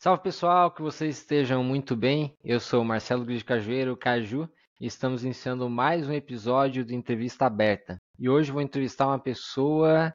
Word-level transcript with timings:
Salve 0.00 0.22
pessoal, 0.22 0.70
que 0.70 0.80
vocês 0.80 1.18
estejam 1.18 1.64
muito 1.64 1.96
bem. 1.96 2.32
Eu 2.44 2.60
sou 2.60 2.84
Marcelo 2.84 3.24
Gris 3.24 3.42
Cajueiro, 3.42 3.96
Caju, 3.96 4.48
e 4.80 4.86
estamos 4.86 5.24
iniciando 5.24 5.68
mais 5.68 6.08
um 6.08 6.12
episódio 6.12 6.86
do 6.86 6.94
Entrevista 6.94 7.46
Aberta. 7.46 8.00
E 8.16 8.28
hoje 8.28 8.52
vou 8.52 8.62
entrevistar 8.62 9.08
uma 9.08 9.18
pessoa 9.18 10.14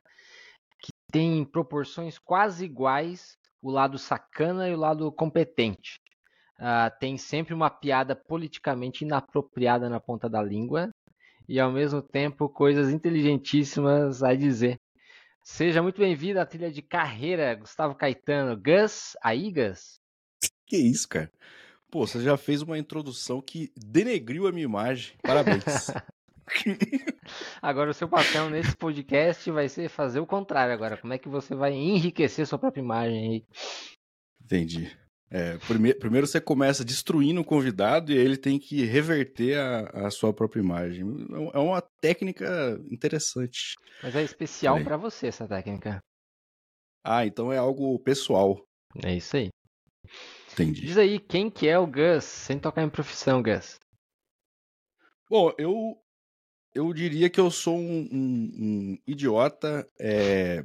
que 0.79 0.93
tem 1.11 1.43
proporções 1.43 2.17
quase 2.17 2.63
iguais, 2.63 3.37
o 3.61 3.69
lado 3.69 3.97
sacana 3.97 4.69
e 4.69 4.73
o 4.73 4.79
lado 4.79 5.11
competente. 5.11 5.99
Uh, 6.57 6.87
tem 6.97 7.17
sempre 7.17 7.53
uma 7.53 7.69
piada 7.69 8.15
politicamente 8.15 9.03
inapropriada 9.03 9.89
na 9.89 9.99
ponta 9.99 10.29
da 10.29 10.41
língua 10.41 10.91
e 11.45 11.59
ao 11.59 11.73
mesmo 11.73 12.01
tempo 12.01 12.47
coisas 12.47 12.89
inteligentíssimas 12.89 14.23
a 14.23 14.33
dizer. 14.33 14.79
Seja 15.43 15.83
muito 15.83 15.99
bem-vindo 15.99 16.39
à 16.39 16.45
trilha 16.45 16.71
de 16.71 16.81
carreira, 16.81 17.53
Gustavo 17.53 17.93
Caetano. 17.93 18.55
Gus, 18.55 19.17
aí, 19.21 19.51
Gus? 19.51 19.99
Que 20.65 20.77
isso, 20.77 21.07
cara? 21.09 21.29
Pô, 21.91 22.07
você 22.07 22.21
já 22.21 22.37
fez 22.37 22.61
uma 22.61 22.77
introdução 22.77 23.41
que 23.41 23.69
denegriu 23.75 24.47
a 24.47 24.53
minha 24.53 24.63
imagem. 24.63 25.17
Parabéns. 25.21 25.63
agora, 27.61 27.91
o 27.91 27.93
seu 27.93 28.07
papel 28.07 28.49
nesse 28.49 28.75
podcast 28.77 29.51
vai 29.51 29.67
ser 29.67 29.89
fazer 29.89 30.21
o 30.21 30.25
contrário 30.25 30.73
agora. 30.73 30.95
Como 30.95 31.11
é 31.11 31.17
que 31.17 31.27
você 31.27 31.53
vai 31.53 31.73
enriquecer 31.73 32.47
sua 32.47 32.57
própria 32.57 32.81
imagem 32.81 33.29
aí? 33.29 33.45
Entendi. 34.41 34.97
É, 35.35 35.57
primeiro, 35.67 35.97
primeiro 35.97 36.27
você 36.27 36.39
começa 36.39 36.85
destruindo 36.85 37.41
o 37.41 37.45
convidado 37.45 38.11
e 38.11 38.15
ele 38.15 38.37
tem 38.37 38.59
que 38.59 38.85
reverter 38.85 39.57
a, 39.57 40.05
a 40.05 40.11
sua 40.11 40.31
própria 40.31 40.61
imagem. 40.61 41.03
É 41.51 41.57
uma 41.57 41.81
técnica 41.99 42.79
interessante. 42.91 43.73
Mas 44.03 44.15
é 44.15 44.21
especial 44.21 44.83
para 44.83 44.95
você 44.95 45.25
essa 45.25 45.47
técnica. 45.47 45.99
Ah, 47.03 47.25
então 47.25 47.51
é 47.51 47.57
algo 47.57 47.97
pessoal. 47.97 48.63
É 49.03 49.15
isso 49.15 49.35
aí. 49.35 49.49
Entendi. 50.51 50.81
Diz 50.81 50.99
aí, 50.99 51.19
quem 51.19 51.49
que 51.49 51.67
é 51.67 51.79
o 51.79 51.87
Gus, 51.87 52.25
sem 52.25 52.59
tocar 52.59 52.83
em 52.83 52.89
profissão, 52.89 53.41
Gus? 53.41 53.79
Bom, 55.27 55.51
eu, 55.57 55.99
eu 56.75 56.93
diria 56.93 57.27
que 57.27 57.39
eu 57.39 57.49
sou 57.49 57.75
um, 57.75 58.07
um, 58.11 58.51
um 58.59 58.97
idiota 59.07 59.89
é, 59.99 60.63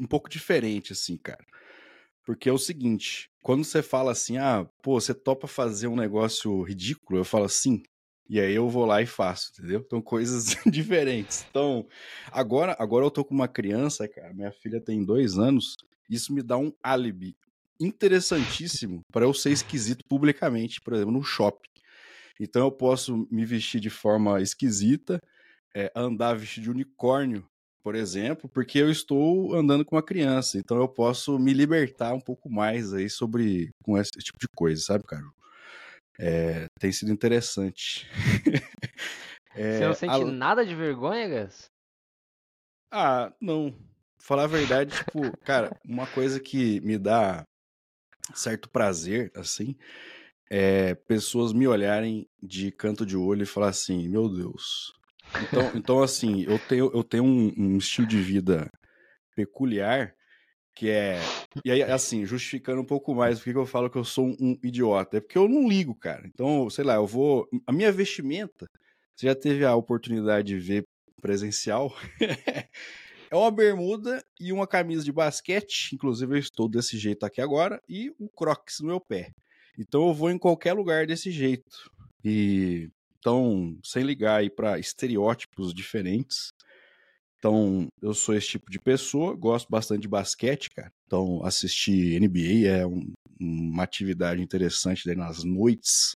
um 0.00 0.06
pouco 0.08 0.28
diferente, 0.28 0.92
assim, 0.92 1.16
cara. 1.16 1.46
Porque 2.26 2.48
é 2.48 2.52
o 2.52 2.58
seguinte, 2.58 3.30
quando 3.40 3.64
você 3.64 3.80
fala 3.80 4.10
assim, 4.10 4.36
ah, 4.36 4.68
pô, 4.82 5.00
você 5.00 5.14
topa 5.14 5.46
fazer 5.46 5.86
um 5.86 5.94
negócio 5.94 6.60
ridículo, 6.62 7.20
eu 7.20 7.24
falo 7.24 7.44
assim, 7.44 7.84
e 8.28 8.40
aí 8.40 8.52
eu 8.52 8.68
vou 8.68 8.84
lá 8.84 9.00
e 9.00 9.06
faço, 9.06 9.52
entendeu? 9.52 9.80
Então 9.86 10.02
coisas 10.02 10.56
diferentes. 10.66 11.46
Então, 11.48 11.86
agora, 12.32 12.74
agora 12.80 13.06
eu 13.06 13.10
tô 13.12 13.24
com 13.24 13.32
uma 13.32 13.46
criança, 13.46 14.08
cara, 14.08 14.34
minha 14.34 14.50
filha 14.50 14.80
tem 14.80 15.04
dois 15.04 15.38
anos, 15.38 15.76
isso 16.10 16.34
me 16.34 16.42
dá 16.42 16.58
um 16.58 16.72
álibi 16.82 17.36
interessantíssimo 17.78 19.02
para 19.12 19.24
eu 19.24 19.32
ser 19.32 19.52
esquisito 19.52 20.04
publicamente, 20.08 20.80
por 20.80 20.94
exemplo, 20.94 21.12
no 21.12 21.22
shopping. 21.22 21.70
Então 22.40 22.62
eu 22.62 22.72
posso 22.72 23.28
me 23.30 23.44
vestir 23.44 23.80
de 23.80 23.88
forma 23.88 24.42
esquisita, 24.42 25.20
é, 25.72 25.92
andar 25.94 26.34
vestido 26.34 26.64
de 26.64 26.70
unicórnio 26.70 27.48
por 27.86 27.94
exemplo, 27.94 28.48
porque 28.48 28.80
eu 28.80 28.90
estou 28.90 29.54
andando 29.54 29.84
com 29.84 29.94
uma 29.94 30.02
criança, 30.02 30.58
então 30.58 30.76
eu 30.76 30.88
posso 30.88 31.38
me 31.38 31.52
libertar 31.52 32.12
um 32.14 32.20
pouco 32.20 32.50
mais 32.50 32.92
aí 32.92 33.08
sobre 33.08 33.70
com 33.84 33.96
esse 33.96 34.10
tipo 34.10 34.36
de 34.40 34.48
coisa, 34.56 34.82
sabe, 34.82 35.04
cara? 35.04 35.22
É, 36.18 36.66
tem 36.80 36.90
sido 36.90 37.12
interessante. 37.12 38.10
é, 39.54 39.78
Você 39.78 39.86
não 39.86 39.94
sente 39.94 40.14
a... 40.14 40.32
nada 40.32 40.66
de 40.66 40.74
vergonha, 40.74 41.28
Gas? 41.28 41.66
Ah, 42.92 43.32
não. 43.40 43.72
Falar 44.18 44.42
a 44.42 44.48
verdade, 44.48 44.92
tipo, 44.92 45.38
cara, 45.44 45.70
uma 45.88 46.08
coisa 46.08 46.40
que 46.40 46.80
me 46.80 46.98
dá 46.98 47.44
certo 48.34 48.68
prazer, 48.68 49.30
assim, 49.32 49.76
é 50.50 50.96
pessoas 50.96 51.52
me 51.52 51.68
olharem 51.68 52.26
de 52.42 52.72
canto 52.72 53.06
de 53.06 53.16
olho 53.16 53.44
e 53.44 53.46
falar 53.46 53.68
assim, 53.68 54.08
meu 54.08 54.28
Deus, 54.28 54.92
então, 55.42 55.72
então 55.74 56.02
assim, 56.02 56.44
eu 56.44 56.58
tenho, 56.58 56.90
eu 56.94 57.04
tenho 57.04 57.24
um, 57.24 57.52
um 57.56 57.78
estilo 57.78 58.06
de 58.06 58.20
vida 58.20 58.70
peculiar 59.34 60.14
que 60.76 60.90
é. 60.90 61.18
E 61.64 61.70
aí, 61.70 61.82
assim, 61.82 62.26
justificando 62.26 62.82
um 62.82 62.84
pouco 62.84 63.14
mais 63.14 63.40
porque 63.40 63.56
eu 63.56 63.64
falo 63.64 63.88
que 63.88 63.96
eu 63.96 64.04
sou 64.04 64.26
um 64.38 64.58
idiota. 64.62 65.16
É 65.16 65.20
porque 65.20 65.38
eu 65.38 65.48
não 65.48 65.66
ligo, 65.66 65.94
cara. 65.94 66.26
Então, 66.26 66.68
sei 66.68 66.84
lá, 66.84 66.96
eu 66.96 67.06
vou. 67.06 67.48
A 67.66 67.72
minha 67.72 67.90
vestimenta, 67.90 68.68
você 69.14 69.26
já 69.26 69.34
teve 69.34 69.64
a 69.64 69.74
oportunidade 69.74 70.48
de 70.48 70.58
ver 70.58 70.84
presencial? 71.22 71.96
é 73.30 73.34
uma 73.34 73.50
bermuda 73.50 74.22
e 74.38 74.52
uma 74.52 74.66
camisa 74.66 75.02
de 75.02 75.10
basquete. 75.10 75.94
Inclusive, 75.94 76.34
eu 76.34 76.38
estou 76.38 76.68
desse 76.68 76.98
jeito 76.98 77.24
aqui 77.24 77.40
agora. 77.40 77.80
E 77.88 78.12
um 78.20 78.28
crocs 78.28 78.80
no 78.80 78.88
meu 78.88 79.00
pé. 79.00 79.32
Então, 79.78 80.06
eu 80.06 80.12
vou 80.12 80.30
em 80.30 80.38
qualquer 80.38 80.74
lugar 80.74 81.06
desse 81.06 81.30
jeito. 81.30 81.90
E 82.22 82.90
então, 83.26 83.76
sem 83.82 84.04
ligar 84.04 84.36
aí 84.36 84.48
para 84.48 84.78
estereótipos 84.78 85.74
diferentes. 85.74 86.52
Então, 87.36 87.88
eu 88.00 88.14
sou 88.14 88.36
esse 88.36 88.46
tipo 88.46 88.70
de 88.70 88.78
pessoa, 88.78 89.34
gosto 89.34 89.68
bastante 89.68 90.02
de 90.02 90.08
basquete, 90.08 90.70
cara. 90.70 90.92
Então, 91.06 91.44
assistir 91.44 92.20
NBA 92.20 92.68
é 92.68 92.86
um, 92.86 93.12
uma 93.40 93.82
atividade 93.82 94.40
interessante 94.40 95.12
nas 95.16 95.42
noites, 95.42 96.14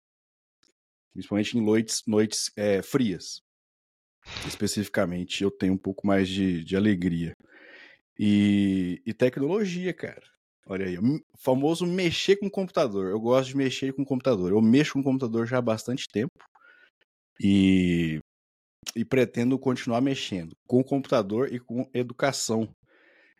principalmente 1.12 1.58
em 1.58 1.60
noites, 1.60 2.02
noites 2.06 2.52
é, 2.56 2.80
frias. 2.80 3.42
Especificamente, 4.46 5.42
eu 5.42 5.50
tenho 5.50 5.72
um 5.72 5.78
pouco 5.78 6.06
mais 6.06 6.28
de, 6.28 6.62
de 6.62 6.76
alegria. 6.76 7.32
E, 8.16 9.02
e 9.04 9.12
tecnologia, 9.12 9.92
cara. 9.92 10.22
Olha 10.64 10.86
aí, 10.86 10.96
o 10.96 11.20
famoso 11.36 11.84
mexer 11.84 12.36
com 12.36 12.46
o 12.46 12.50
computador. 12.50 13.10
Eu 13.10 13.18
gosto 13.18 13.48
de 13.48 13.56
mexer 13.56 13.92
com 13.94 14.02
o 14.02 14.06
computador. 14.06 14.52
Eu 14.52 14.62
mexo 14.62 14.92
com 14.92 15.00
o 15.00 15.04
computador 15.04 15.44
já 15.44 15.58
há 15.58 15.62
bastante 15.62 16.06
tempo 16.08 16.30
e, 17.42 18.20
e 18.94 19.04
pretendo 19.04 19.58
continuar 19.58 20.02
mexendo 20.02 20.54
com 20.68 20.80
o 20.80 20.84
computador 20.84 21.50
e 21.52 21.58
com 21.58 21.88
educação. 21.94 22.68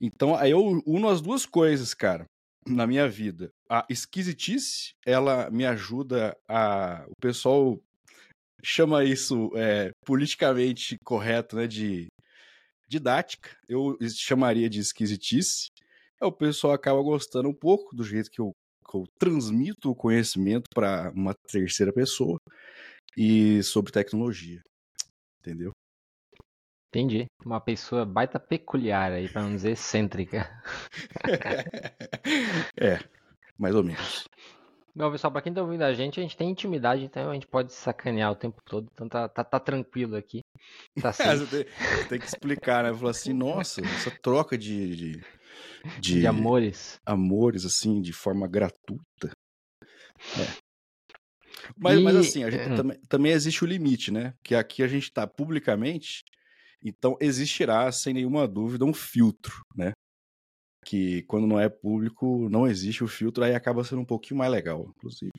Então, 0.01 0.35
aí 0.35 0.53
eu 0.53 0.83
uno 0.87 1.09
as 1.09 1.21
duas 1.21 1.45
coisas, 1.45 1.93
cara, 1.93 2.25
na 2.67 2.87
minha 2.87 3.07
vida. 3.07 3.51
A 3.69 3.85
esquisitice, 3.91 4.93
ela 5.05 5.51
me 5.51 5.67
ajuda 5.67 6.35
a. 6.49 7.05
O 7.09 7.21
pessoal 7.21 7.79
chama 8.63 9.05
isso 9.05 9.51
é, 9.55 9.91
politicamente 10.07 10.97
correto, 11.05 11.57
né? 11.57 11.67
De 11.67 12.07
didática. 12.89 13.51
Eu 13.69 13.99
chamaria 14.09 14.69
de 14.71 14.81
esquisitice. 14.81 15.69
O 16.21 16.33
pessoal 16.33 16.73
acaba 16.73 17.03
gostando 17.03 17.49
um 17.49 17.55
pouco 17.55 17.95
do 17.95 18.03
jeito 18.03 18.31
que 18.31 18.41
eu, 18.41 18.53
que 18.91 18.97
eu 18.97 19.05
transmito 19.19 19.91
o 19.91 19.95
conhecimento 19.95 20.65
para 20.75 21.11
uma 21.15 21.35
terceira 21.51 21.93
pessoa 21.93 22.39
e 23.17 23.63
sobre 23.63 23.93
tecnologia. 23.93 24.63
Entendeu? 25.41 25.73
Entendi. 26.89 27.27
Uma 27.45 27.61
pessoa 27.61 28.05
baita 28.05 28.41
peculiar 28.41 29.13
aí, 29.13 29.29
para 29.29 29.43
não 29.43 29.55
dizer 29.55 29.73
excêntrica. 29.73 30.51
é, 32.77 32.99
mais 33.57 33.75
ou 33.75 33.85
menos. 33.85 34.25
Bom, 34.93 35.11
pessoal, 35.13 35.33
para 35.33 35.43
quem 35.43 35.55
tá 35.55 35.63
ouvindo 35.63 35.83
a 35.83 35.95
gente, 35.95 36.19
a 36.19 36.23
gente 36.23 36.37
tem 36.37 36.51
intimidade, 36.51 37.05
então 37.05 37.31
a 37.31 37.35
gente 37.35 37.47
pode 37.47 37.73
sacanear 37.73 38.33
o 38.33 38.37
tempo 38.37 38.61
todo, 38.67 38.89
então 38.93 39.09
tá, 39.09 39.29
tá, 39.29 39.45
tá 39.45 39.61
tranquilo 39.61 40.17
aqui. 40.17 40.41
Tá 41.01 41.13
tem, 41.49 41.65
tem, 42.09 42.19
que 42.19 42.27
explicar, 42.27 42.83
né? 42.83 42.93
Falar 42.93 43.13
assim, 43.13 43.33
nossa, 43.33 43.81
essa 43.83 44.11
troca 44.21 44.59
de, 44.59 44.97
de, 44.97 45.25
de, 46.01 46.21
de 46.21 46.27
amores. 46.27 46.99
Amores, 47.07 47.65
assim, 47.65 48.01
de 48.01 48.13
forma 48.13 48.49
gratuita. 48.49 49.31
É. 50.39 50.60
Mas, 51.81 51.99
e... 51.99 52.03
mas 52.03 52.17
assim, 52.17 52.45
a 52.45 52.51
gente 52.51 52.71
hum. 52.71 52.77
também, 52.77 53.01
também 53.09 53.33
existe 53.33 53.65
o 53.65 53.67
limite, 53.67 54.13
né? 54.13 54.35
Que 54.43 54.55
aqui 54.55 54.83
a 54.83 54.89
gente 54.89 55.05
está 55.05 55.27
publicamente, 55.27 56.23
então 56.85 57.17
existirá, 57.21 57.91
sem 57.91 58.13
nenhuma 58.13 58.47
dúvida, 58.47 58.85
um 58.85 58.93
filtro, 58.93 59.65
né? 59.75 59.93
Que 60.85 61.23
quando 61.23 61.47
não 61.47 61.59
é 61.59 61.69
público, 61.69 62.49
não 62.51 62.67
existe 62.67 63.03
o 63.03 63.09
filtro, 63.09 63.43
aí 63.43 63.55
acaba 63.55 63.83
sendo 63.83 64.03
um 64.03 64.07
pouquinho 64.07 64.39
mais 64.39 64.53
legal, 64.53 64.93
inclusive. 64.97 65.31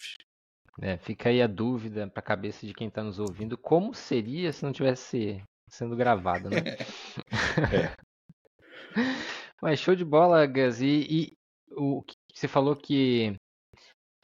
É, 0.82 0.98
fica 0.98 1.30
aí 1.30 1.42
a 1.42 1.48
dúvida 1.48 2.08
para 2.08 2.20
a 2.20 2.24
cabeça 2.24 2.66
de 2.66 2.74
quem 2.74 2.88
está 2.88 3.04
nos 3.04 3.20
ouvindo, 3.20 3.58
como 3.58 3.94
seria 3.94 4.52
se 4.52 4.64
não 4.64 4.72
tivesse 4.72 5.44
sendo 5.70 5.96
gravado, 5.96 6.50
né? 6.50 6.58
é. 7.96 7.96
Mas 9.62 9.80
show 9.80 9.96
de 9.96 10.04
bola, 10.04 10.46
Gus. 10.48 10.82
E, 10.82 11.08
e 11.10 11.38
o 11.72 12.04
você 12.34 12.48
falou 12.48 12.76
que 12.76 13.36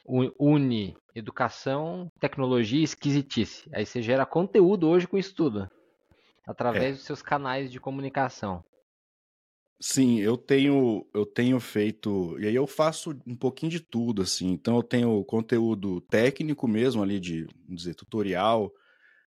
une 0.08 0.96
educação, 1.14 2.10
tecnologia 2.20 2.80
e 2.80 2.84
esquisitice. 2.84 3.68
Aí 3.72 3.84
você 3.84 4.00
gera 4.00 4.24
conteúdo 4.24 4.88
hoje 4.88 5.06
com 5.06 5.18
estudo, 5.18 5.68
através 6.46 6.84
é. 6.84 6.92
dos 6.92 7.04
seus 7.04 7.22
canais 7.22 7.70
de 7.70 7.78
comunicação. 7.78 8.64
Sim, 9.80 10.18
eu 10.18 10.36
tenho 10.36 11.06
eu 11.14 11.24
tenho 11.24 11.60
feito 11.60 12.36
e 12.40 12.48
aí 12.48 12.54
eu 12.54 12.66
faço 12.66 13.16
um 13.24 13.36
pouquinho 13.36 13.70
de 13.70 13.78
tudo 13.78 14.22
assim. 14.22 14.48
Então 14.48 14.76
eu 14.76 14.82
tenho 14.82 15.24
conteúdo 15.24 16.00
técnico 16.00 16.66
mesmo 16.66 17.00
ali 17.00 17.20
de 17.20 17.44
vamos 17.64 17.82
dizer 17.82 17.94
tutorial 17.94 18.72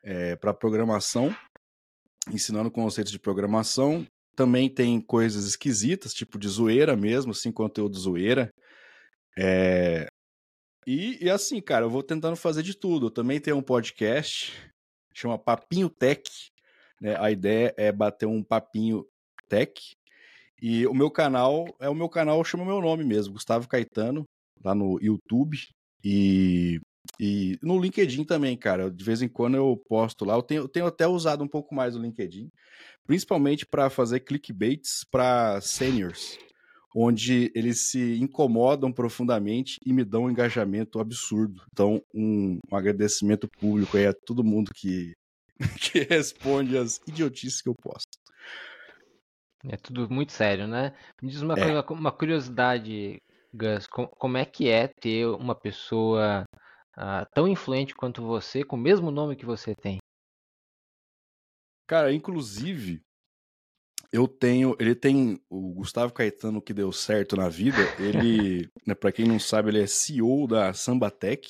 é, 0.03 0.37
para 0.37 0.55
programação, 0.55 1.35
ensinando 2.33 2.71
conceitos 2.71 3.13
de 3.13 3.19
programação. 3.19 4.07
também 4.35 4.71
tem 4.71 4.99
coisas 5.03 5.45
esquisitas, 5.45 6.15
tipo 6.15 6.39
de 6.39 6.49
zoeira 6.49 6.97
mesmo, 6.97 7.33
assim, 7.33 7.53
conteúdo 7.53 7.99
zoeira. 7.99 8.51
É... 9.39 10.07
E, 10.87 11.25
e 11.25 11.31
assim, 11.31 11.61
cara, 11.61 11.85
eu 11.85 11.91
vou 11.91 12.03
tentando 12.03 12.37
fazer 12.37 12.63
de 12.63 12.75
tudo. 12.75 13.07
Eu 13.07 13.11
também 13.11 13.41
tenho 13.41 13.57
um 13.57 13.63
podcast, 13.63 14.53
chama 15.13 15.39
Papinho 15.39 15.89
Tech. 15.89 16.23
Né? 17.01 17.17
A 17.19 17.31
ideia 17.31 17.75
é 17.77 17.91
bater 17.93 18.27
um 18.27 18.43
papinho 18.43 19.07
tech. 19.49 19.73
E 20.61 20.87
o 20.87 20.95
meu 20.95 21.11
canal 21.11 21.67
é 21.81 21.89
o 21.89 21.95
meu 21.95 22.09
canal, 22.09 22.45
chama 22.45 22.65
meu 22.65 22.81
nome 22.81 23.03
mesmo, 23.05 23.33
Gustavo 23.33 23.67
Caetano, 23.67 24.25
lá 24.63 24.75
no 24.75 24.99
YouTube. 25.01 25.59
E 26.05 26.81
e 27.19 27.59
no 27.63 27.79
LinkedIn 27.79 28.25
também, 28.25 28.57
cara. 28.57 28.91
De 28.91 29.05
vez 29.05 29.23
em 29.23 29.29
quando 29.29 29.57
eu 29.57 29.77
posto 29.89 30.25
lá. 30.25 30.35
Eu 30.35 30.43
tenho, 30.43 30.63
eu 30.63 30.69
tenho 30.69 30.87
até 30.87 31.07
usado 31.07 31.43
um 31.43 31.49
pouco 31.49 31.75
mais 31.75 31.97
o 31.97 32.01
LinkedIn, 32.01 32.51
principalmente 33.07 33.67
para 33.67 33.91
fazer 33.91 34.21
clickbaits 34.21 35.05
para 35.11 35.61
seniors, 35.61 36.39
onde 36.95 37.53
eles 37.55 37.91
se 37.91 38.19
incomodam 38.19 38.93
profundamente 38.93 39.79
e 39.85 39.93
me 39.93 40.05
dão 40.05 40.25
um 40.25 40.31
engajamento 40.31 40.99
absurdo. 40.99 41.63
Então, 41.73 42.03
um, 42.15 42.59
um 42.71 42.77
agradecimento 42.77 43.49
público 43.49 43.97
aí 43.97 44.07
a 44.07 44.15
todo 44.15 44.45
mundo 44.45 44.71
que, 44.75 45.13
que 45.81 46.01
responde 46.01 46.77
as 46.77 47.01
idiotices 47.07 47.63
que 47.63 47.69
eu 47.69 47.75
posto. 47.75 48.19
É 49.69 49.77
tudo 49.77 50.09
muito 50.11 50.33
sério, 50.33 50.67
né? 50.67 50.97
Me 51.23 51.29
diz 51.29 51.43
uma, 51.43 51.55
é. 51.55 51.63
coisa, 51.63 52.01
uma 52.01 52.11
curiosidade, 52.11 53.19
Gus, 53.53 53.87
como 53.87 54.39
é 54.39 54.45
que 54.45 54.69
é 54.69 54.89
ter 54.89 55.27
uma 55.27 55.55
pessoa 55.55 56.45
uh, 56.97 57.27
tão 57.35 57.47
influente 57.47 57.95
quanto 57.95 58.23
você, 58.23 58.65
com 58.65 58.77
o 58.77 58.81
mesmo 58.81 59.11
nome 59.11 59.37
que 59.37 59.45
você 59.45 59.75
tem? 59.75 59.99
Cara, 61.87 62.13
inclusive, 62.13 63.03
eu 64.13 64.27
tenho. 64.27 64.77
Ele 64.79 64.95
tem. 64.95 65.41
O 65.49 65.75
Gustavo 65.75 66.13
Caetano 66.13 66.61
que 66.61 66.75
deu 66.75 66.93
certo 66.93 67.37
na 67.37 67.49
vida. 67.49 67.79
Ele, 67.99 68.69
né, 68.87 68.95
para 68.95 69.13
quem 69.13 69.27
não 69.27 69.39
sabe, 69.39 69.71
ele 69.71 69.83
é 69.83 69.87
CEO 69.87 70.47
da 70.47 70.73
Sambatec. 70.73 71.49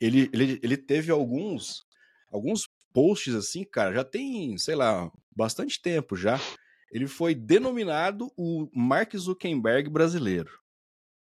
Ele, 0.00 0.28
ele, 0.32 0.60
ele 0.62 0.76
teve 0.76 1.10
alguns. 1.10 1.82
Alguns 2.30 2.68
posts 2.92 3.34
assim, 3.34 3.64
cara, 3.64 3.92
já 3.92 4.04
tem, 4.04 4.56
sei 4.58 4.74
lá, 4.74 5.10
bastante 5.34 5.80
tempo 5.80 6.16
já. 6.16 6.40
Ele 6.90 7.06
foi 7.06 7.34
denominado 7.34 8.30
o 8.36 8.68
Mark 8.74 9.14
Zuckerberg 9.16 9.88
brasileiro 9.88 10.50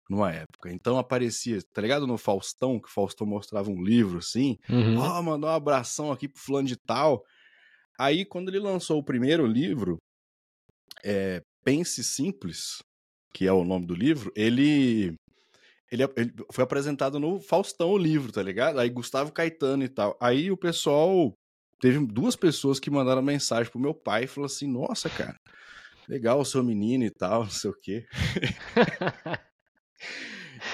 numa 0.09 0.31
época. 0.31 0.69
Então 0.71 0.97
aparecia, 0.97 1.59
tá 1.73 1.81
ligado? 1.81 2.05
No 2.05 2.17
Faustão, 2.17 2.77
que 2.79 2.89
o 2.89 2.91
Faustão 2.91 3.25
mostrava 3.25 3.69
um 3.69 3.81
livro 3.81 4.17
assim. 4.17 4.57
Uhum. 4.69 4.97
Ó, 4.99 5.19
oh, 5.19 5.23
mandou 5.23 5.49
um 5.49 5.53
abração 5.53 6.11
aqui 6.11 6.27
pro 6.27 6.41
fulano 6.41 6.67
de 6.67 6.75
tal. 6.75 7.23
Aí, 7.97 8.25
quando 8.25 8.49
ele 8.49 8.59
lançou 8.59 8.99
o 8.99 9.03
primeiro 9.03 9.45
livro, 9.45 9.97
é, 11.03 11.41
Pense 11.63 12.03
Simples, 12.03 12.83
que 13.33 13.47
é 13.47 13.53
o 13.53 13.63
nome 13.63 13.85
do 13.85 13.93
livro, 13.93 14.31
ele, 14.35 15.15
ele, 15.91 16.03
ele 16.15 16.33
foi 16.51 16.63
apresentado 16.63 17.19
no 17.19 17.39
Faustão 17.39 17.91
o 17.91 17.97
livro, 17.97 18.31
tá 18.31 18.41
ligado? 18.41 18.79
Aí 18.79 18.89
Gustavo 18.89 19.31
Caetano 19.31 19.83
e 19.83 19.89
tal. 19.89 20.17
Aí 20.19 20.51
o 20.51 20.57
pessoal. 20.57 21.33
Teve 21.79 22.05
duas 22.05 22.35
pessoas 22.35 22.79
que 22.79 22.91
mandaram 22.91 23.23
mensagem 23.23 23.71
pro 23.71 23.81
meu 23.81 23.95
pai 23.95 24.25
e 24.25 24.27
falou 24.27 24.45
assim: 24.45 24.67
Nossa, 24.67 25.09
cara, 25.09 25.35
legal 26.07 26.39
o 26.39 26.45
seu 26.45 26.63
menino 26.63 27.03
e 27.03 27.09
tal, 27.09 27.43
não 27.43 27.49
sei 27.49 27.71
o 27.71 27.79
quê. 27.81 28.05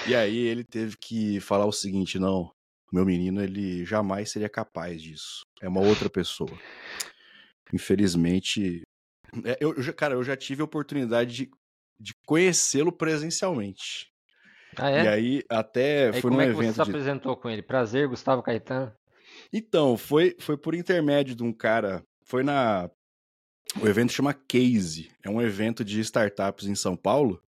E 0.06 0.14
aí 0.14 0.38
ele 0.38 0.64
teve 0.64 0.96
que 0.96 1.40
falar 1.40 1.66
o 1.66 1.72
seguinte: 1.72 2.18
não, 2.18 2.50
meu 2.92 3.04
menino 3.04 3.42
ele 3.42 3.84
jamais 3.84 4.30
seria 4.30 4.48
capaz 4.48 5.02
disso. 5.02 5.42
É 5.60 5.68
uma 5.68 5.80
outra 5.80 6.08
pessoa. 6.08 6.50
Infelizmente, 7.72 8.82
é, 8.82 8.87
eu, 9.60 9.74
eu 9.74 9.94
cara, 9.94 10.14
eu 10.14 10.22
já 10.22 10.36
tive 10.36 10.62
a 10.62 10.64
oportunidade 10.64 11.34
de, 11.34 11.50
de 11.98 12.14
conhecê-lo 12.26 12.92
presencialmente. 12.92 14.08
Ah, 14.76 14.90
é? 14.90 15.04
E 15.04 15.08
aí 15.08 15.42
até 15.48 16.10
aí, 16.10 16.20
foi 16.20 16.30
num 16.30 16.40
é 16.40 16.46
evento. 16.46 16.74
Você 16.74 16.74
se 16.74 16.82
apresentou 16.82 17.36
com 17.36 17.48
ele? 17.48 17.62
Prazer, 17.62 18.08
Gustavo 18.08 18.42
Caetano. 18.42 18.92
Então, 19.52 19.96
foi, 19.96 20.36
foi 20.38 20.56
por 20.56 20.74
intermédio 20.74 21.34
de 21.34 21.42
um 21.42 21.52
cara. 21.52 22.04
Foi 22.24 22.42
na. 22.42 22.90
O 23.80 23.86
evento 23.86 24.12
chama 24.12 24.34
Case. 24.34 25.10
É 25.22 25.28
um 25.28 25.40
evento 25.40 25.84
de 25.84 26.00
startups 26.00 26.66
em 26.66 26.74
São 26.74 26.96
Paulo. 26.96 27.42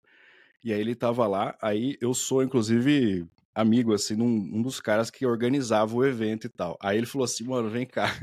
E 0.63 0.73
aí 0.73 0.81
ele 0.81 0.95
tava 0.95 1.27
lá, 1.27 1.55
aí 1.61 1.95
eu 2.01 2.13
sou, 2.13 2.43
inclusive, 2.43 3.25
amigo, 3.53 3.93
assim, 3.93 4.19
um, 4.19 4.57
um 4.57 4.61
dos 4.61 4.79
caras 4.79 5.09
que 5.09 5.25
organizava 5.25 5.95
o 5.95 6.05
evento 6.05 6.45
e 6.45 6.49
tal. 6.49 6.77
Aí 6.81 6.97
ele 6.97 7.05
falou 7.05 7.25
assim, 7.25 7.45
mano, 7.45 7.69
vem 7.69 7.85
cá. 7.85 8.13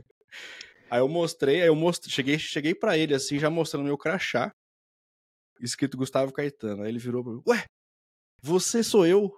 Aí 0.91 1.01
eu 1.01 1.09
mostrei, 1.09 1.63
aí 1.63 1.69
eu 1.69 1.75
mostrei, 1.75 2.13
cheguei, 2.13 2.39
cheguei 2.39 2.75
para 2.75 2.97
ele, 2.97 3.15
assim, 3.15 3.39
já 3.39 3.51
mostrando 3.51 3.85
meu 3.85 3.99
crachá, 3.99 4.53
escrito 5.61 5.97
Gustavo 5.97 6.33
Caetano. 6.33 6.83
Aí 6.83 6.89
ele 6.89 6.99
virou 6.99 7.25
pra 7.25 7.33
mim, 7.33 7.43
ué, 7.47 7.65
você 8.43 8.83
sou 8.83 9.07
eu? 9.07 9.33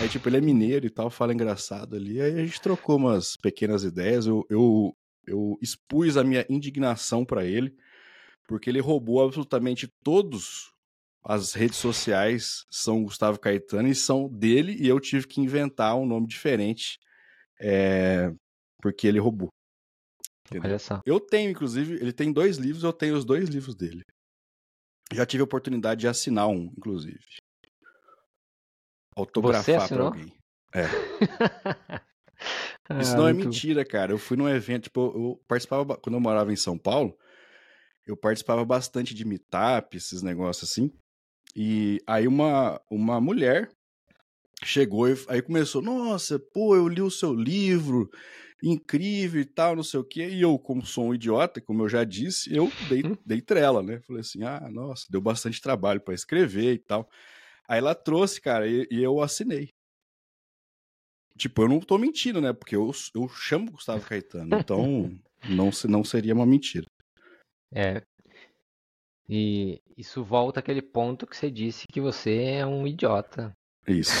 Aí, 0.00 0.08
tipo, 0.08 0.28
ele 0.28 0.36
é 0.36 0.40
mineiro 0.40 0.86
e 0.86 0.90
tal, 0.90 1.10
fala 1.10 1.32
engraçado 1.32 1.96
ali. 1.96 2.20
Aí 2.20 2.38
a 2.38 2.44
gente 2.44 2.60
trocou 2.60 2.96
umas 2.96 3.36
pequenas 3.36 3.84
ideias. 3.84 4.26
Eu, 4.26 4.44
eu, 4.48 4.92
eu 5.26 5.58
expus 5.60 6.16
a 6.16 6.24
minha 6.24 6.46
indignação 6.48 7.24
para 7.24 7.44
ele, 7.44 7.74
porque 8.46 8.70
ele 8.70 8.80
roubou 8.80 9.22
absolutamente 9.22 9.88
todos 10.02 10.74
as 11.24 11.54
redes 11.54 11.78
sociais 11.78 12.66
são 12.70 13.02
Gustavo 13.02 13.40
Caetano 13.40 13.88
e 13.88 13.94
são 13.94 14.28
dele, 14.28 14.76
e 14.78 14.86
eu 14.86 15.00
tive 15.00 15.26
que 15.26 15.40
inventar 15.40 15.96
um 15.96 16.04
nome 16.04 16.26
diferente, 16.26 16.98
é, 17.58 18.30
porque 18.82 19.06
ele 19.06 19.18
roubou. 19.18 19.48
Olha 20.52 20.78
só. 20.78 21.00
Eu 21.06 21.18
tenho, 21.18 21.50
inclusive, 21.50 21.94
ele 21.94 22.12
tem 22.12 22.32
dois 22.32 22.56
livros, 22.56 22.84
eu 22.84 22.92
tenho 22.92 23.16
os 23.16 23.24
dois 23.24 23.48
livros 23.48 23.74
dele. 23.74 24.02
Já 25.12 25.24
tive 25.24 25.42
a 25.42 25.44
oportunidade 25.44 26.00
de 26.00 26.08
assinar 26.08 26.48
um, 26.48 26.72
inclusive. 26.76 27.20
Autografar 29.16 29.88
para 29.88 30.02
alguém. 30.02 30.32
É. 30.74 30.84
ah, 32.88 33.00
Isso 33.00 33.16
não 33.16 33.28
é 33.28 33.32
mentira, 33.32 33.84
cara. 33.84 34.12
Eu 34.12 34.18
fui 34.18 34.36
num 34.36 34.48
evento, 34.48 34.84
tipo, 34.84 35.00
eu 35.00 35.40
participava, 35.46 35.96
quando 35.96 36.14
eu 36.16 36.20
morava 36.20 36.52
em 36.52 36.56
São 36.56 36.76
Paulo, 36.76 37.16
eu 38.06 38.16
participava 38.16 38.64
bastante 38.64 39.14
de 39.14 39.24
meetup, 39.24 39.96
esses 39.96 40.20
negócios 40.22 40.70
assim. 40.70 40.92
E 41.54 42.00
aí 42.06 42.26
uma, 42.26 42.80
uma 42.90 43.20
mulher 43.20 43.70
chegou 44.64 45.08
e 45.08 45.14
aí 45.28 45.40
começou, 45.40 45.80
nossa, 45.80 46.38
pô, 46.38 46.74
eu 46.74 46.88
li 46.88 47.00
o 47.00 47.10
seu 47.10 47.32
livro, 47.32 48.10
incrível 48.62 49.40
e 49.40 49.44
tal, 49.44 49.76
não 49.76 49.82
sei 49.82 50.00
o 50.00 50.04
quê. 50.04 50.28
E 50.28 50.40
eu, 50.40 50.58
como 50.58 50.84
sou 50.84 51.06
um 51.06 51.14
idiota, 51.14 51.60
como 51.60 51.82
eu 51.82 51.88
já 51.88 52.04
disse, 52.04 52.54
eu 52.54 52.70
dei, 52.88 53.04
hum. 53.04 53.16
dei 53.24 53.40
trela, 53.40 53.82
né? 53.82 54.00
Falei 54.00 54.20
assim, 54.20 54.42
ah, 54.42 54.68
nossa, 54.70 55.06
deu 55.10 55.20
bastante 55.20 55.60
trabalho 55.60 56.00
para 56.00 56.14
escrever 56.14 56.74
e 56.74 56.78
tal. 56.78 57.08
Aí 57.68 57.78
ela 57.78 57.94
trouxe, 57.94 58.40
cara, 58.40 58.66
e, 58.68 58.86
e, 58.90 59.02
eu 59.02 59.20
assinei. 59.20 59.70
Tipo, 61.36 61.62
eu 61.62 61.68
não 61.68 61.80
tô 61.80 61.98
mentindo, 61.98 62.40
né? 62.40 62.52
Porque 62.52 62.76
eu, 62.76 62.90
eu 63.14 63.28
chamo 63.28 63.72
Gustavo 63.72 64.06
Caetano, 64.06 64.56
então 64.56 65.10
não, 65.48 65.70
não 65.88 66.04
seria 66.04 66.34
uma 66.34 66.46
mentira. 66.46 66.86
É, 67.74 68.02
e 69.28 69.80
isso 69.96 70.22
volta 70.22 70.60
àquele 70.60 70.82
ponto 70.82 71.26
que 71.26 71.36
você 71.36 71.50
disse 71.50 71.86
que 71.90 72.00
você 72.00 72.36
é 72.42 72.66
um 72.66 72.86
idiota. 72.86 73.52
Isso. 73.86 74.12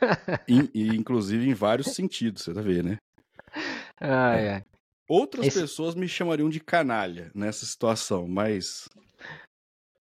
e, 0.48 0.70
e, 0.74 0.88
inclusive 0.96 1.48
em 1.48 1.54
vários 1.54 1.88
sentidos, 1.88 2.42
você 2.42 2.54
tá 2.54 2.60
vendo, 2.60 2.90
né? 2.90 2.96
Ah, 4.00 4.36
é. 4.36 4.64
Outras 5.08 5.46
Esse... 5.46 5.60
pessoas 5.60 5.94
me 5.94 6.06
chamariam 6.06 6.50
de 6.50 6.60
canalha 6.60 7.30
nessa 7.34 7.64
situação, 7.64 8.28
mas 8.28 8.88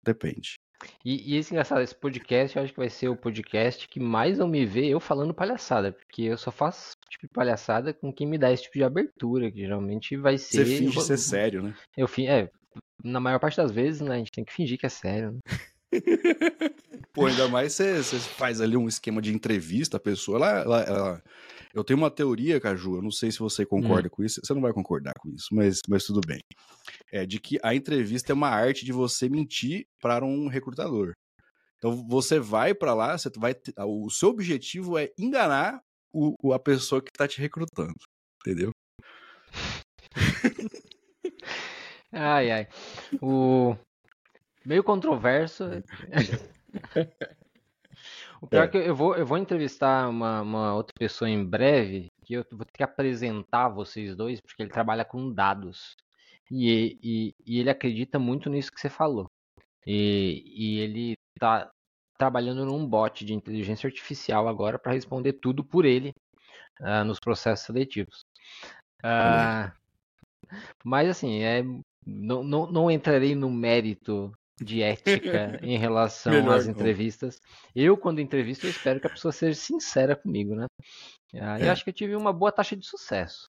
depende. 0.03 0.55
E, 1.03 1.33
e 1.33 1.37
esse 1.37 1.53
engraçado, 1.53 1.81
esse 1.81 1.95
podcast 1.95 2.57
eu 2.57 2.63
acho 2.63 2.73
que 2.73 2.79
vai 2.79 2.89
ser 2.89 3.07
o 3.07 3.15
podcast 3.15 3.87
que 3.87 3.99
mais 3.99 4.37
vão 4.37 4.47
me 4.47 4.65
ver 4.65 4.87
eu 4.87 4.99
falando 4.99 5.33
palhaçada, 5.33 5.91
porque 5.91 6.23
eu 6.23 6.37
só 6.37 6.51
faço 6.51 6.95
tipo 7.09 7.27
de 7.27 7.33
palhaçada 7.33 7.93
com 7.93 8.11
quem 8.11 8.27
me 8.27 8.37
dá 8.37 8.51
esse 8.51 8.63
tipo 8.63 8.77
de 8.77 8.83
abertura, 8.83 9.51
que 9.51 9.59
geralmente 9.59 10.17
vai 10.17 10.37
ser. 10.37 10.65
Você 10.65 10.77
finge 10.77 11.01
ser 11.01 11.17
sério, 11.17 11.63
né? 11.63 11.75
Eu 11.95 12.07
finge, 12.07 12.29
é, 12.29 12.49
na 13.03 13.19
maior 13.19 13.39
parte 13.39 13.57
das 13.57 13.71
vezes, 13.71 14.01
né, 14.01 14.15
a 14.15 14.17
gente 14.17 14.31
tem 14.31 14.43
que 14.43 14.53
fingir 14.53 14.77
que 14.77 14.85
é 14.85 14.89
sério. 14.89 15.31
Né? 15.31 15.39
Pô, 17.13 17.27
ainda 17.27 17.47
mais 17.47 17.73
você, 17.73 18.03
você 18.03 18.19
faz 18.19 18.59
ali 18.59 18.75
um 18.75 18.87
esquema 18.87 19.21
de 19.21 19.33
entrevista, 19.33 19.97
a 19.97 19.99
pessoa, 19.99 20.37
ela, 20.37 20.59
ela, 20.59 20.81
ela... 20.81 21.23
Eu 21.75 21.83
tenho 21.83 21.99
uma 21.99 22.09
teoria, 22.09 22.57
Caju, 22.57 22.95
eu 22.95 23.01
não 23.01 23.11
sei 23.11 23.29
se 23.29 23.39
você 23.39 23.65
concorda 23.65 24.07
hum. 24.07 24.09
com 24.09 24.23
isso, 24.23 24.39
você 24.41 24.53
não 24.53 24.61
vai 24.61 24.71
concordar 24.71 25.11
com 25.19 25.27
isso, 25.29 25.49
mas, 25.51 25.81
mas 25.89 26.05
tudo 26.05 26.21
bem. 26.25 26.39
É 27.11 27.25
de 27.25 27.37
que 27.37 27.59
a 27.61 27.75
entrevista 27.75 28.31
é 28.31 28.33
uma 28.33 28.47
arte 28.47 28.85
de 28.85 28.93
você 28.93 29.27
mentir 29.27 29.85
para 30.01 30.23
um 30.23 30.47
recrutador. 30.47 31.11
Então 31.77 32.07
você 32.07 32.39
vai 32.39 32.73
para 32.73 32.93
lá, 32.93 33.17
você 33.17 33.29
vai, 33.35 33.53
o 33.85 34.09
seu 34.09 34.29
objetivo 34.29 34.97
é 34.97 35.11
enganar 35.19 35.81
o, 36.13 36.53
a 36.53 36.59
pessoa 36.59 37.01
que 37.01 37.09
está 37.13 37.27
te 37.27 37.41
recrutando, 37.41 37.93
entendeu? 38.39 38.71
Ai, 42.17 42.49
ai. 42.49 42.67
O... 43.21 43.75
Meio 44.65 44.81
controverso. 44.81 45.65
o 48.45 48.47
pior 48.47 48.65
é. 48.65 48.67
que 48.67 48.77
eu 48.77 48.95
vou, 48.95 49.15
eu 49.15 49.25
vou 49.25 49.39
entrevistar 49.39 50.07
uma, 50.07 50.41
uma 50.41 50.75
outra 50.75 50.93
pessoa 50.97 51.27
em 51.27 51.43
breve, 51.43 52.11
que 52.23 52.35
eu 52.35 52.45
vou 52.51 52.63
ter 52.63 52.73
que 52.73 52.83
apresentar 52.83 53.69
vocês 53.69 54.15
dois, 54.15 54.39
porque 54.39 54.61
ele 54.61 54.69
trabalha 54.69 55.03
com 55.03 55.33
dados. 55.33 55.95
E, 56.51 56.99
e, 57.01 57.35
e 57.43 57.59
ele 57.59 57.71
acredita 57.71 58.19
muito 58.19 58.47
nisso 58.47 58.71
que 58.71 58.79
você 58.79 58.87
falou. 58.87 59.27
E, 59.85 60.43
e 60.45 60.79
ele 60.79 61.17
está 61.35 61.71
trabalhando 62.19 62.65
num 62.65 62.87
bot 62.87 63.25
de 63.25 63.33
inteligência 63.33 63.87
artificial 63.87 64.47
agora 64.47 64.77
para 64.77 64.93
responder 64.93 65.33
tudo 65.33 65.63
por 65.63 65.83
ele 65.83 66.13
uh, 66.81 67.03
nos 67.03 67.19
processos 67.19 67.65
seletivos. 67.65 68.23
Uh, 69.03 69.73
mas 70.83 71.09
assim, 71.09 71.41
é, 71.41 71.63
não, 72.05 72.43
não, 72.43 72.71
não 72.71 72.91
entrarei 72.91 73.33
no 73.33 73.49
mérito 73.49 74.31
de 74.61 74.81
ética 74.81 75.59
em 75.63 75.77
relação 75.77 76.33
Melhor 76.33 76.57
às 76.57 76.67
entrevistas. 76.67 77.39
Não. 77.75 77.83
Eu, 77.83 77.97
quando 77.97 78.21
entrevisto, 78.21 78.65
eu 78.65 78.69
espero 78.69 78.99
que 78.99 79.07
a 79.07 79.09
pessoa 79.09 79.31
seja 79.31 79.59
sincera 79.59 80.15
comigo, 80.15 80.55
né? 80.55 80.65
É. 81.33 81.65
Eu 81.65 81.71
acho 81.71 81.83
que 81.83 81.89
eu 81.89 81.93
tive 81.93 82.15
uma 82.15 82.31
boa 82.31 82.51
taxa 82.51 82.75
de 82.75 82.85
sucesso. 82.85 83.47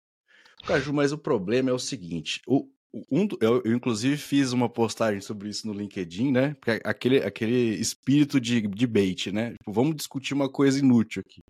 Caju, 0.67 0.93
mas 0.93 1.13
o 1.13 1.19
problema 1.19 1.71
é 1.71 1.73
o 1.73 1.79
seguinte: 1.79 2.41
o, 2.47 2.69
um, 3.11 3.27
eu, 3.41 3.63
eu, 3.65 3.73
inclusive, 3.73 4.17
fiz 4.17 4.53
uma 4.53 4.69
postagem 4.69 5.21
sobre 5.21 5.49
isso 5.49 5.67
no 5.67 5.73
LinkedIn, 5.73 6.33
né? 6.33 6.55
Porque 6.55 6.81
aquele, 6.85 7.19
aquele 7.19 7.75
espírito 7.77 8.41
de 8.41 8.61
debate, 8.63 9.33
né? 9.33 9.53
Tipo, 9.53 9.73
vamos 9.73 9.97
discutir 9.97 10.35
uma 10.35 10.51
coisa 10.51 10.79
inútil 10.79 11.23
aqui. 11.25 11.41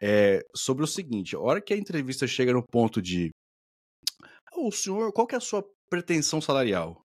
É, 0.00 0.40
sobre 0.54 0.84
o 0.84 0.86
seguinte: 0.86 1.36
a 1.36 1.40
hora 1.40 1.60
que 1.60 1.72
a 1.72 1.76
entrevista 1.76 2.26
chega 2.26 2.52
no 2.52 2.62
ponto 2.62 3.00
de. 3.00 3.30
O 4.56 4.72
senhor, 4.72 5.12
qual 5.12 5.26
que 5.26 5.34
é 5.34 5.38
a 5.38 5.40
sua 5.40 5.64
pretensão 5.88 6.40
salarial? 6.40 7.00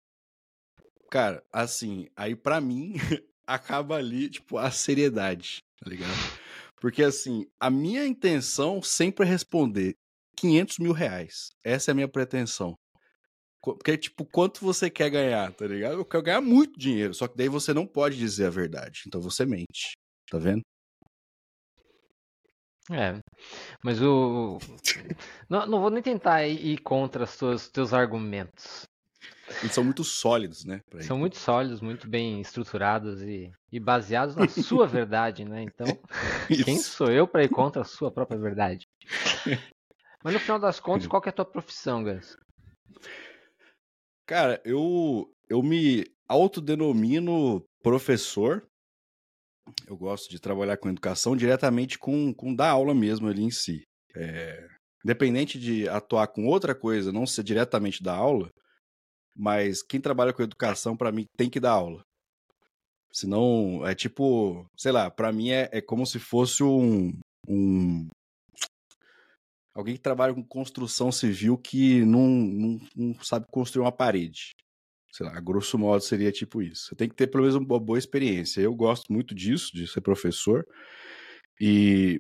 Cara, 1.13 1.45
assim, 1.53 2.09
aí 2.17 2.35
para 2.35 2.59
mim 2.59 2.95
acaba 3.47 3.97
ali, 3.97 4.31
tipo, 4.31 4.57
a 4.57 4.71
seriedade, 4.71 5.59
tá 5.79 5.91
ligado? 5.91 6.11
Porque, 6.81 7.03
assim, 7.03 7.45
a 7.61 7.69
minha 7.69 8.07
intenção 8.07 8.81
sempre 8.81 9.27
é 9.27 9.29
responder 9.29 9.95
500 10.39 10.79
mil 10.79 10.93
reais. 10.93 11.51
Essa 11.63 11.91
é 11.91 11.93
a 11.93 11.95
minha 11.95 12.09
pretensão. 12.09 12.75
Porque, 13.63 13.99
tipo, 13.99 14.25
quanto 14.25 14.65
você 14.65 14.89
quer 14.89 15.11
ganhar, 15.11 15.53
tá 15.53 15.67
ligado? 15.67 15.97
Eu 15.97 16.05
quero 16.07 16.23
ganhar 16.23 16.41
muito 16.41 16.79
dinheiro, 16.79 17.13
só 17.13 17.29
que 17.29 17.37
daí 17.37 17.49
você 17.51 17.75
não 17.75 17.87
pode 17.87 18.17
dizer 18.17 18.47
a 18.47 18.51
verdade. 18.51 19.03
Então 19.07 19.21
você 19.21 19.45
mente. 19.45 19.93
Tá 20.31 20.39
vendo? 20.39 20.63
É. 22.91 23.21
Mas 23.85 24.01
o. 24.01 24.59
não, 25.47 25.67
não 25.67 25.81
vou 25.83 25.91
nem 25.91 26.03
tentar 26.03 26.47
ir 26.49 26.79
contra 26.79 27.25
os 27.25 27.69
teus 27.69 27.93
argumentos. 27.93 28.91
Eles 29.61 29.73
são 29.73 29.85
muito 29.85 30.05
sólidos, 30.05 30.65
né? 30.65 30.81
São 31.01 31.19
muito 31.19 31.37
sólidos, 31.37 31.81
muito 31.81 32.09
bem 32.09 32.41
estruturados 32.41 33.23
e, 33.23 33.51
e 33.71 33.81
baseados 33.81 34.35
na 34.37 34.49
sua 34.49 34.87
verdade, 34.87 35.45
né? 35.45 35.63
Então, 35.63 35.87
quem 36.65 36.79
sou 36.79 37.11
eu 37.11 37.27
para 37.27 37.45
ir 37.45 37.49
contra 37.49 37.83
a 37.83 37.85
sua 37.85 38.11
própria 38.11 38.39
verdade? 38.39 38.87
Mas 40.25 40.35
no 40.35 40.41
final 40.41 40.59
das 40.59 40.79
contas, 40.79 41.07
qual 41.07 41.23
é 41.27 41.29
a 41.29 41.33
tua 41.33 41.45
profissão, 41.45 42.05
Gans? 42.05 42.37
Cara, 44.27 44.61
eu, 44.65 45.29
eu 45.49 45.63
me 45.63 46.05
autodenomino 46.29 47.63
professor. 47.83 48.65
Eu 49.87 49.97
gosto 49.97 50.31
de 50.31 50.41
trabalhar 50.41 50.77
com 50.77 50.89
educação 50.89 51.37
diretamente 51.37 51.99
com, 51.99 52.33
com 52.33 52.55
dar 52.55 52.71
aula 52.71 52.95
mesmo 52.95 53.29
ali 53.29 53.43
em 53.43 53.51
si. 53.51 53.83
É, 54.15 54.67
independente 55.05 55.59
de 55.59 55.89
atuar 55.89 56.29
com 56.29 56.47
outra 56.47 56.75
coisa, 56.75 57.13
não 57.13 57.27
ser 57.27 57.43
diretamente 57.43 58.03
da 58.03 58.15
aula, 58.15 58.49
mas 59.37 59.83
quem 59.83 60.01
trabalha 60.01 60.33
com 60.33 60.43
educação, 60.43 60.97
para 60.97 61.13
mim, 61.13 61.27
tem 61.37 61.49
que 61.51 61.61
dar 61.61 61.73
aula. 61.73 62.03
Senão, 63.13 63.87
é 63.87 63.95
tipo, 63.95 64.67
sei 64.77 64.91
lá, 64.91 65.11
para 65.11 65.33
mim 65.33 65.51
é, 65.51 65.69
é 65.71 65.81
como 65.83 66.07
se 66.07 66.19
fosse 66.19 66.63
um, 66.63 67.13
um, 67.47 68.09
alguém 69.75 69.95
que 69.95 70.01
trabalha 70.01 70.35
com 70.35 70.43
construção 70.43 71.13
civil 71.13 71.59
que 71.59 72.05
não, 72.05 72.27
não, 72.27 72.81
não, 72.97 73.15
sabe 73.23 73.47
construir 73.51 73.85
uma 73.85 73.93
parede. 73.93 74.53
Sei 75.13 75.27
lá, 75.27 75.39
grosso 75.41 75.79
modo 75.79 76.03
seria 76.03 76.33
tipo 76.33 76.63
isso. 76.63 76.87
Você 76.87 76.95
tem 76.95 77.09
que 77.09 77.15
ter 77.15 77.27
pelo 77.27 77.43
menos 77.43 77.57
uma 77.57 77.79
boa 77.79 77.99
experiência. 77.99 78.63
Eu 78.63 78.75
gosto 78.75 79.13
muito 79.13 79.35
disso, 79.35 79.71
de 79.75 79.87
ser 79.87 80.01
professor. 80.01 80.65
E, 81.61 82.19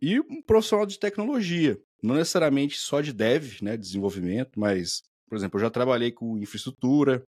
e 0.00 0.18
um 0.20 0.40
profissional 0.40 0.86
de 0.86 0.98
tecnologia. 0.98 1.78
Não 2.02 2.14
necessariamente 2.14 2.78
só 2.78 3.02
de 3.02 3.12
dev, 3.12 3.60
né, 3.60 3.76
desenvolvimento, 3.76 4.58
mas, 4.58 5.02
por 5.30 5.36
exemplo, 5.36 5.58
eu 5.58 5.62
já 5.62 5.70
trabalhei 5.70 6.10
com 6.10 6.36
infraestrutura, 6.36 7.22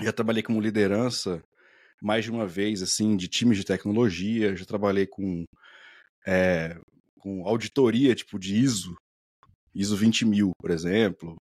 já 0.00 0.12
trabalhei 0.12 0.42
como 0.42 0.60
liderança 0.60 1.40
mais 2.02 2.24
de 2.24 2.32
uma 2.32 2.48
vez, 2.48 2.82
assim, 2.82 3.16
de 3.16 3.28
times 3.28 3.56
de 3.56 3.64
tecnologia, 3.64 4.56
já 4.56 4.64
trabalhei 4.64 5.06
com 5.06 5.44
é, 6.26 6.76
com 7.20 7.46
auditoria 7.46 8.16
tipo 8.16 8.40
de 8.40 8.56
ISO, 8.56 8.96
ISO 9.72 9.96
20 9.96 10.24
mil, 10.24 10.50
por 10.60 10.72
exemplo, 10.72 11.36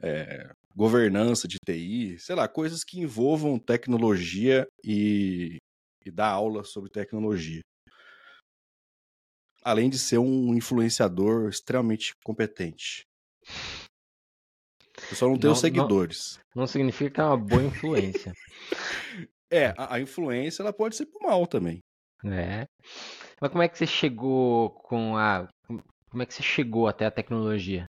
é, 0.00 0.52
governança 0.76 1.48
de 1.48 1.56
TI, 1.58 2.16
sei 2.20 2.36
lá, 2.36 2.46
coisas 2.46 2.84
que 2.84 3.00
envolvam 3.00 3.58
tecnologia 3.58 4.68
e, 4.84 5.56
e 6.06 6.10
dar 6.12 6.28
aula 6.28 6.62
sobre 6.62 6.90
tecnologia. 6.90 7.60
Além 9.64 9.90
de 9.90 9.98
ser 9.98 10.18
um 10.18 10.54
influenciador 10.54 11.48
extremamente 11.48 12.12
competente. 12.24 13.02
Eu 15.10 15.16
só 15.16 15.28
não 15.28 15.38
tenho 15.38 15.52
não, 15.52 15.60
seguidores. 15.60 16.40
Não, 16.54 16.60
não, 16.62 16.66
significa 16.66 17.10
que 17.10 17.20
é 17.20 17.24
uma 17.24 17.36
boa 17.36 17.62
influência. 17.62 18.32
é, 19.50 19.74
a, 19.76 19.94
a 19.94 20.00
influência 20.00 20.62
ela 20.62 20.72
pode 20.72 20.96
ser 20.96 21.06
pro 21.06 21.26
mal 21.26 21.46
também. 21.46 21.80
É. 22.24 22.66
Mas 23.40 23.50
como 23.50 23.62
é 23.62 23.68
que 23.68 23.78
você 23.78 23.86
chegou 23.86 24.70
com 24.70 25.16
a. 25.16 25.48
Como 26.10 26.22
é 26.22 26.26
que 26.26 26.34
você 26.34 26.42
chegou 26.42 26.88
até 26.88 27.06
a 27.06 27.10
tecnologia? 27.10 27.86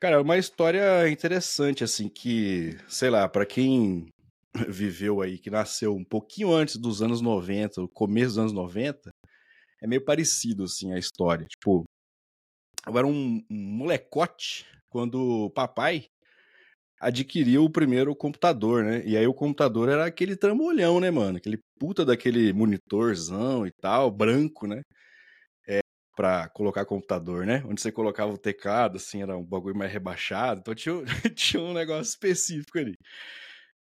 Cara, 0.00 0.16
é 0.16 0.20
uma 0.20 0.36
história 0.36 1.08
interessante, 1.08 1.82
assim, 1.82 2.08
que, 2.08 2.76
sei 2.86 3.08
lá, 3.08 3.26
para 3.28 3.46
quem 3.46 4.08
viveu 4.68 5.22
aí, 5.22 5.38
que 5.38 5.50
nasceu 5.50 5.94
um 5.94 6.04
pouquinho 6.04 6.52
antes 6.52 6.76
dos 6.76 7.00
anos 7.00 7.20
90, 7.20 7.82
o 7.82 7.88
começo 7.88 8.28
dos 8.28 8.38
anos 8.38 8.52
90, 8.52 9.10
é 9.82 9.86
meio 9.86 10.04
parecido, 10.04 10.64
assim, 10.64 10.92
a 10.92 10.98
história. 10.98 11.46
Tipo, 11.46 11.84
eu 12.86 12.98
era 12.98 13.06
um, 13.06 13.42
molecote 13.50 14.66
quando 14.88 15.46
o 15.46 15.50
papai 15.50 16.06
adquiriu 17.00 17.64
o 17.64 17.70
primeiro 17.70 18.14
computador, 18.16 18.84
né? 18.84 19.02
E 19.04 19.16
aí 19.16 19.26
o 19.26 19.34
computador 19.34 19.88
era 19.88 20.06
aquele 20.06 20.36
trambolhão, 20.36 21.00
né, 21.00 21.10
mano? 21.10 21.36
Aquele 21.38 21.58
puta 21.78 22.04
daquele 22.04 22.52
monitorzão 22.52 23.66
e 23.66 23.72
tal, 23.72 24.10
branco, 24.10 24.66
né? 24.66 24.82
É, 25.68 25.80
pra 26.16 26.48
colocar 26.50 26.86
computador, 26.86 27.46
né? 27.46 27.62
Onde 27.66 27.80
você 27.80 27.92
colocava 27.92 28.32
o 28.32 28.38
teclado, 28.38 28.96
assim, 28.96 29.22
era 29.22 29.36
um 29.36 29.44
bagulho 29.44 29.76
mais 29.76 29.92
rebaixado. 29.92 30.60
Então 30.60 30.74
tinha, 30.74 30.94
tinha 31.36 31.62
um 31.62 31.74
negócio 31.74 32.10
específico 32.10 32.78
ali. 32.78 32.94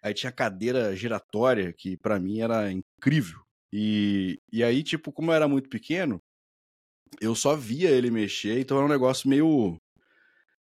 Aí 0.04 0.14
tinha 0.14 0.32
cadeira 0.32 0.96
giratória, 0.96 1.74
que 1.74 1.98
para 1.98 2.20
mim 2.20 2.42
era 2.42 2.72
incrível. 2.72 3.40
E, 3.72 4.40
e 4.52 4.64
aí, 4.64 4.84
tipo, 4.84 5.12
como 5.12 5.32
eu 5.32 5.36
era 5.36 5.48
muito 5.48 5.70
pequeno, 5.70 6.20
eu 7.22 7.36
só 7.36 7.56
via 7.56 7.90
ele 7.90 8.12
mexer, 8.12 8.60
então 8.60 8.78
era 8.78 8.86
um 8.86 8.90
negócio 8.90 9.30
meio 9.30 9.78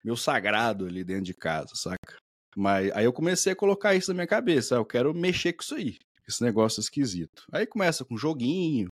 meio 0.05 0.17
sagrado 0.17 0.87
ali 0.87 1.05
dentro 1.05 1.25
de 1.25 1.35
casa, 1.35 1.75
saca? 1.75 2.17
Mas 2.57 2.91
aí 2.93 3.05
eu 3.05 3.13
comecei 3.13 3.53
a 3.53 3.57
colocar 3.57 3.95
isso 3.95 4.11
na 4.11 4.15
minha 4.15 4.27
cabeça. 4.27 4.75
Eu 4.75 4.85
quero 4.85 5.15
mexer 5.15 5.53
com 5.53 5.63
isso 5.63 5.75
aí. 5.75 5.97
Esse 6.29 6.43
negócio 6.43 6.81
esquisito. 6.81 7.45
Aí 7.53 7.67
começa 7.67 8.05
com 8.05 8.17
joguinho 8.17 8.89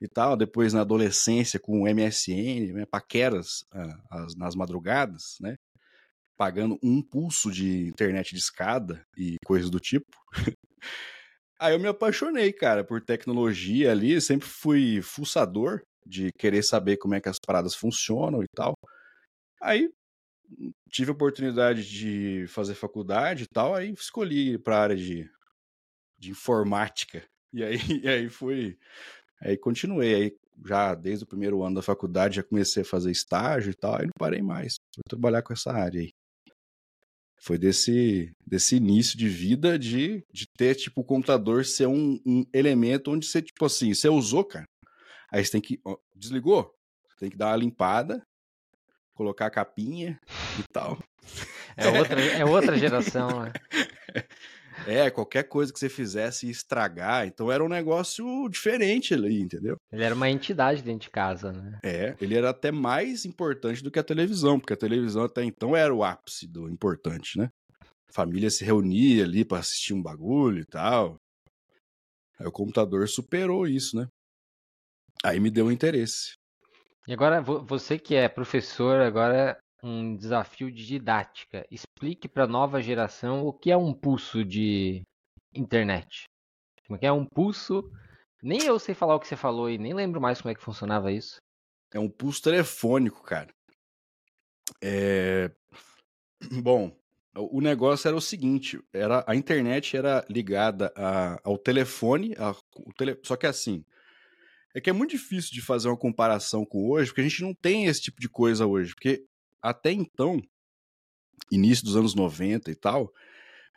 e 0.00 0.08
tal. 0.08 0.36
Depois 0.36 0.72
na 0.72 0.80
adolescência 0.80 1.58
com 1.58 1.88
MSN, 1.88 2.72
né, 2.72 2.84
paqueras 2.90 3.64
ah, 3.72 4.00
as, 4.10 4.36
nas 4.36 4.54
madrugadas, 4.54 5.36
né? 5.40 5.56
Pagando 6.36 6.78
um 6.82 7.02
pulso 7.02 7.50
de 7.50 7.88
internet 7.88 8.30
de 8.32 8.40
escada 8.40 9.02
e 9.16 9.36
coisas 9.44 9.70
do 9.70 9.78
tipo. 9.78 10.16
Aí 11.60 11.74
eu 11.74 11.78
me 11.78 11.88
apaixonei, 11.88 12.52
cara, 12.52 12.82
por 12.82 13.02
tecnologia 13.02 13.90
ali. 13.90 14.18
Sempre 14.20 14.48
fui 14.48 15.02
fuçador 15.02 15.82
de 16.06 16.32
querer 16.32 16.62
saber 16.62 16.96
como 16.96 17.14
é 17.14 17.20
que 17.20 17.28
as 17.28 17.38
paradas 17.38 17.74
funcionam 17.74 18.42
e 18.42 18.46
tal. 18.54 18.74
Aí 19.60 19.90
tive 20.88 21.10
a 21.10 21.14
oportunidade 21.14 21.88
de 21.88 22.46
fazer 22.48 22.74
faculdade 22.74 23.44
e 23.44 23.46
tal, 23.46 23.74
aí 23.74 23.92
escolhi 23.92 24.58
para 24.58 24.76
a 24.76 24.82
área 24.82 24.96
de, 24.96 25.30
de 26.18 26.30
informática. 26.30 27.22
E 27.52 27.62
aí, 27.62 27.78
e 28.02 28.08
aí 28.08 28.28
fui. 28.28 28.78
Aí 29.40 29.56
continuei. 29.56 30.14
Aí 30.14 30.36
já 30.66 30.94
desde 30.94 31.24
o 31.24 31.28
primeiro 31.28 31.62
ano 31.62 31.76
da 31.76 31.82
faculdade 31.82 32.36
já 32.36 32.42
comecei 32.42 32.82
a 32.82 32.86
fazer 32.86 33.10
estágio 33.10 33.70
e 33.70 33.74
tal, 33.74 33.96
aí 33.96 34.04
não 34.04 34.12
parei 34.18 34.42
mais. 34.42 34.74
Fui 34.94 35.02
trabalhar 35.08 35.42
com 35.42 35.52
essa 35.52 35.72
área 35.72 36.00
aí. 36.00 36.10
Foi 37.42 37.56
desse, 37.56 38.30
desse 38.46 38.76
início 38.76 39.16
de 39.16 39.26
vida 39.26 39.78
de, 39.78 40.22
de 40.30 40.46
ter, 40.58 40.74
tipo, 40.74 41.00
o 41.00 41.04
computador 41.04 41.64
ser 41.64 41.86
um, 41.86 42.20
um 42.26 42.44
elemento 42.52 43.10
onde 43.10 43.26
você, 43.26 43.40
tipo 43.40 43.64
assim, 43.64 43.94
você 43.94 44.10
usou, 44.10 44.44
cara. 44.44 44.66
Aí 45.30 45.44
você 45.44 45.52
tem 45.52 45.60
que. 45.60 45.80
Ó, 45.84 45.96
desligou? 46.14 46.74
Tem 47.18 47.30
que 47.30 47.36
dar 47.36 47.48
uma 47.48 47.56
limpada, 47.56 48.22
colocar 49.14 49.46
a 49.46 49.50
capinha 49.50 50.18
e 50.58 50.62
tal. 50.72 50.98
É 51.76 51.88
outra, 51.88 52.20
é 52.20 52.44
outra 52.44 52.78
geração, 52.78 53.44
né? 53.44 53.52
É, 54.86 55.10
qualquer 55.10 55.44
coisa 55.44 55.72
que 55.72 55.78
você 55.78 55.88
fizesse 55.88 56.48
estragar. 56.48 57.26
Então 57.26 57.50
era 57.50 57.62
um 57.62 57.68
negócio 57.68 58.48
diferente 58.48 59.12
ali, 59.12 59.40
entendeu? 59.40 59.76
Ele 59.92 60.04
era 60.04 60.14
uma 60.14 60.30
entidade 60.30 60.82
dentro 60.82 61.02
de 61.02 61.10
casa, 61.10 61.52
né? 61.52 61.78
É, 61.84 62.16
ele 62.20 62.36
era 62.36 62.50
até 62.50 62.70
mais 62.70 63.24
importante 63.24 63.82
do 63.82 63.90
que 63.90 63.98
a 63.98 64.04
televisão, 64.04 64.58
porque 64.58 64.72
a 64.72 64.78
televisão 64.78 65.24
até 65.24 65.44
então 65.44 65.76
era 65.76 65.94
o 65.94 66.02
ápice 66.02 66.46
do 66.46 66.68
importante, 66.68 67.38
né? 67.38 67.50
A 68.08 68.12
família 68.12 68.50
se 68.50 68.64
reunia 68.64 69.24
ali 69.24 69.44
para 69.44 69.58
assistir 69.58 69.92
um 69.92 70.02
bagulho 70.02 70.60
e 70.60 70.66
tal. 70.66 71.16
Aí 72.38 72.46
o 72.46 72.52
computador 72.52 73.06
superou 73.08 73.66
isso, 73.66 73.96
né? 73.96 74.08
Aí 75.24 75.38
me 75.38 75.50
deu 75.50 75.70
interesse. 75.70 76.34
E 77.06 77.12
agora, 77.12 77.40
você 77.40 77.98
que 77.98 78.14
é 78.14 78.28
professor, 78.28 79.00
agora 79.00 79.58
um 79.82 80.16
desafio 80.16 80.70
de 80.70 80.86
didática. 80.86 81.66
Explique 81.70 82.28
para 82.28 82.44
a 82.44 82.48
nova 82.48 82.80
geração 82.80 83.46
o 83.46 83.52
que 83.52 83.70
é 83.70 83.76
um 83.76 83.92
pulso 83.92 84.44
de 84.44 85.02
internet. 85.54 86.24
Como 86.86 86.96
é 86.96 87.00
que 87.00 87.06
é 87.06 87.12
um 87.12 87.24
pulso? 87.24 87.90
Nem 88.42 88.62
eu 88.64 88.78
sei 88.78 88.94
falar 88.94 89.14
o 89.14 89.20
que 89.20 89.26
você 89.26 89.36
falou 89.36 89.70
e 89.70 89.78
nem 89.78 89.94
lembro 89.94 90.20
mais 90.20 90.40
como 90.40 90.52
é 90.52 90.54
que 90.54 90.62
funcionava 90.62 91.12
isso. 91.12 91.36
É 91.92 91.98
um 91.98 92.08
pulso 92.08 92.42
telefônico, 92.42 93.22
cara. 93.22 93.52
É... 94.82 95.50
Bom, 96.62 96.96
o 97.34 97.60
negócio 97.60 98.08
era 98.08 98.16
o 98.16 98.20
seguinte: 98.20 98.82
era 98.92 99.24
a 99.26 99.34
internet 99.34 99.96
era 99.96 100.24
ligada 100.28 100.92
a, 100.96 101.40
ao 101.44 101.58
telefone, 101.58 102.34
a, 102.38 102.54
tele... 102.96 103.18
só 103.22 103.36
que 103.36 103.46
assim. 103.46 103.84
É 104.74 104.80
que 104.80 104.90
é 104.90 104.92
muito 104.92 105.10
difícil 105.10 105.50
de 105.52 105.60
fazer 105.60 105.88
uma 105.88 105.96
comparação 105.96 106.64
com 106.64 106.90
hoje, 106.90 107.10
porque 107.10 107.20
a 107.20 107.28
gente 107.28 107.42
não 107.42 107.54
tem 107.54 107.86
esse 107.86 108.02
tipo 108.02 108.20
de 108.20 108.28
coisa 108.28 108.66
hoje. 108.66 108.94
Porque 108.94 109.24
até 109.60 109.90
então, 109.90 110.40
início 111.50 111.84
dos 111.84 111.96
anos 111.96 112.14
90 112.14 112.70
e 112.70 112.74
tal, 112.74 113.12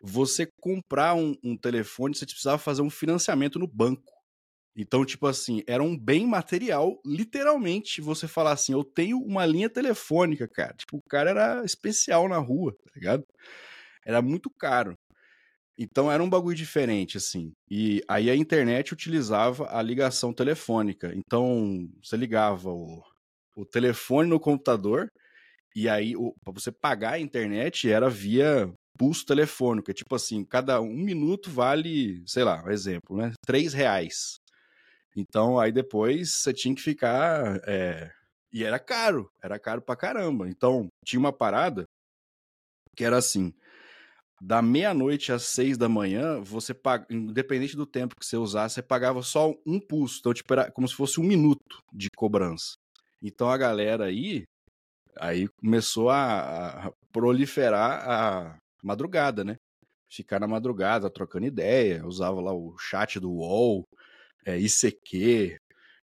você 0.02 0.48
comprar 0.60 1.16
um, 1.16 1.36
um 1.44 1.58
telefone, 1.58 2.16
você 2.16 2.26
precisava 2.26 2.58
fazer 2.58 2.82
um 2.82 2.90
financiamento 2.90 3.58
no 3.58 3.68
banco. 3.68 4.14
Então, 4.76 5.06
tipo 5.06 5.28
assim, 5.28 5.62
era 5.68 5.84
um 5.84 5.98
bem 5.98 6.26
material, 6.26 7.00
literalmente, 7.06 8.02
você 8.02 8.28
falar 8.28 8.54
assim, 8.54 8.74
eu 8.74 8.84
tenho 8.84 9.20
uma 9.20 9.46
linha 9.46 9.70
telefônica, 9.70 10.48
cara. 10.48 10.74
Tipo, 10.76 10.98
o 10.98 11.04
cara 11.08 11.30
era 11.30 11.64
especial 11.64 12.28
na 12.28 12.38
rua, 12.38 12.74
tá 12.74 12.92
ligado? 12.96 13.24
Era 14.06 14.22
muito 14.22 14.50
caro. 14.50 14.98
Então 15.78 16.12
era 16.12 16.24
um 16.24 16.30
bagulho 16.30 16.56
diferente, 16.56 17.18
assim. 17.18 17.52
E 17.70 18.04
aí 18.08 18.30
a 18.30 18.36
internet 18.36 18.94
utilizava 18.94 19.68
a 19.76 19.82
ligação 19.82 20.34
telefônica. 20.34 21.12
Então 21.16 21.90
você 22.04 22.16
ligava 22.16 22.70
o, 22.70 23.04
o 23.56 23.66
telefone 23.66 24.30
no 24.30 24.40
computador 24.40 25.10
e 25.76 25.90
aí, 25.90 26.14
para 26.44 26.54
você 26.54 26.72
pagar 26.72 27.14
a 27.14 27.20
internet, 27.20 27.90
era 27.90 28.10
via 28.10 28.72
pulso 28.98 29.26
telefônico. 29.26 29.90
É 29.90 29.94
tipo 29.94 30.16
assim, 30.16 30.46
cada 30.46 30.80
um 30.82 30.94
minuto 30.94 31.50
vale, 31.50 32.24
sei 32.28 32.44
lá, 32.44 32.64
um 32.64 32.70
exemplo, 32.70 33.18
né? 33.18 33.34
Três 33.46 33.74
reais. 33.74 34.38
Então, 35.16 35.60
aí 35.60 35.72
depois 35.72 36.34
você 36.36 36.54
tinha 36.54 36.76
que 36.76 36.82
ficar. 36.82 37.60
É... 37.68 38.12
E 38.52 38.64
era 38.64 38.80
caro, 38.80 39.32
era 39.42 39.58
caro 39.60 39.82
pra 39.82 39.96
caramba. 39.96 40.48
Então, 40.48 40.88
tinha 41.04 41.20
uma 41.20 41.34
parada 41.34 41.86
que 42.96 43.04
era 43.04 43.18
assim: 43.18 43.54
da 44.46 44.62
meia-noite 44.62 45.32
às 45.32 45.44
seis 45.44 45.78
da 45.78 45.88
manhã, 45.88 46.42
você 46.42 46.74
paga, 46.74 47.06
independente 47.10 47.76
do 47.76 47.86
tempo 47.86 48.16
que 48.20 48.26
você 48.26 48.36
usasse, 48.36 48.76
você 48.76 48.82
pagava 48.82 49.22
só 49.22 49.54
um 49.66 49.80
pulso. 49.80 50.18
Então, 50.20 50.34
tipo, 50.34 50.54
era 50.54 50.72
como 50.72 50.88
se 50.88 50.96
fosse 50.96 51.20
um 51.20 51.24
minuto 51.24 51.80
de 51.94 52.10
cobrança. 52.16 52.76
Então 53.22 53.50
a 53.50 53.58
galera 53.58 54.06
aí 54.06 54.44
Aí 55.20 55.48
começou 55.60 56.10
a, 56.10 56.88
a 56.88 56.92
proliferar 57.12 58.10
a 58.10 58.58
madrugada, 58.84 59.44
né? 59.44 59.58
Ficar 60.10 60.40
na 60.40 60.48
madrugada 60.48 61.10
trocando 61.10 61.46
ideia, 61.46 62.06
usava 62.06 62.42
lá 62.42 62.54
o 62.54 62.76
chat 62.78 63.20
do 63.20 63.32
UOL, 63.32 63.84
é, 64.46 64.58
ICQ, 64.58 65.58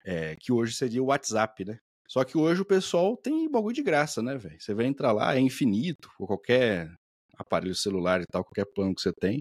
é, 0.05 0.37
que 0.37 0.53
hoje 0.53 0.75
seria 0.75 1.03
o 1.03 1.07
WhatsApp, 1.07 1.65
né? 1.65 1.79
Só 2.07 2.25
que 2.25 2.39
hoje 2.39 2.63
o 2.63 2.67
pessoal 2.67 3.17
tem 3.17 3.51
bagulho 3.51 3.75
de 3.75 3.83
graça, 3.83 4.23
né, 4.23 4.37
velho? 4.37 4.59
Você 4.59 4.73
vai 4.75 4.87
entrar 4.87 5.13
lá, 5.13 5.35
é 5.35 5.41
infinito, 5.41 6.11
com 6.17 6.27
qualquer 6.27 6.91
aparelho 7.39 7.75
celular 7.75 8.21
e 8.21 8.27
tal, 8.31 8.45
qualquer 8.45 8.67
plano 8.75 8.95
que 8.95 9.01
você 9.01 9.13
tem. 9.13 9.39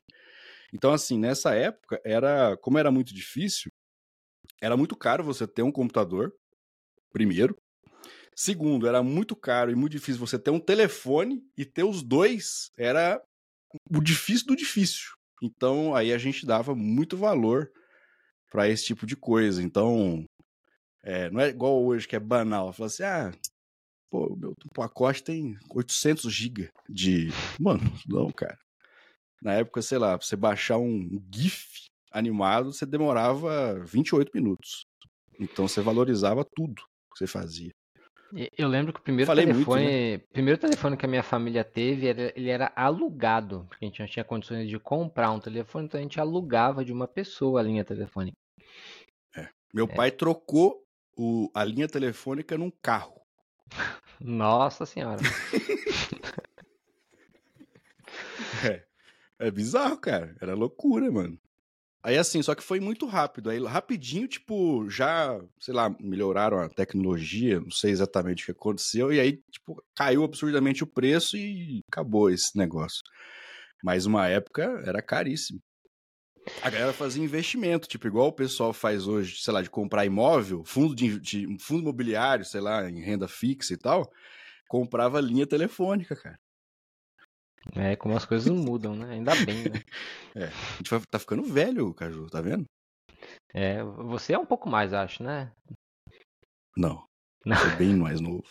Então, 0.74 0.92
assim, 0.94 1.18
nessa 1.18 1.56
época, 1.56 2.00
era 2.06 2.58
como 2.58 2.78
era 2.78 2.92
muito 2.92 3.14
difícil, 3.14 3.72
era 4.62 4.78
muito 4.78 4.96
caro 4.96 5.24
você 5.24 5.48
ter 5.48 5.64
um 5.64 5.72
computador, 5.72 6.34
primeiro, 7.12 7.56
Segundo, 8.40 8.88
era 8.88 9.02
muito 9.02 9.36
caro 9.36 9.72
e 9.72 9.76
muito 9.76 9.94
difícil 9.94 10.20
você 10.20 10.38
ter 10.38 10.52
um 10.52 10.60
telefone 10.60 11.42
e 11.58 11.66
ter 11.66 11.84
os 11.84 12.04
dois 12.04 12.70
era 12.78 13.20
o 13.90 14.00
difícil 14.00 14.46
do 14.46 14.56
difícil. 14.56 15.08
Então 15.42 15.96
aí 15.96 16.14
a 16.14 16.20
gente 16.20 16.46
dava 16.46 16.76
muito 16.76 17.18
valor 17.18 17.68
para 18.52 18.70
esse 18.70 18.86
tipo 18.86 19.08
de 19.08 19.16
coisa. 19.16 19.64
Então 19.64 20.24
é, 21.04 21.32
não 21.32 21.42
é 21.42 21.50
igual 21.50 21.84
hoje 21.84 22.08
que 22.08 22.16
é 22.16 22.20
banal. 22.20 22.72
Fala 22.72 22.86
assim, 22.86 23.04
ah, 23.04 23.32
pô, 24.10 24.36
meu 24.36 24.56
pacote 24.74 25.24
tem 25.24 25.58
800 25.74 26.32
GB 26.32 26.70
de. 26.90 27.28
Mano, 27.60 27.82
não, 28.08 28.32
cara. 28.32 28.58
Na 29.42 29.54
época, 29.54 29.82
sei 29.82 29.98
lá, 29.98 30.18
pra 30.18 30.26
você 30.26 30.36
baixar 30.36 30.78
um 30.78 31.22
GIF 31.34 31.88
animado, 32.12 32.74
você 32.74 32.86
demorava 32.86 33.80
28 33.86 34.32
minutos. 34.34 34.86
Então 35.40 35.68
você 35.68 35.82
valorizava 35.82 36.44
tudo 36.44 36.82
que 37.14 37.20
você 37.20 37.28
fazia. 37.28 37.72
Eu 38.58 38.68
lembro 38.68 38.92
que 38.92 39.00
o 39.00 39.04
primeiro 39.04 39.28
Falei 39.28 39.46
telefone, 39.46 39.84
muito, 39.84 39.94
né? 39.94 40.18
primeiro 40.34 40.60
telefone 40.60 40.98
que 40.98 41.06
a 41.06 41.10
minha 41.10 41.24
família 41.24 41.64
teve, 41.64 42.08
era, 42.08 42.34
ele 42.36 42.50
era 42.50 42.72
alugado, 42.76 43.66
porque 43.70 43.86
a 43.86 43.88
gente 43.88 44.00
não 44.02 44.08
tinha 44.08 44.26
condições 44.26 44.68
de 44.68 44.78
comprar 44.78 45.32
um 45.32 45.40
telefone, 45.40 45.86
então 45.86 45.98
a 45.98 46.04
gente 46.04 46.20
alugava 46.20 46.84
de 46.84 46.92
uma 46.92 47.08
pessoa 47.08 47.62
a 47.62 47.64
linha 47.64 47.86
telefônica. 47.86 48.36
É. 49.36 49.48
Meu 49.74 49.86
é. 49.86 49.96
pai 49.96 50.12
trocou 50.12 50.84
o, 51.16 51.50
a 51.54 51.64
linha 51.64 51.88
telefônica 51.88 52.58
num 52.58 52.72
carro. 52.82 53.17
Nossa 54.20 54.86
senhora. 54.86 55.22
é. 58.66 58.88
É 59.40 59.52
bizarro, 59.52 59.98
cara. 59.98 60.36
Era 60.42 60.56
loucura, 60.56 61.12
mano. 61.12 61.40
Aí 62.04 62.18
assim, 62.18 62.42
só 62.42 62.56
que 62.56 62.64
foi 62.64 62.80
muito 62.80 63.06
rápido. 63.06 63.50
Aí 63.50 63.64
rapidinho, 63.64 64.28
tipo, 64.28 64.90
já, 64.90 65.40
sei 65.60 65.74
lá, 65.74 65.94
melhoraram 66.00 66.60
a 66.60 66.70
tecnologia, 66.70 67.60
não 67.60 67.72
sei 67.72 67.92
exatamente 67.92 68.44
o 68.44 68.46
que 68.46 68.52
aconteceu, 68.52 69.12
e 69.12 69.20
aí, 69.20 69.42
tipo, 69.52 69.84
caiu 69.96 70.24
absurdamente 70.24 70.84
o 70.84 70.88
preço 70.88 71.38
e 71.38 71.82
acabou 71.92 72.30
esse 72.30 72.58
negócio. 72.58 73.02
Mas 73.84 74.06
uma 74.06 74.28
época 74.28 74.64
era 74.86 75.02
caríssimo. 75.02 75.60
A 76.62 76.70
galera 76.70 76.94
fazia 76.94 77.24
investimento, 77.24 77.88
tipo, 77.88 78.08
igual 78.08 78.28
o 78.28 78.34
pessoal 78.34 78.74
faz 78.74 79.08
hoje, 79.08 79.42
sei 79.42 79.54
lá, 79.54 79.62
de 79.62 79.70
comprar 79.70 80.06
imóvel, 80.06 80.64
fundo 80.64 80.96
de, 80.96 81.20
de 81.20 81.58
fundo 81.60 81.82
imobiliário, 81.82 82.46
sei 82.46 82.62
lá, 82.62 82.90
em 82.90 83.02
renda 83.02 83.28
fixa 83.28 83.74
e 83.74 83.78
tal, 83.78 84.12
comprava 84.68 85.20
linha 85.20 85.46
telefônica, 85.46 86.16
cara. 86.16 86.40
É, 87.76 87.96
como 87.96 88.16
as 88.16 88.26
coisas 88.26 88.50
mudam, 88.50 88.96
né? 88.96 89.14
Ainda 89.14 89.34
bem, 89.46 89.64
né? 89.70 89.84
É, 90.36 90.46
a 90.46 90.78
gente 90.78 90.90
vai, 90.90 91.02
tá 91.10 91.18
ficando 91.18 91.44
velho, 91.44 91.94
Caju, 91.94 92.28
tá 92.28 92.40
vendo? 92.42 92.66
É, 93.54 93.84
você 93.84 94.34
é 94.34 94.40
um 94.40 94.46
pouco 94.46 94.70
mais, 94.70 94.94
acho, 94.94 95.24
né? 95.24 95.52
Não. 96.78 97.04
Não. 97.44 97.58
Sou 97.58 97.76
bem 97.78 97.96
mais 97.96 98.22
novo. 98.22 98.46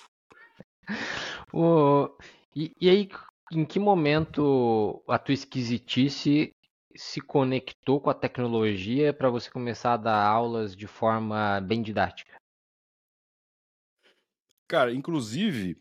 o... 1.53 2.11
E, 2.55 2.73
e 2.81 2.91
aí, 2.91 3.09
em 3.53 3.65
que 3.65 3.79
momento 3.79 5.03
a 5.07 5.19
tua 5.19 5.35
esquisitice 5.35 6.51
se 6.97 7.21
conectou 7.21 8.01
com 8.01 8.11
a 8.11 8.15
tecnologia 8.15 9.13
para 9.13 9.31
você 9.31 9.51
começar 9.51 9.95
a 9.95 9.99
dar 9.99 10.25
aulas 10.25 10.77
de 10.77 10.87
forma 10.87 11.61
bem 11.61 11.83
didática? 11.83 12.37
Cara, 14.69 14.93
inclusive, 14.93 15.81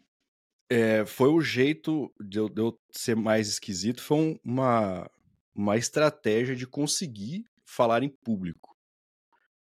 é, 0.70 1.06
foi 1.06 1.30
o 1.30 1.42
jeito 1.42 2.14
de 2.20 2.38
eu, 2.38 2.50
de 2.50 2.62
eu, 2.62 2.80
ser 2.92 3.16
mais 3.16 3.48
esquisito, 3.48 4.02
foi 4.02 4.40
uma, 4.44 5.10
uma 5.56 5.78
estratégia 5.78 6.56
de 6.56 6.68
conseguir 6.68 7.46
falar 7.68 8.04
em 8.04 8.10
público. 8.10 8.76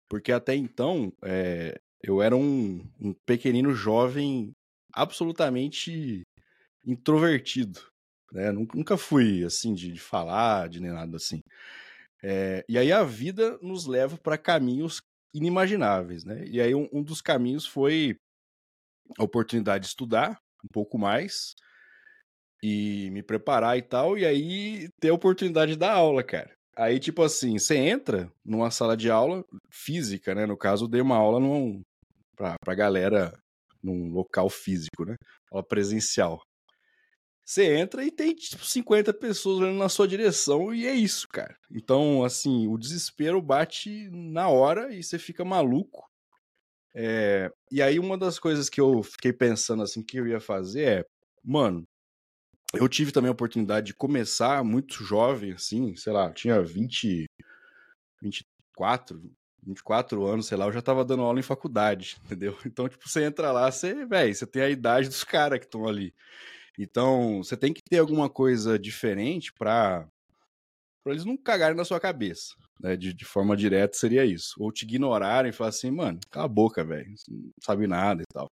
Porque 0.08 0.30
até 0.30 0.54
então, 0.54 1.12
é, 1.22 1.80
eu 2.02 2.20
era 2.20 2.36
um, 2.36 2.86
um 3.00 3.14
pequenino 3.26 3.72
jovem 3.72 4.52
absolutamente 4.92 6.22
introvertido. 6.84 7.80
Né? 8.34 8.50
Nunca 8.50 8.96
fui 8.96 9.44
assim 9.44 9.72
de, 9.72 9.92
de 9.92 10.00
falar, 10.00 10.68
de 10.68 10.80
nem 10.80 10.90
nada 10.90 11.16
assim. 11.16 11.40
É, 12.20 12.64
e 12.68 12.76
aí 12.76 12.90
a 12.90 13.04
vida 13.04 13.56
nos 13.62 13.86
leva 13.86 14.18
para 14.18 14.36
caminhos 14.36 15.00
inimagináveis, 15.32 16.24
né? 16.24 16.44
E 16.46 16.60
aí 16.60 16.74
um, 16.74 16.88
um, 16.92 17.02
dos 17.02 17.22
caminhos 17.22 17.64
foi 17.64 18.16
a 19.16 19.22
oportunidade 19.22 19.82
de 19.84 19.88
estudar, 19.88 20.38
um 20.64 20.68
pouco 20.72 20.98
mais 20.98 21.54
e 22.62 23.10
me 23.10 23.22
preparar 23.22 23.78
e 23.78 23.82
tal, 23.82 24.18
e 24.18 24.24
aí 24.24 24.88
ter 25.00 25.10
a 25.10 25.14
oportunidade 25.14 25.72
de 25.72 25.78
dar 25.78 25.92
aula, 25.92 26.24
cara. 26.24 26.50
Aí, 26.76 26.98
tipo 26.98 27.22
assim, 27.22 27.56
você 27.58 27.76
entra 27.76 28.32
numa 28.44 28.70
sala 28.70 28.96
de 28.96 29.10
aula 29.10 29.44
física, 29.70 30.34
né? 30.34 30.44
No 30.46 30.56
caso, 30.56 30.86
eu 30.86 30.88
dei 30.88 31.00
uma 31.00 31.16
aula 31.16 31.38
num, 31.38 31.82
pra, 32.34 32.56
pra 32.64 32.74
galera 32.74 33.38
num 33.82 34.10
local 34.12 34.48
físico, 34.48 35.04
né? 35.04 35.14
Aula 35.52 35.62
presencial. 35.62 36.40
Você 37.44 37.76
entra 37.76 38.02
e 38.04 38.10
tem, 38.10 38.34
tipo, 38.34 38.64
50 38.64 39.12
pessoas 39.12 39.58
olhando 39.58 39.78
na 39.78 39.88
sua 39.88 40.08
direção 40.08 40.74
e 40.74 40.86
é 40.86 40.94
isso, 40.94 41.28
cara. 41.28 41.54
Então, 41.70 42.24
assim, 42.24 42.66
o 42.68 42.78
desespero 42.78 43.40
bate 43.42 44.08
na 44.10 44.48
hora 44.48 44.94
e 44.94 45.02
você 45.02 45.18
fica 45.18 45.44
maluco. 45.44 46.08
É, 46.94 47.50
e 47.70 47.82
aí 47.82 47.98
uma 47.98 48.16
das 48.16 48.38
coisas 48.38 48.70
que 48.70 48.80
eu 48.80 49.02
fiquei 49.02 49.32
pensando 49.32 49.82
assim 49.82 50.00
que 50.00 50.16
eu 50.16 50.28
ia 50.28 50.38
fazer 50.38 50.82
é, 51.00 51.04
mano, 51.42 51.84
eu 52.72 52.88
tive 52.88 53.12
também 53.12 53.28
a 53.28 53.32
oportunidade 53.32 53.88
de 53.88 53.94
começar 53.94 54.62
muito 54.64 55.02
jovem, 55.04 55.52
assim, 55.52 55.94
sei 55.96 56.12
lá, 56.12 56.32
tinha 56.32 56.62
20, 56.62 57.26
24, 58.22 59.22
24 59.62 60.24
anos, 60.26 60.46
sei 60.46 60.56
lá, 60.56 60.66
eu 60.66 60.72
já 60.72 60.82
tava 60.82 61.04
dando 61.04 61.22
aula 61.22 61.38
em 61.38 61.42
faculdade, 61.42 62.16
entendeu? 62.24 62.56
Então, 62.64 62.88
tipo, 62.88 63.08
você 63.08 63.24
entra 63.24 63.52
lá, 63.52 63.70
você, 63.70 64.06
velho, 64.06 64.34
você 64.34 64.46
tem 64.46 64.62
a 64.62 64.70
idade 64.70 65.08
dos 65.08 65.24
caras 65.24 65.58
que 65.58 65.66
estão 65.66 65.86
ali. 65.86 66.14
Então, 66.78 67.42
você 67.42 67.56
tem 67.56 67.72
que 67.72 67.80
ter 67.88 67.98
alguma 67.98 68.28
coisa 68.28 68.78
diferente 68.78 69.52
para 69.52 70.06
para 71.04 71.12
eles 71.12 71.26
não 71.26 71.36
cagarem 71.36 71.76
na 71.76 71.84
sua 71.84 72.00
cabeça, 72.00 72.54
né? 72.80 72.96
De, 72.96 73.12
de, 73.12 73.24
forma 73.26 73.54
direta 73.54 73.94
seria 73.94 74.24
isso. 74.24 74.54
Ou 74.58 74.72
te 74.72 74.84
ignorarem 74.84 75.50
e 75.50 75.52
falar 75.52 75.68
assim, 75.68 75.90
mano, 75.90 76.18
cala 76.30 76.46
a 76.46 76.48
boca, 76.48 76.82
velho, 76.82 77.14
não 77.28 77.50
sabe 77.62 77.86
nada 77.86 78.22
e 78.22 78.26
tal. 78.32 78.48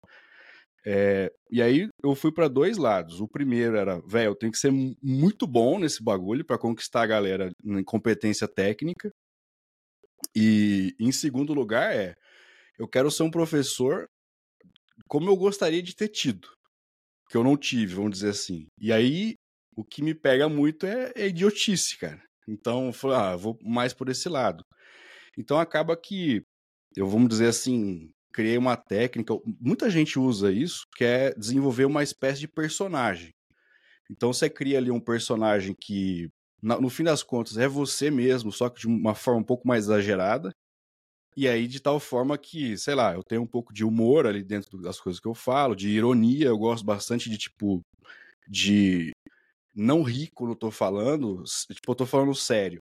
É, 0.86 1.30
e 1.50 1.60
aí 1.60 1.88
eu 2.02 2.14
fui 2.14 2.32
para 2.32 2.48
dois 2.48 2.78
lados. 2.78 3.20
O 3.20 3.28
primeiro 3.28 3.76
era, 3.76 4.00
velho, 4.00 4.30
eu 4.30 4.34
tenho 4.34 4.50
que 4.50 4.58
ser 4.58 4.72
muito 5.02 5.46
bom 5.46 5.78
nesse 5.78 6.02
bagulho 6.02 6.44
para 6.44 6.56
conquistar 6.56 7.02
a 7.02 7.06
galera 7.06 7.50
em 7.62 7.84
competência 7.84 8.48
técnica. 8.48 9.10
E 10.34 10.94
em 10.98 11.12
segundo 11.12 11.52
lugar 11.52 11.94
é, 11.94 12.14
eu 12.78 12.88
quero 12.88 13.10
ser 13.10 13.24
um 13.24 13.30
professor 13.30 14.08
como 15.06 15.30
eu 15.30 15.36
gostaria 15.36 15.82
de 15.82 15.94
ter 15.94 16.08
tido, 16.08 16.48
que 17.28 17.36
eu 17.36 17.44
não 17.44 17.56
tive, 17.56 17.94
vamos 17.94 18.12
dizer 18.12 18.30
assim. 18.30 18.66
E 18.80 18.92
aí 18.92 19.34
o 19.76 19.84
que 19.84 20.02
me 20.02 20.14
pega 20.14 20.48
muito 20.48 20.86
é, 20.86 21.12
é 21.14 21.28
idiotice, 21.28 21.96
cara. 21.98 22.20
Então, 22.48 22.90
eu 23.02 23.12
ah, 23.12 23.36
vou 23.36 23.58
mais 23.62 23.92
por 23.92 24.08
esse 24.08 24.28
lado. 24.28 24.64
Então 25.36 25.58
acaba 25.58 25.96
que 25.96 26.42
eu 26.96 27.06
vamos 27.06 27.28
dizer 27.28 27.48
assim, 27.48 28.10
criei 28.32 28.58
uma 28.58 28.76
técnica, 28.76 29.34
muita 29.60 29.88
gente 29.88 30.18
usa 30.18 30.50
isso, 30.50 30.84
que 30.96 31.04
é 31.04 31.32
desenvolver 31.34 31.84
uma 31.84 32.02
espécie 32.02 32.40
de 32.40 32.48
personagem. 32.48 33.30
Então 34.10 34.32
você 34.32 34.48
cria 34.50 34.78
ali 34.78 34.90
um 34.90 35.00
personagem 35.00 35.74
que, 35.80 36.28
no 36.62 36.88
fim 36.88 37.04
das 37.04 37.22
contas, 37.22 37.56
é 37.56 37.68
você 37.68 38.10
mesmo, 38.10 38.50
só 38.50 38.68
que 38.68 38.80
de 38.80 38.86
uma 38.88 39.14
forma 39.14 39.40
um 39.40 39.44
pouco 39.44 39.68
mais 39.68 39.84
exagerada. 39.84 40.50
E 41.38 41.46
aí, 41.46 41.68
de 41.68 41.78
tal 41.78 42.00
forma 42.00 42.36
que, 42.36 42.76
sei 42.76 42.96
lá, 42.96 43.14
eu 43.14 43.22
tenho 43.22 43.42
um 43.42 43.46
pouco 43.46 43.72
de 43.72 43.84
humor 43.84 44.26
ali 44.26 44.42
dentro 44.42 44.76
das 44.82 44.98
coisas 44.98 45.20
que 45.20 45.28
eu 45.28 45.34
falo, 45.34 45.76
de 45.76 45.88
ironia, 45.88 46.46
eu 46.46 46.58
gosto 46.58 46.84
bastante 46.84 47.30
de, 47.30 47.38
tipo, 47.38 47.80
de 48.48 49.12
não 49.72 50.02
rir 50.02 50.30
quando 50.34 50.50
eu 50.50 50.56
tô 50.56 50.72
falando, 50.72 51.44
tipo, 51.72 51.92
eu 51.92 51.94
tô 51.94 52.04
falando 52.04 52.34
sério. 52.34 52.80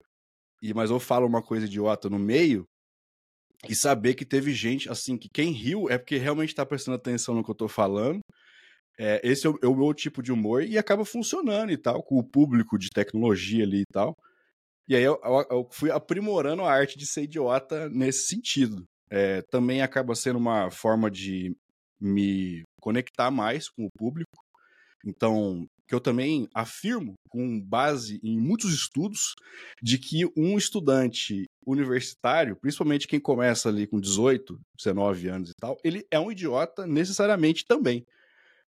E, 0.61 0.75
mas 0.75 0.91
eu 0.91 0.99
falo 0.99 1.29
uma 1.29 1.41
coisa 1.41 1.67
idiota 1.67 2.11
no 2.11 2.19
meio, 2.19 2.67
e 3.69 3.75
saber 3.77 4.15
que 4.15 4.25
teve 4.25 4.53
gente, 4.53 4.91
assim, 4.91 5.17
que 5.17 5.29
quem 5.29 5.53
riu 5.53 5.89
é 5.89 5.97
porque 5.97 6.17
realmente 6.17 6.53
tá 6.53 6.67
prestando 6.67 6.97
atenção 6.97 7.37
no 7.37 7.45
que 7.45 7.53
eu 7.53 7.55
tô 7.55 7.69
falando. 7.69 8.19
É, 8.99 9.21
esse 9.23 9.47
é 9.47 9.51
o, 9.51 9.59
é 9.63 9.69
o, 9.69 9.77
meu 9.77 9.95
tipo 9.95 10.21
de 10.25 10.33
humor 10.33 10.65
e 10.65 10.77
acaba 10.77 11.05
funcionando 11.05 11.71
e 11.71 11.79
tal, 11.79 12.03
com 12.03 12.19
o 12.19 12.25
público 12.25 12.77
de 12.77 12.91
tecnologia 12.91 13.63
ali 13.63 13.83
e 13.83 13.93
tal. 13.93 14.17
E 14.91 14.97
aí 14.97 15.05
eu, 15.05 15.21
eu, 15.23 15.47
eu 15.49 15.69
fui 15.71 15.89
aprimorando 15.89 16.65
a 16.65 16.73
arte 16.73 16.99
de 16.99 17.07
ser 17.07 17.23
idiota 17.23 17.89
nesse 17.89 18.27
sentido. 18.27 18.85
É, 19.09 19.41
também 19.43 19.83
acaba 19.83 20.17
sendo 20.17 20.37
uma 20.37 20.69
forma 20.69 21.09
de 21.09 21.57
me 22.01 22.65
conectar 22.81 23.31
mais 23.31 23.69
com 23.69 23.85
o 23.85 23.91
público. 23.97 24.45
Então, 25.07 25.65
que 25.87 25.95
eu 25.95 26.01
também 26.01 26.49
afirmo, 26.53 27.15
com 27.29 27.61
base 27.61 28.19
em 28.21 28.37
muitos 28.37 28.75
estudos, 28.75 29.37
de 29.81 29.97
que 29.97 30.25
um 30.37 30.59
estudante 30.59 31.45
universitário, 31.65 32.57
principalmente 32.57 33.07
quem 33.07 33.21
começa 33.21 33.69
ali 33.69 33.87
com 33.87 34.01
18, 34.01 34.59
19 34.77 35.29
anos 35.29 35.51
e 35.51 35.55
tal, 35.55 35.79
ele 35.85 36.05
é 36.11 36.19
um 36.19 36.33
idiota 36.33 36.85
necessariamente 36.85 37.65
também. 37.65 38.05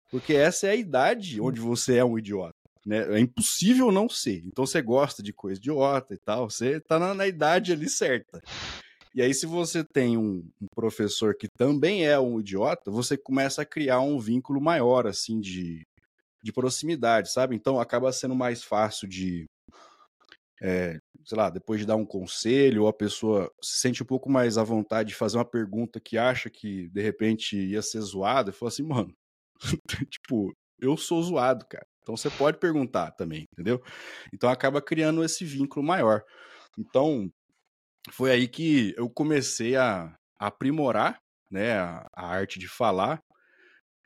Porque 0.09 0.33
essa 0.33 0.67
é 0.67 0.69
a 0.69 0.75
idade 0.75 1.41
onde 1.41 1.59
você 1.59 1.97
é 1.97 2.05
um 2.05 2.17
idiota. 2.17 2.62
Né? 2.85 3.17
É 3.17 3.19
impossível 3.19 3.91
não 3.91 4.09
ser. 4.09 4.43
Então 4.45 4.65
você 4.65 4.81
gosta 4.81 5.23
de 5.23 5.31
coisa 5.33 5.59
idiota 5.59 6.13
e 6.13 6.17
tal, 6.17 6.49
você 6.49 6.79
tá 6.81 6.99
na, 6.99 7.13
na 7.13 7.27
idade 7.27 7.71
ali 7.71 7.89
certa. 7.89 8.41
E 9.15 9.21
aí, 9.21 9.31
se 9.31 9.45
você 9.45 9.83
tem 9.83 10.17
um, 10.17 10.43
um, 10.59 10.67
professor 10.73 11.35
que 11.35 11.47
também 11.47 12.05
é 12.05 12.19
um 12.19 12.39
idiota, 12.39 12.89
você 12.89 13.15
começa 13.15 13.61
a 13.61 13.65
criar 13.65 13.99
um 13.99 14.19
vínculo 14.19 14.59
maior, 14.59 15.05
assim, 15.05 15.39
de, 15.39 15.85
de 16.43 16.51
proximidade, 16.51 17.31
sabe? 17.31 17.55
Então 17.55 17.79
acaba 17.79 18.11
sendo 18.11 18.33
mais 18.33 18.63
fácil 18.63 19.07
de, 19.07 19.45
é, 20.63 20.97
sei 21.23 21.37
lá, 21.37 21.51
depois 21.51 21.79
de 21.79 21.85
dar 21.85 21.95
um 21.95 22.05
conselho, 22.05 22.87
a 22.87 22.93
pessoa 22.93 23.51
se 23.61 23.77
sente 23.79 24.01
um 24.01 24.05
pouco 24.05 24.31
mais 24.31 24.57
à 24.57 24.63
vontade 24.63 25.09
de 25.09 25.15
fazer 25.15 25.37
uma 25.37 25.45
pergunta 25.45 25.99
que 25.99 26.17
acha 26.17 26.49
que 26.49 26.89
de 26.89 27.01
repente 27.01 27.55
ia 27.55 27.83
ser 27.83 28.01
zoada, 28.01 28.49
e 28.49 28.53
fala 28.53 28.69
assim, 28.69 28.83
mano, 28.83 29.13
tipo, 30.09 30.51
eu 30.79 30.97
sou 30.97 31.21
zoado, 31.21 31.65
cara. 31.67 31.85
Então 32.03 32.15
você 32.15 32.29
pode 32.29 32.59
perguntar 32.59 33.11
também, 33.11 33.45
entendeu? 33.53 33.81
Então 34.33 34.49
acaba 34.49 34.81
criando 34.81 35.23
esse 35.23 35.43
vínculo 35.43 35.85
maior. 35.85 36.23
Então 36.77 37.31
foi 38.11 38.31
aí 38.31 38.47
que 38.47 38.93
eu 38.97 39.09
comecei 39.09 39.75
a, 39.75 40.13
aprimorar 40.37 41.19
né, 41.49 41.73
a, 41.79 42.05
a, 42.13 42.27
arte 42.27 42.59
de 42.59 42.67
falar. 42.67 43.19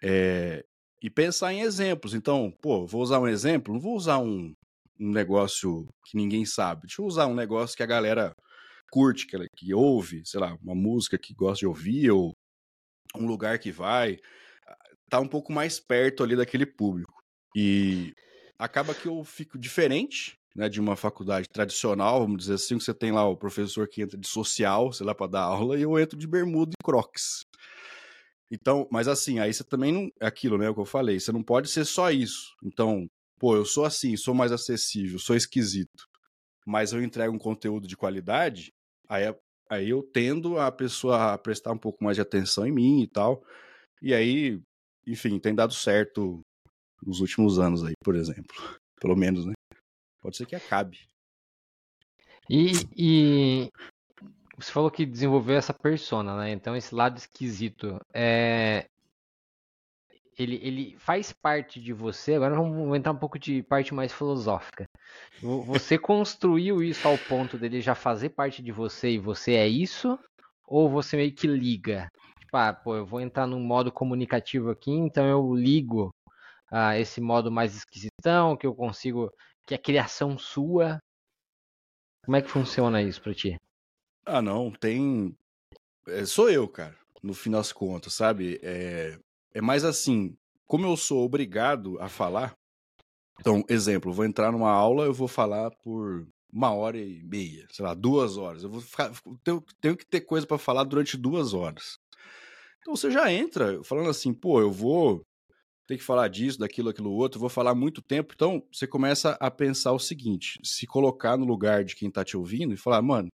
É, 0.01 0.63
e 1.01 1.09
pensar 1.09 1.53
em 1.53 1.61
exemplos. 1.61 2.13
Então, 2.13 2.51
pô, 2.61 2.85
vou 2.85 3.01
usar 3.01 3.19
um 3.19 3.27
exemplo, 3.27 3.73
não 3.73 3.79
vou 3.79 3.95
usar 3.95 4.19
um, 4.19 4.53
um 4.99 5.11
negócio 5.11 5.87
que 6.05 6.17
ninguém 6.17 6.45
sabe. 6.45 6.81
Deixa 6.81 7.01
eu 7.01 7.05
usar 7.05 7.27
um 7.27 7.35
negócio 7.35 7.75
que 7.75 7.83
a 7.83 7.87
galera 7.87 8.33
curte, 8.91 9.27
que, 9.27 9.37
que 9.55 9.73
ouve, 9.73 10.21
sei 10.25 10.39
lá, 10.39 10.55
uma 10.61 10.75
música 10.75 11.17
que 11.17 11.33
gosta 11.33 11.59
de 11.59 11.67
ouvir, 11.67 12.11
ou 12.11 12.33
um 13.15 13.25
lugar 13.27 13.59
que 13.59 13.71
vai. 13.71 14.17
Tá 15.09 15.19
um 15.19 15.27
pouco 15.27 15.51
mais 15.51 15.79
perto 15.79 16.23
ali 16.23 16.35
daquele 16.35 16.65
público. 16.65 17.13
E 17.59 18.13
acaba 18.59 18.93
que 18.93 19.07
eu 19.07 19.23
fico 19.23 19.57
diferente 19.57 20.37
né, 20.55 20.69
de 20.69 20.79
uma 20.79 20.95
faculdade 20.95 21.49
tradicional, 21.49 22.19
vamos 22.19 22.37
dizer 22.37 22.53
assim, 22.53 22.77
que 22.77 22.83
você 22.83 22.93
tem 22.93 23.11
lá 23.11 23.27
o 23.27 23.35
professor 23.35 23.87
que 23.87 23.99
entra 23.99 24.15
de 24.15 24.27
social, 24.27 24.93
sei 24.93 25.07
lá, 25.07 25.15
para 25.15 25.25
dar 25.25 25.41
aula, 25.41 25.75
e 25.75 25.81
eu 25.81 25.97
entro 25.97 26.15
de 26.15 26.27
bermuda 26.27 26.73
e 26.79 26.83
crocs. 26.83 27.47
Então, 28.51 28.87
mas 28.91 29.07
assim, 29.07 29.39
aí 29.39 29.51
você 29.51 29.63
também 29.63 29.91
não. 29.91 30.11
É 30.21 30.27
aquilo, 30.27 30.55
né? 30.55 30.69
O 30.69 30.75
que 30.75 30.79
eu 30.79 30.85
falei. 30.85 31.19
Você 31.19 31.31
não 31.31 31.41
pode 31.41 31.67
ser 31.69 31.83
só 31.83 32.11
isso. 32.11 32.55
Então, 32.63 33.09
pô, 33.39 33.55
eu 33.55 33.65
sou 33.65 33.85
assim, 33.85 34.15
sou 34.15 34.35
mais 34.35 34.51
acessível, 34.51 35.17
sou 35.17 35.35
esquisito. 35.35 36.07
Mas 36.63 36.93
eu 36.93 37.01
entrego 37.01 37.33
um 37.33 37.39
conteúdo 37.39 37.87
de 37.87 37.97
qualidade, 37.97 38.71
aí, 39.09 39.23
aí 39.67 39.89
eu 39.89 40.03
tendo 40.03 40.59
a 40.59 40.71
pessoa 40.71 41.33
a 41.33 41.37
prestar 41.39 41.71
um 41.71 41.77
pouco 41.77 42.03
mais 42.03 42.17
de 42.17 42.21
atenção 42.21 42.67
em 42.67 42.71
mim 42.71 43.01
e 43.01 43.07
tal. 43.07 43.43
E 43.99 44.13
aí, 44.13 44.61
enfim, 45.07 45.39
tem 45.39 45.55
dado 45.55 45.73
certo 45.73 46.45
nos 47.05 47.19
últimos 47.19 47.59
anos 47.59 47.83
aí, 47.83 47.93
por 48.03 48.15
exemplo. 48.15 48.55
Pelo 48.99 49.15
menos, 49.15 49.45
né? 49.45 49.53
Pode 50.21 50.37
ser 50.37 50.45
que 50.45 50.55
acabe. 50.55 50.99
E, 52.49 52.71
e 52.95 53.71
você 54.57 54.71
falou 54.71 54.89
que 54.89 55.05
desenvolveu 55.05 55.55
essa 55.55 55.73
persona, 55.73 56.35
né? 56.37 56.51
Então 56.51 56.75
esse 56.75 56.95
lado 56.95 57.17
esquisito 57.17 57.99
é 58.13 58.87
ele, 60.37 60.59
ele 60.61 60.95
faz 60.99 61.33
parte 61.33 61.81
de 61.81 61.91
você. 61.91 62.35
Agora 62.35 62.55
vamos 62.55 62.95
entrar 62.95 63.11
um 63.11 63.17
pouco 63.17 63.39
de 63.39 63.63
parte 63.63 63.93
mais 63.93 64.13
filosófica. 64.13 64.87
Você 65.41 65.97
construiu 65.97 66.83
isso 66.83 67.07
ao 67.07 67.17
ponto 67.17 67.57
dele 67.57 67.81
já 67.81 67.95
fazer 67.95 68.29
parte 68.29 68.61
de 68.61 68.71
você 68.71 69.11
e 69.11 69.17
você 69.17 69.53
é 69.53 69.67
isso? 69.67 70.17
Ou 70.65 70.89
você 70.89 71.17
meio 71.17 71.33
que 71.33 71.47
liga? 71.47 72.11
Tipo, 72.39 72.57
ah, 72.57 72.73
pô, 72.73 72.95
eu 72.95 73.05
vou 73.05 73.19
entrar 73.19 73.47
num 73.47 73.59
modo 73.59 73.91
comunicativo 73.91 74.69
aqui, 74.69 74.91
então 74.91 75.25
eu 75.25 75.55
ligo 75.55 76.13
a 76.71 76.97
esse 76.99 77.21
modo 77.21 77.51
mais 77.51 77.75
esquisitão, 77.75 78.57
que 78.57 78.67
eu 78.67 78.75
consigo. 78.75 79.31
que 79.65 79.73
é 79.73 79.77
criação 79.77 80.37
sua. 80.37 80.99
Como 82.25 82.35
é 82.35 82.41
que 82.41 82.49
funciona 82.49 83.01
isso 83.01 83.21
pra 83.21 83.33
ti? 83.33 83.57
Ah, 84.25 84.41
não, 84.41 84.71
tem. 84.71 85.35
É, 86.07 86.25
sou 86.25 86.49
eu, 86.49 86.67
cara, 86.67 86.97
no 87.23 87.33
fim 87.33 87.51
das 87.51 87.71
contas, 87.71 88.13
sabe? 88.13 88.59
É, 88.61 89.17
é 89.53 89.61
mais 89.61 89.83
assim, 89.83 90.37
como 90.65 90.85
eu 90.85 90.97
sou 90.97 91.23
obrigado 91.23 91.97
a 91.99 92.09
falar. 92.09 92.53
Então, 93.39 93.63
exemplo, 93.69 94.11
vou 94.11 94.25
entrar 94.25 94.51
numa 94.51 94.71
aula, 94.71 95.05
eu 95.05 95.13
vou 95.13 95.27
falar 95.27 95.71
por 95.83 96.27
uma 96.51 96.73
hora 96.73 96.97
e 96.97 97.23
meia, 97.23 97.67
sei 97.71 97.85
lá, 97.85 97.93
duas 97.93 98.37
horas. 98.37 98.63
Eu 98.63 98.69
vou 98.69 98.81
ficar, 98.81 99.11
tenho, 99.43 99.63
tenho 99.79 99.97
que 99.97 100.05
ter 100.05 100.21
coisa 100.21 100.45
para 100.45 100.57
falar 100.57 100.83
durante 100.83 101.15
duas 101.15 101.53
horas. 101.53 101.97
Então 102.79 102.95
você 102.95 103.11
já 103.11 103.31
entra 103.31 103.83
falando 103.83 104.09
assim, 104.09 104.33
pô, 104.33 104.59
eu 104.59 104.71
vou 104.71 105.21
ter 105.87 105.97
que 105.97 106.03
falar 106.03 106.27
disso, 106.27 106.59
daquilo, 106.59 106.89
aquilo 106.89 107.11
outro, 107.11 107.39
vou 107.39 107.49
falar 107.49 107.73
muito 107.73 108.01
tempo. 108.01 108.33
Então 108.35 108.61
você 108.71 108.85
começa 108.85 109.31
a 109.39 109.49
pensar 109.49 109.93
o 109.93 109.99
seguinte: 109.99 110.59
se 110.63 110.85
colocar 110.85 111.37
no 111.37 111.45
lugar 111.45 111.83
de 111.83 111.95
quem 111.95 112.11
tá 112.11 112.23
te 112.23 112.35
ouvindo 112.35 112.73
e 112.73 112.77
falar, 112.77 113.01
mano, 113.01 113.29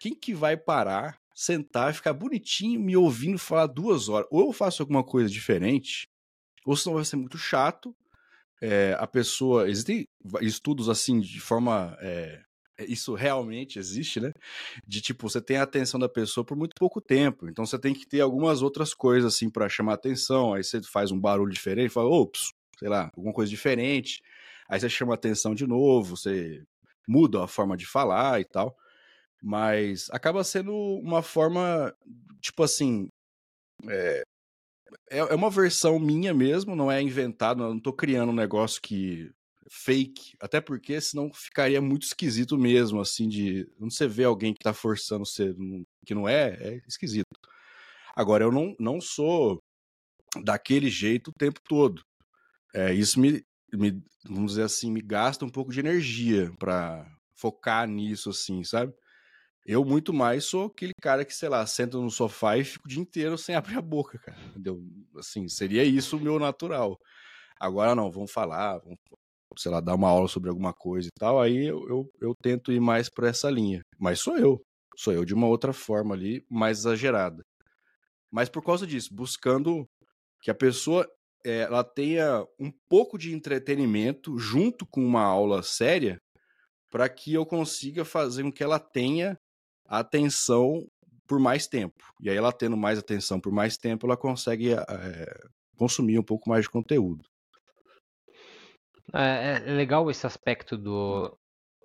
quem 0.00 0.14
que 0.14 0.34
vai 0.34 0.56
parar, 0.56 1.18
sentar, 1.34 1.94
ficar 1.94 2.12
bonitinho 2.12 2.80
me 2.80 2.96
ouvindo 2.96 3.38
falar 3.38 3.66
duas 3.68 4.08
horas? 4.08 4.26
Ou 4.30 4.46
eu 4.46 4.52
faço 4.52 4.82
alguma 4.82 5.04
coisa 5.04 5.30
diferente, 5.30 6.08
ou 6.64 6.76
senão 6.76 6.96
vai 6.96 7.04
ser 7.04 7.16
muito 7.16 7.38
chato. 7.38 7.94
É, 8.60 8.96
a 8.98 9.06
pessoa. 9.06 9.68
Existem 9.68 10.04
estudos 10.40 10.88
assim 10.88 11.20
de 11.20 11.40
forma. 11.40 11.96
É, 12.00 12.42
isso 12.78 13.14
realmente 13.14 13.78
existe, 13.78 14.20
né? 14.20 14.32
De 14.86 15.00
tipo, 15.00 15.28
você 15.28 15.40
tem 15.40 15.56
a 15.56 15.62
atenção 15.62 15.98
da 15.98 16.08
pessoa 16.08 16.44
por 16.44 16.56
muito 16.56 16.74
pouco 16.78 17.00
tempo. 17.00 17.48
Então 17.48 17.64
você 17.64 17.78
tem 17.78 17.94
que 17.94 18.06
ter 18.06 18.20
algumas 18.20 18.62
outras 18.62 18.92
coisas 18.92 19.34
assim 19.34 19.48
para 19.50 19.68
chamar 19.68 19.94
atenção. 19.94 20.54
Aí 20.54 20.62
você 20.62 20.82
faz 20.82 21.10
um 21.10 21.20
barulho 21.20 21.52
diferente, 21.52 21.90
fala, 21.90 22.08
ops, 22.08 22.52
sei 22.78 22.88
lá, 22.88 23.10
alguma 23.16 23.32
coisa 23.32 23.50
diferente. 23.50 24.20
Aí 24.68 24.78
você 24.80 24.88
chama 24.88 25.14
atenção 25.14 25.54
de 25.54 25.66
novo, 25.66 26.16
você 26.16 26.62
muda 27.08 27.44
a 27.44 27.48
forma 27.48 27.76
de 27.76 27.86
falar 27.86 28.40
e 28.40 28.44
tal. 28.44 28.76
Mas 29.42 30.08
acaba 30.10 30.44
sendo 30.44 30.74
uma 30.74 31.22
forma, 31.22 31.94
tipo 32.40 32.62
assim. 32.62 33.08
É, 33.88 34.22
é, 35.10 35.18
é 35.18 35.34
uma 35.34 35.50
versão 35.50 35.98
minha 35.98 36.34
mesmo, 36.34 36.76
não 36.76 36.90
é 36.90 37.00
inventado, 37.02 37.58
não 37.58 37.78
tô 37.78 37.92
criando 37.92 38.30
um 38.30 38.34
negócio 38.34 38.80
que 38.80 39.30
fake, 39.70 40.36
até 40.40 40.60
porque 40.60 41.00
senão 41.00 41.32
ficaria 41.32 41.80
muito 41.80 42.04
esquisito 42.04 42.56
mesmo, 42.58 43.00
assim, 43.00 43.28
de 43.28 43.68
não 43.78 43.90
você 43.90 44.06
vê 44.06 44.24
alguém 44.24 44.52
que 44.52 44.62
tá 44.62 44.72
forçando 44.72 45.26
ser 45.26 45.54
que 46.04 46.14
não 46.14 46.28
é, 46.28 46.54
é 46.60 46.82
esquisito. 46.86 47.26
Agora, 48.14 48.44
eu 48.44 48.52
não, 48.52 48.74
não 48.78 49.00
sou 49.00 49.60
daquele 50.42 50.88
jeito 50.88 51.28
o 51.28 51.38
tempo 51.38 51.60
todo. 51.68 52.02
É, 52.74 52.92
isso 52.92 53.20
me, 53.20 53.44
me, 53.72 54.02
vamos 54.24 54.52
dizer 54.52 54.62
assim, 54.62 54.90
me 54.90 55.00
gasta 55.00 55.44
um 55.44 55.50
pouco 55.50 55.72
de 55.72 55.80
energia 55.80 56.52
para 56.58 57.06
focar 57.34 57.86
nisso, 57.86 58.30
assim, 58.30 58.64
sabe? 58.64 58.94
Eu 59.64 59.84
muito 59.84 60.14
mais 60.14 60.44
sou 60.44 60.66
aquele 60.66 60.92
cara 61.00 61.24
que, 61.24 61.34
sei 61.34 61.48
lá, 61.48 61.66
senta 61.66 61.98
no 61.98 62.10
sofá 62.10 62.56
e 62.56 62.64
fica 62.64 62.86
o 62.86 62.88
dia 62.88 63.02
inteiro 63.02 63.36
sem 63.36 63.54
abrir 63.56 63.76
a 63.76 63.82
boca, 63.82 64.18
cara. 64.18 64.38
Entendeu? 64.44 64.82
Assim, 65.16 65.48
seria 65.48 65.84
isso 65.84 66.16
o 66.16 66.20
meu 66.20 66.38
natural. 66.38 66.98
Agora 67.58 67.94
não, 67.94 68.10
vamos 68.10 68.30
falar, 68.30 68.78
vamos, 68.78 68.98
sei 69.56 69.70
lá, 69.70 69.80
dar 69.80 69.94
uma 69.94 70.08
aula 70.08 70.28
sobre 70.28 70.48
alguma 70.48 70.72
coisa 70.72 71.08
e 71.08 71.18
tal, 71.18 71.40
aí 71.40 71.66
eu, 71.66 71.88
eu, 71.88 72.10
eu 72.20 72.34
tento 72.42 72.72
ir 72.72 72.80
mais 72.80 73.08
por 73.08 73.24
essa 73.24 73.50
linha. 73.50 73.80
Mas 73.98 74.20
sou 74.20 74.36
eu. 74.36 74.60
Sou 74.96 75.12
eu 75.12 75.24
de 75.24 75.34
uma 75.34 75.46
outra 75.46 75.72
forma 75.72 76.14
ali, 76.14 76.44
mais 76.50 76.78
exagerada. 76.78 77.42
Mas 78.30 78.48
por 78.48 78.62
causa 78.62 78.86
disso, 78.86 79.14
buscando 79.14 79.86
que 80.42 80.50
a 80.50 80.54
pessoa 80.54 81.06
é, 81.44 81.60
ela 81.60 81.84
tenha 81.84 82.44
um 82.58 82.72
pouco 82.88 83.16
de 83.18 83.32
entretenimento 83.34 84.38
junto 84.38 84.86
com 84.86 85.04
uma 85.04 85.22
aula 85.22 85.62
séria 85.62 86.18
para 86.90 87.08
que 87.08 87.34
eu 87.34 87.44
consiga 87.44 88.04
fazer 88.04 88.42
com 88.42 88.52
que 88.52 88.64
ela 88.64 88.78
tenha 88.78 89.36
atenção 89.86 90.86
por 91.26 91.38
mais 91.38 91.66
tempo. 91.66 92.02
E 92.20 92.30
aí 92.30 92.36
ela 92.36 92.52
tendo 92.52 92.76
mais 92.76 92.98
atenção 92.98 93.40
por 93.40 93.52
mais 93.52 93.76
tempo, 93.76 94.06
ela 94.06 94.16
consegue 94.16 94.72
é, 94.72 95.46
consumir 95.76 96.18
um 96.18 96.22
pouco 96.22 96.48
mais 96.48 96.64
de 96.64 96.70
conteúdo. 96.70 97.24
É, 99.14 99.62
é, 99.66 99.72
legal 99.72 100.10
esse 100.10 100.26
aspecto 100.26 100.76
do, 100.76 101.36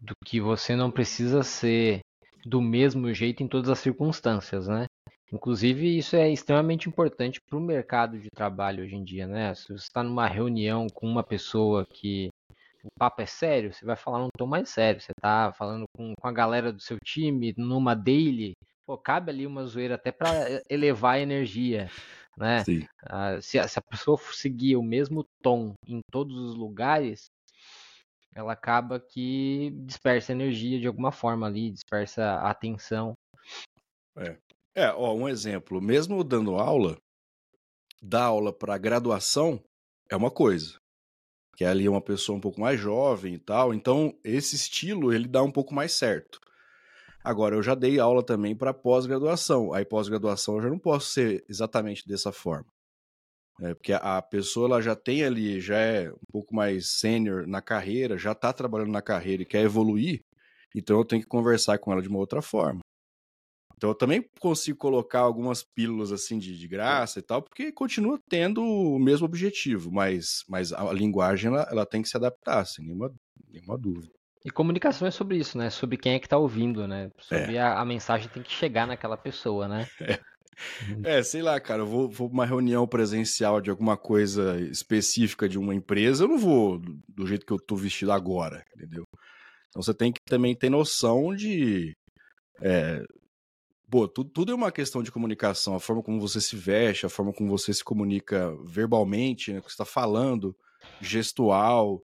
do 0.02 0.14
que 0.26 0.40
você 0.40 0.76
não 0.76 0.90
precisa 0.92 1.44
ser 1.44 2.00
do 2.46 2.62
mesmo 2.62 3.14
jeito 3.14 3.44
em 3.44 3.48
todas 3.48 3.70
as 3.70 3.80
circunstâncias, 3.80 4.68
né? 4.68 4.86
Inclusive, 5.32 5.98
isso 5.98 6.16
é 6.16 6.30
extremamente 6.30 6.90
importante 6.90 7.40
para 7.48 7.58
o 7.58 7.62
mercado 7.62 8.20
de 8.20 8.28
trabalho 8.36 8.84
hoje 8.84 8.96
em 8.96 9.04
dia, 9.04 9.28
né? 9.28 9.54
Se 9.56 9.68
você 9.68 9.86
está 9.86 10.04
numa 10.04 10.28
reunião 10.28 10.88
com 10.94 11.08
uma 11.08 11.24
pessoa 11.24 11.86
que 11.86 12.30
o 12.84 12.90
papo 13.00 13.22
é 13.22 13.26
sério, 13.26 13.72
você 13.72 13.86
vai 13.86 13.96
falar 13.96 14.20
num 14.20 14.30
tom 14.38 14.48
mais 14.48 14.70
sério. 14.70 15.00
Você 15.00 15.12
está 15.16 15.54
falando 15.54 15.86
com, 15.96 16.14
com 16.20 16.28
a 16.28 16.32
galera 16.32 16.74
do 16.74 16.82
seu 16.82 16.98
time, 17.06 17.54
numa 17.58 17.96
daily, 17.96 18.54
pô, 18.86 18.98
cabe 18.98 19.32
ali 19.32 19.48
uma 19.48 19.66
zoeira 19.66 19.96
até 19.96 20.12
para 20.12 20.62
elevar 20.70 21.16
a 21.16 21.20
energia, 21.20 21.90
né? 22.42 22.64
Ah, 23.06 23.40
se, 23.40 23.60
a, 23.60 23.68
se 23.68 23.78
a 23.78 23.82
pessoa 23.82 24.18
seguir 24.34 24.76
o 24.76 24.84
mesmo 24.84 25.24
tom 25.42 25.74
em 25.88 26.02
todos 26.12 26.36
os 26.36 26.56
lugares, 26.56 27.28
ela 28.34 28.54
acaba 28.54 29.00
que 29.00 29.72
dispersa 29.86 30.32
energia 30.32 30.80
de 30.80 30.88
alguma 30.88 31.12
forma 31.12 31.46
ali, 31.46 31.72
dispersa 31.72 32.24
a 32.24 32.50
atenção. 32.50 33.14
É. 34.18 34.38
É, 34.74 34.92
ó, 34.94 35.14
um 35.14 35.28
exemplo. 35.28 35.82
Mesmo 35.82 36.24
dando 36.24 36.56
aula, 36.56 36.98
dar 38.02 38.24
aula 38.24 38.54
para 38.54 38.78
graduação 38.78 39.62
é 40.10 40.16
uma 40.16 40.32
coisa. 40.32 40.78
Que 41.56 41.66
é 41.66 41.68
ali 41.68 41.88
uma 41.88 42.02
pessoa 42.02 42.38
um 42.38 42.42
pouco 42.42 42.60
mais 42.60 42.80
jovem 42.80 43.36
e 43.36 43.40
tal. 43.40 43.74
Então, 43.74 44.18
esse 44.24 44.56
estilo, 44.56 45.14
ele 45.14 45.28
dá 45.28 45.44
um 45.44 45.52
pouco 45.52 45.74
mais 45.74 45.92
certo. 45.92 46.40
Agora, 47.24 47.56
eu 47.56 47.62
já 47.62 47.76
dei 47.76 48.00
aula 48.00 48.24
também 48.24 48.56
para 48.56 48.74
pós-graduação. 48.74 49.74
Aí, 49.74 49.86
pós-graduação, 49.86 50.56
eu 50.56 50.62
já 50.64 50.70
não 50.70 50.80
posso 50.80 51.10
ser 51.10 51.44
exatamente 51.48 52.08
dessa 52.08 52.32
forma. 52.32 52.66
É, 53.62 53.76
porque 53.76 53.94
a 53.94 54.20
pessoa 54.24 54.68
ela 54.68 54.82
já 54.82 54.96
tem 54.96 55.24
ali, 55.24 55.62
já 55.62 55.78
é 55.78 56.10
um 56.10 56.32
pouco 56.32 56.56
mais 56.56 57.00
sênior 57.00 57.46
na 57.46 57.62
carreira, 57.62 58.18
já 58.18 58.32
está 58.32 58.52
trabalhando 58.52 58.92
na 58.92 59.04
carreira 59.04 59.44
e 59.44 59.46
quer 59.46 59.62
evoluir, 59.62 60.22
então 60.76 60.98
eu 60.98 61.06
tenho 61.06 61.22
que 61.22 61.28
conversar 61.28 61.78
com 61.78 61.92
ela 61.92 62.02
de 62.02 62.08
uma 62.08 62.18
outra 62.18 62.42
forma. 62.42 62.80
Então 63.76 63.92
eu 63.92 63.96
também 63.96 64.28
consigo 64.40 64.78
colocar 64.78 65.20
algumas 65.20 65.64
pílulas 65.64 66.12
assim 66.12 66.40
de, 66.40 66.58
de 66.58 66.68
graça 66.68 67.20
e 67.20 67.22
tal, 67.22 67.42
porque 67.42 67.72
continua 67.72 68.20
tendo 68.30 68.64
o 68.64 68.98
mesmo 68.98 69.26
objetivo, 69.26 69.92
mas, 69.92 70.44
mas 70.48 70.74
a 70.74 70.92
linguagem 70.92 71.52
ela, 71.52 71.68
ela 71.70 71.86
tem 71.86 72.02
que 72.02 72.10
se 72.10 72.18
adaptar, 72.18 72.66
sem 72.66 72.86
nenhuma, 72.86 73.14
nenhuma 73.48 73.78
dúvida. 73.78 74.14
E 74.44 74.50
comunicação 74.50 75.08
é 75.08 75.12
sobre 75.12 75.38
isso, 75.38 75.58
né? 75.58 75.70
Sobre 75.70 75.98
quem 75.98 76.14
é 76.14 76.20
que 76.20 76.28
tá 76.28 76.38
ouvindo, 76.38 76.88
né? 76.88 77.12
Sobre 77.20 77.56
é. 77.56 77.62
a, 77.62 77.80
a, 77.80 77.86
mensagem 77.86 78.28
tem 78.30 78.42
que 78.42 78.52
chegar 78.52 78.88
naquela 78.88 79.18
pessoa, 79.18 79.68
né? 79.68 79.88
É. 81.04 81.18
é 81.18 81.24
sei 81.24 81.42
lá, 81.42 81.60
cara, 81.60 81.82
eu 81.82 81.88
vou, 81.88 82.08
vou 82.08 82.28
pra 82.30 82.34
uma 82.36 82.46
reunião 82.46 82.86
presencial 82.86 83.60
de 83.60 83.72
alguma 83.72 83.98
coisa 83.98 84.60
específica 84.60 85.50
de 85.50 85.58
uma 85.58 85.74
empresa, 85.74 86.26
eu 86.26 86.28
não 86.28 86.38
vou 86.38 86.80
do, 87.08 87.26
jeito 87.26 87.48
que 87.48 87.54
eu 87.54 87.58
tô 87.58 87.76
vestido 87.76 88.12
agora, 88.12 88.64
entendeu? 88.76 89.04
Então 89.70 89.82
você 89.82 89.94
tem 89.94 90.12
que 90.12 90.20
também 90.24 90.54
ter 90.54 90.70
noção 90.70 91.34
de 91.34 91.96
é, 92.62 93.04
pô, 93.90 94.08
tudo, 94.08 94.30
tudo 94.30 94.52
é 94.54 94.56
uma 94.56 94.72
questão 94.72 95.04
de 95.04 95.12
comunicação, 95.12 95.76
a 95.76 95.80
forma 95.80 96.02
como 96.02 96.20
você 96.20 96.40
se 96.40 96.56
veste, 96.56 97.06
a 97.06 97.10
forma 97.10 97.34
como 97.34 97.50
você 97.50 97.74
se 97.74 97.84
comunica 97.84 98.56
verbalmente, 98.64 99.52
né, 99.52 99.60
que 99.60 99.68
você 99.68 99.74
está 99.74 99.86
falando, 99.86 100.56
gestual, 101.02 102.02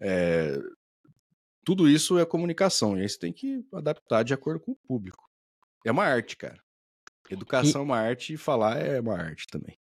é, 0.00 0.56
tudo 1.64 1.88
isso 1.88 2.18
é 2.18 2.26
comunicação, 2.26 2.96
e 2.96 3.02
aí 3.02 3.08
você 3.08 3.18
tem 3.18 3.32
que 3.32 3.64
adaptar 3.72 4.22
de 4.22 4.34
acordo 4.34 4.60
com 4.60 4.72
o 4.72 4.78
público. 4.86 5.24
É 5.84 5.90
uma 5.90 6.04
arte, 6.04 6.36
cara. 6.36 6.58
Educação 7.30 7.80
e... 7.80 7.82
é 7.82 7.84
uma 7.84 7.98
arte 7.98 8.34
e 8.34 8.36
falar 8.36 8.78
é 8.78 9.00
uma 9.00 9.16
arte 9.16 9.46
também. 9.50 9.76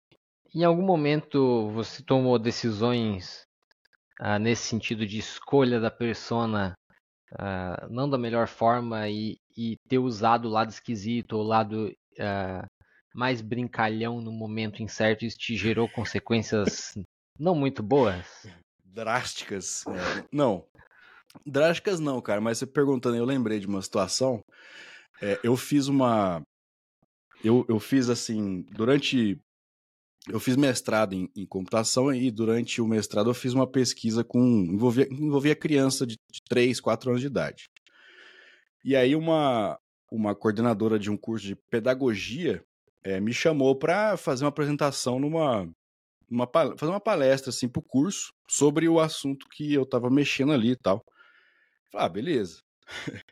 Em 0.55 0.63
algum 0.63 0.83
momento 0.83 1.69
você 1.71 2.03
tomou 2.03 2.37
decisões 2.37 3.43
ah, 4.19 4.37
nesse 4.37 4.63
sentido 4.67 5.05
de 5.05 5.17
escolha 5.17 5.79
da 5.79 5.89
persona 5.89 6.73
uh, 7.33 7.89
não 7.89 8.09
da 8.09 8.17
melhor 8.17 8.47
forma 8.47 9.09
e, 9.09 9.37
e, 9.57 9.77
ter 9.87 9.97
usado 9.97 10.47
o 10.47 10.51
lado 10.51 10.69
esquisito 10.69 11.33
ou 11.33 11.43
o 11.43 11.47
lado 11.47 11.91
uh, 12.19 12.67
mais 13.13 13.41
brincalhão 13.41 14.21
no 14.21 14.31
momento 14.31 14.83
incerto, 14.83 15.25
isso 15.25 15.37
te 15.37 15.55
gerou 15.55 15.89
consequências 15.89 16.93
não 17.39 17.55
muito 17.55 17.81
boas? 17.81 18.47
Drásticas? 18.83 19.83
É, 19.87 20.27
não. 20.31 20.65
Drásticas 21.45 21.99
não, 21.99 22.21
cara, 22.21 22.39
mas 22.39 22.57
você 22.57 22.65
perguntando, 22.65 23.17
eu 23.17 23.25
lembrei 23.25 23.59
de 23.59 23.67
uma 23.67 23.81
situação. 23.81 24.43
É, 25.21 25.39
eu 25.43 25.55
fiz 25.57 25.87
uma. 25.87 26.41
Eu, 27.43 27.65
eu 27.67 27.79
fiz 27.79 28.09
assim, 28.09 28.63
durante 28.71 29.39
eu 30.29 30.39
fiz 30.39 30.55
mestrado 30.55 31.13
em, 31.13 31.29
em, 31.35 31.45
computação 31.45 32.13
e 32.13 32.31
durante 32.31 32.81
o 32.81 32.87
mestrado 32.87 33.29
eu 33.29 33.33
fiz 33.33 33.53
uma 33.53 33.67
pesquisa 33.67 34.23
com. 34.23 34.39
envolvia, 34.39 35.07
envolvia 35.11 35.55
criança 35.55 36.05
de, 36.05 36.15
de 36.31 36.41
3, 36.47 36.79
4 36.79 37.09
anos 37.09 37.21
de 37.21 37.27
idade. 37.27 37.69
E 38.85 38.95
aí 38.95 39.15
uma, 39.15 39.77
uma 40.11 40.35
coordenadora 40.35 40.97
de 40.97 41.09
um 41.09 41.17
curso 41.17 41.45
de 41.45 41.55
pedagogia 41.69 42.63
é, 43.03 43.19
me 43.19 43.33
chamou 43.33 43.75
para 43.75 44.15
fazer 44.15 44.45
uma 44.45 44.49
apresentação 44.49 45.19
numa. 45.19 45.69
Uma, 46.29 46.49
fazer 46.77 46.91
uma 46.91 47.01
palestra 47.01 47.49
assim 47.49 47.67
pro 47.67 47.81
curso 47.81 48.33
sobre 48.49 48.87
o 48.89 48.99
assunto 48.99 49.45
que 49.49 49.73
eu 49.73 49.85
tava 49.85 50.09
mexendo 50.09 50.53
ali 50.53 50.71
e 50.71 50.75
tal. 50.75 51.03
Falei, 51.93 52.07
ah, 52.07 52.09
beleza. 52.09 52.61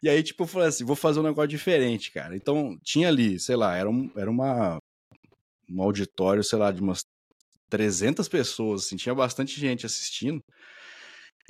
e 0.00 0.08
aí, 0.08 0.22
tipo, 0.22 0.44
eu 0.44 0.46
falei 0.46 0.68
assim, 0.68 0.84
vou 0.84 0.94
fazer 0.94 1.18
um 1.18 1.24
negócio 1.24 1.48
diferente, 1.48 2.12
cara. 2.12 2.36
Então, 2.36 2.78
tinha 2.84 3.08
ali, 3.08 3.38
sei 3.40 3.56
lá, 3.56 3.76
era, 3.76 3.90
um, 3.90 4.08
era 4.16 4.30
uma, 4.30 4.78
um 5.68 5.82
auditório, 5.82 6.44
sei 6.44 6.56
lá, 6.56 6.70
de 6.70 6.80
umas 6.80 7.04
300 7.68 8.28
pessoas, 8.28 8.84
assim, 8.86 8.96
tinha 8.96 9.14
bastante 9.14 9.58
gente 9.58 9.84
assistindo. 9.84 10.40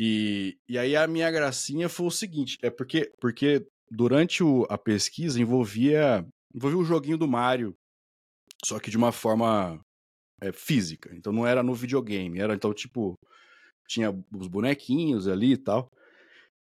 E, 0.00 0.56
e 0.66 0.78
aí 0.78 0.96
a 0.96 1.06
minha 1.06 1.30
gracinha 1.30 1.90
foi 1.90 2.06
o 2.06 2.10
seguinte, 2.10 2.58
é 2.62 2.70
porque, 2.70 3.10
porque 3.20 3.66
durante 3.90 4.42
o, 4.42 4.66
a 4.70 4.78
pesquisa 4.78 5.40
envolvia, 5.40 6.26
envolvia 6.54 6.78
o 6.78 6.84
joguinho 6.84 7.18
do 7.18 7.28
Mario, 7.28 7.74
só 8.64 8.78
que 8.78 8.90
de 8.90 8.96
uma 8.96 9.12
forma 9.12 9.78
é, 10.40 10.52
física. 10.52 11.14
Então 11.14 11.32
não 11.32 11.46
era 11.46 11.62
no 11.62 11.74
videogame, 11.74 12.40
era 12.40 12.54
então 12.54 12.74
tipo, 12.74 13.14
tinha 13.88 14.10
os 14.34 14.48
bonequinhos 14.48 15.28
ali 15.28 15.52
e 15.52 15.56
tal. 15.56 15.90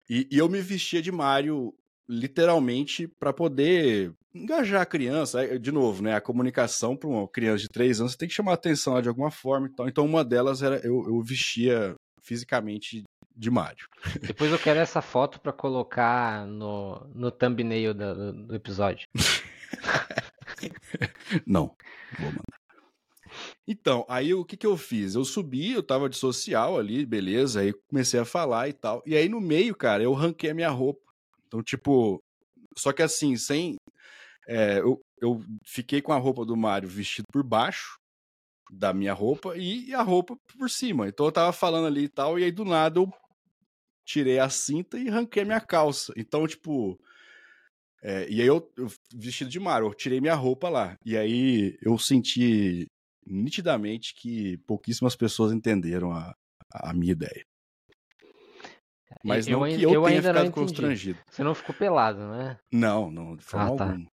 E, 0.10 0.28
e 0.32 0.38
eu 0.38 0.50
me 0.50 0.62
vestia 0.62 1.02
de 1.02 1.12
Mario 1.12 1.74
literalmente 2.08 3.08
para 3.08 3.32
poder 3.32 4.14
engajar 4.34 4.82
a 4.82 4.86
criança. 4.86 5.60
De 5.60 5.72
novo, 5.72 6.04
né? 6.04 6.16
A 6.16 6.22
comunicação 6.22 6.96
para 6.96 7.10
uma 7.10 7.28
criança 7.28 7.64
de 7.64 7.70
três 7.70 8.00
anos 8.00 8.14
você 8.14 8.18
tem 8.18 8.28
que 8.28 8.34
chamar 8.34 8.52
a 8.52 8.56
atenção 8.56 9.02
de 9.02 9.10
alguma 9.10 9.32
forma. 9.32 9.68
Então, 9.72 9.88
então 9.88 10.06
uma 10.06 10.24
delas 10.24 10.62
era 10.62 10.76
eu, 10.86 11.06
eu 11.08 11.22
vestia 11.22 11.96
fisicamente 12.22 13.04
de 13.36 13.50
Mario. 13.50 13.88
Depois 14.22 14.52
eu 14.52 14.60
quero 14.60 14.80
essa 14.80 15.02
foto 15.02 15.40
para 15.40 15.52
colocar 15.52 16.46
no, 16.46 17.00
no 17.14 17.32
thumbnail 17.32 17.94
do, 17.94 18.34
do 18.48 18.56
episódio. 18.56 19.08
Não, 21.46 21.76
vou 22.20 22.30
mandar. 22.30 22.63
Então, 23.68 24.06
aí 24.10 24.34
o 24.34 24.44
que 24.44 24.58
que 24.58 24.68
eu 24.68 24.76
fiz? 24.78 25.16
Eu 25.16 25.24
subi, 25.24 25.72
eu 25.72 25.84
tava 25.84 26.10
de 26.10 26.18
social 26.18 26.78
ali, 26.78 27.06
beleza, 27.06 27.62
aí 27.62 27.74
comecei 27.90 28.20
a 28.20 28.26
falar 28.26 28.68
e 28.68 28.74
tal. 28.74 29.02
E 29.06 29.16
aí 29.16 29.30
no 29.30 29.40
meio, 29.40 29.76
cara, 29.76 30.04
eu 30.04 30.14
ranquei 30.14 30.50
a 30.50 30.54
minha 30.54 30.70
roupa. 30.70 31.02
Então, 31.48 31.64
tipo, 31.64 32.22
só 32.78 32.92
que 32.92 33.02
assim, 33.02 33.38
sem. 33.38 33.76
É, 34.48 34.80
eu, 34.80 35.00
eu 35.22 35.42
fiquei 35.66 36.02
com 36.02 36.12
a 36.14 36.18
roupa 36.18 36.46
do 36.46 36.58
Mario 36.58 36.90
vestido 36.90 37.26
por 37.32 37.44
baixo 37.44 37.98
da 38.72 38.94
minha 38.94 39.14
roupa 39.14 39.56
e 39.58 39.94
a 39.94 40.02
roupa 40.02 40.36
por 40.58 40.70
cima. 40.70 41.08
Então 41.08 41.26
eu 41.26 41.32
tava 41.32 41.54
falando 41.54 41.88
ali 41.88 42.06
e 42.06 42.10
tal, 42.10 42.40
e 42.40 42.44
aí 42.44 42.52
do 42.52 42.66
nada 42.66 43.00
eu 43.00 43.12
tirei 44.06 44.40
a 44.40 44.50
cinta 44.50 44.98
e 44.98 45.10
ranquei 45.10 45.44
a 45.44 45.46
minha 45.46 45.62
calça. 45.62 46.14
Então, 46.18 46.48
tipo. 46.48 47.00
É, 48.02 48.28
e 48.30 48.42
aí 48.42 48.48
eu, 48.48 48.70
eu, 48.76 48.88
vestido 49.14 49.50
de 49.50 49.60
Mario, 49.60 49.88
eu 49.88 49.94
tirei 49.94 50.20
minha 50.20 50.36
roupa 50.36 50.70
lá. 50.70 50.98
E 51.06 51.16
aí 51.16 51.78
eu 51.82 51.98
senti 51.98 52.86
nitidamente 53.26 54.14
que 54.14 54.58
pouquíssimas 54.60 55.16
pessoas 55.16 55.52
entenderam 55.52 56.12
a, 56.12 56.36
a 56.72 56.94
minha 56.94 57.12
ideia. 57.12 57.46
Mas 59.24 59.48
eu, 59.48 59.60
não 59.60 59.68
que 59.68 59.82
eu, 59.82 59.94
eu 59.94 60.04
tenha 60.04 60.22
ficado 60.22 60.52
constrangido. 60.52 61.20
Você 61.30 61.44
não 61.44 61.54
ficou 61.54 61.74
pelado, 61.76 62.20
né? 62.30 62.58
Não, 62.72 63.12
não, 63.12 63.36
de 63.36 63.44
forma 63.44 63.74
ah, 63.74 63.78
tá. 63.78 63.84
alguma. 63.86 64.12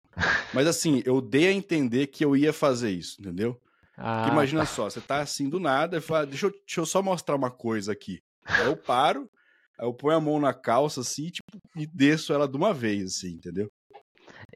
Mas 0.52 0.66
assim, 0.66 1.02
eu 1.04 1.20
dei 1.20 1.48
a 1.48 1.52
entender 1.52 2.08
que 2.08 2.24
eu 2.24 2.36
ia 2.36 2.52
fazer 2.52 2.90
isso, 2.90 3.20
entendeu? 3.20 3.60
Ah, 3.96 4.18
Porque 4.18 4.32
imagina 4.32 4.62
tá. 4.62 4.66
só, 4.66 4.84
você 4.88 5.00
tá 5.00 5.20
assim 5.20 5.48
do 5.48 5.60
nada 5.60 5.98
e 5.98 6.00
fala, 6.00 6.26
deixa 6.26 6.46
eu, 6.46 6.50
deixa 6.50 6.80
eu 6.80 6.86
só 6.86 7.02
mostrar 7.02 7.36
uma 7.36 7.50
coisa 7.50 7.92
aqui. 7.92 8.22
Aí 8.44 8.66
eu 8.66 8.76
paro, 8.76 9.30
aí 9.78 9.86
eu 9.86 9.94
ponho 9.94 10.16
a 10.16 10.20
mão 10.20 10.40
na 10.40 10.54
calça 10.54 11.00
assim, 11.00 11.28
tipo, 11.28 11.60
e 11.76 11.86
desço 11.86 12.32
ela 12.32 12.48
de 12.48 12.56
uma 12.56 12.72
vez, 12.72 13.16
assim, 13.16 13.32
entendeu? 13.32 13.70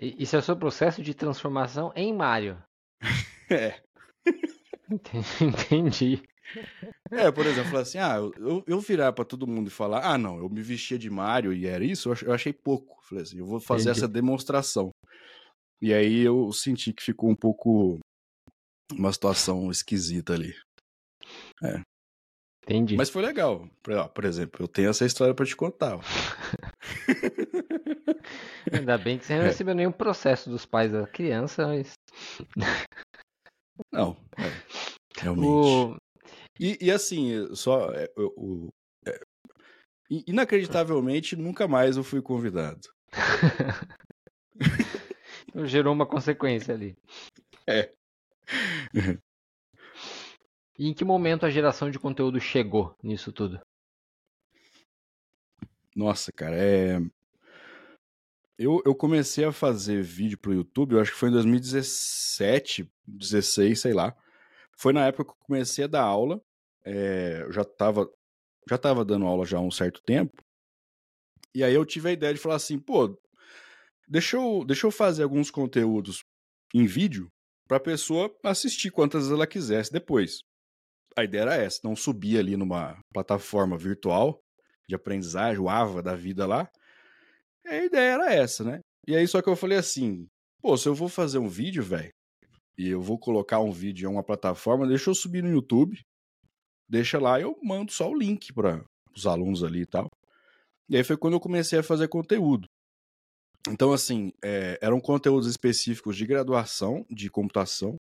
Isso 0.01 0.37
é 0.37 0.39
o 0.39 0.43
seu 0.43 0.57
processo 0.57 1.03
de 1.03 1.15
transformação 1.15 1.93
em 1.95 2.13
Mario. 2.13 2.63
é. 3.51 3.81
Entendi. 5.41 6.23
É, 7.11 7.31
por 7.31 7.47
exemplo, 7.47 7.79
assim, 7.79 7.99
ah, 7.99 8.17
eu, 8.17 8.65
eu 8.67 8.81
virar 8.81 9.13
para 9.13 9.25
todo 9.25 9.47
mundo 9.47 9.69
e 9.69 9.71
falar, 9.71 10.05
ah, 10.05 10.19
não, 10.19 10.39
eu 10.39 10.49
me 10.49 10.63
vestia 10.63 10.99
de 10.99 11.09
Mario 11.09 11.53
e 11.53 11.67
era 11.67 11.85
isso, 11.85 12.13
eu 12.25 12.33
achei 12.33 12.53
pouco. 12.53 12.99
Falei 13.03 13.23
assim, 13.23 13.39
eu 13.39 13.47
vou 13.47 13.61
fazer 13.61 13.91
Entendi. 13.91 13.99
essa 13.99 14.09
demonstração. 14.09 14.91
E 15.81 15.93
aí 15.93 16.21
eu 16.21 16.53
senti 16.53 16.93
que 16.93 17.03
ficou 17.03 17.31
um 17.31 17.37
pouco 17.37 17.99
uma 18.93 19.13
situação 19.13 19.71
esquisita 19.71 20.35
ali. 20.35 20.55
É. 21.63 21.81
Entendi. 22.65 22.97
Mas 22.97 23.11
foi 23.11 23.23
legal. 23.23 23.69
Por 24.15 24.25
exemplo, 24.25 24.65
eu 24.65 24.69
tenho 24.69 24.89
essa 24.89 25.05
história 25.05 25.35
para 25.35 25.45
te 25.45 25.55
contar. 25.55 26.01
Ainda 28.73 28.97
bem 28.97 29.19
que 29.19 29.27
você 29.27 29.35
não 29.35 29.43
é. 29.43 29.47
recebeu 29.47 29.75
nenhum 29.75 29.93
processo 29.93 30.49
dos 30.49 30.65
pais 30.65 30.91
da 30.91 31.07
criança, 31.07 31.67
mas. 31.67 31.93
Não, 33.93 34.17
é, 34.39 34.51
realmente. 35.17 35.47
O... 35.47 35.97
E, 36.59 36.79
e, 36.81 36.91
assim, 36.91 37.55
só. 37.55 37.91
É, 37.93 38.11
o, 38.17 38.69
é, 39.07 39.21
inacreditavelmente, 40.27 41.37
nunca 41.37 41.67
mais 41.67 41.97
eu 41.97 42.05
fui 42.05 42.23
convidado. 42.23 42.89
Gerou 45.67 45.93
uma 45.93 46.07
consequência 46.07 46.75
ali. 46.75 46.97
É. 47.67 47.93
E 50.77 50.89
em 50.89 50.95
que 50.95 51.05
momento 51.05 51.47
a 51.47 51.51
geração 51.51 51.89
de 51.89 52.01
conteúdo 52.01 52.41
chegou 52.41 52.97
nisso 53.01 53.33
tudo? 53.33 53.61
Nossa, 55.95 56.33
cara, 56.33 56.57
é. 56.57 56.99
Eu, 58.59 58.83
eu 58.85 58.95
comecei 58.95 59.45
a 59.45 59.53
fazer 59.53 60.03
vídeo 60.03 60.39
pro 60.39 60.53
YouTube, 60.53 60.95
eu 60.95 61.01
acho 61.01 61.13
que 61.13 61.19
foi 61.19 61.29
em 61.29 61.33
2017, 61.33 62.91
16, 63.07 63.81
sei 63.81 63.93
lá. 63.93 64.17
Foi 64.79 64.93
na 64.93 65.07
época 65.07 65.25
que 65.25 65.31
eu 65.31 65.47
comecei 65.47 65.85
a 65.85 65.89
dar 65.89 66.03
aula. 66.03 66.41
É, 66.85 67.43
eu 67.43 67.53
já 67.53 67.65
tava, 67.65 68.09
já 68.69 68.79
tava 68.79 69.05
dando 69.05 69.27
aula 69.27 69.47
já 69.47 69.59
há 69.59 69.61
um 69.61 69.71
certo 69.71 70.01
tempo. 70.03 70.33
E 71.55 71.63
aí 71.63 71.75
eu 71.75 71.85
tive 71.85 72.09
a 72.09 72.13
ideia 72.13 72.35
de 72.35 72.41
falar 72.41 72.57
assim, 72.57 72.79
pô, 72.79 73.17
deixa 74.09 74.37
eu, 74.37 74.65
deixa 74.65 74.87
eu 74.87 74.91
fazer 74.91 75.23
alguns 75.23 75.51
conteúdos 75.51 76.23
em 76.75 76.87
vídeo 76.87 77.29
para 77.69 77.77
a 77.77 77.81
pessoa 77.81 78.35
assistir 78.45 78.91
quantas 78.91 79.31
ela 79.31 79.47
quisesse 79.47 79.93
depois. 79.93 80.41
A 81.17 81.23
ideia 81.23 81.43
era 81.43 81.55
essa, 81.55 81.81
não 81.85 81.95
subir 81.95 82.39
ali 82.39 82.57
numa 82.57 82.99
plataforma 83.13 83.79
virtual 83.79 84.41
de 84.89 84.95
aprendizagem, 84.95 85.63
o 85.63 85.69
AVA 85.69 86.03
da 86.03 86.17
vida 86.17 86.47
lá. 86.47 86.69
A 87.67 87.77
ideia 87.77 88.15
era 88.15 88.35
essa, 88.35 88.65
né? 88.65 88.81
E 89.07 89.15
aí 89.15 89.27
só 89.27 89.41
que 89.41 89.49
eu 89.49 89.57
falei 89.57 89.79
assim, 89.79 90.27
pô, 90.61 90.77
se 90.77 90.89
eu 90.89 90.95
vou 90.95 91.09
fazer 91.09 91.39
um 91.39 91.49
vídeo, 91.49 91.83
velho, 91.83 92.11
e 92.77 92.89
eu 92.89 93.01
vou 93.01 93.19
colocar 93.19 93.61
um 93.61 93.71
vídeo 93.71 94.09
em 94.09 94.13
uma 94.13 94.23
plataforma, 94.23 94.87
deixa 94.87 95.11
eu 95.11 95.15
subir 95.15 95.43
no 95.43 95.51
YouTube, 95.51 96.01
deixa 96.89 97.19
lá 97.19 97.41
eu 97.41 97.57
mando 97.63 97.93
só 97.93 98.11
o 98.11 98.17
link 98.17 98.53
para 98.53 98.85
os 99.15 99.27
alunos 99.27 99.63
ali 99.63 99.83
e 99.83 99.87
tal. 99.87 100.11
E 100.89 100.97
aí 100.97 101.05
foi 101.05 101.17
quando 101.17 101.35
eu 101.35 101.41
comecei 101.41 101.79
a 101.79 101.83
fazer 101.83 102.09
conteúdo. 102.09 102.69
Então, 103.69 103.93
assim, 103.93 104.31
é, 104.45 104.79
eram 104.83 105.01
conteúdos 105.01 105.49
específicos 105.49 106.17
de 106.17 106.27
graduação, 106.27 107.07
de 107.09 107.31
computação. 107.31 107.97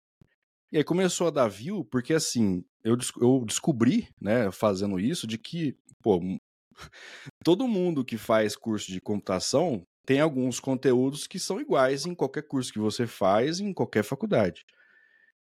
E 0.71 0.77
aí 0.77 0.85
começou 0.85 1.29
a 1.29 1.31
dar 1.31 1.49
view, 1.49 1.85
porque 1.85 2.13
assim, 2.13 2.63
eu, 2.83 2.99
eu 3.21 3.45
descobri, 3.47 4.09
né, 4.21 4.51
fazendo 4.51 5.01
isso, 5.01 5.27
de 5.27 5.39
que, 5.39 5.75
pô, 6.03 6.21
todo 7.43 7.69
mundo 7.69 8.05
que 8.05 8.19
faz 8.19 8.57
curso 8.57 8.91
de 8.93 9.01
computação 9.01 9.83
tem 10.07 10.21
alguns 10.21 10.61
conteúdos 10.61 11.27
que 11.27 11.38
são 11.38 11.61
iguais 11.61 12.07
em 12.07 12.14
qualquer 12.14 12.43
curso 12.43 12.73
que 12.73 12.79
você 12.79 13.07
faz, 13.07 13.61
em 13.61 13.73
qualquer 13.73 14.05
faculdade. 14.05 14.64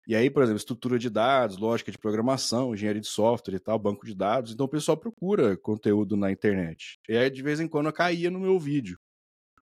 E 0.07 0.15
aí, 0.15 0.29
por 0.29 0.43
exemplo, 0.43 0.57
estrutura 0.57 0.99
de 0.99 1.09
dados, 1.09 1.57
lógica 1.57 1.91
de 1.91 1.97
programação, 1.97 2.73
engenharia 2.73 3.01
de 3.01 3.07
software 3.07 3.55
e 3.55 3.59
tal, 3.59 3.79
banco 3.79 4.05
de 4.05 4.13
dados. 4.13 4.53
Então 4.53 4.67
o 4.67 4.69
pessoal 4.69 4.95
procura 4.95 5.57
conteúdo 5.57 6.15
na 6.15 6.31
internet. 6.31 6.99
E 7.09 7.17
aí, 7.17 7.29
de 7.29 7.41
vez 7.41 7.59
em 7.59 7.67
quando, 7.67 7.91
caía 7.91 8.29
no 8.29 8.39
meu 8.39 8.59
vídeo. 8.59 8.99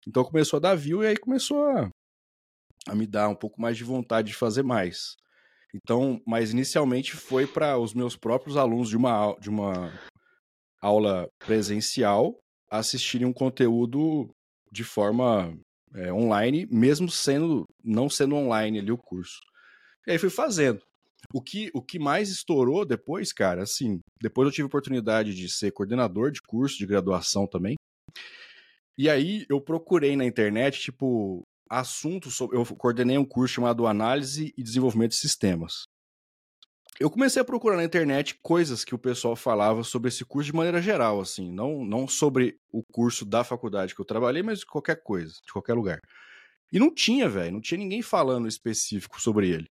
Então 0.07 0.25
começou 0.25 0.57
a 0.57 0.61
dar 0.61 0.75
view 0.75 1.05
e 1.05 1.07
aí 1.07 1.17
começou 1.17 1.65
a, 1.67 1.89
a 2.89 2.95
me 2.95 3.07
dar 3.07 3.29
um 3.29 3.37
pouco 3.37 3.61
mais 3.61 3.77
de 3.77 3.85
vontade 3.85 4.29
de 4.29 4.35
fazer 4.35 4.65
mais. 4.65 5.17
Então, 5.73 6.21
mas 6.27 6.51
inicialmente 6.51 7.13
foi 7.13 7.47
para 7.47 7.79
os 7.79 7.95
meus 7.95 8.17
próprios 8.17 8.57
alunos 8.57 8.89
de 8.89 8.97
uma, 8.97 9.35
de 9.41 9.49
uma 9.49 9.93
aula 10.81 11.29
presencial 11.39 12.37
assistirem 12.69 13.27
um 13.27 13.33
conteúdo 13.33 14.29
de 14.73 14.83
forma 14.83 15.55
é, 15.95 16.13
online, 16.13 16.67
mesmo 16.71 17.11
sendo 17.11 17.65
não 17.85 18.09
sendo 18.09 18.35
online 18.35 18.79
ali 18.79 18.91
o 18.91 18.99
curso. 18.99 19.41
E 20.07 20.13
aí 20.13 20.19
fui 20.19 20.31
fazendo. 20.31 20.83
O 21.33 21.41
que, 21.41 21.71
o 21.75 21.83
que 21.83 21.99
mais 21.99 22.31
estourou 22.31 22.85
depois, 22.85 23.33
cara, 23.33 23.63
assim, 23.63 24.01
depois 24.21 24.47
eu 24.47 24.53
tive 24.53 24.67
oportunidade 24.67 25.35
de 25.35 25.49
ser 25.49 25.71
coordenador 25.71 26.33
de 26.33 26.43
curso 26.43 26.79
de 26.79 26.87
graduação 26.87 27.47
também. 27.47 27.77
E 28.99 29.09
aí 29.09 29.47
eu 29.49 29.61
procurei 29.61 30.17
na 30.17 30.25
internet, 30.25 30.81
tipo, 30.81 31.43
assuntos 31.71 32.35
sobre. 32.35 32.57
Eu 32.57 32.65
coordenei 32.77 33.17
um 33.17 33.25
curso 33.25 33.55
chamado 33.55 33.87
Análise 33.87 34.53
e 34.57 34.63
Desenvolvimento 34.63 35.13
de 35.13 35.19
Sistemas. 35.19 35.85
Eu 37.01 37.11
comecei 37.11 37.41
a 37.41 37.45
procurar 37.45 37.77
na 37.77 37.85
internet 37.85 38.39
coisas 38.43 38.85
que 38.85 38.95
o 38.95 38.99
pessoal 38.99 39.35
falava 39.35 39.83
sobre 39.83 40.09
esse 40.09 40.25
curso 40.25 40.51
de 40.51 40.57
maneira 40.57 40.81
geral, 40.81 41.21
assim, 41.21 41.51
não, 41.51 41.85
não 41.85 42.07
sobre 42.07 42.59
o 42.71 42.83
curso 42.83 43.25
da 43.25 43.43
faculdade 43.43 43.95
que 43.95 44.01
eu 44.01 44.05
trabalhei, 44.05 44.43
mas 44.43 44.61
de 44.61 44.67
qualquer 44.67 45.03
coisa, 45.03 45.35
de 45.45 45.53
qualquer 45.53 45.75
lugar. 45.75 46.01
E 46.71 46.79
não 46.79 46.95
tinha, 46.95 47.29
velho, 47.29 47.53
não 47.53 47.61
tinha 47.61 47.79
ninguém 47.79 48.03
falando 48.03 48.47
específico 48.47 49.21
sobre 49.21 49.51
ele. 49.51 49.67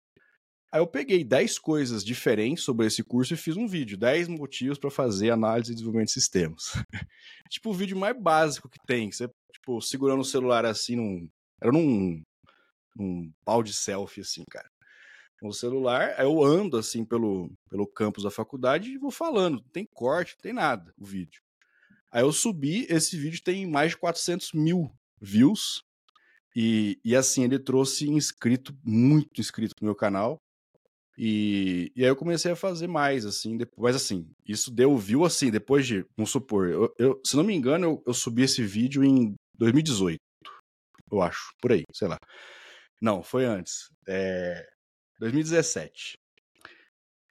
Aí 0.72 0.80
eu 0.80 0.88
peguei 0.88 1.24
10 1.24 1.60
coisas 1.60 2.04
diferentes 2.04 2.64
sobre 2.64 2.88
esse 2.88 3.04
curso 3.04 3.34
e 3.34 3.38
fiz 3.38 3.58
um 3.58 3.68
vídeo, 3.68 3.98
10 3.98 4.30
motivos 4.30 4.78
para 4.78 4.90
fazer 4.90 5.30
análise 5.30 5.72
e 5.72 5.76
desenvolvimento 5.76 6.08
de 6.08 6.14
sistemas. 6.14 6.72
tipo 7.50 7.70
o 7.72 7.74
vídeo 7.74 7.98
mais 7.98 8.18
básico 8.18 8.70
que 8.70 8.80
tem, 8.88 9.12
você 9.12 9.30
tipo 9.52 9.82
segurando 9.82 10.22
o 10.22 10.26
celular 10.26 10.66
assim 10.66 10.96
num 10.96 11.30
era 11.62 11.72
num 11.72 12.22
num 12.96 13.32
pau 13.44 13.62
de 13.62 13.74
selfie 13.74 14.22
assim, 14.22 14.44
cara. 14.50 14.70
No 15.42 15.52
celular, 15.54 16.20
eu 16.20 16.44
ando 16.44 16.78
assim 16.78 17.04
pelo 17.04 17.52
pelo 17.70 17.88
campus 17.88 18.24
da 18.24 18.30
faculdade 18.30 18.92
e 18.92 18.98
vou 18.98 19.12
falando, 19.12 19.62
tem 19.72 19.88
corte, 19.94 20.38
tem 20.38 20.54
nada 20.54 20.94
o 20.98 21.06
vídeo. 21.06 21.42
Aí 22.12 22.24
eu 22.24 22.32
subi, 22.32 22.86
esse 22.90 23.18
vídeo 23.18 23.42
tem 23.42 23.66
mais 23.66 23.92
de 23.92 23.98
400 23.98 24.52
mil 24.54 24.92
views. 25.20 25.84
E, 26.54 27.00
e 27.06 27.16
assim, 27.16 27.44
ele 27.46 27.58
trouxe 27.58 28.10
inscrito, 28.10 28.78
muito 28.84 29.40
inscrito 29.40 29.74
pro 29.74 29.86
meu 29.86 29.96
canal. 29.96 30.38
E, 31.18 31.92
e 31.96 32.04
aí 32.04 32.10
eu 32.10 32.16
comecei 32.16 32.52
a 32.52 32.56
fazer 32.56 32.88
mais, 32.88 33.26
assim, 33.26 33.58
depois, 33.58 33.96
assim, 33.96 34.28
isso 34.46 34.72
deu 34.72 34.98
view, 34.98 35.24
assim, 35.24 35.52
depois 35.52 35.86
de, 35.86 36.06
vamos 36.18 36.32
supor, 36.32 36.70
eu, 36.70 36.94
eu 36.98 37.22
se 37.24 37.36
não 37.36 37.44
me 37.44 37.54
engano, 37.54 37.86
eu, 37.86 38.04
eu 38.08 38.14
subi 38.14 38.44
esse 38.44 38.64
vídeo 38.64 39.04
em 39.04 39.36
2018, 39.56 40.20
eu 41.12 41.22
acho, 41.22 41.54
por 41.62 41.74
aí, 41.74 41.84
sei 41.94 42.08
lá. 42.08 42.18
Não, 43.00 43.22
foi 43.22 43.46
antes, 43.46 43.90
é, 44.08 44.68
2017. 45.22 46.18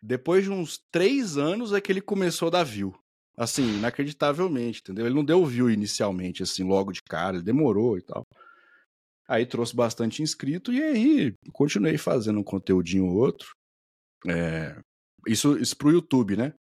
Depois 0.01 0.45
de 0.45 0.51
uns 0.51 0.79
três 0.93 1.37
anos 1.37 1.73
é 1.73 1.81
que 1.81 1.91
ele 1.91 2.01
começou 2.01 2.49
a 2.49 2.53
dar 2.53 2.65
view. 2.65 2.95
Assim, 3.37 3.63
inacreditavelmente, 3.79 4.81
entendeu? 4.81 5.07
Ele 5.07 5.15
não 5.15 5.25
deu 5.25 5.45
view 5.45 5.71
inicialmente, 5.71 6.43
assim, 6.43 6.63
logo 6.63 6.93
de 6.93 7.03
cara, 7.03 7.37
ele 7.37 7.45
demorou 7.45 7.99
e 7.99 8.03
tal. 8.03 8.23
Aí 9.29 9.45
trouxe 9.47 9.75
bastante 9.75 10.23
inscrito 10.23 10.73
e 10.73 10.83
aí 10.83 11.35
continuei 11.53 11.99
fazendo 11.99 12.39
um 12.39 12.45
conteúdinho 12.45 13.07
ou 13.07 13.17
outro. 13.17 13.53
É, 14.27 14.79
isso, 15.27 15.59
isso 15.59 15.77
pro 15.77 15.91
YouTube, 15.91 16.37
né? 16.37 16.55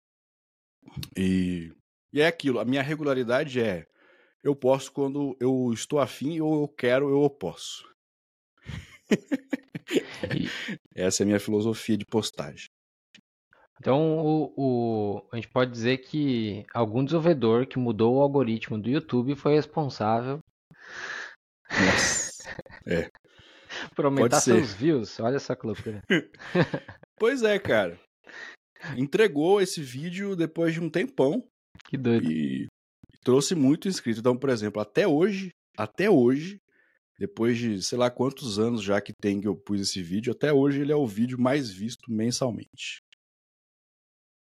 E, 1.17 1.73
e 2.13 2.21
é 2.21 2.27
aquilo, 2.27 2.59
a 2.59 2.65
minha 2.65 2.83
regularidade 2.83 3.61
é 3.61 3.87
eu 4.43 4.55
posso 4.55 4.93
quando 4.93 5.37
eu 5.41 5.73
estou 5.73 5.99
afim 5.99 6.41
ou 6.41 6.63
eu 6.63 6.69
quero, 6.69 7.11
eu 7.11 7.29
posso. 7.29 7.87
Essa 10.95 11.23
é 11.23 11.25
a 11.25 11.27
minha 11.27 11.41
filosofia 11.41 11.97
de 11.97 12.05
postagem. 12.05 12.69
Então, 13.81 14.19
o, 14.19 14.53
o, 14.57 15.29
a 15.33 15.37
gente 15.37 15.49
pode 15.49 15.71
dizer 15.71 15.99
que 15.99 16.67
algum 16.75 17.05
desenvolvedor 17.05 17.67
que 17.67 17.79
mudou 17.79 18.17
o 18.17 18.21
algoritmo 18.21 18.77
do 18.77 18.91
YouTube 18.91 19.37
foi 19.37 19.55
responsável 19.55 20.41
Nossa. 21.71 22.33
É. 22.87 23.09
por 23.95 24.05
aumentar 24.05 24.41
seus 24.41 24.73
views. 24.73 25.21
Olha 25.21 25.39
só 25.39 25.55
que 25.55 25.67
loucura. 25.67 26.03
pois 27.19 27.43
é, 27.43 27.59
cara. 27.59 27.99
Entregou 28.97 29.61
esse 29.61 29.81
vídeo 29.81 30.35
depois 30.35 30.75
de 30.75 30.81
um 30.81 30.91
tempão. 30.91 31.45
Que 31.89 31.97
doido. 31.97 32.31
E 32.31 32.67
trouxe 33.23 33.55
muito 33.55 33.89
inscrito. 33.89 34.21
Então, 34.21 34.37
por 34.37 34.51
exemplo, 34.51 34.81
até 34.81 35.07
hoje, 35.07 35.51
até 35.77 36.11
hoje, 36.11 36.59
depois 37.19 37.59
de 37.59 37.83
sei 37.83 37.99
lá 37.99 38.11
quantos 38.11 38.59
anos 38.59 38.83
já 38.83 39.01
que 39.01 39.13
tem 39.13 39.41
que 39.41 39.49
eu 39.49 39.57
pus 39.57 39.81
esse 39.81 40.01
vídeo, 40.03 40.33
até 40.33 40.53
hoje 40.53 40.81
ele 40.81 40.93
é 40.93 40.97
o 40.97 41.07
vídeo 41.07 41.39
mais 41.39 41.71
visto 41.71 42.11
mensalmente. 42.11 43.03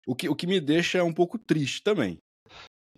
O 0.06 0.14
que, 0.14 0.28
o 0.28 0.34
que 0.34 0.46
me 0.46 0.60
deixa 0.60 1.02
um 1.04 1.14
pouco 1.14 1.38
triste 1.38 1.82
também, 1.82 2.18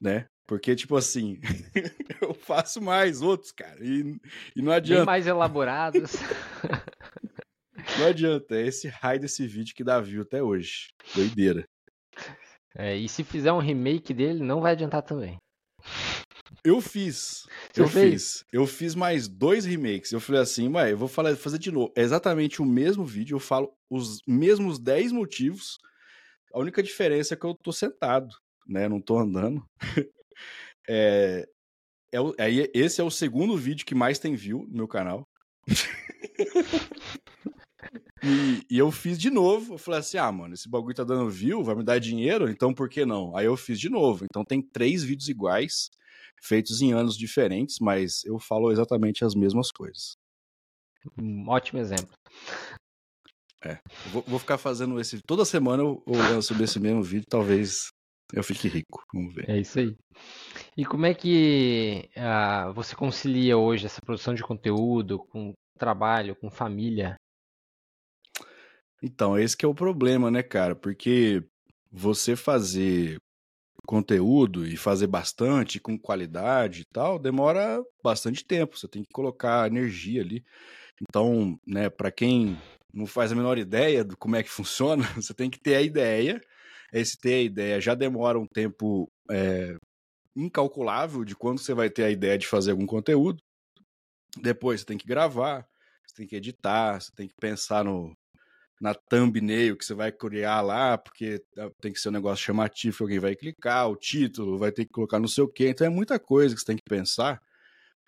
né? 0.00 0.26
Porque, 0.46 0.76
tipo 0.76 0.96
assim, 0.96 1.40
eu 2.22 2.32
faço 2.32 2.80
mais 2.80 3.20
outros, 3.20 3.52
cara, 3.52 3.78
e, 3.84 4.16
e 4.54 4.62
não 4.62 4.72
adianta. 4.72 5.00
Bem 5.00 5.06
mais 5.06 5.26
elaborados. 5.26 6.12
não 7.98 8.06
adianta, 8.06 8.56
é 8.56 8.66
esse 8.66 8.88
raio 8.88 9.20
desse 9.20 9.46
vídeo 9.46 9.74
que 9.74 9.84
dá 9.84 10.00
view 10.00 10.22
até 10.22 10.42
hoje. 10.42 10.88
Doideira. 11.14 11.64
É, 12.76 12.96
e 12.96 13.08
se 13.08 13.24
fizer 13.24 13.52
um 13.52 13.58
remake 13.58 14.14
dele, 14.14 14.42
não 14.42 14.60
vai 14.60 14.72
adiantar 14.72 15.02
também. 15.02 15.36
Eu 16.64 16.80
fiz. 16.80 17.46
Você 17.72 17.80
eu 17.80 17.88
fez? 17.88 18.12
fiz. 18.12 18.44
Eu 18.52 18.66
fiz 18.66 18.94
mais 18.94 19.28
dois 19.28 19.64
remakes. 19.64 20.12
Eu 20.12 20.20
falei 20.20 20.42
assim, 20.42 20.68
ué, 20.68 20.92
eu 20.92 20.98
vou 20.98 21.08
falar, 21.08 21.36
fazer 21.36 21.58
de 21.58 21.70
novo. 21.70 21.92
É 21.96 22.02
exatamente 22.02 22.62
o 22.62 22.64
mesmo 22.64 23.04
vídeo, 23.04 23.34
eu 23.34 23.40
falo 23.40 23.72
os 23.90 24.20
mesmos 24.26 24.78
10 24.78 25.12
motivos 25.12 25.78
a 26.56 26.58
única 26.58 26.82
diferença 26.82 27.34
é 27.34 27.36
que 27.36 27.44
eu 27.44 27.54
tô 27.54 27.70
sentado, 27.70 28.34
né? 28.66 28.88
Não 28.88 28.98
tô 28.98 29.18
andando. 29.18 29.62
é, 30.88 31.46
é, 32.10 32.18
é, 32.38 32.70
esse 32.72 32.98
é 32.98 33.04
o 33.04 33.10
segundo 33.10 33.54
vídeo 33.58 33.84
que 33.84 33.94
mais 33.94 34.18
tem 34.18 34.34
view 34.34 34.64
no 34.66 34.74
meu 34.74 34.88
canal. 34.88 35.28
e, 38.24 38.64
e, 38.70 38.78
eu 38.78 38.90
fiz 38.90 39.18
de 39.18 39.28
novo. 39.28 39.74
Eu 39.74 39.78
falei 39.78 40.00
assim: 40.00 40.16
ah, 40.16 40.32
mano, 40.32 40.54
esse 40.54 40.66
bagulho 40.66 40.94
tá 40.94 41.04
dando 41.04 41.28
view, 41.28 41.62
vai 41.62 41.74
me 41.74 41.84
dar 41.84 41.98
dinheiro, 41.98 42.48
então 42.48 42.72
por 42.72 42.88
que 42.88 43.04
não? 43.04 43.36
Aí 43.36 43.44
eu 43.44 43.56
fiz 43.58 43.78
de 43.78 43.90
novo. 43.90 44.24
Então 44.24 44.42
tem 44.42 44.62
três 44.62 45.02
vídeos 45.02 45.28
iguais, 45.28 45.90
feitos 46.42 46.80
em 46.80 46.92
anos 46.92 47.16
diferentes, 47.16 47.78
mas 47.80 48.24
eu 48.24 48.38
falo 48.38 48.70
exatamente 48.70 49.24
as 49.24 49.34
mesmas 49.34 49.70
coisas. 49.70 50.16
Um 51.18 51.48
ótimo 51.48 51.80
exemplo. 51.80 52.12
É. 53.64 53.78
Vou, 54.12 54.22
vou, 54.22 54.38
ficar 54.38 54.58
fazendo 54.58 55.00
esse. 55.00 55.20
Toda 55.26 55.44
semana 55.44 55.82
eu, 55.82 56.02
eu 56.06 56.14
lanço 56.14 56.60
esse 56.62 56.78
mesmo 56.78 57.02
vídeo, 57.02 57.26
talvez 57.28 57.88
eu 58.32 58.42
fique 58.42 58.68
rico. 58.68 59.04
Vamos 59.12 59.34
ver. 59.34 59.48
É 59.48 59.58
isso 59.58 59.78
aí. 59.78 59.96
E 60.76 60.84
como 60.84 61.06
é 61.06 61.14
que 61.14 62.08
uh, 62.16 62.72
você 62.72 62.94
concilia 62.94 63.56
hoje 63.56 63.86
essa 63.86 64.00
produção 64.04 64.34
de 64.34 64.42
conteúdo 64.42 65.18
com 65.18 65.52
trabalho, 65.78 66.36
com 66.36 66.50
família? 66.50 67.16
Então, 69.02 69.38
esse 69.38 69.56
que 69.56 69.64
é 69.64 69.68
o 69.68 69.74
problema, 69.74 70.30
né, 70.30 70.42
cara? 70.42 70.74
Porque 70.74 71.44
você 71.90 72.34
fazer 72.34 73.16
conteúdo 73.86 74.66
e 74.66 74.76
fazer 74.76 75.06
bastante, 75.06 75.80
com 75.80 75.98
qualidade 75.98 76.82
e 76.82 76.84
tal, 76.84 77.18
demora 77.18 77.82
bastante 78.02 78.44
tempo. 78.44 78.76
Você 78.76 78.88
tem 78.88 79.02
que 79.02 79.12
colocar 79.12 79.66
energia 79.66 80.20
ali. 80.20 80.44
Então, 81.00 81.58
né, 81.66 81.88
para 81.88 82.10
quem 82.10 82.58
não 82.92 83.06
faz 83.06 83.32
a 83.32 83.34
menor 83.34 83.58
ideia 83.58 84.04
de 84.04 84.16
como 84.16 84.36
é 84.36 84.42
que 84.42 84.50
funciona, 84.50 85.04
você 85.14 85.32
tem 85.32 85.48
que 85.48 85.60
ter 85.60 85.76
a 85.76 85.82
ideia. 85.82 86.42
Esse 86.92 87.18
ter 87.18 87.34
a 87.34 87.42
ideia 87.42 87.80
já 87.80 87.94
demora 87.94 88.38
um 88.38 88.46
tempo 88.46 89.10
é, 89.30 89.76
incalculável 90.34 91.24
de 91.24 91.34
quando 91.34 91.58
você 91.58 91.74
vai 91.74 91.90
ter 91.90 92.04
a 92.04 92.10
ideia 92.10 92.38
de 92.38 92.46
fazer 92.46 92.72
algum 92.72 92.86
conteúdo. 92.86 93.42
Depois 94.36 94.80
você 94.80 94.86
tem 94.86 94.98
que 94.98 95.06
gravar, 95.06 95.66
você 96.06 96.14
tem 96.16 96.26
que 96.26 96.36
editar, 96.36 97.00
você 97.00 97.12
tem 97.14 97.28
que 97.28 97.34
pensar 97.40 97.84
no, 97.84 98.14
na 98.80 98.94
thumbnail 98.94 99.76
que 99.76 99.84
você 99.84 99.94
vai 99.94 100.12
criar 100.12 100.60
lá, 100.60 100.98
porque 100.98 101.42
ah, 101.58 101.70
tem 101.80 101.92
que 101.92 101.98
ser 101.98 102.10
um 102.10 102.12
negócio 102.12 102.44
chamativo 102.44 102.96
que 102.96 103.02
alguém 103.02 103.18
vai 103.18 103.34
clicar, 103.34 103.88
o 103.88 103.96
título, 103.96 104.58
vai 104.58 104.70
ter 104.70 104.84
que 104.84 104.92
colocar 104.92 105.18
no 105.18 105.28
seu 105.28 105.48
quê. 105.48 105.68
Então 105.70 105.86
é 105.86 105.90
muita 105.90 106.18
coisa 106.18 106.54
que 106.54 106.60
você 106.60 106.66
tem 106.66 106.76
que 106.76 106.82
pensar 106.88 107.40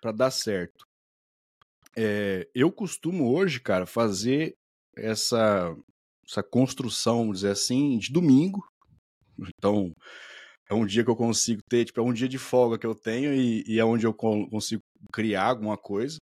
para 0.01 0.11
dar 0.11 0.31
certo. 0.31 0.85
É, 1.97 2.47
eu 2.53 2.71
costumo 2.71 3.33
hoje, 3.35 3.59
cara, 3.59 3.85
fazer 3.85 4.55
essa, 4.95 5.75
essa 6.27 6.43
construção, 6.43 7.19
vamos 7.19 7.39
dizer 7.39 7.51
assim, 7.51 7.97
de 7.97 8.11
domingo. 8.11 8.63
Então, 9.57 9.93
é 10.69 10.73
um 10.73 10.85
dia 10.85 11.03
que 11.03 11.09
eu 11.09 11.15
consigo 11.15 11.61
ter, 11.67 11.85
tipo, 11.85 11.99
é 11.99 12.03
um 12.03 12.13
dia 12.13 12.29
de 12.29 12.37
folga 12.37 12.77
que 12.77 12.85
eu 12.85 12.93
tenho 12.93 13.33
e, 13.33 13.63
e 13.67 13.79
é 13.79 13.85
onde 13.85 14.05
eu 14.05 14.13
consigo 14.13 14.83
criar 15.11 15.45
alguma 15.45 15.77
coisa. 15.77 16.19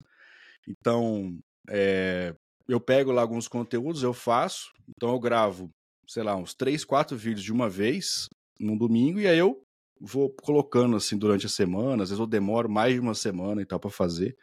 Então, 0.68 1.38
é, 1.68 2.34
eu 2.68 2.80
pego 2.80 3.12
lá 3.12 3.22
alguns 3.22 3.48
conteúdos, 3.48 4.02
eu 4.02 4.14
faço, 4.14 4.72
então 4.88 5.10
eu 5.10 5.20
gravo, 5.20 5.70
sei 6.06 6.22
lá, 6.22 6.36
uns 6.36 6.54
três, 6.54 6.84
quatro 6.84 7.16
vídeos 7.16 7.44
de 7.44 7.52
uma 7.52 7.68
vez, 7.68 8.28
num 8.58 8.76
domingo, 8.76 9.20
e 9.20 9.26
aí 9.26 9.38
eu 9.38 9.62
vou 10.00 10.30
colocando 10.30 10.96
assim 10.96 11.16
durante 11.16 11.46
a 11.46 11.48
semana, 11.48 12.02
às 12.02 12.10
vezes 12.10 12.20
eu 12.20 12.26
demoro 12.26 12.68
mais 12.68 12.94
de 12.94 13.00
uma 13.00 13.14
semana 13.14 13.62
e 13.62 13.66
tal 13.66 13.78
para 13.78 13.90
fazer. 13.90 14.36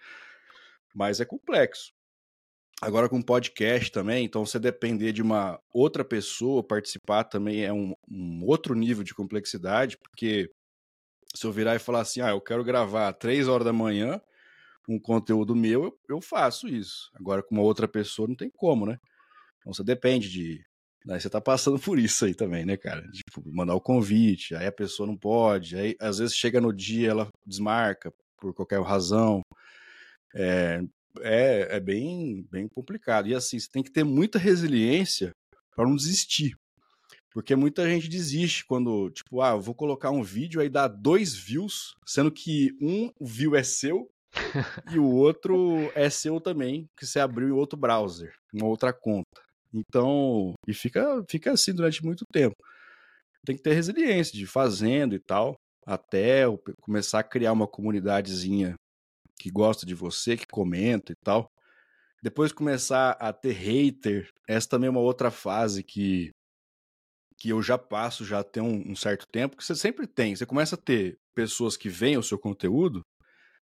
Mas 0.93 1.19
é 1.19 1.25
complexo. 1.25 1.93
Agora 2.81 3.07
com 3.07 3.21
podcast 3.21 3.91
também, 3.91 4.25
então 4.25 4.43
você 4.43 4.59
depender 4.59 5.11
de 5.13 5.21
uma 5.21 5.59
outra 5.71 6.03
pessoa 6.03 6.63
participar 6.63 7.23
também 7.25 7.63
é 7.63 7.71
um, 7.71 7.93
um, 8.09 8.43
outro 8.43 8.73
nível 8.73 9.03
de 9.03 9.13
complexidade, 9.13 9.97
porque 9.97 10.49
se 11.35 11.45
eu 11.45 11.51
virar 11.51 11.75
e 11.75 11.79
falar 11.79 12.01
assim, 12.01 12.21
ah, 12.21 12.31
eu 12.31 12.41
quero 12.41 12.63
gravar 12.63 13.13
três 13.13 13.47
horas 13.47 13.65
da 13.65 13.71
manhã 13.71 14.19
um 14.87 14.99
conteúdo 14.99 15.55
meu, 15.55 15.83
eu, 15.83 15.99
eu 16.09 16.21
faço 16.21 16.67
isso. 16.67 17.09
Agora 17.15 17.43
com 17.43 17.55
uma 17.55 17.63
outra 17.63 17.87
pessoa 17.87 18.27
não 18.27 18.35
tem 18.35 18.49
como, 18.49 18.85
né? 18.85 18.97
Então 19.59 19.73
você 19.73 19.83
depende 19.83 20.29
de. 20.29 20.63
Aí 21.09 21.19
você 21.19 21.29
tá 21.29 21.41
passando 21.41 21.79
por 21.79 21.97
isso 21.99 22.25
aí 22.25 22.33
também, 22.33 22.65
né, 22.65 22.77
cara? 22.77 23.01
Tipo, 23.11 23.43
mandar 23.51 23.75
o 23.75 23.81
convite, 23.81 24.55
aí 24.55 24.67
a 24.67 24.71
pessoa 24.71 25.07
não 25.07 25.17
pode, 25.17 25.75
aí 25.75 25.95
às 25.99 26.19
vezes 26.19 26.35
chega 26.35 26.61
no 26.61 26.73
dia, 26.73 27.09
ela 27.11 27.27
desmarca 27.45 28.13
por 28.37 28.53
qualquer 28.53 28.81
razão. 28.81 29.41
É, 30.33 30.81
é, 31.19 31.77
é 31.77 31.79
bem, 31.79 32.45
bem 32.49 32.67
complicado. 32.67 33.27
E 33.27 33.35
assim, 33.35 33.59
você 33.59 33.67
tem 33.69 33.83
que 33.83 33.91
ter 33.91 34.03
muita 34.03 34.39
resiliência 34.39 35.31
para 35.75 35.85
não 35.85 35.95
desistir. 35.95 36.55
Porque 37.33 37.55
muita 37.55 37.89
gente 37.89 38.09
desiste 38.09 38.65
quando, 38.65 39.09
tipo, 39.09 39.41
ah, 39.41 39.55
vou 39.55 39.73
colocar 39.73 40.11
um 40.11 40.21
vídeo 40.21 40.59
aí 40.59 40.69
dá 40.69 40.87
dois 40.87 41.33
views, 41.33 41.95
sendo 42.05 42.29
que 42.29 42.75
um 42.81 43.09
view 43.21 43.55
é 43.55 43.63
seu 43.63 44.09
e 44.91 44.99
o 44.99 45.05
outro 45.05 45.91
é 45.95 46.09
seu 46.09 46.39
também, 46.39 46.87
que 46.97 47.05
você 47.05 47.19
abriu 47.19 47.49
em 47.49 47.51
outro 47.51 47.77
browser, 47.77 48.33
uma 48.53 48.67
outra 48.67 48.93
conta. 48.93 49.41
Então, 49.73 50.53
e 50.67 50.73
fica, 50.73 51.23
fica 51.29 51.51
assim 51.51 51.73
durante 51.73 52.03
muito 52.03 52.25
tempo. 52.31 52.55
Tem 53.45 53.55
que 53.55 53.63
ter 53.63 53.73
resiliência 53.73 54.33
de 54.37 54.45
fazendo 54.45 55.15
e 55.15 55.19
tal, 55.19 55.55
até 55.85 56.43
começar 56.81 57.19
a 57.19 57.23
criar 57.23 57.53
uma 57.53 57.67
comunidadezinha 57.67 58.75
que 59.39 59.49
gosta 59.49 59.85
de 59.85 59.95
você, 59.95 60.37
que 60.37 60.45
comenta 60.45 61.11
e 61.11 61.15
tal. 61.23 61.47
Depois 62.21 62.51
começar 62.51 63.11
a 63.19 63.33
ter 63.33 63.53
hater, 63.53 64.29
essa 64.47 64.69
também 64.69 64.87
é 64.87 64.91
uma 64.91 64.99
outra 64.99 65.31
fase 65.31 65.83
que 65.83 66.29
que 67.39 67.49
eu 67.49 67.59
já 67.59 67.75
passo 67.75 68.23
já 68.23 68.43
tem 68.43 68.61
um, 68.61 68.91
um, 68.91 68.95
certo 68.95 69.25
tempo, 69.25 69.57
que 69.57 69.65
você 69.65 69.75
sempre 69.75 70.05
tem. 70.05 70.35
Você 70.35 70.45
começa 70.45 70.75
a 70.75 70.77
ter 70.77 71.17
pessoas 71.33 71.75
que 71.75 71.89
veem 71.89 72.15
o 72.15 72.21
seu 72.21 72.37
conteúdo, 72.37 73.01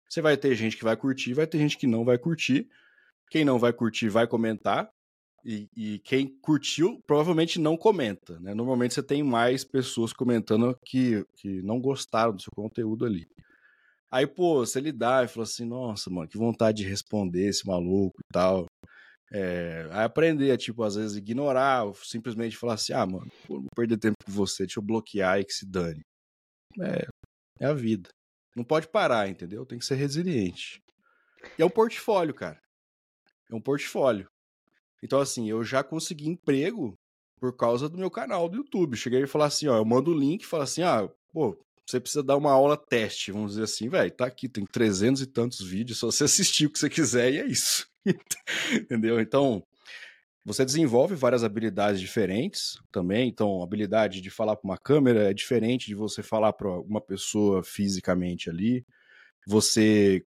você 0.09 0.21
vai 0.21 0.35
ter 0.35 0.55
gente 0.55 0.75
que 0.75 0.83
vai 0.83 0.97
curtir, 0.97 1.33
vai 1.33 1.45
ter 1.45 1.59
gente 1.59 1.77
que 1.77 1.85
não 1.85 2.03
vai 2.03 2.17
curtir. 2.17 2.67
Quem 3.29 3.45
não 3.45 3.59
vai 3.59 3.71
curtir 3.71 4.09
vai 4.09 4.27
comentar. 4.27 4.89
E, 5.45 5.67
e 5.75 5.99
quem 5.99 6.27
curtiu 6.41 6.99
provavelmente 7.07 7.59
não 7.59 7.77
comenta. 7.77 8.39
Né? 8.39 8.53
Normalmente 8.53 8.93
você 8.93 9.03
tem 9.03 9.23
mais 9.23 9.63
pessoas 9.63 10.11
comentando 10.11 10.75
que, 10.85 11.23
que 11.37 11.61
não 11.61 11.79
gostaram 11.79 12.33
do 12.33 12.41
seu 12.41 12.51
conteúdo 12.53 13.05
ali. 13.05 13.25
Aí, 14.11 14.25
pô, 14.25 14.65
você 14.65 14.81
lidar 14.81 15.23
e 15.23 15.27
falou 15.27 15.43
assim, 15.43 15.65
nossa, 15.65 16.09
mano, 16.09 16.27
que 16.27 16.37
vontade 16.37 16.81
de 16.81 16.89
responder 16.89 17.47
esse 17.47 17.65
maluco 17.65 18.19
e 18.19 18.33
tal. 18.33 18.65
É, 19.31 19.87
aí 19.91 20.03
aprender 20.03 20.51
a, 20.51 20.57
tipo, 20.57 20.81
às 20.81 20.95
vezes 20.95 21.15
ignorar, 21.15 21.83
ou 21.83 21.93
simplesmente 21.93 22.57
falar 22.57 22.73
assim, 22.73 22.93
ah, 22.93 23.05
mano, 23.05 23.31
vou 23.47 23.63
perder 23.75 23.97
tempo 23.97 24.15
com 24.25 24.31
você, 24.31 24.63
deixa 24.63 24.79
eu 24.79 24.83
bloquear 24.83 25.39
e 25.39 25.45
que 25.45 25.53
se 25.53 25.65
dane. 25.67 26.01
É, 26.81 27.07
é 27.59 27.65
a 27.67 27.73
vida. 27.73 28.09
Não 28.55 28.63
pode 28.63 28.87
parar, 28.87 29.29
entendeu? 29.29 29.65
Tem 29.65 29.79
que 29.79 29.85
ser 29.85 29.95
resiliente. 29.95 30.81
E 31.57 31.61
é 31.61 31.65
um 31.65 31.69
portfólio, 31.69 32.33
cara. 32.33 32.61
É 33.49 33.55
um 33.55 33.61
portfólio. 33.61 34.29
Então, 35.01 35.19
assim, 35.19 35.49
eu 35.49 35.63
já 35.63 35.83
consegui 35.83 36.27
emprego 36.27 36.97
por 37.39 37.55
causa 37.55 37.87
do 37.87 37.97
meu 37.97 38.11
canal 38.11 38.49
do 38.49 38.57
YouTube. 38.57 38.97
Cheguei 38.97 39.23
e 39.23 39.27
falar 39.27 39.45
assim, 39.45 39.67
ó, 39.67 39.77
eu 39.77 39.85
mando 39.85 40.11
o 40.11 40.17
link 40.17 40.43
e 40.43 40.45
falo 40.45 40.63
assim, 40.63 40.83
ah, 40.83 41.09
pô, 41.31 41.57
você 41.85 41.99
precisa 41.99 42.21
dar 42.21 42.37
uma 42.37 42.51
aula 42.51 42.77
teste, 42.77 43.31
vamos 43.31 43.51
dizer 43.51 43.63
assim, 43.63 43.89
velho, 43.89 44.11
tá 44.11 44.25
aqui, 44.25 44.47
tem 44.47 44.65
trezentos 44.65 45.21
e 45.21 45.25
tantos 45.25 45.61
vídeos, 45.61 45.97
só 45.97 46.11
você 46.11 46.25
assistir 46.25 46.65
o 46.65 46.69
que 46.69 46.77
você 46.77 46.89
quiser 46.89 47.33
e 47.33 47.39
é 47.39 47.45
isso. 47.45 47.87
Entendeu? 48.73 49.19
Então, 49.19 49.63
você 50.49 50.65
desenvolve 50.65 51.13
várias 51.13 51.43
habilidades 51.43 52.01
diferentes 52.01 52.79
também. 52.91 53.29
Então, 53.29 53.61
a 53.61 53.63
habilidade 53.63 54.19
de 54.19 54.31
falar 54.31 54.55
para 54.55 54.67
uma 54.67 54.79
câmera 54.79 55.29
é 55.29 55.33
diferente 55.33 55.85
de 55.85 55.93
você 55.93 56.23
falar 56.23 56.53
para 56.53 56.67
uma 56.81 56.99
pessoa 56.99 57.63
fisicamente 57.63 58.49
ali. 58.49 58.83
Você, 59.47 60.23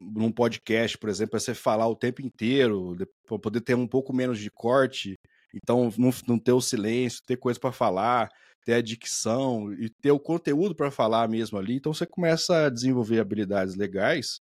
num 0.00 0.30
podcast, 0.30 0.96
por 0.96 1.10
exemplo, 1.10 1.36
é 1.36 1.40
você 1.40 1.54
falar 1.54 1.88
o 1.88 1.96
tempo 1.96 2.22
inteiro, 2.22 2.96
para 3.26 3.36
poder 3.36 3.62
ter 3.62 3.74
um 3.74 3.88
pouco 3.88 4.14
menos 4.14 4.38
de 4.38 4.48
corte. 4.48 5.18
Então, 5.52 5.92
não, 5.98 6.10
não 6.28 6.38
ter 6.38 6.52
o 6.52 6.60
silêncio, 6.60 7.24
ter 7.26 7.36
coisa 7.36 7.58
para 7.58 7.72
falar, 7.72 8.28
ter 8.64 8.74
a 8.74 8.80
dicção 8.80 9.72
e 9.72 9.90
ter 9.90 10.12
o 10.12 10.20
conteúdo 10.20 10.76
para 10.76 10.88
falar 10.88 11.28
mesmo 11.28 11.58
ali. 11.58 11.74
Então, 11.74 11.92
você 11.92 12.06
começa 12.06 12.66
a 12.66 12.70
desenvolver 12.70 13.18
habilidades 13.18 13.74
legais 13.74 14.38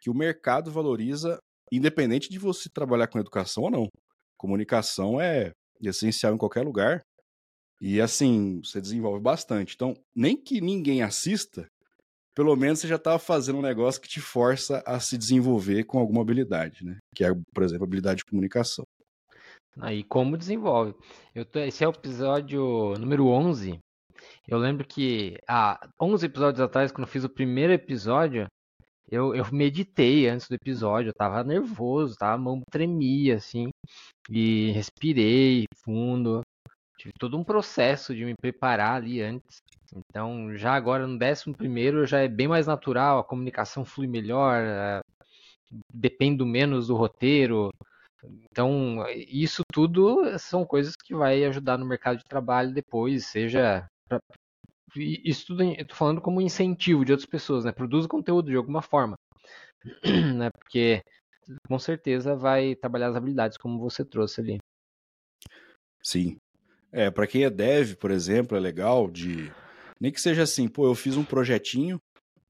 que 0.00 0.08
o 0.08 0.14
mercado 0.14 0.70
valoriza, 0.70 1.36
independente 1.72 2.30
de 2.30 2.38
você 2.38 2.68
trabalhar 2.72 3.08
com 3.08 3.18
educação 3.18 3.64
ou 3.64 3.70
não. 3.72 3.88
Comunicação 4.38 5.20
é 5.20 5.50
essencial 5.82 6.34
em 6.34 6.38
qualquer 6.38 6.64
lugar. 6.64 7.02
E 7.80 8.00
assim, 8.00 8.60
você 8.64 8.80
desenvolve 8.80 9.20
bastante. 9.20 9.74
Então, 9.74 9.94
nem 10.14 10.36
que 10.36 10.60
ninguém 10.60 11.02
assista, 11.02 11.66
pelo 12.34 12.54
menos 12.56 12.80
você 12.80 12.88
já 12.88 12.96
estava 12.96 13.18
fazendo 13.18 13.58
um 13.58 13.62
negócio 13.62 14.00
que 14.00 14.08
te 14.08 14.20
força 14.20 14.82
a 14.86 14.98
se 14.98 15.18
desenvolver 15.18 15.84
com 15.84 15.98
alguma 15.98 16.22
habilidade, 16.22 16.84
né? 16.84 16.96
Que 17.14 17.24
é, 17.24 17.28
por 17.54 17.62
exemplo, 17.62 17.84
habilidade 17.84 18.18
de 18.18 18.24
comunicação. 18.24 18.84
Aí, 19.80 20.02
como 20.02 20.36
desenvolve? 20.36 20.94
Eu 21.34 21.44
tô, 21.44 21.60
esse 21.60 21.84
é 21.84 21.88
o 21.88 21.92
episódio 21.92 22.94
número 22.98 23.26
11. 23.26 23.78
Eu 24.46 24.58
lembro 24.58 24.84
que 24.86 25.36
há 25.48 25.88
11 26.00 26.26
episódios 26.26 26.60
atrás, 26.60 26.90
quando 26.90 27.06
eu 27.06 27.12
fiz 27.12 27.22
o 27.22 27.28
primeiro 27.28 27.72
episódio, 27.72 28.46
eu, 29.10 29.34
eu 29.34 29.44
meditei 29.52 30.28
antes 30.28 30.48
do 30.48 30.54
episódio, 30.54 31.10
eu 31.10 31.14
tava 31.14 31.42
nervoso, 31.42 32.16
a 32.20 32.36
mão 32.36 32.60
tremia, 32.70 33.36
assim, 33.36 33.70
e 34.30 34.70
respirei 34.72 35.64
fundo. 35.84 36.42
Tive 36.98 37.12
todo 37.18 37.38
um 37.38 37.44
processo 37.44 38.14
de 38.14 38.24
me 38.24 38.34
preparar 38.34 38.96
ali 38.96 39.22
antes. 39.22 39.58
Então, 39.94 40.54
já 40.56 40.74
agora 40.74 41.06
no 41.06 41.18
décimo 41.18 41.56
primeiro 41.56 42.06
já 42.06 42.20
é 42.20 42.28
bem 42.28 42.48
mais 42.48 42.66
natural, 42.66 43.18
a 43.18 43.24
comunicação 43.24 43.84
flui 43.84 44.06
melhor, 44.06 44.56
é, 44.62 45.00
dependo 45.92 46.44
menos 46.44 46.88
do 46.88 46.96
roteiro. 46.96 47.70
Então, 48.50 49.06
isso 49.08 49.62
tudo 49.72 50.38
são 50.38 50.66
coisas 50.66 50.94
que 50.96 51.14
vai 51.14 51.44
ajudar 51.44 51.78
no 51.78 51.86
mercado 51.86 52.18
de 52.18 52.24
trabalho 52.24 52.74
depois, 52.74 53.26
seja 53.26 53.88
isso 54.98 55.46
tudo 55.46 55.62
eu 55.62 55.86
tô 55.86 55.94
falando 55.94 56.20
como 56.20 56.40
incentivo 56.40 57.04
de 57.04 57.12
outras 57.12 57.28
pessoas, 57.28 57.64
né? 57.64 57.72
Produza 57.72 58.08
conteúdo 58.08 58.50
de 58.50 58.56
alguma 58.56 58.82
forma, 58.82 59.16
né? 60.36 60.50
Porque 60.50 61.02
com 61.66 61.78
certeza 61.78 62.34
vai 62.36 62.74
trabalhar 62.74 63.08
as 63.08 63.16
habilidades 63.16 63.56
como 63.56 63.78
você 63.78 64.04
trouxe 64.04 64.40
ali. 64.40 64.58
Sim. 66.02 66.36
É, 66.92 67.10
para 67.10 67.26
quem 67.26 67.44
é 67.44 67.50
dev, 67.50 67.94
por 67.96 68.10
exemplo, 68.10 68.56
é 68.56 68.60
legal 68.60 69.10
de 69.10 69.52
nem 70.00 70.12
que 70.12 70.20
seja 70.20 70.42
assim, 70.42 70.68
pô, 70.68 70.86
eu 70.86 70.94
fiz 70.94 71.16
um 71.16 71.24
projetinho, 71.24 72.00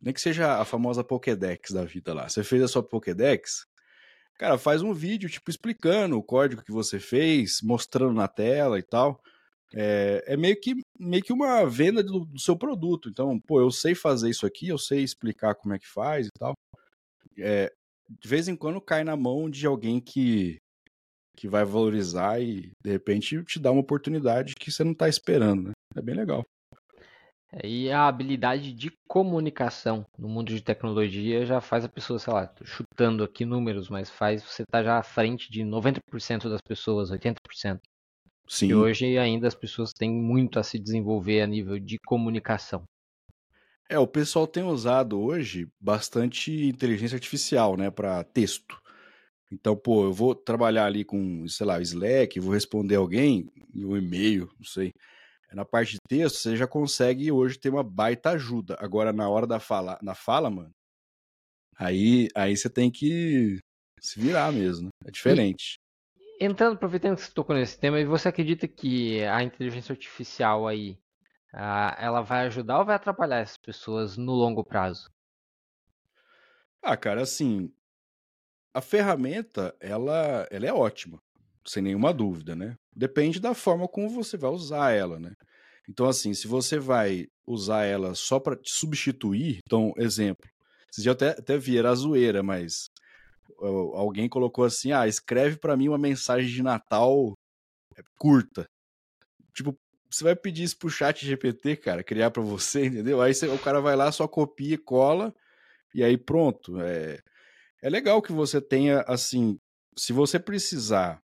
nem 0.00 0.12
que 0.12 0.20
seja 0.20 0.60
a 0.60 0.64
famosa 0.64 1.02
Pokédex 1.02 1.70
da 1.70 1.84
vida 1.84 2.14
lá. 2.14 2.28
Você 2.28 2.44
fez 2.44 2.62
a 2.62 2.68
sua 2.68 2.82
Pokédex, 2.82 3.66
cara, 4.38 4.58
faz 4.58 4.82
um 4.82 4.92
vídeo 4.92 5.28
tipo 5.28 5.50
explicando 5.50 6.16
o 6.16 6.22
código 6.22 6.62
que 6.62 6.72
você 6.72 7.00
fez, 7.00 7.60
mostrando 7.62 8.12
na 8.12 8.28
tela 8.28 8.78
e 8.78 8.82
tal. 8.82 9.20
É, 9.74 10.24
é, 10.26 10.36
meio, 10.36 10.58
que, 10.58 10.74
meio 10.98 11.22
que 11.22 11.32
uma 11.32 11.64
venda 11.66 12.02
do, 12.02 12.24
do, 12.24 12.40
seu 12.40 12.56
produto. 12.56 13.08
Então, 13.08 13.38
pô, 13.40 13.60
eu 13.60 13.70
sei 13.70 13.94
fazer 13.94 14.30
isso 14.30 14.46
aqui, 14.46 14.68
eu 14.68 14.78
sei 14.78 15.02
explicar 15.02 15.54
como 15.54 15.74
é 15.74 15.78
que 15.78 15.86
faz 15.86 16.26
e 16.26 16.30
tal. 16.38 16.54
É, 17.38 17.72
de 18.08 18.28
vez 18.28 18.48
em 18.48 18.56
quando 18.56 18.80
cai 18.80 19.04
na 19.04 19.16
mão 19.16 19.50
de 19.50 19.66
alguém 19.66 20.00
que, 20.00 20.56
que 21.36 21.46
vai 21.46 21.64
valorizar 21.64 22.40
e, 22.40 22.70
de 22.82 22.90
repente, 22.90 23.42
te 23.44 23.58
dá 23.58 23.70
uma 23.70 23.82
oportunidade 23.82 24.54
que 24.54 24.70
você 24.70 24.82
não 24.82 24.92
está 24.92 25.08
esperando. 25.08 25.68
Né? 25.68 25.72
É 25.96 26.00
bem 26.00 26.14
legal. 26.14 26.42
É, 27.52 27.66
e 27.66 27.90
a 27.90 28.06
habilidade 28.06 28.72
de 28.72 28.90
comunicação 29.06 30.04
no 30.18 30.28
mundo 30.28 30.48
de 30.48 30.62
tecnologia 30.62 31.46
já 31.46 31.60
faz 31.60 31.84
a 31.84 31.88
pessoa, 31.88 32.18
sei 32.18 32.32
lá, 32.32 32.52
chutando 32.64 33.24
aqui 33.24 33.44
números, 33.44 33.88
mas 33.88 34.10
faz 34.10 34.42
você 34.42 34.62
estar 34.62 34.78
tá 34.78 34.84
já 34.84 34.98
à 34.98 35.02
frente 35.02 35.50
de 35.50 35.62
90% 35.62 36.48
das 36.48 36.60
pessoas, 36.60 37.10
80%. 37.10 37.80
Sim. 38.48 38.68
E 38.68 38.74
hoje 38.74 39.18
ainda 39.18 39.46
as 39.46 39.54
pessoas 39.54 39.92
têm 39.92 40.10
muito 40.10 40.58
a 40.58 40.62
se 40.62 40.78
desenvolver 40.78 41.42
a 41.42 41.46
nível 41.46 41.78
de 41.78 41.98
comunicação. 41.98 42.84
É, 43.90 43.98
o 43.98 44.06
pessoal 44.06 44.46
tem 44.46 44.62
usado 44.62 45.20
hoje 45.20 45.68
bastante 45.80 46.52
inteligência 46.66 47.16
artificial, 47.16 47.76
né, 47.76 47.90
para 47.90 48.24
texto. 48.24 48.80
Então, 49.50 49.74
pô, 49.76 50.04
eu 50.04 50.12
vou 50.12 50.34
trabalhar 50.34 50.84
ali 50.84 51.04
com, 51.04 51.46
sei 51.48 51.66
lá, 51.66 51.80
Slack, 51.80 52.38
vou 52.38 52.52
responder 52.52 52.96
alguém 52.96 53.50
um 53.74 53.96
e-mail, 53.96 54.50
não 54.58 54.66
sei. 54.66 54.92
Na 55.52 55.64
parte 55.64 55.92
de 55.92 55.98
texto, 56.06 56.36
você 56.36 56.54
já 56.54 56.66
consegue 56.66 57.32
hoje 57.32 57.58
ter 57.58 57.70
uma 57.70 57.82
baita 57.82 58.30
ajuda. 58.30 58.76
Agora, 58.78 59.10
na 59.10 59.28
hora 59.28 59.46
da 59.46 59.58
fala, 59.58 59.98
na 60.02 60.14
fala, 60.14 60.50
mano, 60.50 60.70
aí, 61.78 62.28
aí 62.34 62.54
você 62.54 62.68
tem 62.68 62.90
que 62.90 63.58
se 63.98 64.20
virar 64.20 64.52
mesmo. 64.52 64.86
Né? 64.86 64.90
É 65.06 65.10
diferente 65.10 65.77
entrando, 66.40 66.74
aproveitando 66.74 67.16
que 67.16 67.22
você 67.22 67.32
tocou 67.32 67.54
nesse 67.54 67.78
tema, 67.78 68.04
você 68.04 68.28
acredita 68.28 68.66
que 68.66 69.24
a 69.24 69.42
inteligência 69.42 69.92
artificial 69.92 70.66
aí, 70.66 70.98
ela 71.52 72.22
vai 72.22 72.46
ajudar 72.46 72.80
ou 72.80 72.84
vai 72.84 72.96
atrapalhar 72.96 73.38
essas 73.38 73.56
pessoas 73.56 74.16
no 74.16 74.32
longo 74.32 74.64
prazo? 74.64 75.10
Ah, 76.82 76.96
cara, 76.96 77.22
assim, 77.22 77.72
a 78.72 78.80
ferramenta, 78.80 79.74
ela, 79.80 80.46
ela 80.50 80.66
é 80.66 80.72
ótima, 80.72 81.18
sem 81.66 81.82
nenhuma 81.82 82.12
dúvida, 82.12 82.54
né? 82.54 82.76
Depende 82.94 83.40
da 83.40 83.54
forma 83.54 83.88
como 83.88 84.08
você 84.08 84.36
vai 84.36 84.50
usar 84.50 84.92
ela, 84.92 85.18
né? 85.18 85.32
Então, 85.88 86.06
assim, 86.06 86.34
se 86.34 86.46
você 86.46 86.78
vai 86.78 87.26
usar 87.46 87.84
ela 87.84 88.14
só 88.14 88.38
para 88.38 88.56
te 88.56 88.70
substituir, 88.70 89.60
então, 89.66 89.92
exemplo, 89.96 90.48
vocês 90.90 91.04
já 91.04 91.12
até, 91.12 91.30
até 91.30 91.56
viram 91.56 91.90
a 91.90 91.94
zoeira, 91.94 92.42
mas 92.42 92.90
alguém 93.58 94.28
colocou 94.28 94.64
assim: 94.64 94.92
ah, 94.92 95.06
escreve 95.06 95.56
para 95.56 95.76
mim 95.76 95.88
uma 95.88 95.98
mensagem 95.98 96.50
de 96.50 96.62
Natal 96.62 97.34
é, 97.96 98.02
curta. 98.18 98.66
Tipo, 99.54 99.76
você 100.10 100.24
vai 100.24 100.36
pedir 100.36 100.64
isso 100.64 100.78
pro 100.78 100.90
chat 100.90 101.24
GPT, 101.26 101.76
cara, 101.76 102.02
criar 102.02 102.30
para 102.30 102.42
você, 102.42 102.86
entendeu? 102.86 103.20
Aí 103.20 103.34
você, 103.34 103.46
o 103.48 103.58
cara 103.58 103.80
vai 103.80 103.96
lá, 103.96 104.10
só 104.12 104.26
copia 104.26 104.74
e 104.74 104.78
cola, 104.78 105.34
e 105.94 106.02
aí 106.02 106.16
pronto. 106.16 106.80
É, 106.80 107.20
é 107.82 107.90
legal 107.90 108.22
que 108.22 108.32
você 108.32 108.60
tenha, 108.60 109.00
assim, 109.02 109.58
se 109.96 110.12
você 110.12 110.38
precisar 110.38 111.22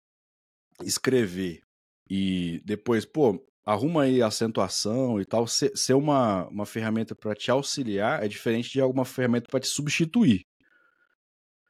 escrever 0.83 1.61
e 2.09 2.61
depois, 2.65 3.05
pô, 3.05 3.43
arruma 3.65 4.03
aí 4.03 4.21
acentuação 4.21 5.21
e 5.21 5.25
tal, 5.25 5.47
ser, 5.47 5.75
ser 5.75 5.93
uma, 5.93 6.47
uma 6.47 6.65
ferramenta 6.65 7.15
para 7.15 7.35
te 7.35 7.49
auxiliar 7.49 8.23
é 8.23 8.27
diferente 8.27 8.71
de 8.71 8.81
alguma 8.81 9.05
ferramenta 9.05 9.47
para 9.49 9.59
te 9.59 9.67
substituir. 9.67 10.45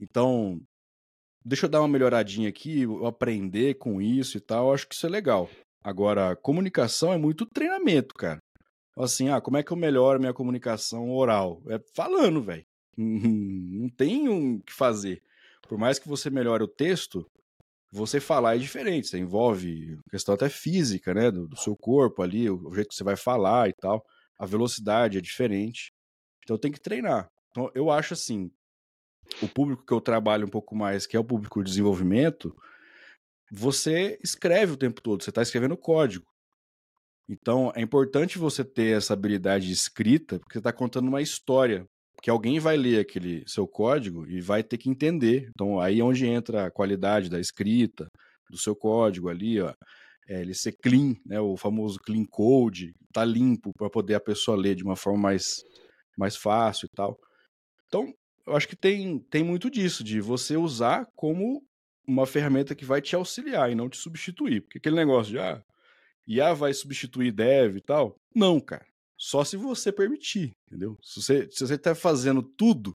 Então, 0.03 0.59
deixa 1.45 1.65
eu 1.65 1.69
dar 1.69 1.79
uma 1.79 1.87
melhoradinha 1.87 2.49
aqui, 2.49 2.81
eu 2.81 3.05
aprender 3.05 3.75
com 3.75 4.01
isso 4.01 4.37
e 4.37 4.41
tal, 4.41 4.67
eu 4.67 4.73
acho 4.73 4.87
que 4.87 4.95
isso 4.95 5.05
é 5.05 5.09
legal. 5.09 5.49
Agora, 5.81 6.35
comunicação 6.35 7.13
é 7.13 7.17
muito 7.17 7.45
treinamento, 7.45 8.13
cara. 8.13 8.39
Assim, 8.97 9.29
ah, 9.29 9.41
como 9.41 9.57
é 9.57 9.63
que 9.63 9.71
eu 9.71 9.77
melhoro 9.77 10.19
minha 10.19 10.33
comunicação 10.33 11.09
oral? 11.09 11.61
É 11.69 11.79
falando, 11.95 12.41
velho. 12.41 12.65
Não 12.97 13.89
tem 13.89 14.27
o 14.27 14.33
um 14.33 14.59
que 14.59 14.73
fazer. 14.73 15.21
Por 15.67 15.77
mais 15.77 15.97
que 15.97 16.07
você 16.07 16.29
melhore 16.29 16.63
o 16.63 16.67
texto, 16.67 17.25
você 17.91 18.19
falar 18.19 18.55
é 18.55 18.59
diferente. 18.59 19.07
Você 19.07 19.17
envolve 19.17 19.97
questão 20.11 20.35
até 20.35 20.49
física, 20.49 21.13
né? 21.13 21.31
Do, 21.31 21.47
do 21.47 21.57
seu 21.57 21.75
corpo 21.75 22.21
ali, 22.21 22.49
o, 22.49 22.67
o 22.67 22.75
jeito 22.75 22.89
que 22.89 22.95
você 22.95 23.03
vai 23.03 23.15
falar 23.15 23.69
e 23.69 23.73
tal. 23.73 24.05
A 24.37 24.45
velocidade 24.45 25.17
é 25.17 25.21
diferente. 25.21 25.91
Então 26.43 26.57
tem 26.57 26.71
que 26.71 26.79
treinar. 26.79 27.27
Então 27.49 27.71
eu 27.73 27.89
acho 27.89 28.13
assim, 28.13 28.51
o 29.41 29.47
público 29.47 29.85
que 29.85 29.93
eu 29.93 30.01
trabalho 30.01 30.45
um 30.45 30.49
pouco 30.49 30.75
mais, 30.75 31.05
que 31.05 31.15
é 31.15 31.19
o 31.19 31.23
público 31.23 31.63
de 31.63 31.69
desenvolvimento, 31.69 32.55
você 33.51 34.19
escreve 34.23 34.73
o 34.73 34.77
tempo 34.77 35.01
todo, 35.01 35.23
você 35.23 35.29
está 35.29 35.41
escrevendo 35.41 35.77
código. 35.77 36.25
Então 37.29 37.71
é 37.75 37.81
importante 37.81 38.37
você 38.37 38.63
ter 38.63 38.97
essa 38.97 39.13
habilidade 39.13 39.67
de 39.67 39.73
escrita, 39.73 40.39
porque 40.39 40.53
você 40.53 40.59
está 40.59 40.73
contando 40.73 41.07
uma 41.07 41.21
história, 41.21 41.85
que 42.21 42.29
alguém 42.29 42.59
vai 42.59 42.77
ler 42.77 42.99
aquele 42.99 43.43
seu 43.47 43.67
código 43.67 44.25
e 44.27 44.41
vai 44.41 44.63
ter 44.63 44.77
que 44.77 44.89
entender. 44.89 45.49
Então 45.49 45.79
aí 45.79 45.99
é 45.99 46.03
onde 46.03 46.25
entra 46.25 46.65
a 46.65 46.71
qualidade 46.71 47.29
da 47.29 47.39
escrita, 47.39 48.07
do 48.49 48.57
seu 48.57 48.75
código 48.75 49.29
ali, 49.29 49.61
ó. 49.61 49.73
É, 50.27 50.39
ele 50.41 50.53
ser 50.53 50.71
clean, 50.81 51.15
né, 51.25 51.37
o 51.41 51.57
famoso 51.57 51.99
clean 51.99 52.23
code, 52.25 52.93
tá 53.11 53.25
limpo 53.25 53.71
para 53.77 53.89
poder 53.89 54.15
a 54.15 54.21
pessoa 54.21 54.55
ler 54.55 54.73
de 54.73 54.83
uma 54.83 54.95
forma 54.95 55.19
mais, 55.19 55.43
mais 56.17 56.37
fácil 56.37 56.85
e 56.85 56.95
tal. 56.95 57.19
Então, 57.87 58.13
eu 58.45 58.55
acho 58.55 58.67
que 58.67 58.75
tem, 58.75 59.19
tem 59.19 59.43
muito 59.43 59.69
disso, 59.69 60.03
de 60.03 60.19
você 60.19 60.57
usar 60.57 61.07
como 61.15 61.63
uma 62.07 62.25
ferramenta 62.25 62.75
que 62.75 62.85
vai 62.85 63.01
te 63.01 63.15
auxiliar 63.15 63.71
e 63.71 63.75
não 63.75 63.89
te 63.89 63.97
substituir. 63.97 64.61
Porque 64.61 64.77
aquele 64.77 64.95
negócio 64.95 65.31
de, 65.31 65.39
ah, 65.39 65.63
IA 66.27 66.53
vai 66.53 66.73
substituir 66.73 67.31
dev 67.31 67.77
e 67.77 67.81
tal? 67.81 68.15
Não, 68.35 68.59
cara. 68.59 68.85
Só 69.17 69.43
se 69.43 69.55
você 69.55 69.91
permitir, 69.91 70.51
entendeu? 70.67 70.97
Se 71.01 71.21
você, 71.21 71.47
se 71.49 71.65
você 71.65 71.77
tá 71.77 71.95
fazendo 71.95 72.43
tudo 72.43 72.93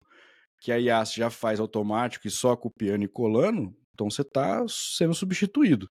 que 0.60 0.72
a 0.72 0.80
IA 0.80 1.04
já 1.06 1.30
faz 1.30 1.60
automático 1.60 2.28
e 2.28 2.32
só 2.32 2.56
copiando 2.56 3.04
e 3.04 3.08
colando, 3.08 3.76
então 3.94 4.10
você 4.10 4.24
está 4.24 4.66
sendo 4.68 5.14
substituído. 5.14 5.88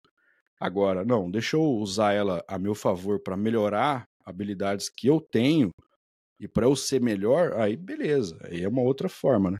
Agora, 0.59 1.03
não, 1.03 1.29
deixa 1.29 1.57
eu 1.57 1.63
usar 1.63 2.13
ela 2.13 2.43
a 2.47 2.57
meu 2.57 2.75
favor 2.75 3.19
para 3.21 3.35
melhorar 3.35 4.05
habilidades 4.23 4.89
que 4.89 5.07
eu 5.07 5.19
tenho 5.19 5.71
e 6.41 6.47
para 6.47 6.65
eu 6.65 6.75
ser 6.75 6.99
melhor, 6.99 7.53
aí 7.53 7.77
beleza, 7.77 8.39
aí 8.43 8.63
é 8.63 8.67
uma 8.67 8.81
outra 8.81 9.07
forma, 9.07 9.51
né? 9.51 9.57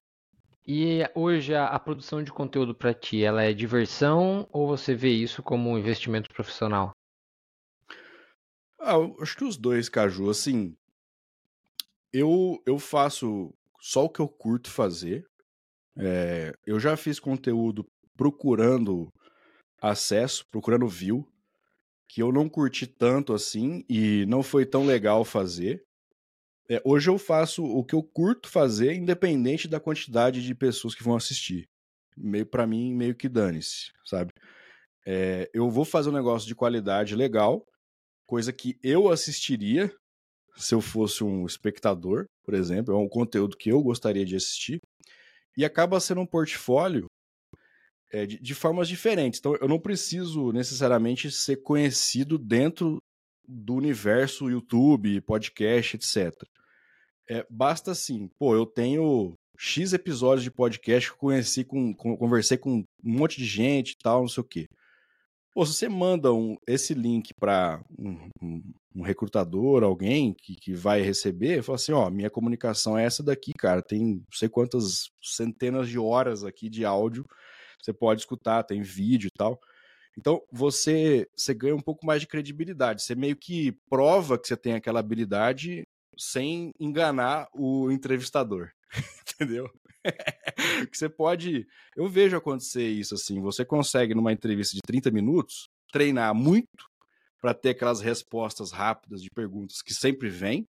E 0.68 1.02
hoje 1.14 1.54
a, 1.54 1.68
a 1.68 1.80
produção 1.80 2.24
de 2.24 2.32
conteúdo 2.32 2.74
para 2.74 2.92
ti, 2.92 3.24
ela 3.24 3.44
é 3.44 3.54
diversão 3.54 4.48
ou 4.52 4.68
você 4.68 4.96
vê 4.96 5.10
isso 5.10 5.44
como 5.44 5.70
um 5.70 5.78
investimento 5.78 6.28
profissional? 6.34 6.92
Ah, 8.80 8.96
acho 9.22 9.38
que 9.38 9.44
os 9.44 9.58
dois, 9.58 9.90
Caju. 9.90 10.32
Assim, 10.32 10.76
eu, 12.12 12.60
eu 12.66 12.80
faço 12.80 13.54
só 13.80 14.06
o 14.06 14.10
que 14.10 14.20
eu 14.20 14.28
curto 14.28 14.72
fazer. 14.72 15.24
É, 15.96 16.52
eu 16.66 16.80
já 16.80 16.98
fiz 16.98 17.20
conteúdo 17.20 17.86
procurando 18.18 19.08
acesso, 19.80 20.48
procurando 20.50 20.88
view, 20.88 21.28
que 22.08 22.24
eu 22.24 22.32
não 22.32 22.50
curti 22.50 22.88
tanto 22.88 23.34
assim 23.34 23.84
e 23.88 24.26
não 24.26 24.42
foi 24.42 24.66
tão 24.66 24.84
legal 24.86 25.24
fazer. 25.24 25.84
É, 26.72 26.82
hoje 26.86 27.10
eu 27.10 27.18
faço 27.18 27.66
o 27.66 27.84
que 27.84 27.94
eu 27.94 28.02
curto 28.02 28.48
fazer, 28.48 28.94
independente 28.94 29.68
da 29.68 29.78
quantidade 29.78 30.42
de 30.42 30.56
pessoas 30.56 30.96
que 30.96 31.04
vão 31.04 31.18
assistir. 31.18 31.68
Meio 32.16 32.46
para 32.46 32.66
mim, 32.66 32.96
meio 32.96 33.14
que 33.14 33.28
dane-se, 33.28 33.92
sabe? 34.06 34.32
É, 35.06 35.50
eu 35.54 35.70
vou 35.70 35.84
fazer 35.84 36.08
um 36.08 36.14
negócio 36.14 36.48
de 36.48 36.56
qualidade 36.56 37.14
legal, 37.14 37.66
coisa 38.26 38.54
que 38.54 38.80
eu 38.82 39.10
assistiria 39.10 39.94
se 40.56 40.74
eu 40.74 40.80
fosse 40.80 41.26
um 41.26 41.46
espectador, 41.46 42.26
por 42.42 42.54
exemplo, 42.54 42.94
é 42.94 42.98
um 42.98 43.10
conteúdo 43.10 43.58
que 43.58 43.70
eu 43.70 43.84
gostaria 43.84 44.24
de 44.24 44.38
assistir, 44.38 44.80
e 45.58 45.66
acaba 45.66 46.00
sendo 46.00 46.22
um 46.22 46.26
portfólio 46.26 47.08
é, 48.14 48.26
de, 48.26 48.40
de, 48.40 48.56
formas 48.56 48.88
diferentes. 48.88 49.42
Então, 49.42 49.58
eu 49.58 49.68
não 49.68 49.80
preciso 49.80 50.54
necessariamente 50.54 51.30
ser 51.32 51.58
conhecido 51.58 52.38
dentro 52.38 52.98
do 53.46 53.74
universo 53.74 54.50
YouTube, 54.50 55.20
podcast, 55.20 55.98
etc. 55.98 56.34
É, 57.32 57.46
basta 57.50 57.92
assim, 57.92 58.30
pô, 58.38 58.54
eu 58.54 58.66
tenho 58.66 59.36
X 59.58 59.94
episódios 59.94 60.44
de 60.44 60.52
podcast 60.52 61.10
que 61.10 61.18
conheci 61.18 61.64
com, 61.64 61.94
com, 61.94 62.18
conversei 62.18 62.58
com 62.58 62.80
um 62.80 62.86
monte 63.02 63.38
de 63.38 63.46
gente 63.46 63.92
e 63.92 63.98
tal, 64.04 64.20
não 64.20 64.28
sei 64.28 64.42
o 64.42 64.46
quê. 64.46 64.68
Pô, 65.54 65.66
se 65.66 65.74
você 65.74 65.88
manda 65.88 66.34
um, 66.34 66.58
esse 66.68 66.94
link 66.94 67.34
para 67.34 67.82
um, 67.98 68.30
um, 68.42 68.74
um, 68.98 69.02
recrutador, 69.02 69.82
alguém 69.82 70.34
que, 70.34 70.58
que 70.58 70.74
vai 70.74 71.02
receber, 71.02 71.64
fala 71.64 71.78
assim, 71.78 71.94
ó, 71.94 72.10
minha 72.10 72.30
comunicação 72.30 72.98
é 72.98 73.06
essa 73.06 73.24
daqui, 73.24 73.54
cara, 73.58 73.82
tem 73.82 74.16
não 74.16 74.24
sei 74.34 74.50
quantas 74.50 75.10
centenas 75.24 75.88
de 75.88 75.98
horas 75.98 76.44
aqui 76.44 76.70
de 76.70 76.84
áudio, 76.84 77.26
você 77.82 77.94
pode 77.94 78.20
escutar, 78.20 78.64
tem 78.64 78.82
vídeo 78.82 79.28
e 79.28 79.38
tal. 79.38 79.58
Então, 80.18 80.42
você, 80.52 81.26
você 81.34 81.54
ganha 81.54 81.76
um 81.76 81.82
pouco 81.82 82.06
mais 82.06 82.20
de 82.20 82.28
credibilidade, 82.28 83.04
você 83.04 83.16
meio 83.16 83.38
que 83.38 83.72
prova 83.90 84.38
que 84.38 84.50
você 84.50 84.58
tem 84.58 84.74
aquela 84.74 85.00
habilidade 85.00 85.88
sem 86.22 86.72
enganar 86.80 87.48
o 87.52 87.90
entrevistador, 87.92 88.70
entendeu? 89.34 89.68
que 90.92 90.98
você 90.98 91.10
pode. 91.10 91.68
Eu 91.96 92.08
vejo 92.08 92.38
acontecer 92.38 92.88
isso 92.88 93.16
assim. 93.16 93.42
Você 93.42 93.66
consegue, 93.66 94.14
numa 94.14 94.32
entrevista 94.32 94.76
de 94.76 94.82
30 94.86 95.10
minutos, 95.12 95.68
treinar 95.92 96.34
muito 96.36 96.86
para 97.40 97.54
ter 97.54 97.70
aquelas 97.70 98.02
respostas 98.02 98.72
rápidas 98.72 99.22
de 99.22 99.30
perguntas 99.32 99.82
que 99.82 99.94
sempre 99.94 100.30
vêm. 100.30 100.68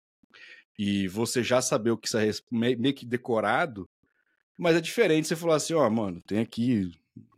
E 0.77 1.07
você 1.07 1.41
já 1.41 1.61
saber 1.61 1.91
o 1.91 1.97
que 1.97 2.09
você 2.09 2.31
meio 2.51 2.93
que 2.93 3.05
decorado. 3.05 3.87
Mas 4.57 4.75
é 4.75 4.81
diferente 4.81 5.27
você 5.27 5.35
falar 5.35 5.55
assim: 5.55 5.73
ó, 5.73 5.87
oh, 5.87 5.89
mano, 5.89 6.21
tem 6.27 6.39
aqui 6.39 6.91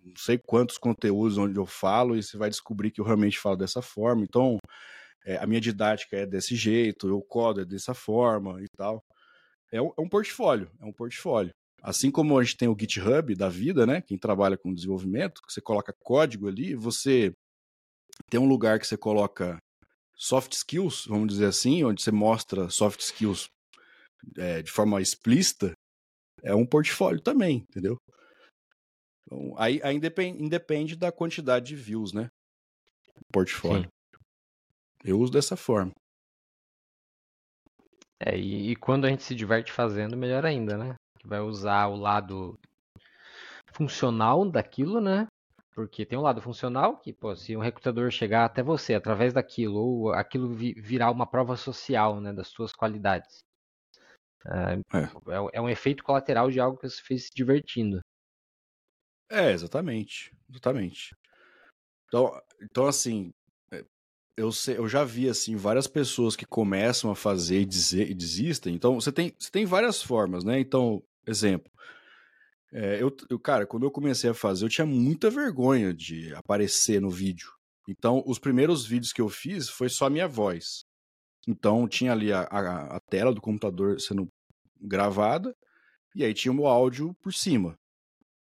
não 0.04 0.16
sei 0.16 0.40
quantos 0.40 0.78
conteúdos 0.80 1.38
onde 1.38 1.58
eu 1.58 1.66
falo 1.66 2.16
e 2.16 2.24
você 2.24 2.38
vai 2.38 2.50
descobrir 2.50 2.90
que 2.90 3.00
eu 3.00 3.06
realmente 3.06 3.38
falo 3.38 3.56
dessa 3.56 3.82
forma. 3.82 4.24
Então, 4.24 4.58
é, 5.30 5.38
a 5.38 5.46
minha 5.46 5.62
didática 5.62 6.18
é 6.18 6.26
desse 6.26 6.56
jeito, 6.56 7.08
eu 7.08 7.22
codo 7.22 7.62
é 7.62 7.66
dessa 7.66 7.94
forma 7.94 8.60
e 8.64 8.68
tal. 8.76 9.04
É 9.72 9.80
um, 9.80 9.92
é 9.96 10.02
um 10.02 10.10
portfólio, 10.10 10.72
é 10.82 10.86
um 10.86 10.92
portfólio. 10.92 11.52
Assim 11.84 12.10
como 12.10 12.38
a 12.38 12.44
gente 12.44 12.58
tem 12.58 12.68
o 12.68 12.76
GitHub 12.78 13.36
da 13.36 13.48
vida, 13.48 13.86
né? 13.86 14.02
Quem 14.02 14.18
trabalha 14.18 14.58
com 14.58 14.74
desenvolvimento, 14.74 15.40
você 15.48 15.62
coloca 15.62 15.94
código 16.00 16.48
ali, 16.48 16.74
você 16.74 17.32
tem 18.28 18.40
um 18.40 18.48
lugar 18.48 18.80
que 18.80 18.88
você 18.88 18.98
coloca 18.98 19.60
soft 20.16 20.54
skills, 20.54 21.06
vamos 21.06 21.30
dizer 21.30 21.46
assim, 21.46 21.84
onde 21.84 22.02
você 22.02 22.12
mostra 22.12 22.68
soft 22.72 23.00
skills 23.02 23.50
é, 24.36 24.64
de 24.64 24.72
forma 24.72 25.00
explícita, 25.00 25.74
é 26.42 26.56
um 26.56 26.66
portfólio 26.66 27.22
também, 27.22 27.64
entendeu? 27.70 27.98
Então, 29.28 29.54
aí, 29.60 29.80
aí 29.84 29.96
independe, 29.96 30.44
independe 30.44 30.96
da 30.96 31.12
quantidade 31.12 31.68
de 31.68 31.76
views, 31.76 32.14
né? 32.14 32.30
Portfólio. 33.32 33.84
Sim. 33.84 33.99
Eu 35.04 35.20
uso 35.20 35.32
dessa 35.32 35.56
forma. 35.56 35.92
É, 38.20 38.38
e, 38.38 38.72
e, 38.72 38.76
quando 38.76 39.06
a 39.06 39.10
gente 39.10 39.24
se 39.24 39.34
diverte 39.34 39.72
fazendo, 39.72 40.18
melhor 40.18 40.46
ainda, 40.46 40.78
né? 40.78 40.96
que 41.20 41.28
vai 41.28 41.42
usar 41.42 41.88
o 41.88 41.96
lado 41.96 42.58
funcional 43.74 44.50
daquilo, 44.50 45.00
né? 45.02 45.28
Porque 45.76 46.06
tem 46.06 46.18
um 46.18 46.24
lado 46.24 46.42
funcional 46.42 46.98
que, 46.98 47.14
pô, 47.14 47.36
se 47.36 47.56
um 47.56 47.62
recrutador 47.62 48.10
chegar 48.10 48.46
até 48.46 48.64
você 48.64 48.96
através 48.96 49.34
daquilo, 49.34 49.80
ou 49.80 50.14
aquilo 50.14 50.50
virar 50.54 51.12
uma 51.12 51.28
prova 51.28 51.56
social, 51.56 52.20
né, 52.20 52.34
das 52.34 52.48
suas 52.48 52.74
qualidades. 52.74 53.44
É, 54.46 54.98
é. 54.98 55.04
é, 55.04 55.50
é 55.54 55.62
um 55.62 55.70
efeito 55.70 56.04
colateral 56.04 56.50
de 56.50 56.60
algo 56.60 56.78
que 56.78 56.90
você 56.90 57.02
fez 57.02 57.26
se 57.26 57.32
divertindo. 57.34 58.02
É, 59.30 59.52
exatamente. 59.52 60.34
Exatamente. 60.50 61.16
Então, 62.08 62.42
então 62.62 62.88
assim, 62.88 63.32
eu, 64.40 64.52
sei, 64.52 64.78
eu 64.78 64.88
já 64.88 65.04
vi 65.04 65.30
assim 65.30 65.56
várias 65.56 65.88
pessoas 65.88 66.36
que 66.36 66.46
começam 66.46 67.12
a 67.12 67.16
fazer 67.16 67.62
e, 67.62 67.66
dizer, 67.66 68.10
e 68.10 68.14
desistem. 68.14 68.74
Então, 68.74 69.00
você 69.00 69.12
tem, 69.12 69.34
você 69.38 69.52
tem 69.52 69.66
várias 69.66 70.02
formas, 70.02 70.44
né? 70.44 70.60
Então, 70.60 71.04
Exemplo. 71.30 71.72
É, 72.72 73.02
eu, 73.02 73.16
eu, 73.30 73.40
cara, 73.40 73.68
quando 73.68 73.84
eu 73.84 73.92
comecei 73.92 74.30
a 74.30 74.34
fazer, 74.34 74.66
eu 74.66 74.70
tinha 74.70 74.86
muita 74.86 75.30
vergonha 75.30 75.94
de 75.94 76.34
aparecer 76.34 77.00
no 77.00 77.10
vídeo. 77.10 77.52
Então, 77.88 78.24
os 78.26 78.40
primeiros 78.40 78.86
vídeos 78.86 79.14
que 79.14 79.22
eu 79.22 79.30
fiz 79.30 79.70
foi 79.70 79.90
só 79.90 80.06
a 80.06 80.10
minha 80.10 80.28
voz. 80.28 80.86
Então, 81.48 81.88
tinha 81.88 82.12
ali 82.12 82.34
a, 82.34 82.42
a, 82.42 82.98
a 82.98 83.00
tela 83.00 83.34
do 83.34 83.42
computador 83.42 84.00
sendo 84.00 84.28
gravada, 84.82 85.56
e 86.16 86.24
aí 86.24 86.34
tinha 86.34 86.54
o 86.54 86.68
áudio 86.68 87.16
por 87.22 87.34
cima. 87.34 87.78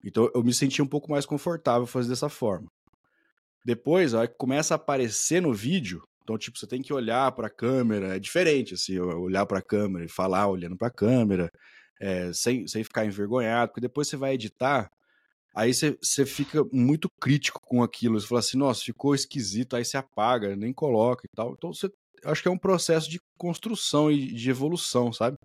Então, 0.03 0.29
eu 0.33 0.43
me 0.43 0.53
sentia 0.53 0.83
um 0.83 0.87
pouco 0.87 1.11
mais 1.11 1.25
confortável 1.25 1.85
fazer 1.85 2.09
dessa 2.09 2.29
forma. 2.29 2.69
Depois, 3.67 4.13
a 4.13 4.19
hora 4.19 4.27
que 4.29 4.37
começa 4.37 4.73
a 4.73 4.77
aparecer 4.77 5.41
no 5.41 5.53
vídeo, 5.53 6.01
então, 6.23 6.37
tipo, 6.37 6.57
você 6.57 6.65
tem 6.65 6.81
que 6.81 6.93
olhar 6.93 7.29
para 7.33 7.47
a 7.47 7.49
câmera, 7.49 8.15
é 8.15 8.19
diferente, 8.19 8.75
assim, 8.75 8.97
olhar 8.97 9.45
para 9.45 9.59
a 9.59 9.61
câmera 9.61 10.05
e 10.05 10.07
falar 10.07 10.47
olhando 10.47 10.77
para 10.77 10.87
a 10.87 10.91
câmera 10.91 11.51
é, 11.99 12.31
sem, 12.31 12.65
sem 12.65 12.81
ficar 12.81 13.05
envergonhado, 13.05 13.69
porque 13.69 13.81
depois 13.81 14.07
você 14.07 14.15
vai 14.15 14.35
editar, 14.35 14.89
aí 15.53 15.73
você, 15.73 15.97
você 16.01 16.25
fica 16.25 16.63
muito 16.71 17.09
crítico 17.19 17.59
com 17.59 17.83
aquilo. 17.83 18.17
Você 18.17 18.27
fala 18.27 18.39
assim, 18.39 18.57
nossa, 18.57 18.85
ficou 18.85 19.13
esquisito, 19.13 19.75
aí 19.75 19.83
você 19.83 19.97
apaga, 19.97 20.55
nem 20.55 20.71
coloca 20.71 21.25
e 21.25 21.35
tal. 21.35 21.51
Então, 21.51 21.73
você, 21.73 21.91
acho 22.23 22.41
que 22.41 22.47
é 22.47 22.51
um 22.51 22.57
processo 22.57 23.09
de 23.09 23.19
construção 23.37 24.09
e 24.09 24.31
de 24.31 24.49
evolução, 24.49 25.11
sabe? 25.11 25.37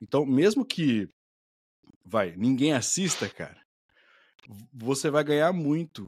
Então, 0.00 0.24
mesmo 0.24 0.64
que, 0.64 1.10
vai, 2.06 2.34
ninguém 2.38 2.72
assista, 2.72 3.28
cara, 3.28 3.60
você 4.72 5.10
vai 5.10 5.22
ganhar 5.22 5.52
muito 5.52 6.06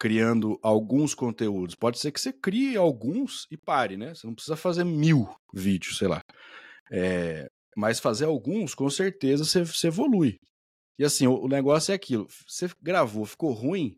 criando 0.00 0.58
alguns 0.62 1.14
conteúdos. 1.14 1.74
Pode 1.74 1.98
ser 1.98 2.10
que 2.10 2.18
você 2.18 2.32
crie 2.32 2.74
alguns 2.74 3.46
e 3.50 3.56
pare, 3.58 3.98
né? 3.98 4.14
Você 4.14 4.26
não 4.26 4.34
precisa 4.34 4.56
fazer 4.56 4.82
mil 4.82 5.28
vídeos, 5.52 5.98
sei 5.98 6.08
lá. 6.08 6.22
É, 6.90 7.46
mas 7.76 8.00
fazer 8.00 8.24
alguns, 8.24 8.74
com 8.74 8.88
certeza, 8.88 9.44
você, 9.44 9.62
você 9.62 9.88
evolui. 9.88 10.38
E 10.98 11.04
assim, 11.04 11.26
o, 11.26 11.44
o, 11.44 11.48
negócio 11.48 11.92
é 11.92 11.94
aquilo. 11.94 12.26
Você 12.48 12.70
gravou, 12.80 13.26
ficou 13.26 13.52
ruim, 13.52 13.94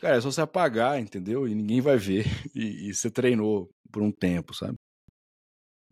cara, 0.00 0.16
é 0.16 0.20
só 0.20 0.30
você 0.30 0.42
apagar, 0.42 1.00
entendeu? 1.00 1.48
E 1.48 1.56
ninguém 1.56 1.80
vai 1.80 1.96
ver. 1.96 2.24
E, 2.54 2.88
e 2.88 2.94
você 2.94 3.10
treinou 3.10 3.68
por 3.90 4.02
um 4.02 4.12
tempo, 4.12 4.54
sabe? 4.54 4.76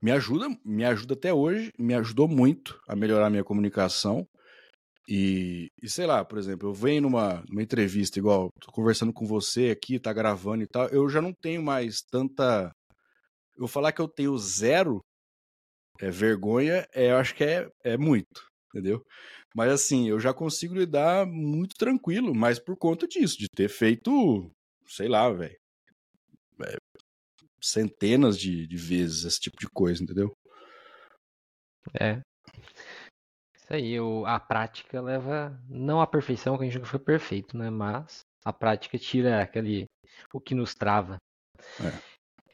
Me 0.00 0.12
ajuda, 0.12 0.48
me 0.64 0.84
ajuda 0.84 1.14
até 1.14 1.34
hoje, 1.34 1.72
me 1.76 1.92
ajudou 1.94 2.28
muito 2.28 2.80
a 2.88 2.94
melhorar 2.94 3.26
a 3.26 3.30
minha 3.30 3.42
comunicação. 3.42 4.28
E, 5.08 5.70
e, 5.82 5.88
sei 5.88 6.04
lá, 6.04 6.22
por 6.22 6.38
exemplo, 6.38 6.68
eu 6.68 6.74
venho 6.74 7.02
numa, 7.02 7.42
numa 7.48 7.62
entrevista, 7.62 8.18
igual, 8.18 8.50
tô 8.60 8.70
conversando 8.70 9.10
com 9.10 9.26
você 9.26 9.70
aqui, 9.70 9.98
tá 9.98 10.12
gravando 10.12 10.62
e 10.62 10.66
tal, 10.66 10.86
eu 10.88 11.08
já 11.08 11.22
não 11.22 11.32
tenho 11.32 11.62
mais 11.62 12.02
tanta. 12.02 12.70
Eu 13.56 13.66
falar 13.66 13.92
que 13.92 14.02
eu 14.02 14.08
tenho 14.08 14.36
zero 14.36 15.00
é, 16.00 16.10
vergonha, 16.10 16.86
é, 16.94 17.10
eu 17.10 17.16
acho 17.16 17.34
que 17.34 17.42
é, 17.42 17.66
é 17.84 17.96
muito, 17.96 18.46
entendeu? 18.68 19.02
Mas 19.56 19.72
assim, 19.72 20.08
eu 20.08 20.20
já 20.20 20.34
consigo 20.34 20.74
lidar 20.74 21.26
muito 21.26 21.74
tranquilo, 21.76 22.34
mas 22.34 22.58
por 22.58 22.76
conta 22.76 23.08
disso, 23.08 23.38
de 23.38 23.46
ter 23.48 23.68
feito, 23.70 24.50
sei 24.86 25.08
lá, 25.08 25.30
velho. 25.30 25.56
É, 26.66 26.76
centenas 27.62 28.38
de, 28.38 28.66
de 28.66 28.76
vezes 28.76 29.24
esse 29.24 29.40
tipo 29.40 29.56
de 29.58 29.68
coisa, 29.70 30.02
entendeu? 30.02 30.32
É. 31.98 32.20
Isso 33.68 33.74
aí, 33.74 34.00
o, 34.00 34.24
a 34.24 34.40
prática 34.40 34.98
leva 34.98 35.54
não 35.68 36.00
à 36.00 36.06
perfeição, 36.06 36.56
que 36.56 36.62
a 36.62 36.66
gente 36.66 36.78
nunca 36.78 36.88
foi 36.88 36.98
perfeito, 36.98 37.54
né? 37.54 37.68
Mas 37.68 38.20
a 38.42 38.50
prática 38.50 38.96
tira 38.98 39.42
aquele 39.42 39.84
o 40.32 40.40
que 40.40 40.54
nos 40.54 40.74
trava. 40.74 41.18
É. 41.78 41.92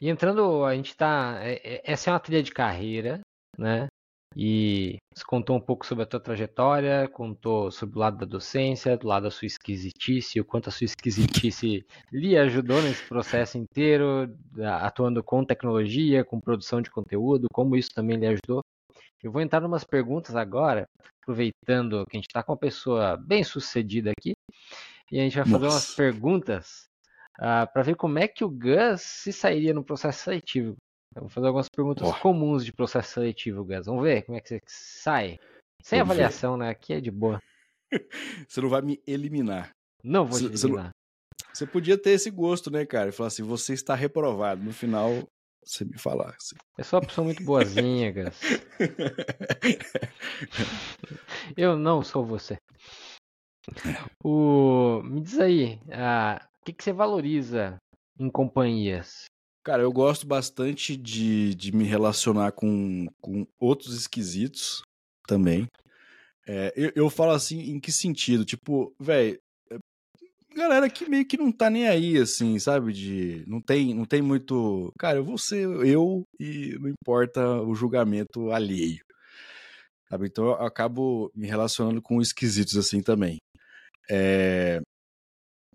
E 0.01 0.09
entrando, 0.09 0.65
a 0.65 0.75
gente 0.75 0.93
tá. 0.93 1.39
É, 1.41 1.75
é, 1.75 1.81
essa 1.85 2.09
é 2.09 2.13
uma 2.13 2.19
trilha 2.19 2.43
de 2.43 2.51
carreira, 2.51 3.21
né? 3.57 3.87
E 4.35 4.97
você 5.15 5.23
contou 5.25 5.55
um 5.55 5.61
pouco 5.61 5.85
sobre 5.85 6.03
a 6.03 6.05
tua 6.05 6.19
trajetória, 6.19 7.07
contou 7.07 7.71
sobre 7.71 7.95
o 7.95 7.99
lado 8.01 8.17
da 8.17 8.25
docência, 8.25 8.97
do 8.97 9.07
lado 9.07 9.23
da 9.23 9.31
sua 9.31 9.45
esquisitice, 9.45 10.41
o 10.41 10.43
quanto 10.43 10.67
a 10.67 10.71
sua 10.73 10.83
esquisitice 10.83 11.85
lhe 12.11 12.37
ajudou 12.37 12.81
nesse 12.81 13.07
processo 13.07 13.57
inteiro, 13.57 14.29
atuando 14.81 15.23
com 15.23 15.45
tecnologia, 15.45 16.25
com 16.25 16.41
produção 16.41 16.81
de 16.81 16.91
conteúdo, 16.91 17.47
como 17.53 17.77
isso 17.77 17.91
também 17.95 18.17
lhe 18.17 18.27
ajudou. 18.27 18.64
Eu 19.25 19.31
vou 19.31 19.41
entrar 19.41 19.59
em 19.63 19.65
umas 19.65 19.83
perguntas 19.83 20.35
agora, 20.35 20.87
aproveitando 21.19 22.05
que 22.05 22.15
a 22.15 22.19
gente 22.19 22.27
está 22.27 22.43
com 22.43 22.51
uma 22.51 22.57
pessoa 22.59 23.17
bem 23.17 23.43
sucedida 23.43 24.11
aqui, 24.11 24.33
e 25.11 25.19
a 25.19 25.23
gente 25.23 25.35
vai 25.35 25.45
fazer 25.45 25.65
Nossa. 25.65 25.75
umas 25.77 25.95
perguntas 25.95 26.85
uh, 27.39 27.65
ah, 27.65 27.65
para 27.67 27.81
ver 27.81 27.95
como 27.95 28.19
é 28.19 28.27
que 28.27 28.43
o 28.43 28.49
Gus 28.51 29.01
se 29.01 29.33
sairia 29.33 29.73
no 29.73 29.83
processo 29.83 30.25
seletivo. 30.25 30.75
Vou 31.15 31.27
fazer 31.27 31.47
algumas 31.47 31.67
perguntas 31.67 32.07
oh. 32.07 32.13
comuns 32.19 32.63
de 32.63 32.71
processo 32.71 33.13
seletivo, 33.13 33.65
Gus. 33.65 33.87
Vamos 33.87 34.03
ver 34.03 34.21
como 34.21 34.37
é 34.37 34.41
que 34.41 34.47
você 34.47 34.61
sai. 34.67 35.39
Sem 35.81 35.97
Vamos 35.97 36.11
avaliação, 36.11 36.51
ver. 36.51 36.65
né? 36.65 36.69
Aqui 36.69 36.93
é 36.93 37.01
de 37.01 37.09
boa. 37.09 37.41
você 38.47 38.61
não 38.61 38.69
vai 38.69 38.83
me 38.83 39.01
eliminar. 39.07 39.71
Não 40.03 40.27
vou 40.27 40.37
te 40.37 40.45
eliminar. 40.45 40.59
Você, 40.59 40.67
não... 40.67 40.91
você 41.51 41.65
podia 41.65 41.97
ter 41.97 42.11
esse 42.11 42.29
gosto, 42.29 42.69
né, 42.69 42.85
cara? 42.85 43.09
E 43.09 43.11
falar 43.11 43.29
assim, 43.29 43.41
você 43.41 43.73
está 43.73 43.95
reprovado. 43.95 44.63
No 44.63 44.71
final, 44.71 45.27
você 45.65 45.85
me 45.85 45.97
falar. 45.97 46.29
Assim. 46.29 46.55
É 46.77 46.83
só 46.83 46.97
uma 46.97 47.05
pessoa 47.05 47.25
muito 47.25 47.43
boazinha, 47.43 48.11
Gus. 48.11 48.39
Eu 51.57 51.77
não 51.77 52.03
sou 52.03 52.25
você. 52.25 52.57
O... 54.23 55.01
Me 55.03 55.21
diz 55.21 55.39
aí, 55.39 55.79
ah, 55.91 56.47
o 56.61 56.65
que, 56.65 56.73
que 56.73 56.83
você 56.83 56.93
valoriza 56.93 57.77
em 58.19 58.29
companhias? 58.29 59.25
Cara, 59.63 59.81
eu 59.81 59.91
gosto 59.91 60.27
bastante 60.27 60.95
de, 60.95 61.55
de 61.55 61.71
me 61.71 61.85
relacionar 61.85 62.51
com, 62.51 63.07
com 63.19 63.47
outros 63.59 63.95
esquisitos 63.95 64.83
também. 65.27 65.67
É, 66.47 66.71
eu, 66.75 66.91
eu 66.95 67.09
falo 67.09 67.31
assim, 67.31 67.71
em 67.71 67.79
que 67.79 67.91
sentido? 67.91 68.45
Tipo, 68.45 68.93
velho, 68.99 69.39
galera 70.55 70.89
que 70.89 71.09
meio 71.09 71.25
que 71.25 71.37
não 71.37 71.51
tá 71.51 71.69
nem 71.69 71.87
aí, 71.87 72.17
assim, 72.17 72.57
sabe? 72.59 72.93
De. 72.93 73.43
Não 73.47 73.61
tem, 73.61 73.93
não 73.93 74.05
tem 74.05 74.21
muito. 74.21 74.91
Cara, 74.97 75.17
eu 75.17 75.23
vou 75.23 75.37
ser 75.37 75.67
eu 75.85 76.23
e 76.39 76.77
não 76.79 76.89
importa 76.89 77.61
o 77.61 77.75
julgamento 77.75 78.51
alheio. 78.51 79.03
Sabe? 80.09 80.27
Então 80.27 80.45
eu 80.45 80.53
acabo 80.53 81.31
me 81.35 81.47
relacionando 81.47 82.01
com 82.01 82.21
esquisitos 82.21 82.77
assim 82.77 83.01
também. 83.01 83.37
É, 84.09 84.79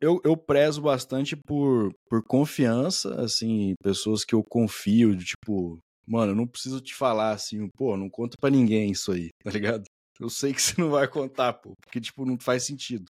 eu, 0.01 0.21
eu 0.25 0.37
prezo 0.37 0.81
bastante 0.81 1.37
por, 1.37 1.93
por 2.09 2.23
confiança, 2.25 3.21
assim, 3.21 3.75
pessoas 3.83 4.25
que 4.25 4.35
eu 4.35 4.43
confio, 4.43 5.15
de 5.15 5.25
tipo, 5.25 5.79
mano, 6.07 6.33
eu 6.33 6.37
não 6.37 6.47
preciso 6.47 6.81
te 6.81 6.95
falar 6.95 7.33
assim, 7.33 7.69
pô, 7.77 7.97
não 7.97 8.09
conta 8.09 8.37
para 8.41 8.51
ninguém 8.51 8.91
isso 8.91 9.13
aí, 9.13 9.29
tá 9.45 9.51
ligado? 9.51 9.85
Eu 10.19 10.31
sei 10.31 10.53
que 10.53 10.63
você 10.63 10.81
não 10.81 10.91
vai 10.91 11.07
contar, 11.07 11.53
pô, 11.55 11.75
porque, 11.83 12.01
tipo, 12.01 12.25
não 12.25 12.39
faz 12.39 12.65
sentido. 12.65 13.05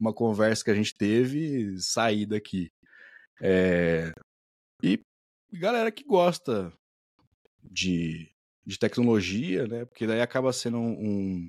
Uma 0.00 0.12
conversa 0.14 0.64
que 0.64 0.70
a 0.70 0.74
gente 0.74 0.94
teve, 0.96 1.78
sair 1.78 2.26
daqui. 2.26 2.70
É... 3.40 4.12
E 4.82 5.00
galera 5.52 5.90
que 5.90 6.04
gosta 6.04 6.72
de, 7.62 8.30
de 8.64 8.78
tecnologia, 8.78 9.66
né? 9.66 9.84
Porque 9.84 10.06
daí 10.06 10.20
acaba 10.20 10.52
sendo 10.52 10.78
um, 10.78 11.46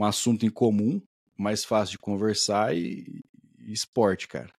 um 0.00 0.04
assunto 0.04 0.46
em 0.46 0.50
comum, 0.50 1.00
mais 1.36 1.64
fácil 1.64 1.92
de 1.92 1.98
conversar 1.98 2.76
e, 2.76 3.20
esporte, 3.72 4.26
cara. 4.28 4.52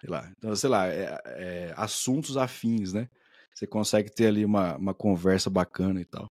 Sei 0.00 0.10
lá. 0.10 0.30
Então, 0.36 0.54
sei 0.56 0.68
lá, 0.68 0.88
é, 0.88 1.18
é, 1.26 1.74
assuntos 1.76 2.36
afins, 2.36 2.92
né? 2.92 3.08
Você 3.54 3.66
consegue 3.66 4.10
ter 4.10 4.26
ali 4.26 4.44
uma, 4.44 4.76
uma 4.76 4.94
conversa 4.94 5.48
bacana 5.48 6.00
e 6.00 6.04
tal. 6.04 6.26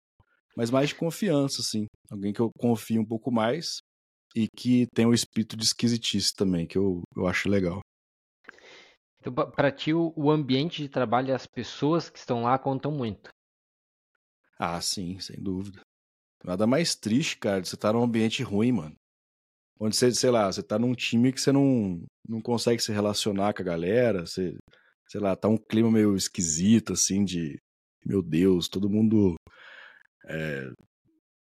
Mas 0.56 0.72
mais 0.72 0.90
de 0.90 0.96
confiança, 0.96 1.62
assim. 1.62 1.86
Alguém 2.10 2.34
que 2.34 2.40
eu 2.40 2.50
confio 2.58 3.02
um 3.02 3.06
pouco 3.06 3.32
mais 3.32 3.80
e 4.36 4.48
que 4.48 4.88
tem 4.94 5.06
o 5.06 5.14
espírito 5.14 5.58
de 5.58 5.64
esquisitice 5.64 6.34
também, 6.34 6.68
que 6.68 6.78
eu, 6.78 7.02
eu 7.16 7.28
acho 7.28 7.50
legal. 7.50 7.80
Então, 9.20 9.34
para 9.34 9.72
ti, 9.72 9.94
o 9.94 10.32
ambiente 10.32 10.82
de 10.82 10.90
trabalho 10.90 11.30
e 11.30 11.34
as 11.34 11.46
pessoas 11.46 12.10
que 12.10 12.18
estão 12.18 12.44
lá 12.44 12.58
contam 12.58 12.92
muito. 12.92 13.30
Ah, 14.58 14.80
sim, 14.80 15.20
sem 15.20 15.42
dúvida. 15.42 15.82
Nada 16.44 16.66
mais 16.66 16.96
triste, 16.96 17.38
cara, 17.38 17.62
de 17.62 17.68
você 17.68 17.76
estar 17.76 17.90
tá 17.90 17.94
num 17.94 18.04
ambiente 18.04 18.44
ruim, 18.44 18.72
mano 18.72 18.96
onde 19.80 19.96
você, 19.96 20.12
sei 20.14 20.30
lá, 20.30 20.52
você 20.52 20.62
tá 20.62 20.78
num 20.78 20.94
time 20.94 21.32
que 21.32 21.40
você 21.40 21.52
não, 21.52 22.04
não 22.28 22.42
consegue 22.42 22.82
se 22.82 22.92
relacionar 22.92 23.54
com 23.54 23.62
a 23.62 23.66
galera, 23.66 24.26
você, 24.26 24.58
sei 25.08 25.22
lá, 25.22 25.36
tá 25.36 25.48
um 25.48 25.58
clima 25.58 25.90
meio 25.90 26.16
esquisito, 26.16 26.94
assim, 26.94 27.24
de 27.24 27.58
meu 28.06 28.22
Deus, 28.22 28.68
todo 28.68 28.90
mundo 28.90 29.36
é, 30.26 30.70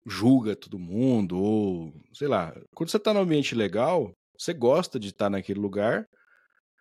julga 0.07 0.55
todo 0.55 0.79
mundo, 0.79 1.37
ou 1.37 1.93
sei 2.13 2.27
lá, 2.27 2.53
quando 2.73 2.89
você 2.89 2.99
tá 2.99 3.13
num 3.13 3.21
ambiente 3.21 3.53
legal, 3.53 4.11
você 4.37 4.53
gosta 4.53 4.99
de 4.99 5.09
estar 5.09 5.29
naquele 5.29 5.59
lugar, 5.59 6.05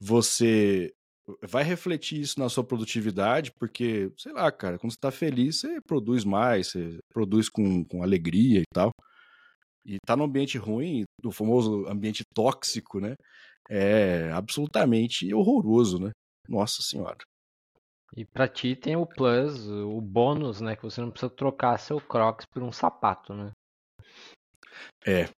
você 0.01 0.93
vai 1.43 1.65
refletir 1.65 2.21
isso 2.21 2.39
na 2.39 2.49
sua 2.49 2.63
produtividade, 2.65 3.51
porque, 3.59 4.11
sei 4.17 4.33
lá, 4.33 4.51
cara, 4.53 4.79
quando 4.79 4.93
você 4.93 4.99
tá 5.01 5.11
feliz, 5.11 5.61
você 5.61 5.81
produz 5.87 6.25
mais, 6.25 6.69
você 6.69 6.99
produz 7.13 7.49
com, 7.49 7.85
com 7.85 8.03
alegria 8.03 8.61
e 8.61 8.75
tal. 8.75 8.91
E 9.85 9.97
tá 10.07 10.17
num 10.17 10.25
ambiente 10.25 10.59
ruim, 10.59 11.05
do 11.23 11.31
famoso 11.33 11.87
ambiente 11.87 12.23
tóxico, 12.35 13.01
né? 13.01 13.15
É 13.69 14.31
absolutamente 14.33 15.33
horroroso, 15.35 15.99
né? 15.99 16.11
Nossa 16.49 16.83
senhora. 16.83 17.19
E 18.17 18.25
para 18.25 18.49
ti 18.49 18.75
tem 18.75 18.97
o 18.97 19.07
plus, 19.07 19.69
o 19.69 20.01
bônus, 20.01 20.61
né? 20.61 20.75
Que 20.75 20.83
você 20.83 21.01
não 21.01 21.11
precisa 21.11 21.29
trocar 21.29 21.79
seu 21.79 22.01
Crocs 22.01 22.47
por 22.47 22.63
um 22.63 22.73
sapato, 22.73 23.35
né? 23.35 23.53
É. 25.07 25.29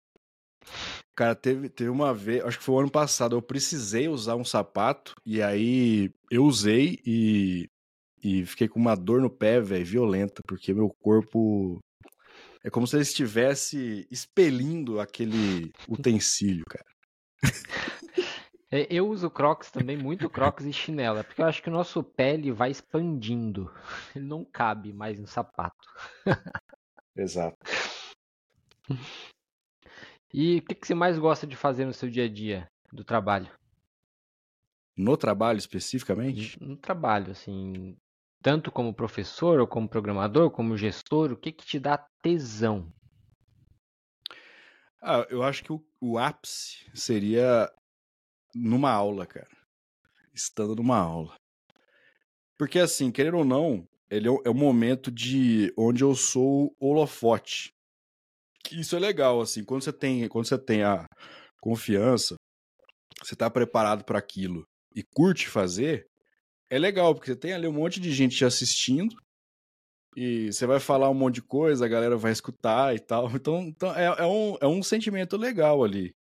Cara, 1.16 1.34
teve, 1.34 1.68
teve 1.68 1.90
uma 1.90 2.14
vez, 2.14 2.44
acho 2.44 2.58
que 2.58 2.64
foi 2.64 2.76
o 2.76 2.78
ano 2.78 2.90
passado, 2.90 3.34
eu 3.34 3.42
precisei 3.42 4.06
usar 4.06 4.36
um 4.36 4.44
sapato 4.44 5.14
e 5.26 5.42
aí 5.42 6.12
eu 6.30 6.44
usei 6.44 7.00
e, 7.04 7.68
e 8.22 8.46
fiquei 8.46 8.68
com 8.68 8.78
uma 8.78 8.94
dor 8.94 9.20
no 9.20 9.28
pé, 9.28 9.60
velho, 9.60 9.84
violenta, 9.84 10.42
porque 10.46 10.72
meu 10.72 10.88
corpo 11.02 11.80
é 12.62 12.70
como 12.70 12.86
se 12.86 12.94
ele 12.94 13.02
estivesse 13.02 14.06
expelindo 14.10 15.00
aquele 15.00 15.72
utensílio, 15.88 16.64
cara. 16.68 16.86
É, 18.70 18.86
eu 18.90 19.08
uso 19.08 19.30
Crocs 19.30 19.70
também, 19.70 19.96
muito 19.96 20.28
Crocs 20.28 20.66
e 20.66 20.72
chinela, 20.72 21.24
porque 21.24 21.40
eu 21.40 21.46
acho 21.46 21.62
que 21.62 21.70
o 21.70 21.72
nosso 21.72 22.02
pé 22.02 22.34
ele 22.34 22.52
vai 22.52 22.70
expandindo. 22.70 23.72
Ele 24.14 24.26
não 24.26 24.44
cabe 24.44 24.92
mais 24.92 25.18
no 25.18 25.26
sapato. 25.26 25.88
Exato. 27.16 27.56
E 30.32 30.58
o 30.58 30.62
que, 30.62 30.74
que 30.74 30.86
você 30.86 30.94
mais 30.94 31.18
gosta 31.18 31.46
de 31.46 31.56
fazer 31.56 31.86
no 31.86 31.94
seu 31.94 32.10
dia 32.10 32.24
a 32.24 32.28
dia 32.28 32.70
do 32.92 33.02
trabalho? 33.02 33.50
No 34.94 35.16
trabalho 35.16 35.58
especificamente? 35.58 36.62
No 36.62 36.76
trabalho, 36.76 37.30
assim, 37.30 37.96
tanto 38.42 38.70
como 38.70 38.92
professor, 38.92 39.60
ou 39.60 39.66
como 39.66 39.88
programador, 39.88 40.50
como 40.50 40.76
gestor, 40.76 41.32
o 41.32 41.36
que, 41.36 41.52
que 41.52 41.64
te 41.64 41.78
dá 41.78 41.96
tesão? 42.22 42.92
Ah, 45.00 45.26
eu 45.30 45.42
acho 45.42 45.64
que 45.64 45.72
o, 45.72 45.82
o 46.00 46.18
ápice 46.18 46.84
seria 46.92 47.72
numa 48.58 48.90
aula, 48.90 49.26
cara. 49.26 49.48
Estando 50.34 50.76
numa 50.76 50.98
aula. 50.98 51.36
Porque 52.58 52.78
assim, 52.78 53.10
querendo 53.10 53.38
ou 53.38 53.44
não, 53.44 53.86
ele 54.10 54.28
é 54.28 54.30
o, 54.30 54.42
é 54.44 54.52
momento 54.52 55.10
de 55.10 55.72
onde 55.76 56.02
eu 56.02 56.14
sou 56.14 56.74
holofote. 56.80 57.72
Isso 58.72 58.96
é 58.96 58.98
legal, 58.98 59.40
assim, 59.40 59.64
quando 59.64 59.82
você 59.82 59.92
tem, 59.92 60.28
quando 60.28 60.46
você 60.46 60.58
tem 60.58 60.82
a 60.82 61.06
confiança, 61.60 62.34
você 63.22 63.34
está 63.34 63.48
preparado 63.48 64.04
para 64.04 64.18
aquilo 64.18 64.66
e 64.94 65.02
curte 65.02 65.48
fazer, 65.48 66.06
é 66.70 66.78
legal, 66.78 67.14
porque 67.14 67.32
você 67.32 67.36
tem 67.36 67.52
ali 67.52 67.66
um 67.66 67.72
monte 67.72 68.00
de 68.00 68.12
gente 68.12 68.36
te 68.36 68.44
assistindo 68.44 69.16
e 70.16 70.52
você 70.52 70.66
vai 70.66 70.80
falar 70.80 71.08
um 71.08 71.14
monte 71.14 71.36
de 71.36 71.42
coisa, 71.42 71.84
a 71.84 71.88
galera 71.88 72.16
vai 72.16 72.32
escutar 72.32 72.94
e 72.94 72.98
tal. 72.98 73.30
Então, 73.30 73.60
então 73.60 73.94
é, 73.94 74.04
é, 74.04 74.26
um, 74.26 74.56
é 74.60 74.66
um 74.66 74.82
sentimento 74.82 75.36
legal 75.36 75.82
ali. 75.84 76.14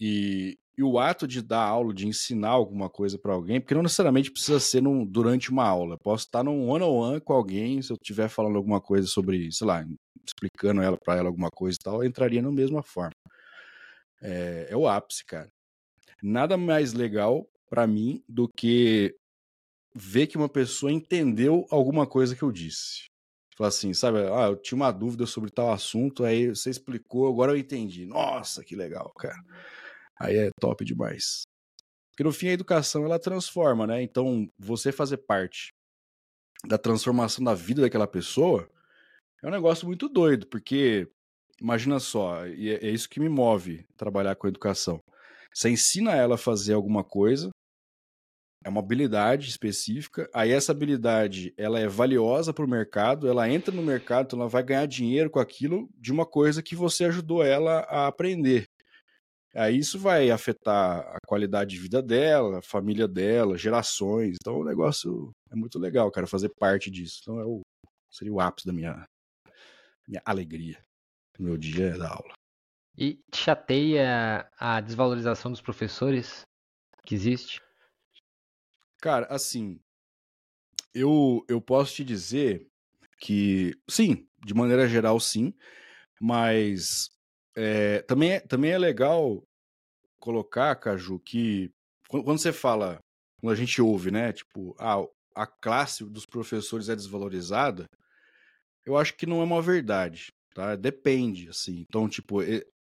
E, 0.00 0.56
e 0.80 0.82
o 0.82 0.98
ato 0.98 1.28
de 1.28 1.42
dar 1.42 1.60
aula, 1.60 1.92
de 1.92 2.08
ensinar 2.08 2.48
alguma 2.48 2.88
coisa 2.88 3.18
para 3.18 3.34
alguém, 3.34 3.60
porque 3.60 3.74
não 3.74 3.82
necessariamente 3.82 4.30
precisa 4.30 4.58
ser 4.58 4.80
num, 4.80 5.04
durante 5.04 5.50
uma 5.50 5.62
aula. 5.62 5.98
Posso 5.98 6.24
estar 6.24 6.42
num 6.42 6.70
one-on-one 6.70 7.16
-on 7.16 7.16
-one 7.16 7.20
com 7.20 7.34
alguém, 7.34 7.82
se 7.82 7.92
eu 7.92 7.98
estiver 8.00 8.30
falando 8.30 8.56
alguma 8.56 8.80
coisa 8.80 9.06
sobre, 9.06 9.52
sei 9.52 9.66
lá, 9.66 9.84
explicando 10.26 10.80
ela 10.80 10.96
para 10.96 11.18
ela 11.18 11.28
alguma 11.28 11.50
coisa 11.50 11.76
e 11.78 11.84
tal, 11.84 12.02
entraria 12.02 12.40
na 12.40 12.50
mesma 12.50 12.82
forma. 12.82 13.12
É, 14.22 14.68
é 14.70 14.76
o 14.76 14.88
ápice, 14.88 15.22
cara. 15.26 15.50
Nada 16.22 16.56
mais 16.56 16.94
legal 16.94 17.46
para 17.68 17.86
mim 17.86 18.24
do 18.26 18.48
que 18.48 19.14
ver 19.94 20.28
que 20.28 20.38
uma 20.38 20.48
pessoa 20.48 20.90
entendeu 20.90 21.66
alguma 21.70 22.06
coisa 22.06 22.34
que 22.34 22.42
eu 22.42 22.50
disse. 22.50 23.04
Fala 23.54 23.68
assim, 23.68 23.92
sabe? 23.92 24.20
Ah, 24.20 24.48
eu 24.48 24.56
tinha 24.56 24.76
uma 24.76 24.90
dúvida 24.90 25.26
sobre 25.26 25.50
tal 25.50 25.70
assunto, 25.70 26.24
aí 26.24 26.48
você 26.48 26.70
explicou, 26.70 27.28
agora 27.28 27.52
eu 27.52 27.58
entendi. 27.58 28.06
Nossa, 28.06 28.64
que 28.64 28.74
legal, 28.74 29.12
cara. 29.18 29.36
Aí 30.20 30.36
é 30.36 30.50
top 30.60 30.84
demais. 30.84 31.42
Porque 32.10 32.24
no 32.24 32.32
fim 32.32 32.48
a 32.48 32.52
educação 32.52 33.04
ela 33.04 33.18
transforma, 33.18 33.86
né? 33.86 34.02
Então, 34.02 34.46
você 34.58 34.92
fazer 34.92 35.16
parte 35.18 35.72
da 36.66 36.76
transformação 36.76 37.42
da 37.42 37.54
vida 37.54 37.80
daquela 37.80 38.06
pessoa 38.06 38.68
é 39.42 39.48
um 39.48 39.50
negócio 39.50 39.86
muito 39.86 40.08
doido, 40.08 40.46
porque 40.46 41.08
imagina 41.60 41.98
só, 41.98 42.46
e 42.46 42.70
é, 42.70 42.86
é 42.86 42.90
isso 42.90 43.08
que 43.08 43.20
me 43.20 43.28
move 43.28 43.86
trabalhar 43.96 44.36
com 44.36 44.46
educação. 44.46 45.00
Você 45.54 45.70
ensina 45.70 46.12
ela 46.12 46.34
a 46.34 46.38
fazer 46.38 46.74
alguma 46.74 47.02
coisa, 47.02 47.50
é 48.62 48.68
uma 48.68 48.80
habilidade 48.80 49.48
específica, 49.48 50.28
aí 50.34 50.50
essa 50.50 50.72
habilidade 50.72 51.54
ela 51.56 51.80
é 51.80 51.88
valiosa 51.88 52.52
para 52.52 52.64
o 52.64 52.68
mercado, 52.68 53.26
ela 53.26 53.48
entra 53.48 53.74
no 53.74 53.82
mercado, 53.82 54.26
então 54.26 54.38
ela 54.40 54.48
vai 54.48 54.62
ganhar 54.62 54.84
dinheiro 54.84 55.30
com 55.30 55.40
aquilo 55.40 55.88
de 55.96 56.12
uma 56.12 56.26
coisa 56.26 56.62
que 56.62 56.76
você 56.76 57.06
ajudou 57.06 57.42
ela 57.42 57.80
a 57.88 58.06
aprender. 58.06 58.69
Aí 59.54 59.78
isso 59.78 59.98
vai 59.98 60.30
afetar 60.30 61.00
a 61.00 61.18
qualidade 61.26 61.70
de 61.70 61.80
vida 61.80 62.00
dela, 62.00 62.58
a 62.58 62.62
família 62.62 63.08
dela, 63.08 63.58
gerações. 63.58 64.36
Então 64.40 64.60
o 64.60 64.64
negócio 64.64 65.32
é 65.50 65.56
muito 65.56 65.78
legal, 65.78 66.10
cara, 66.10 66.26
fazer 66.26 66.50
parte 66.50 66.90
disso. 66.90 67.18
Então 67.22 67.40
é 67.40 67.44
o, 67.44 67.60
seria 68.10 68.32
o 68.32 68.40
ápice 68.40 68.66
da 68.66 68.72
minha, 68.72 69.04
minha 70.06 70.22
alegria 70.24 70.80
no 71.38 71.46
meu 71.46 71.56
dia 71.58 71.98
da 71.98 72.10
aula. 72.10 72.32
E 72.96 73.18
chateia 73.34 74.48
a 74.58 74.80
desvalorização 74.80 75.50
dos 75.50 75.60
professores 75.60 76.42
que 77.04 77.14
existe? 77.14 77.60
Cara, 79.00 79.26
assim, 79.26 79.80
eu, 80.94 81.44
eu 81.48 81.60
posso 81.60 81.94
te 81.94 82.04
dizer 82.04 82.68
que, 83.18 83.72
sim, 83.88 84.28
de 84.44 84.54
maneira 84.54 84.86
geral, 84.88 85.18
sim, 85.18 85.54
mas 86.20 87.08
é, 87.56 88.02
também, 88.02 88.32
é, 88.32 88.40
também 88.40 88.70
é 88.70 88.78
legal 88.78 89.42
colocar, 90.18 90.74
Caju, 90.76 91.18
que 91.20 91.70
quando, 92.08 92.24
quando 92.24 92.38
você 92.38 92.52
fala, 92.52 92.98
quando 93.40 93.52
a 93.52 93.56
gente 93.56 93.80
ouve, 93.80 94.10
né, 94.10 94.32
tipo, 94.32 94.74
ah, 94.78 95.04
a 95.34 95.46
classe 95.46 96.04
dos 96.04 96.26
professores 96.26 96.88
é 96.88 96.96
desvalorizada, 96.96 97.84
eu 98.84 98.96
acho 98.96 99.16
que 99.16 99.26
não 99.26 99.40
é 99.40 99.44
uma 99.44 99.62
verdade, 99.62 100.28
tá? 100.54 100.74
Depende, 100.74 101.48
assim. 101.48 101.84
Então, 101.88 102.08
tipo, 102.08 102.38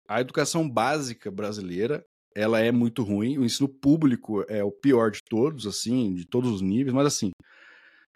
a 0.07 0.21
educação 0.21 0.69
básica 0.69 1.31
brasileira, 1.31 2.03
ela 2.35 2.59
é 2.59 2.71
muito 2.71 3.03
ruim, 3.03 3.37
o 3.37 3.45
ensino 3.45 3.67
público 3.67 4.45
é 4.49 4.63
o 4.63 4.71
pior 4.71 5.09
de 5.09 5.19
todos, 5.27 5.65
assim, 5.65 6.13
de 6.13 6.25
todos 6.25 6.51
os 6.51 6.61
níveis, 6.61 6.93
mas 6.93 7.07
assim, 7.07 7.31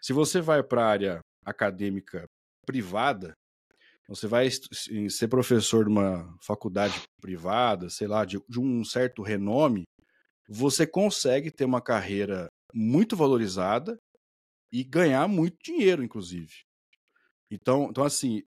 se 0.01 0.13
você 0.13 0.41
vai 0.41 0.61
para 0.61 0.83
a 0.83 0.89
área 0.89 1.19
acadêmica 1.45 2.25
privada, 2.65 3.33
você 4.09 4.27
vai 4.27 4.49
ser 5.07 5.27
professor 5.27 5.85
de 5.85 5.91
uma 5.91 6.35
faculdade 6.41 6.99
privada, 7.21 7.89
sei 7.89 8.07
lá, 8.07 8.25
de, 8.25 8.41
de 8.49 8.59
um 8.59 8.83
certo 8.83 9.21
renome, 9.21 9.83
você 10.49 10.87
consegue 10.87 11.51
ter 11.51 11.63
uma 11.63 11.79
carreira 11.79 12.47
muito 12.73 13.15
valorizada 13.15 13.99
e 14.73 14.83
ganhar 14.83 15.27
muito 15.27 15.57
dinheiro, 15.63 16.03
inclusive. 16.03 16.51
Então, 17.51 17.87
então 17.91 18.03
assim, 18.03 18.41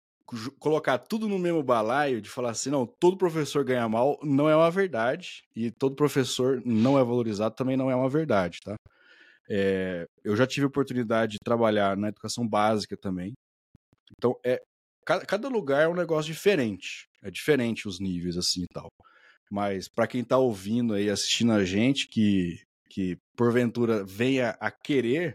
colocar 0.58 0.98
tudo 0.98 1.28
no 1.28 1.38
mesmo 1.38 1.62
balaio 1.62 2.20
de 2.20 2.28
falar 2.28 2.50
assim, 2.50 2.70
não, 2.70 2.84
todo 2.84 3.16
professor 3.16 3.64
ganha 3.64 3.88
mal, 3.88 4.18
não 4.20 4.48
é 4.48 4.56
uma 4.56 4.70
verdade. 4.70 5.44
E 5.54 5.70
todo 5.70 5.94
professor 5.94 6.60
não 6.64 6.98
é 6.98 7.04
valorizado 7.04 7.54
também 7.54 7.76
não 7.76 7.88
é 7.88 7.94
uma 7.94 8.08
verdade, 8.08 8.58
tá? 8.64 8.74
É, 9.48 10.06
eu 10.24 10.34
já 10.34 10.46
tive 10.46 10.66
oportunidade 10.66 11.32
de 11.32 11.38
trabalhar 11.44 11.96
na 11.96 12.08
educação 12.08 12.46
básica 12.48 12.96
também. 12.96 13.32
Então, 14.16 14.34
é, 14.44 14.60
cada, 15.04 15.24
cada 15.24 15.48
lugar 15.48 15.82
é 15.82 15.88
um 15.88 15.94
negócio 15.94 16.32
diferente. 16.32 17.06
É 17.22 17.30
diferente 17.30 17.86
os 17.86 18.00
níveis, 18.00 18.36
assim 18.36 18.62
e 18.62 18.68
tal. 18.72 18.88
Mas 19.50 19.88
para 19.88 20.06
quem 20.06 20.24
tá 20.24 20.38
ouvindo 20.38 20.94
aí, 20.94 21.10
assistindo 21.10 21.52
a 21.52 21.64
gente, 21.64 22.08
que, 22.08 22.58
que 22.88 23.16
porventura 23.36 24.04
venha 24.04 24.56
a 24.60 24.70
querer 24.70 25.34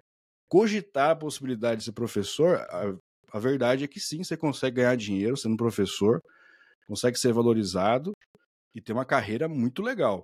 cogitar 0.49 1.11
a 1.11 1.15
possibilidade 1.15 1.79
de 1.79 1.85
ser 1.85 1.91
professor, 1.91 2.57
a, 2.57 2.95
a 3.31 3.39
verdade 3.39 3.83
é 3.83 3.87
que 3.87 3.99
sim, 3.99 4.23
você 4.23 4.35
consegue 4.35 4.77
ganhar 4.77 4.95
dinheiro 4.95 5.37
sendo 5.37 5.57
professor, 5.57 6.21
consegue 6.87 7.17
ser 7.19 7.33
valorizado 7.33 8.13
e 8.73 8.81
ter 8.81 8.93
uma 8.93 9.05
carreira 9.05 9.47
muito 9.47 9.81
legal. 9.81 10.23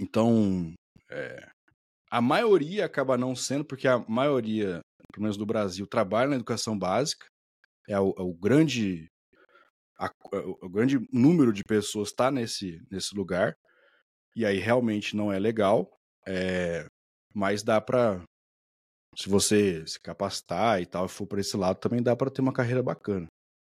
Então, 0.00 0.72
é, 1.10 1.48
a 2.10 2.20
maioria 2.20 2.84
acaba 2.84 3.16
não 3.16 3.34
sendo, 3.34 3.64
porque 3.64 3.88
a 3.88 3.98
maioria, 4.08 4.80
pelo 5.12 5.22
menos 5.22 5.36
do 5.36 5.46
Brasil, 5.46 5.86
trabalha 5.86 6.30
na 6.30 6.36
educação 6.36 6.78
básica, 6.78 7.26
é 7.88 7.98
o, 7.98 8.14
é 8.18 8.22
o 8.22 8.34
grande 8.34 9.08
a, 9.98 10.10
o 10.60 10.68
grande 10.68 10.98
número 11.12 11.52
de 11.52 11.62
pessoas 11.64 12.08
está 12.08 12.30
nesse, 12.30 12.80
nesse 12.90 13.14
lugar, 13.14 13.56
e 14.34 14.44
aí 14.44 14.58
realmente 14.58 15.16
não 15.16 15.32
é 15.32 15.38
legal, 15.38 15.90
é, 16.26 16.86
mas 17.34 17.62
dá 17.62 17.80
para 17.80 18.22
se 19.16 19.30
você 19.30 19.86
se 19.86 19.98
capacitar 19.98 20.80
e 20.82 20.86
tal, 20.86 21.08
for 21.08 21.26
para 21.26 21.40
esse 21.40 21.56
lado, 21.56 21.78
também 21.78 22.02
dá 22.02 22.14
para 22.14 22.30
ter 22.30 22.42
uma 22.42 22.52
carreira 22.52 22.82
bacana. 22.82 23.26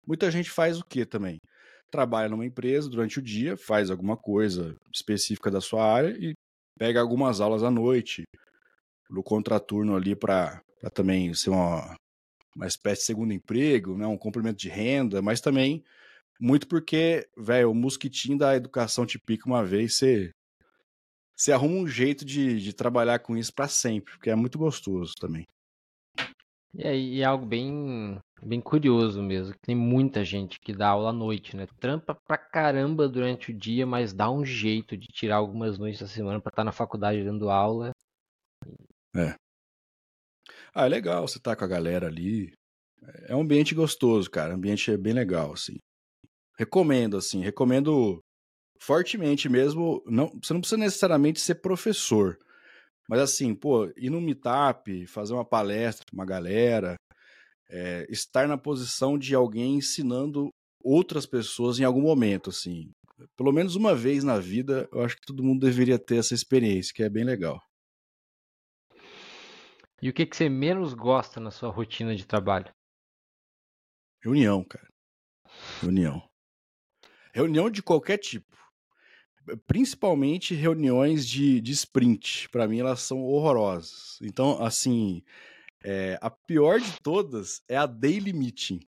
Muita 0.06 0.32
gente 0.32 0.50
faz 0.50 0.80
o 0.80 0.86
que 0.86 1.06
também? 1.06 1.38
Trabalha 1.92 2.28
numa 2.28 2.46
empresa 2.46 2.90
durante 2.90 3.20
o 3.20 3.22
dia, 3.22 3.56
faz 3.56 3.92
alguma 3.92 4.18
coisa 4.18 4.76
específica 4.92 5.52
da 5.52 5.62
sua 5.62 5.86
área 5.86 6.18
e 6.18 6.34
pega 6.80 7.00
algumas 7.00 7.40
aulas 7.40 7.62
à 7.62 7.70
noite, 7.70 8.24
no 9.10 9.22
contraturno 9.24 9.96
ali 9.96 10.16
para 10.16 10.60
também 10.94 11.34
ser 11.34 11.52
uma, 11.52 11.96
uma 12.58 12.68
espécie 12.68 13.02
de 13.02 13.06
segundo 13.06 13.32
emprego, 13.32 13.96
né, 13.96 14.08
um 14.08 14.18
complemento 14.18 14.58
de 14.58 14.68
renda, 14.68 15.22
mas 15.22 15.40
também 15.40 15.84
muito 16.40 16.68
porque, 16.68 17.28
velho, 17.38 17.72
o 17.72 17.76
mosquitinho 17.76 18.38
da 18.38 18.56
educação 18.56 19.06
te 19.06 19.20
pica 19.20 19.48
uma 19.48 19.64
vez, 19.64 19.96
você, 19.96 20.32
você 21.36 21.52
arruma 21.52 21.76
um 21.76 21.88
jeito 21.88 22.26
de, 22.26 22.60
de 22.60 22.74
trabalhar 22.74 23.20
com 23.20 23.38
isso 23.38 23.54
para 23.54 23.68
sempre, 23.68 24.14
porque 24.14 24.30
é 24.30 24.36
muito 24.36 24.58
gostoso 24.58 25.14
também. 25.20 25.46
E 26.74 26.86
aí 26.86 27.22
é 27.22 27.26
algo 27.26 27.46
bem, 27.46 28.20
bem 28.42 28.62
curioso 28.62 29.22
mesmo. 29.22 29.56
Tem 29.62 29.76
muita 29.76 30.24
gente 30.24 30.60
que 30.60 30.74
dá 30.74 30.90
aula 30.90 31.10
à 31.10 31.14
noite, 31.14 31.56
né? 31.56 31.66
Trampa 31.80 32.14
pra 32.14 32.38
caramba 32.38 33.08
durante 33.08 33.52
o 33.52 33.58
dia, 33.58 33.86
mas 33.86 34.14
dá 34.14 34.30
um 34.30 34.46
jeito 34.46 34.96
de 34.96 35.08
tirar 35.08 35.38
algumas 35.38 35.80
noites 35.80 36.02
da 36.02 36.08
semana 36.08 36.40
para 36.40 36.50
estar 36.50 36.62
tá 36.62 36.66
na 36.66 36.72
faculdade 36.72 37.24
dando 37.24 37.50
aula. 37.50 37.92
É. 39.16 39.36
Ah, 40.80 40.86
é 40.86 40.90
legal 40.90 41.28
você 41.28 41.40
tá 41.40 41.56
com 41.56 41.64
a 41.64 41.68
galera 41.68 42.06
ali. 42.06 42.54
É 43.28 43.36
um 43.36 43.42
ambiente 43.42 43.74
gostoso, 43.74 44.30
cara. 44.30 44.54
O 44.54 44.58
ambiente 44.58 44.92
é 44.92 44.96
bem 44.96 45.12
legal, 45.12 45.54
assim. 45.54 45.78
Recomendo, 46.56 47.18
assim, 47.18 47.42
recomendo 47.42 48.20
fortemente 48.80 49.50
mesmo. 49.50 50.04
Não, 50.06 50.30
você 50.40 50.54
não 50.54 50.62
precisa 50.62 50.78
necessariamente 50.78 51.40
ser 51.40 51.56
professor. 51.56 52.38
Mas 53.10 53.22
assim, 53.22 53.56
pô, 53.56 53.92
ir 53.98 54.12
no 54.12 54.22
meetup, 54.22 55.08
fazer 55.08 55.34
uma 55.34 55.44
palestra 55.44 56.06
pra 56.06 56.14
uma 56.14 56.26
galera, 56.28 56.94
é, 57.72 58.06
estar 58.08 58.48
na 58.48 58.58
posição 58.58 59.18
de 59.18 59.34
alguém 59.34 59.78
ensinando 59.78 60.50
outras 60.84 61.26
pessoas 61.26 61.80
em 61.80 61.86
algum 61.86 62.02
momento, 62.02 62.52
assim. 62.52 62.92
Pelo 63.36 63.52
menos 63.52 63.76
uma 63.76 63.96
vez 63.96 64.24
na 64.24 64.38
vida, 64.38 64.88
eu 64.94 65.02
acho 65.02 65.16
que 65.16 65.26
todo 65.26 65.44
mundo 65.44 65.66
deveria 65.66 65.98
ter 65.98 66.18
essa 66.18 66.36
experiência, 66.36 66.94
que 66.94 67.02
é 67.02 67.10
bem 67.10 67.24
legal. 67.24 67.60
E 70.02 70.10
o 70.10 70.14
que, 70.14 70.26
que 70.26 70.38
você 70.38 70.48
menos 70.48 70.94
gosta 70.94 71.40
na 71.40 71.50
sua 71.50 71.70
rotina 71.70 72.16
de 72.16 72.26
trabalho? 72.26 72.72
Reunião, 74.22 74.64
cara. 74.64 74.88
Reunião. 75.82 76.30
Reunião 77.34 77.70
de 77.70 77.82
qualquer 77.82 78.18
tipo. 78.18 78.56
Principalmente 79.66 80.54
reuniões 80.54 81.28
de, 81.28 81.62
de 81.62 81.72
sprint. 81.72 82.50
Para 82.50 82.68
mim, 82.68 82.80
elas 82.80 83.02
são 83.02 83.24
horrorosas. 83.24 84.20
Então, 84.22 84.62
assim, 84.64 85.24
é, 85.84 86.20
a 86.22 86.30
pior 86.30 86.80
de 86.80 87.00
todas 87.02 87.64
é 87.68 87.78
a 87.78 87.86
daily 87.86 88.34
meeting. 88.34 88.80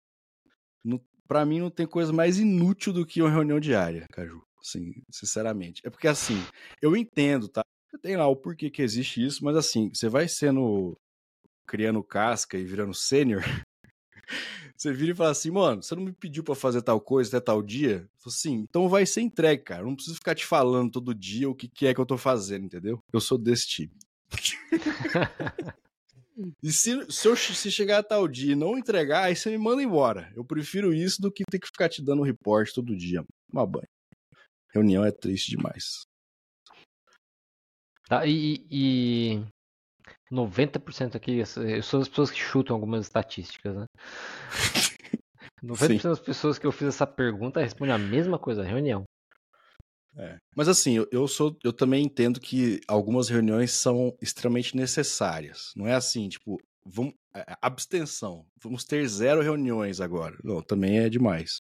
Para 1.27 1.45
mim, 1.45 1.61
não 1.61 1.71
tem 1.71 1.87
coisa 1.87 2.13
mais 2.13 2.39
inútil 2.39 2.93
do 2.93 3.07
que 3.07 3.21
uma 3.21 3.31
reunião 3.31 3.61
diária, 3.61 4.07
Caju. 4.13 4.43
Assim, 4.61 4.95
sinceramente. 5.11 5.81
É 5.85 5.91
porque, 5.91 6.09
assim, 6.09 6.43
eu 6.83 6.97
entendo, 6.97 7.49
tá? 7.49 7.63
Tem 8.03 8.16
lá 8.16 8.26
o 8.28 8.36
porquê 8.36 8.70
que 8.70 8.82
existe 8.82 9.24
isso, 9.24 9.45
mas 9.45 9.57
assim, 9.57 9.91
você 9.93 10.09
vai 10.09 10.28
sendo 10.28 10.97
criando 11.66 12.03
casca 12.03 12.57
e 12.57 12.64
virando 12.64 12.95
sênior, 12.95 13.43
você 14.76 14.93
vira 14.93 15.12
e 15.12 15.14
fala 15.14 15.30
assim, 15.30 15.51
mano, 15.51 15.82
você 15.82 15.95
não 15.95 16.03
me 16.03 16.12
pediu 16.12 16.43
para 16.43 16.55
fazer 16.55 16.82
tal 16.82 17.01
coisa 17.01 17.36
até 17.36 17.45
tal 17.45 17.62
dia? 17.62 17.97
Eu 17.97 18.18
falo 18.18 18.34
assim, 18.34 18.55
então 18.55 18.89
vai 18.89 19.05
ser 19.05 19.20
entregue, 19.20 19.62
cara. 19.62 19.82
Eu 19.82 19.86
não 19.86 19.95
preciso 19.95 20.16
ficar 20.16 20.34
te 20.34 20.47
falando 20.47 20.93
todo 20.93 21.14
dia 21.14 21.49
o 21.49 21.55
que, 21.55 21.68
que 21.68 21.86
é 21.86 21.95
que 21.95 22.01
eu 22.01 22.07
tô 22.07 22.16
fazendo, 22.16 22.64
entendeu? 22.64 22.99
Eu 23.12 23.20
sou 23.20 23.36
desse 23.36 23.66
tipo. 23.66 23.95
e 26.62 26.72
se, 26.72 27.11
se 27.11 27.28
eu 27.28 27.36
se 27.36 27.70
chegar 27.70 27.99
a 27.99 28.03
tal 28.03 28.28
dia 28.28 28.53
e 28.53 28.57
não 28.57 28.78
entregar, 28.78 29.24
aí 29.24 29.36
você 29.36 29.51
me 29.51 29.59
manda 29.59 29.82
embora. 29.82 30.32
Eu 30.36 30.45
prefiro 30.45 30.95
isso 30.95 31.20
do 31.20 31.32
que 31.32 31.45
ter 31.51 31.59
que 31.59 31.66
ficar 31.66 31.89
te 31.89 32.03
dando 32.03 32.22
report 32.22 32.72
todo 32.72 32.97
dia. 32.97 33.24
Uma 33.53 33.66
banha. 33.66 33.89
Reunião 34.72 35.05
é 35.05 35.11
triste 35.11 35.51
demais. 35.51 36.08
Tá, 38.09 38.27
e, 38.27 38.67
e 38.71 39.45
90% 40.33 41.15
aqui, 41.15 41.39
eu 41.39 41.83
sou 41.83 42.01
das 42.01 42.09
pessoas 42.09 42.31
que 42.31 42.39
chutam 42.39 42.75
algumas 42.75 43.07
estatísticas, 43.07 43.77
né? 43.77 43.87
90% 45.63 46.01
Sim. 46.01 46.09
das 46.09 46.21
pessoas 46.21 46.59
que 46.59 46.67
eu 46.67 46.73
fiz 46.73 46.89
essa 46.89 47.07
pergunta 47.07 47.61
respondem 47.61 47.95
a 47.95 47.99
mesma 47.99 48.39
coisa, 48.39 48.63
reunião. 48.63 49.05
É. 50.17 50.39
Mas 50.57 50.69
assim, 50.69 50.95
eu, 50.95 51.09
eu, 51.13 51.29
sou, 51.29 51.57
eu 51.63 51.73
também 51.73 52.05
entendo 52.05 52.41
que 52.41 52.81
algumas 52.89 53.29
reuniões 53.29 53.73
são 53.73 54.17
extremamente 54.23 54.77
necessárias. 54.77 55.73
Não 55.77 55.87
é 55.87 55.95
assim, 55.95 56.29
tipo, 56.29 56.59
vamos, 56.85 57.15
é, 57.35 57.41
é, 57.41 57.57
abstenção, 57.61 58.47
vamos 58.63 58.85
ter 58.85 59.07
zero 59.07 59.43
reuniões 59.43 60.01
agora. 60.01 60.37
Não, 60.43 60.63
também 60.63 60.99
é 60.99 61.09
demais. 61.09 61.61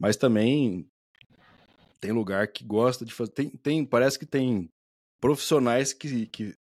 Mas 0.00 0.16
também 0.16 0.86
tem 2.00 2.12
lugar 2.12 2.48
que 2.48 2.64
gosta 2.64 3.04
de 3.04 3.14
fazer. 3.14 3.32
Tem, 3.32 3.50
tem, 3.50 3.86
parece 3.86 4.18
que 4.18 4.26
tem 4.26 4.68
profissionais 5.26 5.92
que, 5.92 6.26
que 6.26 6.54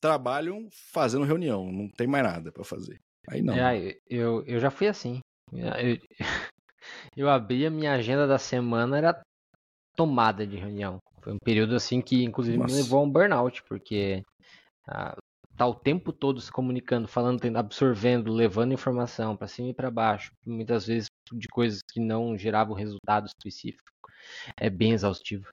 trabalham 0.00 0.68
fazendo 0.70 1.24
reunião, 1.24 1.72
não 1.72 1.88
tem 1.88 2.06
mais 2.06 2.22
nada 2.22 2.52
para 2.52 2.62
fazer. 2.62 3.00
Aí 3.28 3.42
não. 3.42 3.52
É, 3.54 3.96
eu, 4.08 4.44
eu 4.46 4.60
já 4.60 4.70
fui 4.70 4.86
assim. 4.86 5.18
Eu, 5.52 5.98
eu 7.16 7.28
abri 7.28 7.66
a 7.66 7.70
minha 7.70 7.92
agenda 7.92 8.28
da 8.28 8.38
semana, 8.38 8.96
era 8.96 9.20
tomada 9.96 10.46
de 10.46 10.56
reunião. 10.56 10.98
Foi 11.20 11.32
um 11.32 11.38
período 11.44 11.74
assim 11.74 12.00
que, 12.00 12.22
inclusive, 12.22 12.56
Nossa. 12.58 12.72
me 12.72 12.80
levou 12.80 13.00
a 13.00 13.02
um 13.02 13.10
burnout, 13.10 13.60
porque 13.64 14.22
ah, 14.86 15.16
tá 15.56 15.66
o 15.66 15.74
tempo 15.74 16.12
todo 16.12 16.40
se 16.40 16.52
comunicando, 16.52 17.08
falando, 17.08 17.44
absorvendo, 17.56 18.32
levando 18.32 18.72
informação 18.72 19.36
para 19.36 19.48
cima 19.48 19.70
e 19.70 19.74
para 19.74 19.90
baixo, 19.90 20.30
muitas 20.46 20.86
vezes 20.86 21.08
de 21.32 21.48
coisas 21.48 21.80
que 21.82 21.98
não 21.98 22.38
geravam 22.38 22.72
resultado 22.72 23.26
específico. 23.26 23.90
É 24.56 24.70
bem 24.70 24.92
exaustivo. 24.92 25.50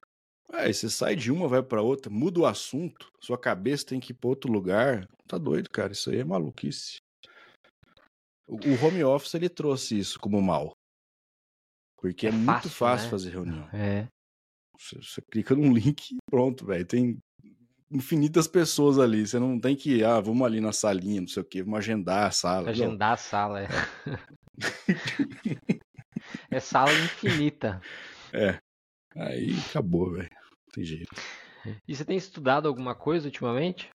É, 0.53 0.71
você 0.71 0.89
sai 0.89 1.15
de 1.15 1.31
uma, 1.31 1.47
vai 1.47 1.61
para 1.61 1.81
outra, 1.81 2.11
muda 2.11 2.39
o 2.39 2.45
assunto, 2.45 3.11
sua 3.21 3.37
cabeça 3.37 3.87
tem 3.87 3.99
que 3.99 4.11
ir 4.11 4.15
para 4.15 4.29
outro 4.29 4.51
lugar. 4.51 5.07
Tá 5.27 5.37
doido, 5.37 5.69
cara, 5.69 5.91
isso 5.91 6.09
aí 6.09 6.19
é 6.19 6.23
maluquice. 6.23 6.97
O 8.47 8.85
home 8.85 9.03
office 9.03 9.33
ele 9.33 9.49
trouxe 9.49 9.99
isso 9.99 10.17
como 10.19 10.41
mal. 10.41 10.71
Porque 11.97 12.27
é, 12.27 12.29
é 12.29 12.31
muito 12.31 12.69
fácil, 12.69 12.69
fácil 12.69 13.05
né? 13.05 13.11
fazer 13.11 13.29
reunião. 13.31 13.69
É. 13.73 14.07
Você, 14.79 14.95
você 15.01 15.21
clica 15.29 15.53
num 15.53 15.73
link 15.75 16.11
e 16.11 16.17
pronto, 16.29 16.65
velho. 16.65 16.85
Tem 16.85 17.17
infinitas 17.91 18.47
pessoas 18.47 18.99
ali. 18.99 19.27
Você 19.27 19.39
não 19.39 19.59
tem 19.59 19.75
que, 19.75 20.03
ah, 20.03 20.21
vamos 20.21 20.45
ali 20.45 20.61
na 20.61 20.71
salinha, 20.71 21.21
não 21.21 21.27
sei 21.27 21.41
o 21.41 21.45
quê, 21.45 21.61
vamos 21.61 21.79
agendar 21.79 22.27
a 22.27 22.31
sala. 22.31 22.69
Agendar 22.69 23.09
não. 23.09 23.13
a 23.13 23.17
sala, 23.17 23.63
é. 23.63 23.67
é 26.49 26.59
sala 26.61 26.93
infinita. 26.93 27.81
É. 28.31 28.59
Aí 29.17 29.49
acabou, 29.69 30.11
velho. 30.11 30.29
Não 30.31 30.71
tem 30.73 30.83
jeito. 30.83 31.15
E 31.87 31.95
você 31.95 32.05
tem 32.05 32.17
estudado 32.17 32.67
alguma 32.67 32.95
coisa 32.95 33.25
ultimamente? 33.25 33.89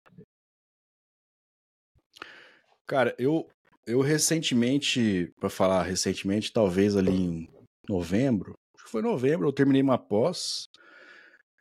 Cara, 2.87 3.13
eu, 3.19 3.47
eu 3.85 4.01
recentemente, 4.01 5.31
para 5.39 5.49
falar 5.49 5.83
recentemente, 5.83 6.53
talvez 6.53 6.95
ali 6.95 7.11
em 7.11 7.49
novembro, 7.87 8.53
acho 8.73 8.85
que 8.85 8.91
foi 8.91 9.01
novembro, 9.01 9.47
eu 9.47 9.53
terminei 9.53 9.81
uma 9.81 9.97
pós. 9.97 10.67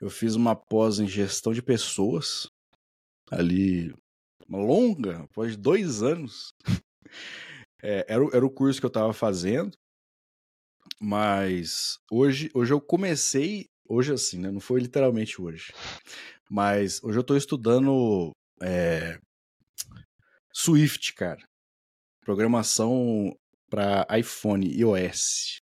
Eu 0.00 0.08
fiz 0.08 0.36
uma 0.36 0.54
pós 0.54 1.00
em 1.00 1.08
gestão 1.08 1.52
de 1.52 1.60
pessoas. 1.60 2.48
Ali, 3.30 3.92
uma 4.48 4.58
longa, 4.58 5.24
após 5.24 5.56
dois 5.56 6.02
anos. 6.02 6.52
É, 7.80 8.04
era, 8.08 8.24
era 8.32 8.44
o 8.44 8.50
curso 8.50 8.80
que 8.80 8.84
eu 8.84 8.88
estava 8.88 9.12
fazendo. 9.12 9.70
Mas 11.00 11.98
hoje, 12.10 12.50
hoje 12.54 12.72
eu 12.72 12.80
comecei. 12.80 13.66
Hoje, 13.88 14.12
assim, 14.12 14.38
né? 14.38 14.50
Não 14.50 14.60
foi 14.60 14.80
literalmente 14.80 15.40
hoje. 15.40 15.72
Mas 16.50 17.02
hoje 17.02 17.18
eu 17.18 17.22
estou 17.22 17.36
estudando 17.36 18.32
é, 18.60 19.18
Swift, 20.52 21.14
cara. 21.14 21.42
Programação 22.20 23.32
para 23.70 24.06
iPhone 24.18 24.66
e 24.66 24.80
iOS. 24.80 25.60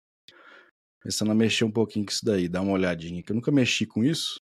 Começando 1.03 1.31
a 1.31 1.35
mexer 1.35 1.65
um 1.65 1.71
pouquinho 1.71 2.05
com 2.05 2.13
isso 2.13 2.25
daí, 2.25 2.49
dar 2.49 2.61
uma 2.61 2.73
olhadinha, 2.73 3.23
que 3.23 3.33
eu 3.33 3.37
nunca 3.37 3.51
mexi 3.51 3.87
com 3.87 4.05
isso. 4.05 4.39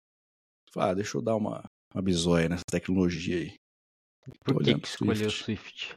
Falei, 0.72 0.92
ah, 0.92 0.94
deixa 0.94 1.18
eu 1.18 1.22
dar 1.22 1.36
uma, 1.36 1.64
uma 1.94 2.02
bisóia 2.02 2.48
nessa 2.48 2.64
tecnologia 2.70 3.38
aí. 3.38 3.56
Por 4.44 4.64
que, 4.64 4.80
que 4.80 4.88
escolheu 4.88 5.30
Swift? 5.30 5.44
Swift? 5.44 5.96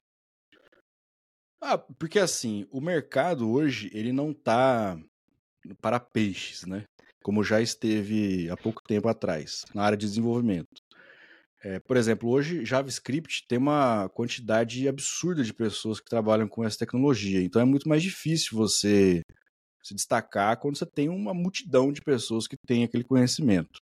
Ah, 1.61 1.77
porque 1.77 2.19
assim, 2.19 2.67
o 2.71 2.81
mercado 2.81 3.51
hoje, 3.51 3.91
ele 3.93 4.13
não 4.13 4.33
tá 4.33 4.99
para 5.81 5.99
peixes, 5.99 6.65
né? 6.65 6.85
Como 7.23 7.43
já 7.43 7.61
esteve 7.61 8.49
há 8.49 8.57
pouco 8.57 8.83
tempo 8.83 9.09
atrás, 9.09 9.65
na 9.75 9.83
área 9.83 9.99
de 9.99 10.07
desenvolvimento. 10.07 10.83
É, 11.63 11.81
por 11.81 11.97
exemplo, 11.97 12.29
hoje 12.31 12.65
JavaScript 12.65 13.47
tem 13.49 13.59
uma 13.59 14.09
quantidade 14.11 14.87
absurda 14.87 15.43
de 15.43 15.53
pessoas 15.53 15.99
que 15.99 16.09
trabalham 16.09 16.47
com 16.49 16.65
essa 16.65 16.79
tecnologia. 16.79 17.43
Então 17.43 17.61
é 17.61 17.65
muito 17.65 17.89
mais 17.89 18.03
difícil 18.03 18.57
você 18.57 19.23
se 19.83 19.95
destacar 19.95 20.59
quando 20.59 20.77
você 20.79 20.87
tem 20.87 21.09
uma 21.09 21.35
multidão 21.35 21.93
de 21.93 22.01
pessoas 22.01 22.47
que 22.47 22.57
têm 22.67 22.85
aquele 22.85 23.05
conhecimento. 23.05 23.81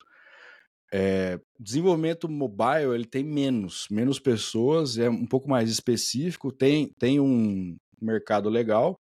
É, 0.97 1.41
desenvolvimento 1.59 2.29
mobile 2.29 2.95
ele 2.95 3.05
tem 3.05 3.25
menos, 3.25 3.89
menos 3.91 4.21
pessoas, 4.21 4.97
é 4.97 5.11
um 5.11 5.27
pouco 5.27 5.51
mais 5.51 5.69
específico, 5.69 6.53
tem, 6.53 6.87
tem 6.97 7.19
um 7.19 7.77
mercado 8.01 8.49
legal. 8.49 8.97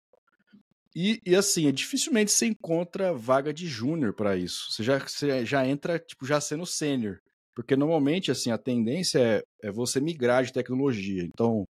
E, 0.95 1.21
e 1.23 1.35
assim, 1.35 1.71
dificilmente 1.71 2.31
você 2.31 2.47
encontra 2.47 3.13
vaga 3.13 3.53
de 3.53 3.67
júnior 3.67 4.11
para 4.11 4.35
isso. 4.35 4.71
Você 4.71 4.81
já, 4.81 4.97
você 4.97 5.45
já 5.45 5.67
entra 5.67 5.99
tipo, 5.99 6.25
já 6.25 6.41
sendo 6.41 6.65
sênior. 6.65 7.19
Porque 7.55 7.75
normalmente 7.75 8.31
assim, 8.31 8.49
a 8.49 8.57
tendência 8.57 9.19
é, 9.19 9.43
é 9.61 9.71
você 9.71 10.01
migrar 10.01 10.43
de 10.43 10.51
tecnologia. 10.51 11.23
Então, 11.23 11.63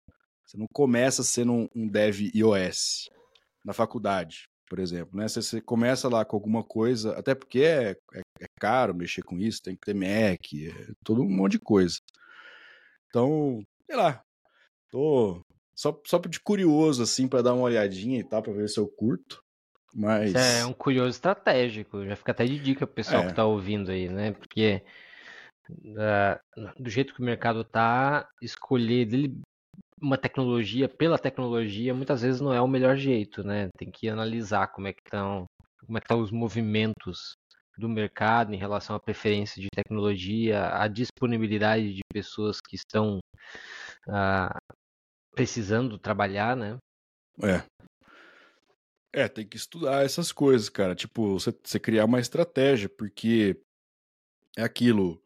você 0.46 0.58
não 0.58 0.68
começa 0.72 1.22
sendo 1.22 1.52
um, 1.52 1.68
um 1.76 1.86
dev 1.86 2.30
iOS 2.34 3.10
na 3.66 3.74
faculdade 3.74 4.46
por 4.74 4.80
exemplo, 4.80 5.16
né? 5.16 5.28
Você, 5.28 5.62
começa 5.62 6.10
lá 6.10 6.26
com 6.26 6.36
alguma 6.36 6.64
coisa, 6.64 7.12
até 7.12 7.36
porque 7.36 7.60
é, 7.60 7.92
é, 8.16 8.22
é, 8.44 8.60
caro 8.60 8.94
mexer 8.94 9.24
com 9.24 9.38
isso, 9.38 9.62
tem 9.62 9.76
que 9.76 9.82
ter 9.82 9.94
Mac, 9.94 10.54
é 10.54 10.94
todo 11.04 11.22
um 11.22 11.30
monte 11.30 11.54
de 11.54 11.60
coisa. 11.60 11.98
Então, 13.08 13.64
sei 13.86 13.96
lá, 13.96 14.24
tô 14.90 15.42
só, 15.76 16.00
só 16.06 16.18
de 16.20 16.40
curioso, 16.40 17.04
assim, 17.04 17.28
para 17.28 17.42
dar 17.42 17.54
uma 17.54 17.64
olhadinha 17.64 18.20
e 18.20 18.24
tal, 18.24 18.42
para 18.42 18.54
ver 18.54 18.70
se 18.70 18.80
eu 18.80 18.88
curto. 18.88 19.44
Mas. 19.94 20.34
É 20.34 20.66
um 20.66 20.74
curioso 20.74 21.12
estratégico, 21.12 22.06
já 22.06 22.16
fica 22.16 22.32
até 22.32 22.46
de 22.46 22.58
dica 22.58 22.88
pro 22.88 22.96
pessoal 22.96 23.24
é. 23.24 23.28
que 23.28 23.34
tá 23.34 23.46
ouvindo 23.46 23.92
aí, 23.92 24.10
né? 24.10 24.32
Porque 24.32 24.82
uh, 25.70 26.82
do 26.82 26.90
jeito 26.90 27.14
que 27.14 27.22
o 27.22 27.26
mercado 27.26 27.64
tá, 27.64 28.28
escolher 28.42 29.06
dele 29.06 29.40
uma 30.02 30.18
tecnologia 30.18 30.90
pela 30.90 31.18
tecnologia 31.18 31.94
muitas 31.94 32.22
vezes 32.22 32.42
não 32.42 32.54
é 32.54 32.60
o 32.60 32.68
melhor 32.68 32.98
jeito, 32.98 33.44
né? 33.44 33.70
Tem 33.78 33.90
que 33.90 34.10
analisar 34.10 34.68
como 34.68 34.88
é 34.88 34.94
que 34.94 35.02
estão 35.06 35.46
como 35.86 35.98
é 35.98 36.02
que 36.02 36.06
estão 36.06 36.22
os 36.22 36.32
movimentos 36.32 37.34
do 37.78 37.90
mercado 37.90 38.54
em 38.54 38.58
relação 38.58 38.96
à 38.96 39.00
preferência 39.00 39.62
de 39.62 39.68
tecnologia, 39.74 40.70
a 40.76 40.88
disponibilidade 40.88 41.94
de 41.94 42.02
pessoas 42.12 42.60
que 42.62 42.76
estão 42.76 43.20
ah, 44.08 44.56
precisando 45.34 45.98
trabalhar, 45.98 46.56
né? 46.56 46.78
É. 47.42 47.64
É, 49.16 49.28
tem 49.28 49.46
que 49.46 49.58
estudar 49.58 50.04
essas 50.04 50.32
coisas, 50.32 50.70
cara. 50.70 50.96
Tipo, 50.96 51.40
você, 51.40 51.54
você 51.64 51.80
criar 51.80 52.06
uma 52.06 52.20
estratégia, 52.20 52.90
porque 52.90 53.60
é 54.58 54.64
aquilo. 54.64 55.22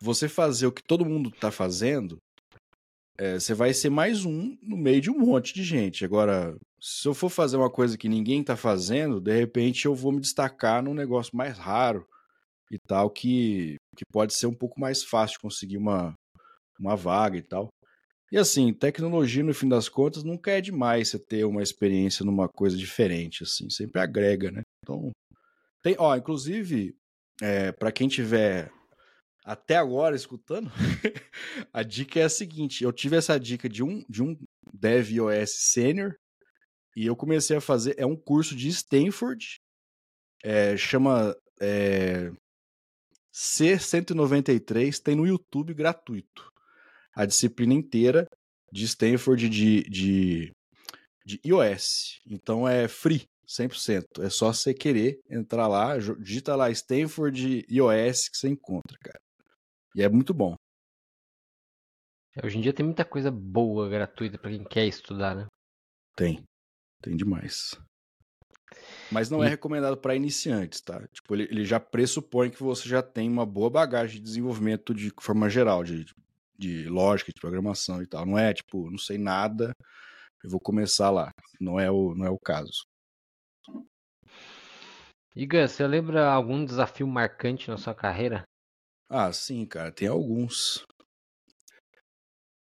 Você 0.00 0.28
fazer 0.28 0.66
o 0.66 0.72
que 0.72 0.82
todo 0.82 1.04
mundo 1.04 1.30
tá 1.30 1.50
fazendo 1.50 2.18
é, 3.16 3.38
você 3.38 3.54
vai 3.54 3.72
ser 3.72 3.90
mais 3.90 4.24
um 4.24 4.56
no 4.60 4.76
meio 4.76 5.00
de 5.00 5.10
um 5.10 5.18
monte 5.18 5.54
de 5.54 5.62
gente. 5.62 6.04
Agora, 6.04 6.56
se 6.86 7.08
eu 7.08 7.14
for 7.14 7.30
fazer 7.30 7.56
uma 7.56 7.70
coisa 7.70 7.96
que 7.96 8.10
ninguém 8.10 8.42
está 8.42 8.58
fazendo, 8.58 9.18
de 9.18 9.34
repente 9.34 9.86
eu 9.86 9.94
vou 9.94 10.12
me 10.12 10.20
destacar 10.20 10.82
num 10.82 10.92
negócio 10.92 11.34
mais 11.34 11.56
raro 11.56 12.06
e 12.70 12.78
tal, 12.78 13.08
que, 13.08 13.76
que 13.96 14.04
pode 14.12 14.34
ser 14.34 14.46
um 14.48 14.54
pouco 14.54 14.78
mais 14.78 15.02
fácil 15.02 15.40
conseguir 15.40 15.78
uma, 15.78 16.12
uma 16.78 16.94
vaga 16.94 17.38
e 17.38 17.42
tal. 17.42 17.68
E 18.30 18.36
assim, 18.36 18.70
tecnologia, 18.74 19.42
no 19.42 19.54
fim 19.54 19.66
das 19.66 19.88
contas, 19.88 20.24
nunca 20.24 20.50
é 20.50 20.60
demais 20.60 21.08
você 21.08 21.18
ter 21.18 21.46
uma 21.46 21.62
experiência 21.62 22.22
numa 22.22 22.50
coisa 22.50 22.76
diferente, 22.76 23.44
assim, 23.44 23.70
sempre 23.70 24.02
agrega, 24.02 24.50
né? 24.50 24.60
Então, 24.84 25.10
tem, 25.82 25.96
ó, 25.98 26.14
inclusive, 26.14 26.94
é, 27.40 27.72
para 27.72 27.92
quem 27.92 28.08
tiver 28.08 28.70
até 29.42 29.76
agora 29.76 30.14
escutando, 30.14 30.70
a 31.72 31.82
dica 31.82 32.20
é 32.20 32.24
a 32.24 32.28
seguinte: 32.28 32.84
eu 32.84 32.92
tive 32.92 33.16
essa 33.16 33.40
dica 33.40 33.70
de 33.70 33.82
um, 33.82 34.04
de 34.06 34.22
um 34.22 34.36
Dev 34.70 35.12
iOS 35.12 35.70
Senior 35.72 36.14
e 36.96 37.06
eu 37.06 37.16
comecei 37.16 37.56
a 37.56 37.60
fazer. 37.60 37.94
É 37.98 38.06
um 38.06 38.16
curso 38.16 38.54
de 38.54 38.68
Stanford, 38.68 39.58
é, 40.42 40.76
chama 40.76 41.36
é, 41.60 42.30
C193, 43.32 45.00
tem 45.00 45.16
no 45.16 45.26
YouTube 45.26 45.74
gratuito. 45.74 46.50
A 47.14 47.24
disciplina 47.24 47.74
inteira 47.74 48.26
de 48.72 48.84
Stanford 48.84 49.48
de, 49.48 49.82
de, 49.84 50.52
de 51.24 51.40
iOS. 51.44 52.20
Então 52.26 52.68
é 52.68 52.88
free. 52.88 53.24
100%. 53.46 54.24
É 54.24 54.30
só 54.30 54.52
você 54.52 54.72
querer 54.72 55.20
entrar 55.30 55.68
lá, 55.68 55.96
digita 55.98 56.56
lá 56.56 56.70
Stanford 56.70 57.64
iOS 57.68 58.28
que 58.28 58.38
você 58.38 58.48
encontra, 58.48 58.96
cara. 58.98 59.20
E 59.94 60.02
é 60.02 60.08
muito 60.08 60.32
bom. 60.32 60.54
Hoje 62.42 62.58
em 62.58 62.60
dia 62.60 62.72
tem 62.72 62.84
muita 62.84 63.04
coisa 63.04 63.30
boa, 63.30 63.88
gratuita 63.88 64.38
para 64.38 64.50
quem 64.50 64.64
quer 64.64 64.86
estudar, 64.86 65.36
né? 65.36 65.46
Tem. 66.16 66.42
Tem 67.04 67.14
demais. 67.14 67.78
Mas 69.12 69.28
não 69.28 69.44
é 69.44 69.48
recomendado 69.48 69.94
para 69.94 70.16
iniciantes, 70.16 70.80
tá? 70.80 71.06
Tipo, 71.12 71.34
ele, 71.34 71.42
ele, 71.50 71.62
já 71.62 71.78
pressupõe 71.78 72.48
que 72.48 72.62
você 72.62 72.88
já 72.88 73.02
tem 73.02 73.28
uma 73.28 73.44
boa 73.44 73.68
bagagem 73.68 74.16
de 74.16 74.22
desenvolvimento 74.22 74.94
de 74.94 75.12
forma 75.20 75.50
geral, 75.50 75.84
de, 75.84 76.06
de 76.58 76.88
lógica, 76.88 77.30
de 77.30 77.38
programação 77.38 78.02
e 78.02 78.06
tal. 78.06 78.24
Não 78.24 78.38
é 78.38 78.54
tipo, 78.54 78.90
não 78.90 78.96
sei 78.96 79.18
nada, 79.18 79.76
eu 80.42 80.48
vou 80.48 80.58
começar 80.58 81.10
lá. 81.10 81.30
Não 81.60 81.78
é 81.78 81.90
o, 81.90 82.14
não 82.14 82.24
é 82.24 82.30
o 82.30 82.38
caso. 82.38 82.86
E 85.36 85.44
Gus, 85.44 85.72
você 85.72 85.86
lembra 85.86 86.32
algum 86.32 86.64
desafio 86.64 87.06
marcante 87.06 87.68
na 87.68 87.76
sua 87.76 87.94
carreira? 87.94 88.44
Ah, 89.10 89.30
sim, 89.30 89.66
cara, 89.66 89.92
tem 89.92 90.08
alguns. 90.08 90.86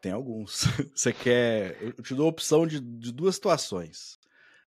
Tem 0.02 0.14
alguns. 0.14 0.64
Você 0.96 1.12
quer. 1.12 1.82
Eu 1.82 1.94
te 2.02 2.16
dou 2.16 2.26
a 2.26 2.30
opção 2.30 2.66
de, 2.66 2.80
de 2.80 3.12
duas 3.12 3.36
situações: 3.36 4.19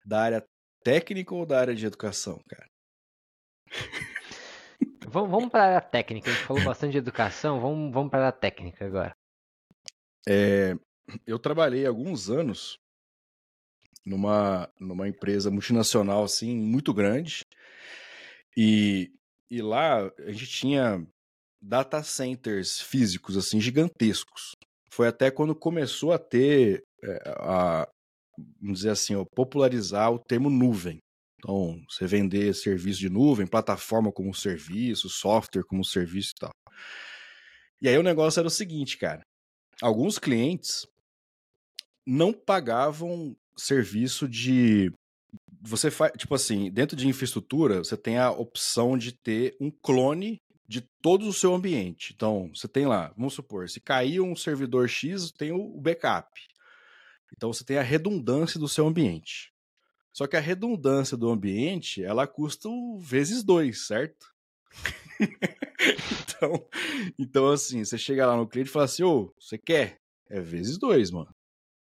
da 0.09 0.23
área 0.23 0.49
técnica 0.83 1.35
ou 1.35 1.45
da 1.45 1.61
área 1.61 1.75
de 1.75 1.85
educação, 1.85 2.43
cara? 2.49 2.67
Vamos, 5.07 5.31
vamos 5.31 5.51
para 5.51 5.63
a 5.63 5.67
área 5.67 5.81
técnica. 5.81 6.31
A 6.31 6.33
gente 6.33 6.45
falou 6.45 6.65
bastante 6.65 6.93
de 6.93 6.99
educação, 6.99 7.61
vamos, 7.61 7.93
vamos 7.93 8.11
para 8.11 8.21
a 8.21 8.27
área 8.27 8.39
técnica 8.39 8.87
agora. 8.87 9.15
É, 10.27 10.75
eu 11.27 11.39
trabalhei 11.39 11.87
alguns 11.87 12.31
anos 12.31 12.79
numa, 14.05 14.71
numa 14.81 15.09
empresa 15.09 15.51
multinacional 15.51 16.25
assim 16.25 16.57
muito 16.57 16.93
grande 16.95 17.45
e, 18.57 19.13
e 19.51 19.61
lá 19.61 20.11
a 20.19 20.33
gente 20.33 20.47
tinha 20.47 21.07
data 21.61 22.03
centers 22.03 22.81
físicos 22.81 23.37
assim 23.37 23.61
gigantescos. 23.61 24.57
Foi 24.91 25.09
até 25.09 25.31
quando 25.31 25.55
começou 25.55 26.13
a 26.13 26.19
ter 26.19 26.85
é, 27.03 27.23
a, 27.27 27.89
vamos 28.61 28.79
dizer 28.79 28.91
assim, 28.91 29.15
ó, 29.15 29.25
popularizar 29.35 30.13
o 30.13 30.19
termo 30.19 30.51
nuvem. 30.51 30.99
Então, 31.39 31.81
você 31.89 32.07
vender 32.07 32.53
serviço 32.55 32.99
de 32.99 33.09
nuvem, 33.09 33.47
plataforma 33.47 34.11
como 34.13 34.35
serviço, 34.35 35.09
software 35.09 35.65
como 35.65 35.85
serviço 35.85 36.33
e 36.37 36.41
tal. 36.41 36.51
E 37.81 37.89
aí 37.89 37.97
o 37.97 38.03
negócio 38.03 38.41
era 38.41 38.49
o 38.49 38.51
seguinte, 38.51 38.99
cara. 38.99 39.23
Alguns 39.81 40.19
clientes 40.19 40.85
não 42.05 42.33
pagavam 42.33 43.37
serviço 43.57 44.29
de 44.29 44.91
você 45.61 45.91
faz, 45.91 46.13
tipo 46.17 46.35
assim, 46.35 46.71
dentro 46.71 46.97
de 46.97 47.09
infraestrutura, 47.09 47.79
você 47.79 47.97
tem 47.97 48.19
a 48.19 48.31
opção 48.31 48.97
de 48.97 49.13
ter 49.13 49.57
um 49.61 49.71
clone 49.71 50.39
de 50.69 50.83
todo 51.03 51.27
o 51.27 51.33
seu 51.33 51.55
ambiente. 51.55 52.13
Então, 52.15 52.51
você 52.55 52.69
tem 52.69 52.87
lá, 52.87 53.13
vamos 53.17 53.35
supor, 53.35 53.69
se 53.69 53.81
cair 53.81 54.21
um 54.21 54.37
servidor 54.37 54.89
X, 54.89 55.33
tem 55.33 55.51
o 55.53 55.81
backup. 55.81 56.29
Então 57.37 57.53
você 57.53 57.65
tem 57.65 57.79
a 57.79 57.83
redundância 57.83 58.59
do 58.59 58.69
seu 58.69 58.87
ambiente. 58.87 59.53
Só 60.13 60.27
que 60.27 60.37
a 60.37 60.41
redundância 60.41 61.17
do 61.17 61.31
ambiente, 61.31 62.03
ela 62.03 62.27
custa 62.27 62.69
vezes 62.99 63.45
dois, 63.45 63.87
certo? 63.87 64.33
então, 66.23 66.69
então, 67.19 67.49
assim, 67.51 67.85
você 67.85 67.97
chega 67.97 68.27
lá 68.27 68.37
no 68.37 68.49
cliente 68.49 68.69
e 68.69 68.73
fala 68.73 68.85
assim, 68.87 69.03
ô, 69.03 69.33
você 69.39 69.57
quer? 69.57 70.01
É 70.29 70.41
vezes 70.41 70.79
dois, 70.79 71.11
mano. 71.11 71.31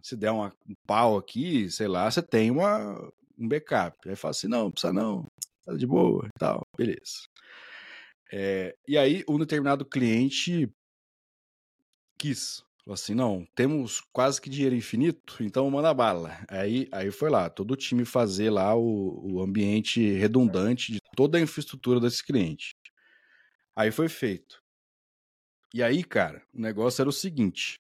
Se 0.03 0.17
der 0.17 0.31
uma, 0.31 0.53
um 0.69 0.75
pau 0.87 1.17
aqui, 1.17 1.71
sei 1.71 1.89
lá, 1.89 2.11
você 2.11 2.23
tem 2.23 2.51
uma, 2.51 3.11
um 3.39 3.49
backup. 3.49 3.97
Aí 4.09 4.17
fala 4.17 4.31
assim, 4.31 4.49
não, 4.49 4.71
precisa 4.71 4.93
não, 4.93 5.27
tá 5.65 5.75
de 5.75 5.87
boa 5.87 6.27
e 6.27 6.39
tal, 6.39 6.63
beleza. 6.77 7.25
É, 8.33 8.77
e 8.87 8.97
aí, 8.97 9.25
um 9.29 9.39
determinado 9.39 9.85
cliente 9.85 10.71
quis. 12.19 12.63
Assim, 12.93 13.15
não, 13.15 13.47
temos 13.55 14.01
quase 14.13 14.41
que 14.41 14.51
dinheiro 14.51 14.75
infinito, 14.75 15.43
então 15.43 15.71
manda 15.71 15.95
bala. 15.95 16.45
Aí, 16.49 16.89
aí 16.93 17.11
foi 17.11 17.31
lá, 17.31 17.49
todo 17.49 17.73
o 17.73 17.77
time 17.77 18.05
fazer 18.05 18.51
lá 18.51 18.75
o, 18.75 19.35
o 19.35 19.43
ambiente 19.43 20.13
redundante 20.15 20.93
de 20.93 21.01
toda 21.17 21.39
a 21.39 21.41
infraestrutura 21.41 22.01
desse 22.01 22.25
cliente. 22.25 22.75
Aí 23.77 23.91
foi 23.91 24.09
feito. 24.09 24.61
E 25.73 25.83
aí, 25.83 26.03
cara, 26.03 26.43
o 26.53 26.61
negócio 26.61 27.01
era 27.01 27.09
o 27.09 27.13
seguinte. 27.13 27.79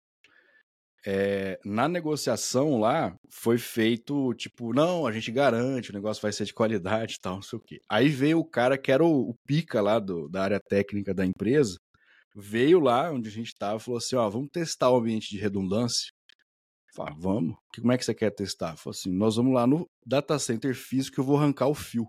É, 1.04 1.58
na 1.64 1.88
negociação 1.88 2.78
lá, 2.78 3.16
foi 3.30 3.58
feito, 3.58 4.34
tipo, 4.34 4.72
não, 4.74 5.06
a 5.06 5.12
gente 5.12 5.32
garante, 5.32 5.90
o 5.90 5.94
negócio 5.94 6.22
vai 6.22 6.30
ser 6.30 6.44
de 6.44 6.52
qualidade 6.52 7.14
e 7.14 7.20
tal, 7.20 7.36
não 7.36 7.42
sei 7.42 7.58
o 7.58 7.62
quê. 7.62 7.80
Aí 7.88 8.08
veio 8.08 8.38
o 8.38 8.44
cara 8.44 8.76
que 8.76 8.92
era 8.92 9.04
o, 9.04 9.30
o 9.30 9.34
pica 9.46 9.80
lá 9.80 9.98
do, 9.98 10.28
da 10.28 10.42
área 10.42 10.60
técnica 10.60 11.14
da 11.14 11.24
empresa, 11.24 11.78
veio 12.34 12.80
lá 12.80 13.10
onde 13.10 13.28
a 13.28 13.32
gente 13.32 13.48
estava 13.48 13.76
e 13.76 13.80
falou 13.80 13.98
assim: 13.98 14.16
ó, 14.16 14.28
vamos 14.28 14.50
testar 14.50 14.90
o 14.90 14.96
ambiente 14.96 15.30
de 15.30 15.38
redundância. 15.38 16.12
Falei, 16.94 17.14
vamos. 17.18 17.56
Como 17.74 17.92
é 17.92 17.98
que 17.98 18.04
você 18.04 18.14
quer 18.14 18.30
testar? 18.30 18.76
Falei 18.76 18.98
assim: 18.98 19.12
nós 19.12 19.36
vamos 19.36 19.54
lá 19.54 19.66
no 19.66 19.86
data 20.04 20.38
center 20.38 20.74
físico 20.74 21.20
eu 21.20 21.24
vou 21.24 21.36
arrancar 21.36 21.68
o 21.68 21.74
fio. 21.74 22.06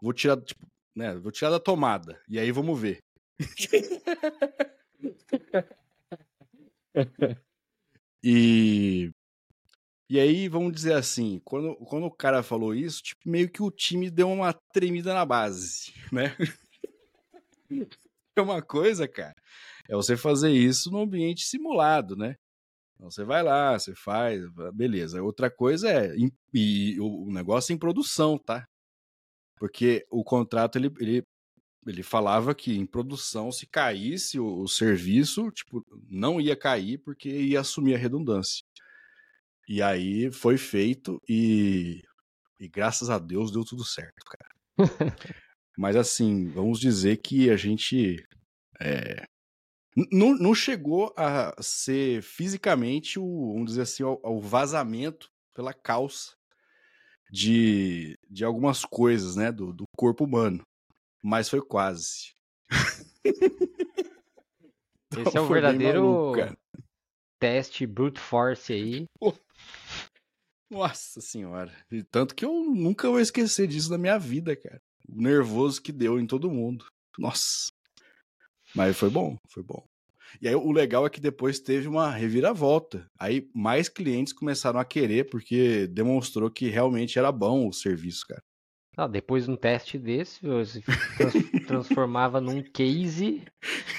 Vou 0.00 0.12
tirar, 0.12 0.40
tipo, 0.40 0.66
né? 0.94 1.14
Vou 1.16 1.32
tirar 1.32 1.50
da 1.50 1.60
tomada. 1.60 2.20
E 2.28 2.38
aí 2.38 2.52
vamos 2.52 2.80
ver. 2.80 3.00
e. 8.22 9.10
E 10.08 10.20
aí, 10.20 10.48
vamos 10.48 10.72
dizer 10.72 10.92
assim, 10.92 11.40
quando, 11.44 11.74
quando 11.78 12.06
o 12.06 12.10
cara 12.12 12.40
falou 12.40 12.72
isso, 12.72 13.02
tipo, 13.02 13.28
meio 13.28 13.50
que 13.50 13.60
o 13.60 13.72
time 13.72 14.08
deu 14.08 14.30
uma 14.30 14.52
tremida 14.72 15.12
na 15.12 15.24
base, 15.24 15.92
né? 16.12 16.36
é 18.36 18.42
uma 18.42 18.62
coisa, 18.62 19.08
cara, 19.08 19.34
é 19.88 19.94
você 19.94 20.16
fazer 20.16 20.50
isso 20.50 20.90
no 20.90 21.00
ambiente 21.00 21.44
simulado, 21.44 22.16
né? 22.16 22.36
Então 22.94 23.10
você 23.10 23.24
vai 23.24 23.42
lá, 23.42 23.78
você 23.78 23.94
faz, 23.94 24.42
beleza. 24.72 25.22
Outra 25.22 25.50
coisa 25.50 25.90
é 25.90 26.14
e 26.52 26.98
o 27.00 27.30
negócio 27.30 27.72
é 27.72 27.74
em 27.74 27.78
produção, 27.78 28.38
tá? 28.38 28.66
Porque 29.56 30.06
o 30.10 30.24
contrato 30.24 30.76
ele, 30.76 30.90
ele, 30.98 31.22
ele 31.86 32.02
falava 32.02 32.54
que 32.54 32.76
em 32.76 32.86
produção, 32.86 33.52
se 33.52 33.66
caísse 33.66 34.38
o, 34.38 34.60
o 34.60 34.68
serviço, 34.68 35.50
tipo, 35.50 35.84
não 36.08 36.40
ia 36.40 36.56
cair 36.56 36.98
porque 36.98 37.28
ia 37.28 37.60
assumir 37.60 37.94
a 37.94 37.98
redundância. 37.98 38.64
E 39.68 39.82
aí 39.82 40.30
foi 40.30 40.56
feito 40.56 41.20
e, 41.28 42.02
e 42.60 42.68
graças 42.68 43.10
a 43.10 43.18
Deus 43.18 43.50
deu 43.50 43.64
tudo 43.64 43.84
certo, 43.84 44.24
cara. 44.24 44.54
Mas 45.76 45.94
assim, 45.94 46.48
vamos 46.48 46.80
dizer 46.80 47.18
que 47.18 47.50
a 47.50 47.56
gente 47.56 48.26
é, 48.80 49.26
não, 50.10 50.34
não 50.34 50.54
chegou 50.54 51.12
a 51.16 51.54
ser 51.62 52.22
fisicamente 52.22 53.18
o, 53.18 53.52
vamos 53.52 53.70
dizer 53.70 53.82
assim, 53.82 54.02
o, 54.02 54.40
vazamento 54.40 55.30
pela 55.54 55.74
calça 55.74 56.34
de, 57.30 58.18
de 58.28 58.44
algumas 58.44 58.84
coisas, 58.84 59.36
né, 59.36 59.50
do, 59.52 59.72
do 59.72 59.84
corpo 59.96 60.24
humano. 60.24 60.62
Mas 61.22 61.48
foi 61.48 61.60
quase. 61.60 62.34
Esse 65.12 65.30
então, 65.30 65.44
é 65.44 65.46
o 65.46 65.48
verdadeiro 65.48 66.02
maluco, 66.02 66.58
teste 67.38 67.86
brute 67.86 68.20
force 68.20 68.72
aí. 68.72 69.06
Nossa 70.70 71.20
senhora. 71.20 71.72
E 71.90 72.02
tanto 72.02 72.34
que 72.34 72.44
eu 72.44 72.52
nunca 72.52 73.08
vou 73.08 73.20
esquecer 73.20 73.66
disso 73.66 73.90
na 73.90 73.96
minha 73.96 74.18
vida, 74.18 74.54
cara 74.54 74.80
nervoso 75.08 75.82
que 75.82 75.92
deu 75.92 76.18
em 76.18 76.26
todo 76.26 76.50
mundo. 76.50 76.86
Nossa. 77.18 77.70
Mas 78.74 78.96
foi 78.96 79.10
bom, 79.10 79.36
foi 79.48 79.62
bom. 79.62 79.84
E 80.40 80.48
aí 80.48 80.54
o 80.54 80.72
legal 80.72 81.06
é 81.06 81.10
que 81.10 81.20
depois 81.20 81.60
teve 81.60 81.88
uma 81.88 82.10
reviravolta. 82.10 83.06
Aí 83.18 83.48
mais 83.54 83.88
clientes 83.88 84.32
começaram 84.32 84.78
a 84.78 84.84
querer 84.84 85.30
porque 85.30 85.86
demonstrou 85.86 86.50
que 86.50 86.68
realmente 86.68 87.18
era 87.18 87.32
bom 87.32 87.68
o 87.68 87.72
serviço, 87.72 88.26
cara. 88.26 88.42
Ah, 88.96 89.06
depois 89.06 89.44
de 89.44 89.50
um 89.50 89.56
teste 89.56 89.98
desse, 89.98 90.40
você 90.46 90.82
transformava 91.68 92.40
num 92.40 92.62
case 92.62 93.42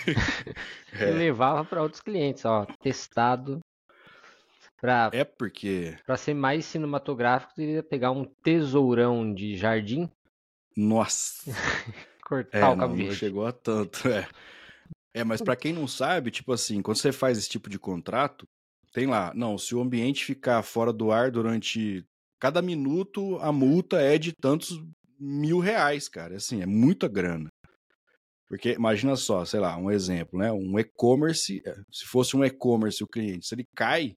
é. 1.00 1.10
e 1.10 1.14
levava 1.14 1.64
para 1.64 1.84
outros 1.84 2.02
clientes, 2.02 2.44
ó, 2.46 2.66
testado. 2.82 3.60
Pra, 4.82 5.10
é 5.14 5.24
porque. 5.24 5.96
Para 6.06 6.18
ser 6.18 6.34
mais 6.34 6.66
cinematográfico, 6.66 7.54
teria 7.56 7.84
pegar 7.84 8.12
um 8.12 8.26
tesourão 8.44 9.34
de 9.34 9.56
jardim 9.56 10.10
nossa. 10.78 11.44
Cortar 12.24 12.60
é, 12.60 12.66
o 12.66 12.78
cabo 12.78 12.96
não, 12.96 13.12
chegou 13.12 13.46
a 13.46 13.52
tanto, 13.52 14.08
é. 14.08 14.28
É, 15.14 15.24
mas 15.24 15.42
para 15.42 15.56
quem 15.56 15.74
não 15.74 15.88
sabe, 15.88 16.30
tipo 16.30 16.54
assim, 16.54 16.82
quando 16.82 16.98
você 16.98 17.12
faz 17.12 17.38
esse 17.38 17.50
tipo 17.50 17.70
de 17.70 17.80
contrato, 17.80 18.46
tem 18.94 19.08
lá, 19.08 19.34
não, 19.34 19.58
se 19.58 19.74
o 19.74 19.82
ambiente 19.82 20.26
ficar 20.26 20.62
fora 20.62 20.94
do 20.94 21.12
ar 21.12 21.32
durante 21.32 22.06
cada 22.40 22.62
minuto, 22.62 23.38
a 23.40 23.52
multa 23.52 24.00
é 24.00 24.18
de 24.18 24.32
tantos 24.34 24.80
mil 25.20 25.60
reais, 25.60 26.08
cara. 26.08 26.36
Assim, 26.36 26.62
é 26.62 26.66
muita 26.66 27.08
grana. 27.08 27.50
Porque 28.48 28.74
imagina 28.74 29.16
só, 29.16 29.44
sei 29.44 29.60
lá, 29.60 29.76
um 29.78 29.92
exemplo, 29.92 30.40
né? 30.40 30.52
Um 30.52 30.78
e-commerce, 30.80 31.62
é, 31.66 31.76
se 31.92 32.06
fosse 32.06 32.38
um 32.38 32.46
e-commerce 32.46 33.04
o 33.04 33.08
cliente, 33.08 33.48
se 33.48 33.56
ele 33.56 33.66
cai, 33.76 34.14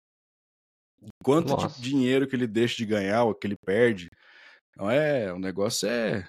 quanto 1.24 1.48
Nossa. 1.48 1.80
de 1.80 1.88
dinheiro 1.88 2.28
que 2.28 2.36
ele 2.36 2.46
deixa 2.46 2.76
de 2.76 2.86
ganhar 2.86 3.24
ou 3.24 3.34
que 3.34 3.46
ele 3.46 3.56
perde? 3.56 4.08
Então 4.70 4.90
é, 4.90 5.32
o 5.32 5.38
negócio 5.38 5.88
é 5.88 6.28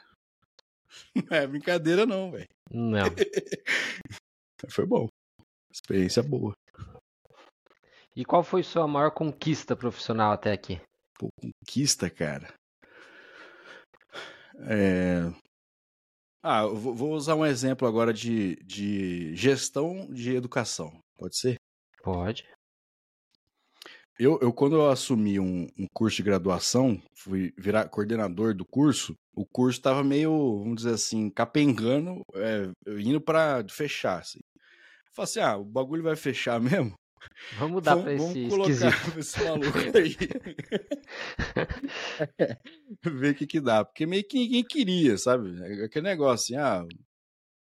não 1.15 1.37
é 1.37 1.47
brincadeira, 1.47 2.05
não, 2.05 2.31
velho. 2.31 2.47
Não. 2.69 3.05
Foi 4.69 4.85
bom. 4.85 5.07
Experiência 5.71 6.21
boa. 6.21 6.53
E 8.15 8.25
qual 8.25 8.43
foi 8.43 8.61
sua 8.61 8.87
maior 8.87 9.11
conquista 9.11 9.75
profissional 9.75 10.33
até 10.33 10.51
aqui? 10.51 10.81
Pô, 11.17 11.29
conquista, 11.41 12.09
cara. 12.09 12.53
É... 14.67 15.31
Ah, 16.43 16.63
eu 16.63 16.75
vou 16.75 17.13
usar 17.13 17.35
um 17.35 17.45
exemplo 17.45 17.87
agora 17.87 18.13
de, 18.13 18.57
de 18.57 19.33
gestão 19.35 20.11
de 20.11 20.35
educação. 20.35 20.99
Pode 21.17 21.37
ser? 21.37 21.55
Pode. 22.03 22.47
Eu, 24.19 24.37
eu 24.41 24.53
quando 24.53 24.75
eu 24.75 24.89
assumi 24.89 25.39
um, 25.39 25.67
um 25.77 25.87
curso 25.93 26.17
de 26.17 26.23
graduação, 26.23 27.01
fui 27.15 27.53
virar 27.57 27.89
coordenador 27.89 28.53
do 28.53 28.65
curso, 28.65 29.15
o 29.33 29.45
curso 29.45 29.79
estava 29.79 30.03
meio, 30.03 30.59
vamos 30.59 30.77
dizer 30.77 30.93
assim, 30.93 31.29
capengando, 31.29 32.21
é, 32.35 32.71
indo 32.99 33.19
para 33.21 33.65
fechar. 33.69 34.19
Assim. 34.19 34.39
Eu 34.39 35.13
falei 35.13 35.23
assim: 35.23 35.39
ah, 35.39 35.57
o 35.57 35.65
bagulho 35.65 36.03
vai 36.03 36.15
fechar 36.15 36.59
mesmo? 36.61 36.93
Vamos 37.57 37.83
dar 37.83 37.97
para 37.97 38.13
esse 38.13 38.47
vamos 38.47 38.49
colocar 38.49 38.71
esse 39.17 39.43
maluco 39.43 39.77
aí. 39.97 40.17
Ver 43.19 43.31
o 43.31 43.35
que 43.35 43.47
que 43.47 43.59
dá. 43.59 43.85
Porque 43.85 44.05
meio 44.05 44.27
que 44.27 44.37
ninguém 44.37 44.63
queria, 44.63 45.17
sabe? 45.17 45.55
É 45.61 45.85
aquele 45.85 46.07
negócio 46.07 46.55
assim, 46.55 46.55
ah, 46.55 46.83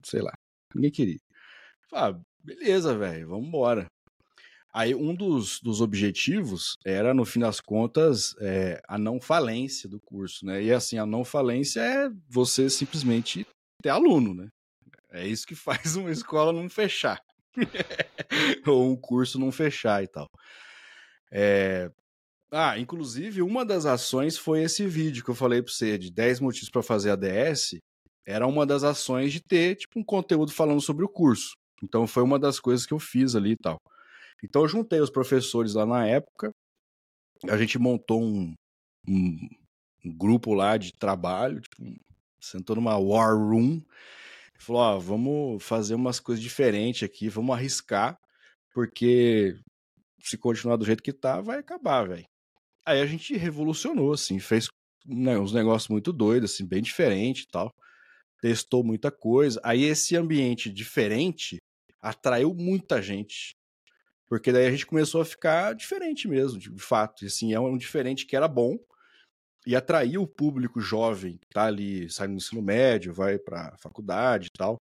sei 0.04 0.22
lá, 0.22 0.34
ninguém 0.74 0.92
queria. 0.92 1.20
Ah, 1.92 2.18
beleza, 2.44 2.98
velho, 2.98 3.30
vamos 3.30 3.48
embora. 3.48 3.86
Aí 4.72 4.94
um 4.94 5.16
dos, 5.16 5.60
dos 5.62 5.82
objetivos 5.82 6.78
era, 6.86 7.14
no 7.14 7.26
fim 7.26 7.40
das 7.40 7.60
contas, 7.60 8.36
é, 8.40 8.80
a 8.88 9.00
não 9.00 9.20
falência 9.20 9.90
do 9.90 10.00
curso, 10.00 10.46
né? 10.46 10.62
E 10.62 10.72
assim, 10.72 10.98
a 10.98 11.06
não 11.06 11.24
falência 11.24 11.82
é 11.82 12.10
você 12.28 12.70
simplesmente 12.70 13.48
ter 13.82 13.90
aluno, 13.90 14.34
né? 14.34 14.48
É 15.12 15.28
isso 15.28 15.48
que 15.48 15.56
faz 15.56 15.96
uma 15.96 16.12
escola 16.12 16.54
não 16.54 16.70
fechar. 16.70 17.20
Ou 18.68 18.92
um 18.92 18.96
curso 18.96 19.40
não 19.40 19.52
fechar 19.52 20.04
e 20.04 20.08
tal. 20.08 20.28
É... 21.32 21.90
Ah, 22.52 22.78
inclusive, 22.80 23.42
uma 23.42 23.64
das 23.64 23.86
ações 23.86 24.38
foi 24.38 24.64
esse 24.64 24.86
vídeo 24.88 25.24
que 25.24 25.30
eu 25.30 25.36
falei 25.36 25.62
para 25.62 25.72
você, 25.72 25.98
de 25.98 26.12
10 26.12 26.40
motivos 26.40 26.70
para 26.70 26.82
fazer 26.82 27.12
ADS. 27.12 27.78
Era 28.26 28.48
uma 28.48 28.66
das 28.66 28.84
ações 28.84 29.32
de 29.32 29.40
ter, 29.40 29.76
tipo, 29.76 30.00
um 30.00 30.04
conteúdo 30.04 30.52
falando 30.52 30.82
sobre 30.82 31.06
o 31.06 31.10
curso. 31.10 31.54
Então, 31.84 32.08
foi 32.08 32.24
uma 32.24 32.40
das 32.40 32.60
coisas 32.60 32.86
que 32.86 32.94
eu 32.94 33.00
fiz 33.00 33.36
ali 33.36 33.52
e 33.52 33.58
tal. 33.58 33.80
Então 34.44 34.62
eu 34.64 34.68
juntei 34.68 35.00
os 35.00 35.10
professores 35.10 35.74
lá 35.74 35.86
na 35.86 36.06
época, 36.06 36.52
a 37.48 37.58
gente 37.58 37.78
montou 37.80 38.22
um, 38.22 38.54
um, 39.08 39.50
um 40.06 40.18
grupo 40.18 40.54
lá 40.54 40.78
de 40.78 40.92
trabalho, 40.94 41.62
tipo, 41.62 41.84
sentou 42.40 42.76
numa 42.76 42.98
war 42.98 43.36
room, 43.36 43.82
falou, 44.60 44.82
ó, 44.82 45.00
vamos 45.00 45.64
fazer 45.64 45.96
umas 45.96 46.20
coisas 46.20 46.44
diferentes 46.44 47.04
aqui, 47.04 47.30
vamos 47.30 47.56
arriscar, 47.56 48.18
porque 48.74 49.58
se 50.22 50.38
continuar 50.38 50.76
do 50.76 50.86
jeito 50.86 51.04
que 51.04 51.14
tá, 51.14 51.42
vai 51.42 51.60
acabar, 51.60 52.08
velho. 52.08 52.26
Aí 52.86 53.02
a 53.02 53.06
gente 53.06 53.36
revolucionou, 53.36 54.14
assim, 54.14 54.40
fez 54.40 54.68
né, 55.06 55.38
uns 55.38 55.54
negócios 55.54 55.90
muito 55.90 56.12
doidos, 56.12 56.54
assim, 56.54 56.66
bem 56.66 56.82
diferente 56.82 57.42
e 57.42 57.48
tal. 57.48 57.74
Testou 58.42 58.84
muita 58.84 59.12
coisa. 59.12 59.60
Aí 59.64 59.84
esse 59.84 60.16
ambiente 60.16 60.70
diferente 60.70 61.58
atraiu 62.02 62.54
muita 62.54 63.02
gente. 63.02 63.52
Porque 64.30 64.52
daí 64.52 64.68
a 64.68 64.72
gente 64.72 64.86
começou 64.86 65.22
a 65.22 65.26
ficar 65.26 65.74
diferente 65.74 66.28
mesmo, 66.28 66.60
de 66.60 66.70
fato. 66.78 67.24
E 67.24 67.28
assim, 67.28 67.54
é 67.54 67.60
um 67.60 67.78
diferente 67.78 68.26
que 68.26 68.36
era 68.36 68.48
bom 68.48 68.78
e 69.66 69.76
atraiu 69.76 70.22
o 70.22 70.28
público 70.28 70.80
jovem 70.80 71.38
que 71.38 71.48
tá 71.50 71.66
ali, 71.66 72.10
sai 72.10 72.28
no 72.28 72.36
ensino 72.36 72.62
médio, 72.62 73.14
vai 73.14 73.40
pra 73.40 73.76
faculdade 73.78 74.48
e 74.48 74.58
tal. 74.58 74.78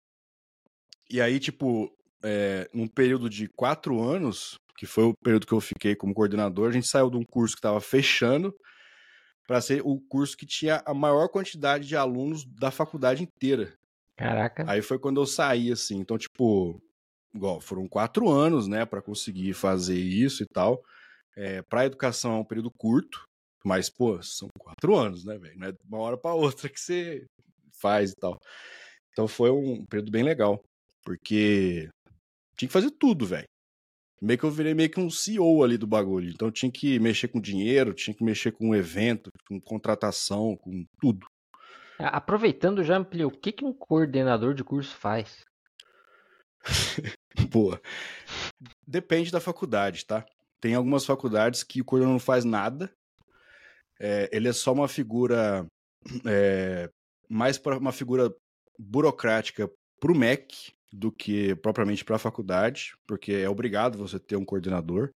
E 1.11 1.21
aí, 1.21 1.39
tipo, 1.39 1.93
é, 2.23 2.69
num 2.73 2.87
período 2.87 3.29
de 3.29 3.49
quatro 3.49 4.01
anos, 4.01 4.55
que 4.77 4.87
foi 4.87 5.05
o 5.05 5.15
período 5.23 5.47
que 5.47 5.53
eu 5.53 5.61
fiquei 5.61 5.95
como 5.95 6.15
coordenador, 6.15 6.69
a 6.69 6.73
gente 6.73 6.87
saiu 6.87 7.11
de 7.11 7.17
um 7.17 7.25
curso 7.25 7.55
que 7.55 7.59
estava 7.59 7.81
fechando 7.81 8.55
para 9.47 9.61
ser 9.61 9.83
o 9.85 10.01
curso 10.01 10.37
que 10.37 10.47
tinha 10.47 10.83
a 10.87 10.95
maior 10.95 11.29
quantidade 11.29 11.87
de 11.87 11.97
alunos 11.97 12.45
da 12.45 12.71
faculdade 12.71 13.23
inteira. 13.23 13.77
Caraca. 14.17 14.65
Aí 14.69 14.81
foi 14.81 14.99
quando 14.99 15.21
eu 15.21 15.27
saí, 15.27 15.73
assim. 15.73 15.99
Então, 15.99 16.17
tipo, 16.17 16.81
igual, 17.35 17.61
foram 17.61 17.89
quatro 17.89 18.29
anos, 18.29 18.67
né, 18.69 18.85
para 18.85 19.03
conseguir 19.03 19.55
fazer 19.55 19.99
isso 19.99 20.43
e 20.43 20.47
tal. 20.47 20.83
É, 21.37 21.63
para 21.63 21.87
educação 21.87 22.33
é 22.33 22.39
um 22.41 22.45
período 22.45 22.71
curto, 22.71 23.25
mas, 23.65 23.89
pô, 23.89 24.23
são 24.23 24.49
quatro 24.59 24.95
anos, 24.97 25.25
né, 25.25 25.39
velho? 25.39 25.59
Não 25.59 25.69
é 25.69 25.73
de 25.73 25.79
uma 25.89 25.99
hora 25.99 26.19
para 26.19 26.35
outra 26.35 26.69
que 26.69 26.81
você 26.81 27.25
faz 27.81 28.11
e 28.11 28.15
tal. 28.17 28.39
Então 29.13 29.29
foi 29.29 29.51
um 29.51 29.85
período 29.87 30.11
bem 30.11 30.23
legal, 30.23 30.63
porque 31.05 31.89
tinha 32.57 32.69
que 32.69 32.73
fazer 32.73 32.91
tudo, 32.93 33.27
velho. 33.27 33.47
Meio 34.21 34.39
que 34.39 34.45
eu 34.45 34.51
virei 34.51 34.73
meio 34.73 34.89
que 34.89 35.01
um 35.01 35.11
CEO 35.11 35.65
ali 35.65 35.77
do 35.77 35.87
bagulho. 35.87 36.31
Então 36.31 36.51
tinha 36.51 36.71
que 36.71 36.99
mexer 37.01 37.29
com 37.29 37.41
dinheiro, 37.41 37.93
tinha 37.93 38.15
que 38.15 38.23
mexer 38.23 38.53
com 38.53 38.75
evento, 38.75 39.31
com 39.49 39.61
contratação, 39.61 40.57
com 40.57 40.85
tudo. 41.01 41.27
Aproveitando, 41.99 42.85
já 42.85 42.97
ampliou, 42.97 43.31
o 43.31 43.37
que, 43.37 43.53
que 43.53 43.65
um 43.65 43.73
coordenador 43.73 44.55
de 44.55 44.65
curso 44.65 44.97
faz? 44.97 45.43
Boa. 47.51 47.81
Depende 48.87 49.31
da 49.31 49.41
faculdade, 49.41 50.05
tá? 50.05 50.25
Tem 50.61 50.75
algumas 50.75 51.05
faculdades 51.05 51.63
que 51.63 51.81
o 51.81 51.85
coordenador 51.85 52.15
não 52.15 52.21
faz 52.21 52.45
nada. 52.45 52.93
É, 53.99 54.29
ele 54.33 54.49
é 54.49 54.53
só 54.53 54.73
uma 54.73 54.89
figura. 54.89 55.67
É, 56.27 56.89
mais 57.29 57.57
para 57.57 57.79
uma 57.79 57.93
figura 57.93 58.35
burocrática 58.79 59.71
para 59.99 60.13
o 60.13 60.17
MEC 60.17 60.73
do 60.93 61.11
que 61.11 61.55
propriamente 61.57 62.05
para 62.05 62.17
a 62.17 62.19
faculdade, 62.19 62.95
porque 63.07 63.33
é 63.33 63.49
obrigado 63.49 63.97
você 63.97 64.19
ter 64.19 64.37
um 64.37 64.45
coordenador. 64.45 65.11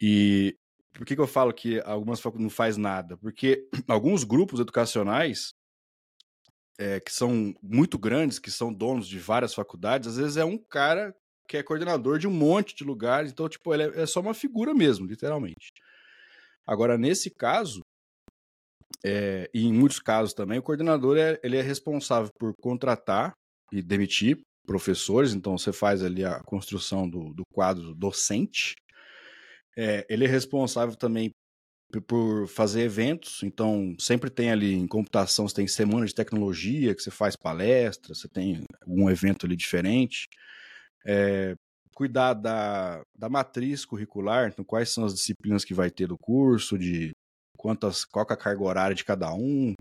E 0.00 0.54
por 0.92 1.06
que, 1.06 1.14
que 1.14 1.20
eu 1.20 1.26
falo 1.26 1.52
que 1.52 1.80
algumas 1.80 2.20
faculdades 2.20 2.50
não 2.50 2.56
faz 2.56 2.76
nada? 2.76 3.16
Porque 3.16 3.66
alguns 3.88 4.24
grupos 4.24 4.60
educacionais 4.60 5.54
é, 6.78 7.00
que 7.00 7.12
são 7.12 7.54
muito 7.62 7.98
grandes, 7.98 8.38
que 8.38 8.50
são 8.50 8.72
donos 8.72 9.08
de 9.08 9.18
várias 9.18 9.54
faculdades, 9.54 10.08
às 10.08 10.16
vezes 10.16 10.36
é 10.36 10.44
um 10.44 10.58
cara 10.58 11.14
que 11.48 11.56
é 11.56 11.62
coordenador 11.62 12.18
de 12.18 12.26
um 12.26 12.32
monte 12.32 12.74
de 12.74 12.84
lugares, 12.84 13.30
então, 13.30 13.48
tipo, 13.48 13.72
ele 13.72 13.84
é, 13.84 14.02
é 14.02 14.06
só 14.06 14.20
uma 14.20 14.34
figura 14.34 14.74
mesmo, 14.74 15.06
literalmente. 15.06 15.72
Agora, 16.66 16.98
nesse 16.98 17.30
caso, 17.30 17.80
é, 19.04 19.48
e 19.54 19.64
em 19.64 19.72
muitos 19.72 20.00
casos 20.00 20.34
também, 20.34 20.58
o 20.58 20.62
coordenador 20.62 21.16
é, 21.16 21.38
ele 21.42 21.56
é 21.56 21.62
responsável 21.62 22.30
por 22.38 22.52
contratar 22.60 23.32
e 23.72 23.80
demitir 23.80 24.40
professores, 24.66 25.32
então 25.32 25.56
você 25.56 25.72
faz 25.72 26.02
ali 26.02 26.24
a 26.24 26.40
construção 26.42 27.08
do, 27.08 27.32
do 27.32 27.44
quadro 27.52 27.94
docente. 27.94 28.74
É, 29.76 30.04
ele 30.08 30.24
é 30.24 30.28
responsável 30.28 30.96
também 30.96 31.30
por 32.06 32.48
fazer 32.48 32.82
eventos, 32.82 33.42
então 33.42 33.94
sempre 33.98 34.28
tem 34.28 34.50
ali 34.50 34.74
em 34.74 34.86
computação, 34.86 35.48
você 35.48 35.54
tem 35.54 35.68
semana 35.68 36.04
de 36.04 36.14
tecnologia, 36.14 36.94
que 36.94 37.02
você 37.02 37.10
faz 37.10 37.36
palestra, 37.36 38.14
você 38.14 38.28
tem 38.28 38.64
um 38.86 39.08
evento 39.08 39.46
ali 39.46 39.56
diferente. 39.56 40.28
É, 41.04 41.54
cuidar 41.94 42.34
da, 42.34 43.02
da 43.16 43.28
matriz 43.28 43.84
curricular, 43.84 44.48
então 44.48 44.64
quais 44.64 44.90
são 44.90 45.04
as 45.04 45.14
disciplinas 45.14 45.64
que 45.64 45.72
vai 45.72 45.90
ter 45.90 46.06
do 46.06 46.18
curso, 46.18 46.78
de 46.78 47.12
quantas, 47.56 48.04
qual 48.04 48.26
é 48.28 48.32
a 48.32 48.36
carga 48.36 48.62
horária 48.62 48.94
de 48.94 49.04
cada 49.04 49.32
um. 49.32 49.74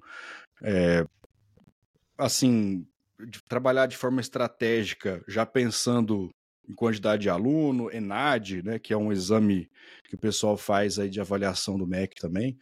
É, 0.64 1.06
assim, 2.18 2.88
de 3.28 3.42
trabalhar 3.44 3.88
de 3.88 3.98
forma 3.98 4.22
estratégica, 4.22 5.24
já 5.28 5.46
pensando 5.46 6.30
em 6.68 6.74
quantidade 6.74 7.24
de 7.24 7.30
aluno, 7.30 7.92
ENAD, 7.92 8.64
né, 8.64 8.80
que 8.80 8.94
é 8.94 8.98
um 8.98 9.12
exame 9.12 9.70
que 10.10 10.16
o 10.16 10.18
pessoal 10.18 10.58
faz 10.58 11.00
aí 11.00 11.10
de 11.10 11.22
avaliação 11.22 11.78
do 11.78 11.88
MEC 11.88 12.16
também. 12.16 12.58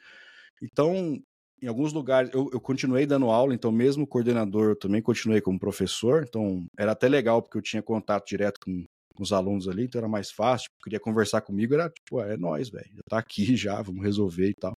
Então, 0.62 1.22
em 1.62 1.68
alguns 1.68 1.94
lugares, 1.94 2.30
eu, 2.34 2.50
eu 2.52 2.60
continuei 2.60 3.06
dando 3.06 3.30
aula, 3.30 3.54
então 3.54 3.72
mesmo 3.72 4.06
coordenador, 4.06 4.72
eu 4.72 4.76
também 4.76 5.02
continuei 5.02 5.40
como 5.40 5.60
professor, 5.60 6.26
então 6.28 6.66
era 6.78 6.92
até 6.92 7.08
legal, 7.08 7.42
porque 7.42 7.58
eu 7.58 7.62
tinha 7.62 7.82
contato 7.82 8.28
direto 8.28 8.60
com, 8.60 8.84
com 9.16 9.24
os 9.24 9.32
alunos 9.32 9.68
ali, 9.70 9.86
então 9.86 10.00
era 10.00 10.08
mais 10.08 10.30
fácil, 10.30 10.70
queria 10.84 11.00
conversar 11.00 11.42
comigo, 11.42 11.74
era 11.74 11.90
tipo, 11.90 12.20
é 12.22 12.36
nós, 12.36 12.70
velho, 12.70 12.90
já 12.94 13.02
tá 13.10 13.18
aqui 13.18 13.56
já, 13.56 13.82
vamos 13.82 14.04
resolver 14.04 14.50
e 14.50 14.56
tal. 14.56 14.74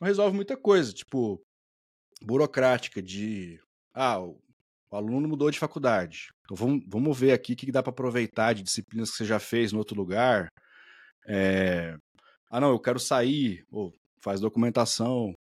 Resolve 0.00 0.36
muita 0.36 0.56
coisa, 0.56 0.92
tipo, 0.92 1.40
burocrática 2.22 3.02
de, 3.02 3.58
ah, 3.92 4.20
o 4.20 4.38
aluno 4.92 5.26
mudou 5.26 5.50
de 5.50 5.58
faculdade, 5.58 6.28
então 6.46 6.56
vamos, 6.56 6.84
vamos 6.86 7.18
ver 7.18 7.32
aqui 7.32 7.54
o 7.54 7.56
que 7.56 7.72
dá 7.72 7.82
para 7.82 7.90
aproveitar 7.90 8.54
de 8.54 8.62
disciplinas 8.62 9.10
que 9.10 9.16
você 9.16 9.24
já 9.24 9.40
fez 9.40 9.72
no 9.72 9.78
outro 9.78 9.96
lugar. 9.96 10.48
É... 11.26 11.96
Ah, 12.48 12.60
não, 12.60 12.70
eu 12.70 12.78
quero 12.78 13.00
sair. 13.00 13.64
Faz 14.20 14.40
documentação. 14.40 15.34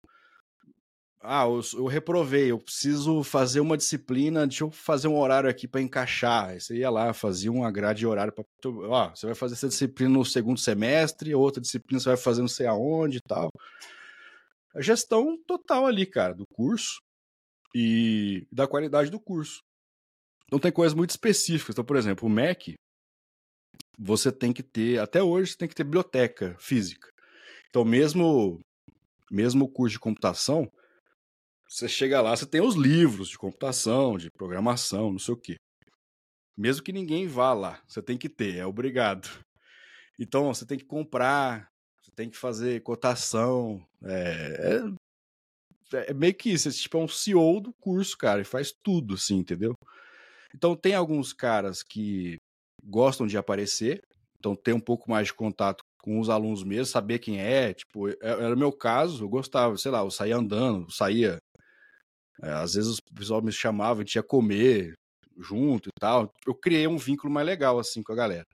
Ah, 1.22 1.44
eu, 1.46 1.62
eu, 1.74 1.86
reprovei, 1.86 2.52
eu 2.52 2.60
preciso 2.60 3.24
fazer 3.24 3.60
uma 3.60 3.78
disciplina, 3.78 4.48
deixa 4.48 4.64
eu 4.64 4.72
fazer 4.72 5.08
um 5.08 5.18
horário 5.18 5.50
aqui 5.50 5.68
para 5.68 5.82
encaixar. 5.82 6.50
Aí 6.50 6.62
você 6.62 6.78
ia 6.78 6.90
lá, 6.90 7.14
fazia 7.14 7.52
uma 7.52 7.72
grade 7.72 8.00
de 8.00 8.08
horário 8.08 8.34
para. 8.34 8.46
Ó, 8.66 9.10
você 9.10 9.26
vai 9.26 9.36
fazer 9.36 9.56
essa 9.56 9.68
disciplina 9.68 10.12
no 10.12 10.26
segundo 10.26 10.60
semestre, 10.60 11.36
outra 11.36 11.62
disciplina 11.62 12.00
você 12.00 12.10
vai 12.10 12.18
fazer 12.18 12.42
não 12.42 12.48
sei 12.48 12.66
aonde 12.66 13.18
e 13.18 13.22
tal. 13.22 13.50
A 14.76 14.82
gestão 14.82 15.38
total 15.46 15.86
ali, 15.86 16.06
cara, 16.06 16.34
do 16.34 16.46
curso 16.54 17.02
e 17.76 18.46
da 18.52 18.68
qualidade 18.68 19.10
do 19.10 19.20
curso. 19.20 19.62
Então 20.54 20.60
tem 20.60 20.72
coisas 20.72 20.94
muito 20.94 21.10
específicas. 21.10 21.74
Então, 21.74 21.84
por 21.84 21.98
exemplo, 21.98 22.28
o 22.28 22.32
MEC, 22.32 22.76
você 23.98 24.32
tem 24.32 24.54
que 24.54 24.62
ter, 24.62 25.00
até 25.00 25.24
hoje, 25.24 25.50
você 25.50 25.58
tem 25.58 25.68
que 25.68 25.74
ter 25.74 25.84
biblioteca 25.84 26.56
física. 26.60 27.10
Então, 27.68 27.84
mesmo, 27.84 28.60
mesmo 29.32 29.66
o 29.66 29.68
curso 29.68 29.94
de 29.94 30.00
computação, 30.00 30.72
você 31.68 31.90
chega 31.90 32.22
lá, 32.22 32.38
você 32.38 32.46
tem 32.46 32.62
os 32.62 32.76
livros 32.76 33.30
de 33.30 33.38
computação, 33.40 34.16
de 34.16 34.30
programação, 34.30 35.12
não 35.12 35.18
sei 35.18 35.34
o 35.34 35.38
quê. 35.38 35.56
Mesmo 36.56 36.84
que 36.84 36.94
ninguém 36.94 37.26
vá 37.26 37.52
lá, 37.52 37.82
você 37.88 38.00
tem 38.00 38.16
que 38.16 38.30
ter, 38.30 38.58
é 38.58 38.66
obrigado. 38.66 39.28
Então, 40.20 40.54
você 40.54 40.68
tem 40.68 40.78
que 40.78 40.86
comprar, 40.86 41.68
você 42.00 42.12
tem 42.12 42.30
que 42.30 42.38
fazer 42.38 42.84
cotação. 42.84 43.84
É, 44.04 44.86
é, 45.94 46.12
é 46.12 46.14
meio 46.14 46.36
que 46.36 46.52
isso, 46.52 46.70
esse 46.70 46.82
tipo 46.82 47.00
é 47.00 47.02
um 47.02 47.08
CEO 47.08 47.60
do 47.60 47.74
curso, 47.74 48.16
cara, 48.16 48.40
e 48.40 48.46
faz 48.46 48.72
tudo, 48.72 49.16
assim, 49.16 49.38
entendeu? 49.38 49.76
Então, 50.56 50.76
tem 50.76 50.94
alguns 50.94 51.34
caras 51.34 51.82
que 51.82 52.38
gostam 52.84 53.26
de 53.26 53.38
aparecer, 53.38 54.02
então 54.38 54.56
tem 54.56 54.74
um 54.74 54.80
pouco 54.80 55.10
mais 55.10 55.28
de 55.28 55.34
contato 55.34 55.84
com 56.02 56.20
os 56.20 56.30
alunos 56.30 56.64
mesmo, 56.64 56.86
saber 56.86 57.20
quem 57.20 57.40
é, 57.40 57.74
tipo, 57.74 58.10
era 58.22 58.54
o 58.54 58.58
meu 58.58 58.74
caso, 58.74 59.24
eu 59.24 59.30
gostava, 59.30 59.78
sei 59.78 59.90
lá, 59.90 60.00
eu 60.00 60.12
saía 60.12 60.36
andando, 60.36 60.92
saía, 60.92 61.38
é, 62.42 62.50
às 62.52 62.74
vezes 62.74 62.98
o 62.98 63.16
pessoal 63.16 63.42
me 63.42 63.54
chamava, 63.54 64.02
a 64.02 64.04
gente 64.04 64.16
ia 64.16 64.24
comer 64.24 64.94
junto 65.38 65.88
e 65.88 66.00
tal, 66.00 66.30
eu 66.46 66.54
criei 66.54 66.88
um 66.88 66.98
vínculo 66.98 67.32
mais 67.32 67.48
legal, 67.48 67.80
assim, 67.80 68.04
com 68.04 68.12
a 68.12 68.18
galera. 68.18 68.46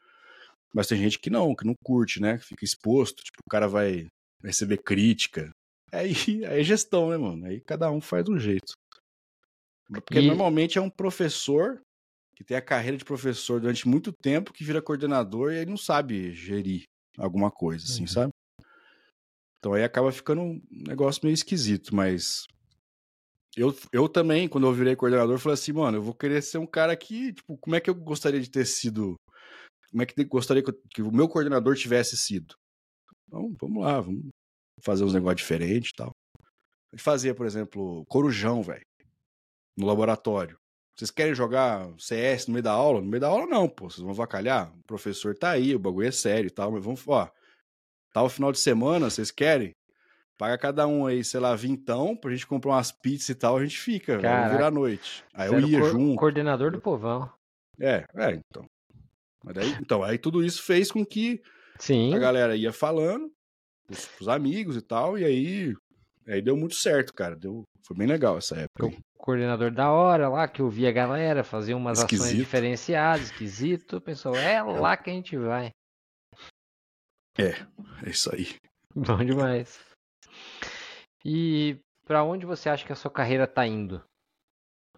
Mas 0.71 0.85
tem 0.85 0.99
gente 0.99 1.17
que 1.17 1.31
não, 1.31 1.55
que 1.55 1.65
não 1.65 1.73
curte, 1.83 2.21
né, 2.21 2.37
que 2.37 2.45
fica 2.45 2.63
exposto, 2.63 3.23
tipo, 3.23 3.39
o 3.43 3.49
cara 3.49 3.67
vai 3.67 4.05
receber 4.43 4.77
crítica, 4.77 5.49
aí, 5.91 6.13
aí 6.45 6.61
é 6.61 6.63
gestão, 6.63 7.09
né, 7.09 7.17
mano, 7.17 7.47
aí 7.47 7.61
cada 7.61 7.89
um 7.89 7.99
faz 7.99 8.29
um 8.29 8.37
jeito. 8.37 8.73
Porque 9.87 10.19
e... 10.19 10.27
normalmente 10.27 10.77
é 10.77 10.81
um 10.81 10.89
professor 10.89 11.81
que 12.39 12.43
tem 12.45 12.55
a 12.55 12.61
carreira 12.61 12.95
de 12.95 13.03
professor 13.03 13.59
durante 13.59 13.85
muito 13.85 14.13
tempo, 14.13 14.53
que 14.53 14.63
vira 14.63 14.81
coordenador 14.81 15.51
e 15.51 15.59
aí 15.59 15.65
não 15.65 15.75
sabe 15.75 16.31
gerir 16.31 16.83
alguma 17.17 17.51
coisa, 17.51 17.83
assim, 17.83 18.03
uhum. 18.03 18.07
sabe? 18.07 18.31
Então 19.57 19.73
aí 19.73 19.83
acaba 19.83 20.09
ficando 20.09 20.41
um 20.41 20.61
negócio 20.71 21.19
meio 21.21 21.33
esquisito, 21.33 21.93
mas 21.93 22.45
eu, 23.57 23.75
eu 23.91 24.07
também, 24.07 24.47
quando 24.47 24.65
eu 24.65 24.73
virei 24.73 24.95
coordenador, 24.95 25.37
falei 25.37 25.55
assim, 25.55 25.73
mano, 25.73 25.97
eu 25.97 26.01
vou 26.01 26.13
querer 26.13 26.41
ser 26.41 26.59
um 26.59 26.65
cara 26.65 26.95
que, 26.95 27.33
tipo, 27.33 27.57
como 27.57 27.75
é 27.75 27.81
que 27.81 27.89
eu 27.89 27.95
gostaria 27.95 28.39
de 28.39 28.49
ter 28.49 28.65
sido, 28.65 29.15
como 29.91 30.01
é 30.01 30.05
que 30.05 30.17
eu 30.17 30.25
gostaria 30.25 30.63
que, 30.63 30.69
eu, 30.69 30.81
que 30.91 31.01
o 31.01 31.11
meu 31.11 31.27
coordenador 31.27 31.75
tivesse 31.75 32.15
sido? 32.15 32.55
Então, 33.27 33.53
vamos 33.59 33.83
lá, 33.83 33.99
vamos 33.99 34.29
fazer 34.81 35.03
uns 35.03 35.13
negócios 35.13 35.41
diferentes 35.41 35.89
e 35.89 35.93
tal. 35.93 36.11
A 36.39 36.95
gente 36.95 37.03
fazia, 37.03 37.35
por 37.35 37.45
exemplo, 37.45 38.05
corujão, 38.05 38.63
velho, 38.63 38.85
no 39.77 39.85
laboratório. 39.85 40.57
Vocês 40.99 41.11
querem 41.11 41.33
jogar 41.33 41.89
CS 41.97 42.47
no 42.47 42.53
meio 42.55 42.63
da 42.63 42.73
aula? 42.73 42.99
No 42.99 43.07
meio 43.07 43.21
da 43.21 43.29
aula 43.29 43.47
não, 43.47 43.69
pô. 43.69 43.89
Vocês 43.89 44.03
vão 44.03 44.13
vacalhar? 44.13 44.69
O 44.79 44.83
professor 44.83 45.33
tá 45.33 45.51
aí, 45.51 45.73
o 45.73 45.79
bagulho 45.79 46.09
é 46.09 46.11
sério 46.11 46.47
e 46.47 46.51
tal, 46.51 46.73
mas 46.73 46.83
vamos, 46.83 47.07
ó. 47.07 47.31
Tá 48.11 48.21
o 48.21 48.27
final 48.27 48.51
de 48.51 48.59
semana, 48.59 49.09
vocês 49.09 49.31
querem? 49.31 49.71
Paga 50.37 50.57
cada 50.57 50.85
um 50.85 51.07
aí, 51.07 51.23
sei 51.23 51.39
lá, 51.39 51.55
vintão, 51.55 52.17
pra 52.17 52.31
gente 52.31 52.45
comprar 52.45 52.71
umas 52.71 52.91
pizzas 52.91 53.29
e 53.29 53.35
tal, 53.35 53.55
a 53.55 53.63
gente 53.63 53.79
fica, 53.79 54.19
vai 54.19 54.49
virar 54.49 54.67
a 54.67 54.71
noite. 54.71 55.23
Aí 55.33 55.47
eu 55.47 55.61
ia 55.61 55.79
co 55.79 55.85
junto. 55.85 56.19
Coordenador 56.19 56.69
do 56.69 56.81
povão. 56.81 57.31
É, 57.79 58.03
é, 58.15 58.31
então. 58.31 58.65
Mas 59.41 59.55
daí, 59.55 59.77
então, 59.79 60.03
aí 60.03 60.17
tudo 60.17 60.43
isso 60.43 60.61
fez 60.61 60.91
com 60.91 61.05
que 61.05 61.41
Sim. 61.77 62.13
a 62.13 62.19
galera 62.19 62.57
ia 62.57 62.73
falando 62.73 63.31
pros 64.17 64.27
amigos 64.27 64.75
e 64.75 64.81
tal, 64.81 65.17
e 65.17 65.23
aí, 65.23 65.73
aí 66.33 66.41
deu 66.41 66.55
muito 66.55 66.75
certo, 66.75 67.13
cara. 67.13 67.35
Deu, 67.35 67.63
foi 67.85 67.97
bem 67.97 68.07
legal 68.07 68.37
essa 68.37 68.55
época. 68.55 68.87
Aí 68.87 68.97
coordenador 69.17 69.71
da 69.71 69.91
hora 69.91 70.29
lá, 70.29 70.47
que 70.47 70.61
ouvia 70.61 70.89
a 70.89 70.93
galera, 70.93 71.43
fazia 71.43 71.75
umas 71.75 71.99
esquisito. 71.99 72.25
ações 72.25 72.37
diferenciadas, 72.37 73.25
esquisito, 73.25 74.01
pensou, 74.01 74.35
é, 74.35 74.55
é 74.55 74.63
lá 74.63 74.95
que 74.95 75.09
a 75.09 75.13
gente 75.13 75.37
vai. 75.37 75.71
É, 77.37 77.51
é 78.05 78.09
isso 78.09 78.33
aí. 78.33 78.55
Bom 78.95 79.23
demais. 79.23 79.79
E 81.23 81.77
para 82.05 82.23
onde 82.23 82.45
você 82.45 82.69
acha 82.69 82.85
que 82.85 82.93
a 82.93 82.95
sua 82.95 83.11
carreira 83.11 83.45
tá 83.45 83.67
indo? 83.67 84.03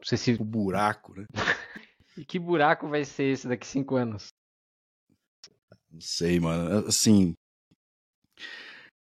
Você 0.03 0.15
se... 0.15 0.33
O 0.33 0.45
buraco, 0.45 1.13
né? 1.13 1.25
e 2.17 2.23
que 2.23 2.39
buraco 2.39 2.87
vai 2.87 3.03
ser 3.03 3.25
esse 3.25 3.47
daqui 3.47 3.67
cinco 3.67 3.95
anos? 3.95 4.27
Não 5.89 5.99
sei, 5.99 6.39
mano. 6.39 6.87
Assim, 6.87 7.33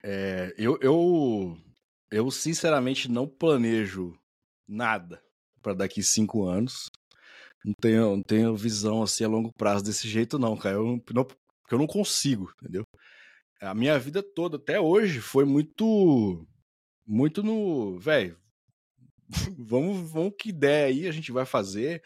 é, 0.04 0.54
eu, 0.58 0.78
eu, 0.82 1.58
eu 2.12 2.30
sinceramente 2.32 3.10
não 3.10 3.28
planejo 3.28 4.18
nada 4.68 5.22
para 5.62 5.74
daqui 5.74 6.02
cinco 6.04 6.46
anos. 6.46 6.90
Não 7.66 7.74
tenho, 7.74 8.16
não 8.16 8.22
tenho 8.22 8.56
visão 8.56 9.04
assim 9.04 9.24
a 9.24 9.28
longo 9.28 9.52
prazo 9.54 9.84
desse 9.84 10.08
jeito, 10.08 10.40
não, 10.40 10.56
cara. 10.56 10.76
Eu 10.76 11.02
não, 11.14 11.28
eu 11.72 11.78
não 11.78 11.88
consigo, 11.88 12.52
entendeu? 12.62 12.84
A 13.60 13.74
minha 13.74 13.98
vida 14.00 14.22
toda, 14.22 14.58
até 14.58 14.80
hoje, 14.80 15.20
foi 15.20 15.46
muito. 15.46 16.46
Muito 17.06 17.42
no. 17.42 17.98
Velho, 18.00 18.38
vamos, 19.58 20.12
vamos 20.12 20.34
que 20.38 20.52
der 20.52 20.86
aí, 20.86 21.08
a 21.08 21.12
gente 21.12 21.32
vai 21.32 21.46
fazer. 21.46 22.02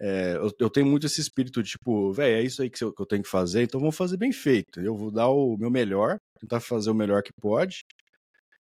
É, 0.00 0.36
eu, 0.36 0.50
eu, 0.58 0.70
tenho 0.70 0.86
muito 0.86 1.06
esse 1.06 1.20
espírito, 1.20 1.62
tipo, 1.62 2.10
velho, 2.12 2.36
é 2.36 2.42
isso 2.42 2.62
aí 2.62 2.70
que 2.70 2.82
eu, 2.82 2.92
que 2.92 3.02
eu, 3.02 3.06
tenho 3.06 3.22
que 3.22 3.28
fazer, 3.28 3.62
então 3.62 3.78
vamos 3.78 3.96
fazer 3.96 4.16
bem 4.16 4.32
feito. 4.32 4.80
Eu 4.80 4.96
vou 4.96 5.10
dar 5.10 5.28
o 5.28 5.56
meu 5.58 5.70
melhor, 5.70 6.18
tentar 6.40 6.60
fazer 6.60 6.90
o 6.90 6.94
melhor 6.94 7.22
que 7.22 7.32
pode. 7.34 7.84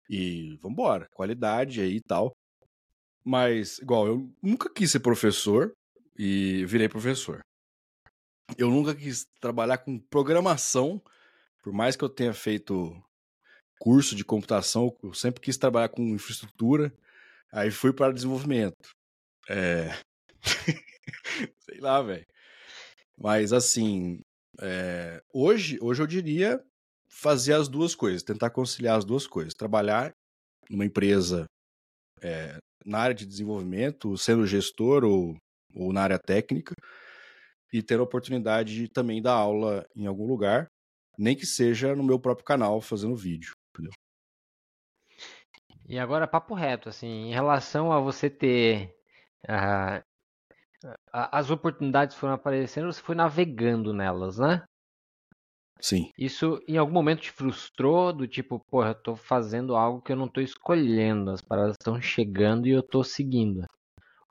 E 0.09 0.57
vambora, 0.63 1.09
qualidade 1.15 1.81
aí 1.81 1.97
e 1.97 2.01
tal. 2.01 2.33
Mas, 3.25 3.79
igual, 3.79 4.07
eu 4.07 4.33
nunca 4.43 4.73
quis 4.73 4.91
ser 4.91 5.01
professor 5.01 5.73
e 6.17 6.65
virei 6.67 6.89
professor. 6.89 7.41
Eu 8.57 8.71
nunca 8.71 8.95
quis 8.95 9.27
trabalhar 9.41 9.79
com 9.79 9.99
programação, 9.99 11.03
por 11.63 11.73
mais 11.73 11.97
que 11.97 12.05
eu 12.05 12.09
tenha 12.09 12.33
feito 12.33 12.97
curso 13.79 14.15
de 14.15 14.25
computação, 14.25 14.97
eu 15.03 15.13
sempre 15.13 15.41
quis 15.41 15.57
trabalhar 15.57 15.89
com 15.89 16.03
infraestrutura. 16.03 16.93
Aí 17.53 17.71
fui 17.71 17.93
para 17.93 18.13
desenvolvimento. 18.13 18.91
É. 19.49 19.91
Sei 21.59 21.81
lá, 21.81 22.01
velho. 22.03 22.27
Mas 23.19 23.53
assim, 23.53 24.21
é... 24.61 25.23
hoje, 25.33 25.79
hoje 25.81 26.03
eu 26.03 26.07
diria 26.07 26.63
fazer 27.17 27.55
as 27.55 27.69
duas 27.69 27.95
coisas, 27.95 28.23
tentar 28.23 28.51
conciliar 28.51 28.99
as 28.99 29.05
duas 29.05 29.27
coisas. 29.27 29.55
Trabalhar 29.55 30.13
numa 30.69 30.85
empresa 30.85 31.47
é, 32.23 32.59
na 32.85 32.99
área 32.99 33.15
de 33.15 33.25
desenvolvimento, 33.25 34.17
sendo 34.19 34.47
gestor 34.47 35.05
ou, 35.05 35.37
ou 35.75 35.93
na 35.93 36.03
área 36.03 36.19
técnica, 36.19 36.75
e 37.73 37.83
ter 37.83 37.99
a 37.99 38.03
oportunidade 38.03 38.75
de 38.75 38.89
também 38.89 39.23
dar 39.23 39.35
aula 39.35 39.85
em 39.95 40.07
algum 40.07 40.27
lugar, 40.27 40.69
nem 41.19 41.35
que 41.35 41.47
seja 41.47 41.97
no 41.97 42.05
meu 42.05 42.21
próprio 42.21 42.45
canal 42.45 42.81
fazendo 42.81 43.17
vídeo. 43.17 43.53
Entendeu? 43.71 43.93
E 45.89 45.99
agora, 45.99 46.27
papo 46.27 46.55
reto, 46.55 46.89
assim, 46.89 47.07
em 47.07 47.33
relação 47.33 47.93
a 47.93 48.01
você 48.01 48.29
ter. 48.29 48.95
Uh, 49.45 50.05
as 51.11 51.51
oportunidades 51.51 52.17
foram 52.17 52.35
aparecendo, 52.35 52.93
você 52.93 53.01
foi 53.01 53.15
navegando 53.15 53.93
nelas, 53.93 54.39
né? 54.39 54.65
Sim. 55.81 56.11
Isso 56.19 56.61
em 56.67 56.77
algum 56.77 56.93
momento 56.93 57.23
te 57.23 57.31
frustrou 57.31 58.13
do 58.13 58.27
tipo, 58.27 58.59
porra, 58.59 58.91
eu 58.91 58.95
tô 58.95 59.17
fazendo 59.17 59.77
algo 59.77 60.01
que 60.01 60.13
eu 60.13 60.17
não 60.17 60.29
tô 60.29 60.41
escolhendo, 60.41 61.31
as 61.31 61.41
paradas 61.41 61.77
estão 61.79 62.01
chegando 62.01 62.67
e 62.67 62.71
eu 62.71 62.83
tô 62.83 63.05
seguindo. 63.05 63.65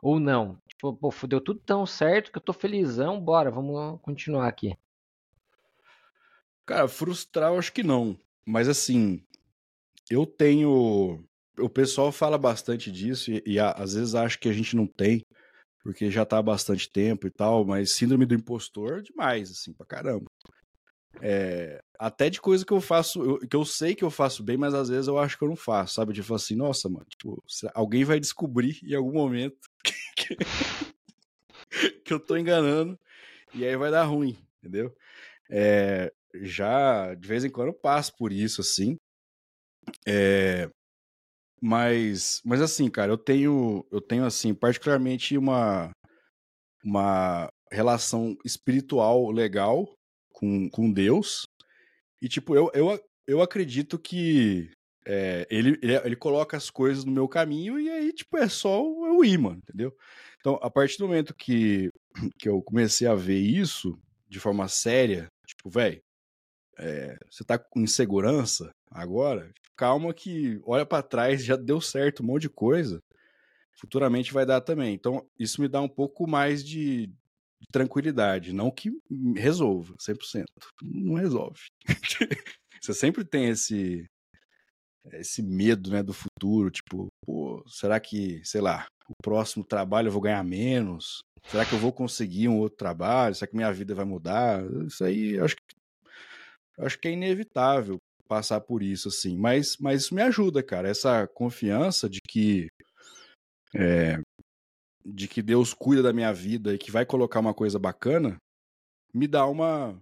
Ou 0.02 0.20
não, 0.20 0.58
tipo, 0.68 0.94
pô, 0.94 1.12
deu 1.28 1.42
tudo 1.42 1.60
tão 1.60 1.86
certo 1.86 2.32
que 2.32 2.38
eu 2.38 2.42
tô 2.42 2.54
felizão, 2.54 3.20
bora, 3.20 3.50
vamos 3.52 4.00
continuar 4.02 4.48
aqui. 4.48 4.76
Cara, 6.66 6.88
frustrar 6.88 7.52
eu 7.52 7.60
acho 7.60 7.72
que 7.72 7.84
não, 7.84 8.20
mas 8.46 8.68
assim, 8.68 9.24
eu 10.10 10.26
tenho, 10.26 11.24
o 11.60 11.70
pessoal 11.70 12.12
fala 12.12 12.38
bastante 12.38 12.92
disso 12.92 13.32
e, 13.32 13.44
e 13.46 13.60
às 13.60 13.94
vezes 13.94 14.16
acho 14.16 14.40
que 14.40 14.50
a 14.50 14.54
gente 14.54 14.76
não 14.76 14.88
tem, 14.88 15.22
porque 15.84 16.10
já 16.10 16.26
tá 16.26 16.40
há 16.40 16.42
bastante 16.42 16.90
tempo 16.90 17.28
e 17.28 17.32
tal, 17.32 17.64
mas 17.66 17.92
síndrome 17.92 18.26
do 18.26 18.34
impostor 18.34 19.04
demais, 19.04 19.52
assim, 19.52 19.74
pra 19.74 19.86
caramba. 19.86 20.26
É, 21.22 21.82
até 21.98 22.30
de 22.30 22.42
coisa 22.42 22.66
que 22.66 22.74
eu 22.74 22.82
faço, 22.82 23.24
eu, 23.24 23.40
que 23.40 23.56
eu 23.56 23.66
sei 23.66 23.96
que 23.96 24.04
eu 24.04 24.12
faço 24.12 24.44
bem, 24.44 24.58
mas 24.58 24.74
às 24.74 24.90
vezes 24.90 25.08
eu 25.08 25.18
acho 25.18 25.38
que 25.38 25.44
eu 25.44 25.50
não 25.50 25.56
faço, 25.56 25.96
sabe? 25.96 26.14
De 26.14 26.22
falar 26.22 26.38
assim, 26.38 26.56
nossa, 26.56 26.90
mano, 26.90 27.06
tipo, 27.10 27.42
alguém 27.74 28.04
vai 28.04 28.20
descobrir 28.20 28.80
em 28.84 28.96
algum 28.96 29.14
momento 29.14 29.58
que, 30.16 30.36
que 32.04 32.14
eu 32.14 32.20
tô 32.20 32.38
enganando 32.38 33.00
e 33.54 33.66
aí 33.66 33.76
vai 33.78 33.92
dar 33.92 34.04
ruim, 34.04 34.38
entendeu? 34.60 34.94
É, 35.50 36.12
já 36.42 37.14
de 37.16 37.28
vez 37.28 37.44
em 37.46 37.50
quando 37.50 37.70
eu 37.70 37.74
passo 37.74 38.16
por 38.18 38.32
isso, 38.32 38.62
assim. 38.62 38.98
É, 40.08 40.70
mas, 41.62 42.42
mas 42.44 42.62
assim, 42.62 42.90
cara, 42.90 43.12
eu 43.12 43.18
tenho, 43.18 43.86
eu 43.92 44.02
tenho 44.02 44.26
assim, 44.26 44.54
particularmente 44.54 45.38
uma, 45.38 45.92
uma 46.84 47.50
relação 47.72 48.38
espiritual 48.46 49.32
legal 49.32 49.88
com, 50.36 50.70
com 50.70 50.92
Deus. 50.92 51.48
E, 52.22 52.28
tipo, 52.28 52.56
eu, 52.56 52.70
eu, 52.74 53.00
eu 53.28 53.42
acredito 53.42 53.98
que 53.98 54.72
é, 55.06 55.48
ele, 55.50 55.80
ele, 55.82 55.96
ele, 55.96 56.16
coloca 56.16 56.58
as 56.58 56.70
coisas 56.70 57.06
no 57.06 57.12
meu 57.12 57.28
caminho 57.28 57.80
e 57.80 57.90
aí, 57.90 58.12
tipo, 58.14 58.38
é 58.38 58.50
só 58.50 58.80
eu 58.80 59.24
ir, 59.24 59.38
mano, 59.38 59.58
entendeu? 59.58 59.96
Então, 60.40 60.60
a 60.62 60.70
partir 60.70 60.98
do 60.98 61.08
momento 61.08 61.34
que, 61.34 61.90
que 62.40 62.50
eu 62.50 62.62
comecei 62.62 63.08
a 63.08 63.16
ver 63.16 63.40
isso 63.40 63.98
de 64.28 64.40
forma 64.40 64.68
séria, 64.68 65.30
Tipo, 65.46 65.70
velho, 65.70 66.02
é, 66.78 67.18
você 67.30 67.44
tá 67.44 67.58
com 67.58 67.82
insegurança 67.82 68.72
agora, 68.92 69.52
calma 69.76 70.14
que 70.14 70.60
olha 70.64 70.86
para 70.86 71.04
trás, 71.04 71.44
já 71.44 71.56
deu 71.56 71.80
certo 71.80 72.22
um 72.22 72.28
monte 72.28 72.44
de 72.44 72.50
coisa. 72.50 73.02
Futuramente 73.74 74.34
vai 74.34 74.46
dar 74.46 74.62
também. 74.62 74.94
Então, 74.94 75.26
isso 75.40 75.62
me 75.62 75.68
dá 75.68 75.82
um 75.82 75.90
pouco 75.90 76.28
mais 76.28 76.64
de, 76.64 77.10
de 77.62 77.68
tranquilidade. 77.72 78.54
Não 78.54 78.72
que 78.72 78.92
resolva 79.36 79.96
100%. 79.98 80.44
Não 80.82 81.16
resolve. 81.16 81.62
você 82.82 82.94
sempre 82.94 83.24
tem 83.24 83.50
esse, 83.50 84.06
esse 85.14 85.42
medo 85.42 85.90
né, 85.92 86.04
do 86.04 86.14
futuro. 86.14 86.70
Tipo, 86.70 87.08
pô, 87.26 87.64
será 87.68 88.00
que, 88.00 88.42
sei 88.44 88.62
lá, 88.62 88.86
o 89.08 89.14
próximo 89.24 89.64
trabalho 89.64 90.08
eu 90.08 90.12
vou 90.12 90.22
ganhar 90.22 90.44
menos? 90.44 91.20
Será 91.48 91.66
que 91.66 91.74
eu 91.74 91.80
vou 91.80 91.94
conseguir 91.94 92.48
um 92.48 92.58
outro 92.58 92.78
trabalho? 92.78 93.36
Será 93.36 93.48
que 93.48 93.56
minha 93.56 93.72
vida 93.72 93.94
vai 93.94 94.06
mudar? 94.06 94.64
Isso 94.88 95.04
aí, 95.04 95.40
acho 95.40 95.56
que 95.56 95.76
acho 96.80 97.00
que 97.00 97.08
é 97.08 97.12
inevitável 97.12 97.98
passar 98.28 98.60
por 98.62 98.82
isso, 98.82 99.08
assim. 99.08 99.38
Mas, 99.38 99.78
mas 99.80 100.04
isso 100.04 100.16
me 100.16 100.22
ajuda, 100.22 100.64
cara. 100.64 100.90
Essa 100.90 101.28
confiança 101.28 102.10
de 102.10 102.20
que. 102.28 102.68
É, 103.76 104.20
de 105.06 105.28
que 105.28 105.42
Deus 105.42 105.74
cuida 105.74 106.02
da 106.02 106.14
minha 106.14 106.34
vida 106.34 106.74
e 106.74 106.78
que 106.78 106.92
vai 106.92 107.06
colocar 107.06 107.40
uma 107.40 107.54
coisa 107.54 107.78
bacana, 107.78 108.38
me 109.14 109.28
dá 109.28 109.46
uma, 109.46 110.00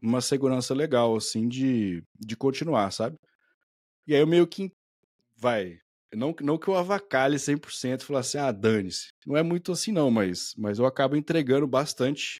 uma 0.00 0.20
segurança 0.20 0.74
legal, 0.74 1.16
assim, 1.16 1.48
de, 1.48 2.02
de 2.18 2.36
continuar, 2.36 2.90
sabe? 2.90 3.16
E 4.06 4.14
aí 4.14 4.20
eu 4.20 4.26
meio 4.26 4.46
que. 4.46 4.70
Vai. 5.36 5.78
Não, 6.14 6.34
não 6.42 6.58
que 6.58 6.68
eu 6.68 6.76
avacalhe 6.76 7.36
100% 7.36 8.02
e 8.02 8.04
falar 8.04 8.20
assim, 8.20 8.38
ah, 8.38 8.52
dane-se. 8.52 9.08
Não 9.26 9.36
é 9.36 9.42
muito 9.42 9.72
assim, 9.72 9.90
não, 9.90 10.10
mas, 10.10 10.52
mas 10.58 10.78
eu 10.78 10.84
acabo 10.84 11.16
entregando 11.16 11.66
bastante 11.66 12.38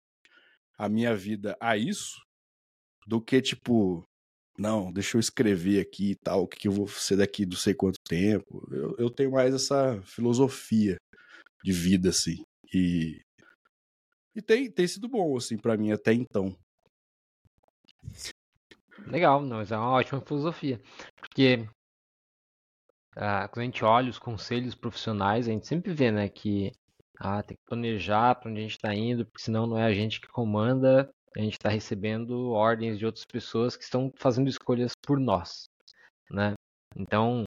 a 0.77 0.89
minha 0.89 1.17
vida 1.17 1.57
a 1.59 1.77
isso 1.77 2.21
do 3.07 3.21
que, 3.21 3.41
tipo, 3.41 4.05
não, 4.59 4.93
deixa 4.93 5.17
eu 5.17 5.21
escrever 5.21 5.81
aqui 5.81 6.11
e 6.11 6.17
tal, 6.17 6.43
o 6.43 6.49
que, 6.49 6.59
que 6.59 6.69
eu 6.69 6.73
vou 6.73 6.87
ser 6.87 7.17
daqui 7.17 7.47
não 7.47 7.57
sei 7.57 7.73
quanto 7.75 7.99
tempo. 8.07 8.69
Eu, 8.71 8.95
eu 8.99 9.11
tenho 9.11 9.33
mais 9.33 9.55
essa 9.55 10.01
filosofia 10.03 10.97
de 11.63 11.73
vida, 11.73 12.11
assim. 12.11 12.45
E, 12.73 13.23
e 14.35 14.43
tem, 14.43 14.71
tem 14.71 14.87
sido 14.87 15.09
bom, 15.09 15.37
assim, 15.37 15.57
para 15.57 15.77
mim 15.77 15.93
até 15.93 16.13
então. 16.13 16.57
Legal, 19.07 19.43
não, 19.43 19.59
mas 19.59 19.73
é 19.73 19.77
uma 19.77 19.91
ótima 19.91 20.21
filosofia. 20.21 20.81
Porque 21.17 21.69
ah, 23.17 23.49
quando 23.49 23.63
a 23.63 23.65
gente 23.65 23.85
olha 23.85 24.11
os 24.11 24.19
conselhos 24.19 24.75
profissionais, 24.75 25.49
a 25.49 25.53
gente 25.53 25.67
sempre 25.67 25.93
vê, 25.93 26.11
né, 26.11 26.29
que 26.29 26.73
ah, 27.19 27.43
tem 27.43 27.57
que 27.57 27.65
planejar 27.67 28.35
para 28.35 28.51
onde 28.51 28.61
a 28.61 28.63
gente 28.63 28.77
está 28.77 28.95
indo, 28.95 29.25
porque 29.27 29.43
senão 29.43 29.67
não 29.67 29.79
é 29.79 29.85
a 29.85 29.93
gente 29.93 30.21
que 30.21 30.29
comanda 30.29 31.13
a 31.37 31.41
gente 31.41 31.55
está 31.55 31.69
recebendo 31.69 32.51
ordens 32.51 32.99
de 32.99 33.07
outras 33.07 33.25
pessoas 33.25 33.77
que 33.77 33.85
estão 33.85 34.13
fazendo 34.17 34.49
escolhas 34.49 34.93
por 35.03 35.19
nós, 35.19 35.65
né? 36.31 36.55
Então, 36.95 37.45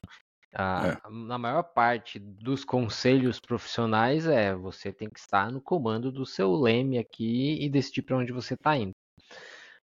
a, 0.58 0.88
é. 0.88 1.10
na 1.10 1.36
maior 1.36 1.62
parte 1.62 2.18
dos 2.18 2.64
conselhos 2.64 3.38
profissionais 3.38 4.26
é 4.26 4.54
você 4.54 4.90
tem 4.90 5.08
que 5.08 5.20
estar 5.20 5.52
no 5.52 5.60
comando 5.60 6.10
do 6.10 6.24
seu 6.24 6.54
leme 6.54 6.98
aqui 6.98 7.62
e 7.62 7.68
decidir 7.68 8.02
para 8.02 8.16
onde 8.16 8.32
você 8.32 8.54
está 8.54 8.76
indo. 8.76 8.92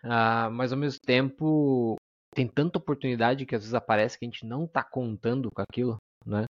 Uh, 0.04 0.50
mas 0.52 0.70
ao 0.70 0.78
mesmo 0.78 1.00
tempo 1.00 1.96
tem 2.34 2.46
tanta 2.46 2.78
oportunidade 2.78 3.46
que 3.46 3.54
às 3.54 3.62
vezes 3.62 3.74
aparece 3.74 4.18
que 4.18 4.26
a 4.26 4.28
gente 4.28 4.44
não 4.44 4.64
está 4.64 4.84
contando 4.84 5.50
com 5.50 5.62
aquilo, 5.62 5.96
né? 6.24 6.44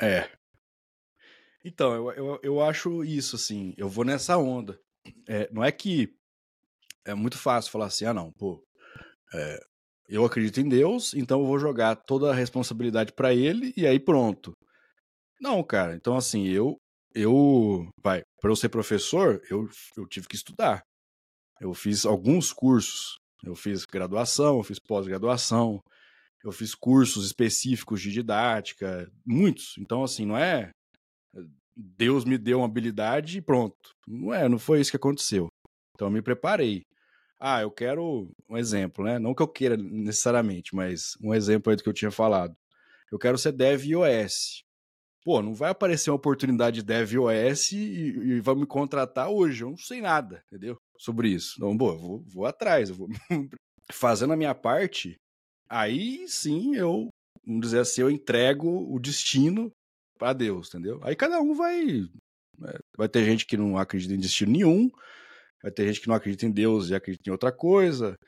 É. 0.00 0.30
Então, 1.64 1.94
eu, 1.94 2.12
eu, 2.12 2.40
eu 2.42 2.62
acho 2.62 3.02
isso, 3.02 3.36
assim, 3.36 3.74
eu 3.76 3.88
vou 3.88 4.04
nessa 4.04 4.38
onda. 4.38 4.78
É, 5.28 5.50
não 5.52 5.64
é 5.64 5.72
que 5.72 6.16
é 7.04 7.12
muito 7.14 7.36
fácil 7.36 7.72
falar 7.72 7.86
assim, 7.86 8.04
ah 8.04 8.14
não, 8.14 8.30
pô, 8.32 8.64
é, 9.34 9.60
eu 10.08 10.24
acredito 10.24 10.60
em 10.60 10.68
Deus, 10.68 11.14
então 11.14 11.40
eu 11.40 11.46
vou 11.46 11.58
jogar 11.58 11.96
toda 11.96 12.30
a 12.30 12.34
responsabilidade 12.34 13.12
para 13.12 13.34
ele 13.34 13.72
e 13.76 13.86
aí 13.86 13.98
pronto. 13.98 14.52
Não, 15.40 15.62
cara, 15.62 15.94
então 15.94 16.16
assim, 16.16 16.46
eu, 16.46 16.76
eu, 17.14 17.88
vai, 18.02 18.22
para 18.40 18.50
eu 18.50 18.56
ser 18.56 18.68
professor, 18.68 19.40
eu, 19.50 19.68
eu 19.96 20.06
tive 20.06 20.26
que 20.28 20.36
estudar. 20.36 20.82
Eu 21.60 21.72
fiz 21.74 22.04
alguns 22.04 22.52
cursos, 22.52 23.16
eu 23.44 23.54
fiz 23.54 23.84
graduação, 23.84 24.58
eu 24.58 24.62
fiz 24.62 24.78
pós-graduação, 24.86 25.80
eu 26.44 26.52
fiz 26.52 26.74
cursos 26.74 27.26
específicos 27.26 28.00
de 28.02 28.10
didática, 28.10 29.10
muitos. 29.24 29.76
Então, 29.78 30.02
assim, 30.02 30.26
não 30.26 30.36
é 30.36 30.70
Deus 31.76 32.24
me 32.24 32.38
deu 32.38 32.58
uma 32.58 32.66
habilidade 32.66 33.38
e 33.38 33.42
pronto. 33.42 33.90
Não 34.06 34.32
é, 34.32 34.48
não 34.48 34.58
foi 34.58 34.80
isso 34.80 34.90
que 34.90 34.96
aconteceu. 34.96 35.48
Então 35.94 36.08
eu 36.08 36.12
me 36.12 36.22
preparei. 36.22 36.82
Ah, 37.46 37.60
eu 37.60 37.70
quero 37.70 38.34
um 38.48 38.56
exemplo, 38.56 39.04
né? 39.04 39.18
Não 39.18 39.34
que 39.34 39.42
eu 39.42 39.46
queira 39.46 39.76
necessariamente, 39.76 40.74
mas 40.74 41.14
um 41.22 41.34
exemplo 41.34 41.70
aí 41.70 41.76
do 41.76 41.82
que 41.82 41.88
eu 41.90 41.92
tinha 41.92 42.10
falado. 42.10 42.56
Eu 43.12 43.18
quero 43.18 43.36
ser 43.36 43.52
dev 43.52 43.84
iOS. 43.84 44.64
Pô, 45.22 45.42
não 45.42 45.52
vai 45.52 45.68
aparecer 45.68 46.08
uma 46.08 46.16
oportunidade 46.16 46.76
de 46.76 46.82
dev 46.82 47.12
iOS 47.12 47.72
e, 47.72 47.76
e 47.76 48.40
vai 48.40 48.54
me 48.54 48.64
contratar 48.64 49.28
hoje. 49.28 49.62
Eu 49.62 49.68
não 49.68 49.76
sei 49.76 50.00
nada, 50.00 50.42
entendeu? 50.46 50.78
Sobre 50.96 51.28
isso. 51.28 51.56
Então, 51.58 51.76
pô, 51.76 51.94
vou, 51.94 52.22
vou 52.22 52.46
atrás, 52.46 52.88
eu 52.88 52.94
vou 52.94 53.08
fazendo 53.92 54.32
a 54.32 54.36
minha 54.36 54.54
parte. 54.54 55.20
Aí 55.68 56.26
sim 56.26 56.74
eu, 56.76 57.10
vamos 57.46 57.60
dizer 57.60 57.80
assim, 57.80 58.00
eu 58.00 58.10
entrego 58.10 58.90
o 58.90 58.98
destino 58.98 59.70
para 60.18 60.32
Deus, 60.32 60.68
entendeu? 60.68 60.98
Aí 61.02 61.14
cada 61.14 61.38
um 61.42 61.52
vai. 61.52 62.08
Né, 62.58 62.72
vai 62.96 63.08
ter 63.08 63.22
gente 63.22 63.44
que 63.44 63.58
não 63.58 63.76
acredita 63.76 64.14
em 64.14 64.18
destino 64.18 64.52
nenhum, 64.52 64.90
vai 65.64 65.72
ter 65.72 65.86
gente 65.86 66.02
que 66.02 66.08
não 66.08 66.14
acredita 66.14 66.44
em 66.44 66.50
Deus 66.50 66.90
e 66.90 66.94
acredita 66.94 67.30
em 67.30 67.32
outra 67.32 67.50
coisa. 67.50 68.18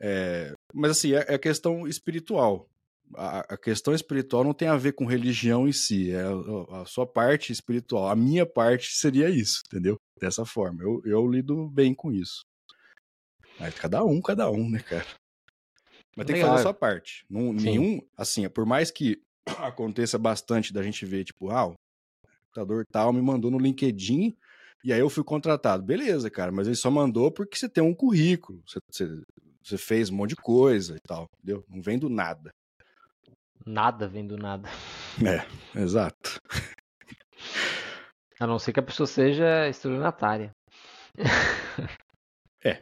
É, 0.00 0.52
mas 0.74 0.90
assim, 0.90 1.14
é, 1.14 1.24
é 1.28 1.38
questão 1.38 1.86
espiritual. 1.86 2.68
A, 3.14 3.54
a, 3.54 3.56
questão 3.56 3.94
espiritual 3.94 4.42
não 4.42 4.52
tem 4.52 4.66
a 4.66 4.76
ver 4.76 4.92
com 4.92 5.04
religião 5.04 5.68
em 5.68 5.72
si, 5.72 6.12
é 6.12 6.22
a, 6.22 6.82
a, 6.82 6.86
sua 6.86 7.06
parte 7.06 7.52
espiritual. 7.52 8.08
A 8.08 8.16
minha 8.16 8.44
parte 8.44 8.92
seria 8.92 9.30
isso, 9.30 9.62
entendeu? 9.66 9.96
Dessa 10.20 10.44
forma. 10.44 10.82
Eu, 10.82 11.00
eu 11.04 11.30
lido 11.30 11.68
bem 11.70 11.94
com 11.94 12.12
isso. 12.12 12.40
Mas 13.58 13.74
cada 13.74 14.04
um, 14.04 14.20
cada 14.20 14.50
um, 14.50 14.68
né, 14.68 14.80
cara? 14.80 15.06
Mas 16.16 16.26
tem 16.26 16.36
que 16.36 16.42
fazer 16.42 16.54
a 16.54 16.62
sua 16.62 16.74
parte. 16.74 17.24
Não, 17.30 17.52
nenhum, 17.52 18.00
assim, 18.16 18.48
por 18.48 18.66
mais 18.66 18.90
que 18.90 19.22
aconteça 19.58 20.18
bastante 20.18 20.72
da 20.72 20.82
gente 20.82 21.06
ver, 21.06 21.24
tipo, 21.24 21.50
ah, 21.50 21.68
o 21.68 21.74
computador 22.46 22.84
tal 22.90 23.12
me 23.12 23.22
mandou 23.22 23.48
no 23.48 23.58
LinkedIn 23.58 24.36
e 24.84 24.92
aí 24.92 25.00
eu 25.00 25.10
fui 25.10 25.24
contratado. 25.24 25.82
Beleza, 25.82 26.30
cara, 26.30 26.50
mas 26.50 26.66
ele 26.66 26.76
só 26.76 26.90
mandou 26.90 27.30
porque 27.30 27.56
você 27.56 27.68
tem 27.68 27.82
um 27.82 27.94
currículo, 27.94 28.62
você, 28.66 28.80
você, 28.90 29.22
você 29.62 29.78
fez 29.78 30.10
um 30.10 30.16
monte 30.16 30.30
de 30.30 30.36
coisa 30.36 30.96
e 30.96 31.00
tal, 31.00 31.26
entendeu? 31.38 31.64
Não 31.68 31.82
vem 31.82 31.98
do 31.98 32.08
nada. 32.08 32.50
Nada 33.66 34.08
vem 34.08 34.26
do 34.26 34.36
nada. 34.36 34.68
É, 35.24 35.78
exato. 35.78 36.40
A 38.38 38.46
não 38.46 38.58
ser 38.58 38.72
que 38.72 38.80
a 38.80 38.82
pessoa 38.82 39.06
seja 39.06 39.68
estelionatária. 39.68 40.52
É. 42.62 42.78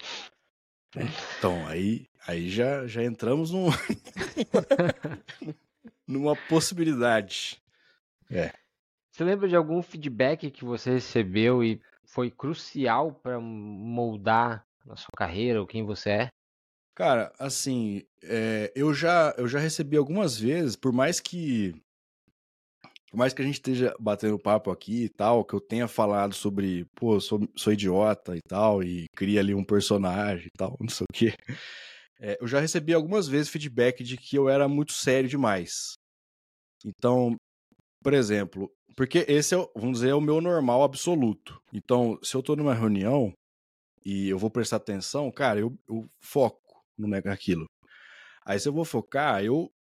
é. 0.97 1.05
Então, 1.39 1.65
aí, 1.69 2.09
aí 2.27 2.51
já, 2.51 2.85
já 2.85 3.05
entramos 3.05 3.53
num... 3.53 3.67
numa 6.05 6.35
possibilidade. 6.49 7.63
É. 8.29 8.53
Você 9.19 9.25
lembra 9.25 9.49
de 9.49 9.57
algum 9.57 9.83
feedback 9.83 10.49
que 10.49 10.65
você 10.65 10.93
recebeu 10.93 11.65
e 11.65 11.83
foi 12.05 12.31
crucial 12.31 13.13
para 13.13 13.41
moldar 13.41 14.65
a 14.89 14.95
sua 14.95 15.11
carreira 15.17 15.61
ou 15.61 15.67
quem 15.67 15.85
você 15.85 16.11
é? 16.11 16.29
Cara, 16.95 17.33
assim, 17.37 18.07
é, 18.23 18.73
eu 18.77 18.95
já 18.95 19.35
eu 19.37 19.49
já 19.49 19.59
recebi 19.59 19.97
algumas 19.97 20.39
vezes, 20.39 20.77
por 20.77 20.93
mais 20.93 21.19
que 21.19 21.75
por 23.11 23.17
mais 23.17 23.35
que 23.35 23.43
a 23.43 23.45
gente 23.45 23.57
esteja 23.57 23.93
batendo 23.99 24.39
papo 24.39 24.71
aqui 24.71 25.07
e 25.07 25.09
tal, 25.09 25.45
que 25.45 25.55
eu 25.55 25.61
tenha 25.61 25.89
falado 25.89 26.33
sobre, 26.33 26.85
pô, 26.95 27.19
sou, 27.19 27.41
sou 27.57 27.73
idiota 27.73 28.37
e 28.37 28.41
tal, 28.49 28.85
e 28.85 29.07
cria 29.17 29.41
ali 29.41 29.53
um 29.53 29.65
personagem 29.65 30.47
e 30.47 30.57
tal, 30.57 30.77
não 30.79 30.89
sei 30.89 31.05
o 31.11 31.13
quê. 31.13 31.35
É, 32.21 32.39
eu 32.41 32.47
já 32.47 32.61
recebi 32.61 32.95
algumas 32.95 33.27
vezes 33.27 33.49
feedback 33.49 34.05
de 34.05 34.17
que 34.17 34.39
eu 34.39 34.49
era 34.49 34.69
muito 34.69 34.93
sério 34.93 35.29
demais. 35.29 35.95
Então, 36.85 37.35
por 38.01 38.15
exemplo, 38.15 38.73
porque 38.99 39.25
esse 39.29 39.55
é, 39.55 39.59
vamos 39.77 40.01
dizer, 40.01 40.09
é 40.09 40.15
o 40.17 40.21
meu 40.21 40.41
normal 40.41 40.83
absoluto. 40.83 41.63
Então, 41.73 42.19
se 42.21 42.35
eu 42.35 42.43
tô 42.43 42.57
numa 42.57 42.75
reunião 42.75 43.33
e 44.05 44.29
eu 44.29 44.37
vou 44.37 44.51
prestar 44.51 44.79
atenção, 44.79 45.31
cara, 45.31 45.61
eu, 45.61 45.73
eu 45.89 46.05
foco 46.21 46.85
no 46.99 47.07
naquilo. 47.07 47.67
Aí 48.45 48.59
se 48.59 48.69
eu 48.69 48.73
vou 48.73 48.85
focar, 48.85 49.45
eu, 49.45 49.71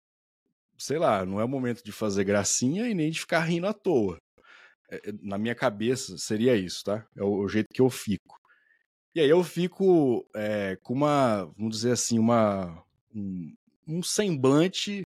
sei 0.78 1.00
lá, 1.00 1.26
não 1.26 1.40
é 1.40 1.44
o 1.44 1.48
momento 1.48 1.82
de 1.82 1.90
fazer 1.90 2.22
gracinha 2.22 2.88
e 2.88 2.94
nem 2.94 3.10
de 3.10 3.18
ficar 3.18 3.40
rindo 3.40 3.66
à 3.66 3.72
toa. 3.72 4.18
É, 4.88 5.08
é 5.08 5.12
na 5.20 5.36
minha 5.36 5.54
cabeça 5.56 6.16
seria 6.16 6.54
isso, 6.54 6.84
tá? 6.84 7.04
É 7.16 7.24
o, 7.24 7.40
o, 7.40 7.48
jeito 7.48 7.74
que 7.74 7.82
eu 7.82 7.90
fico. 7.90 8.38
E 9.16 9.20
aí 9.20 9.28
eu 9.28 9.42
fico 9.42 10.24
é, 10.32 10.78
com 10.80 10.94
uma, 10.94 11.46
vamos 11.56 11.78
dizer 11.78 11.90
assim, 11.90 12.20
uma 12.20 12.84
um, 13.12 13.52
um 13.84 14.00
semblante 14.00 15.02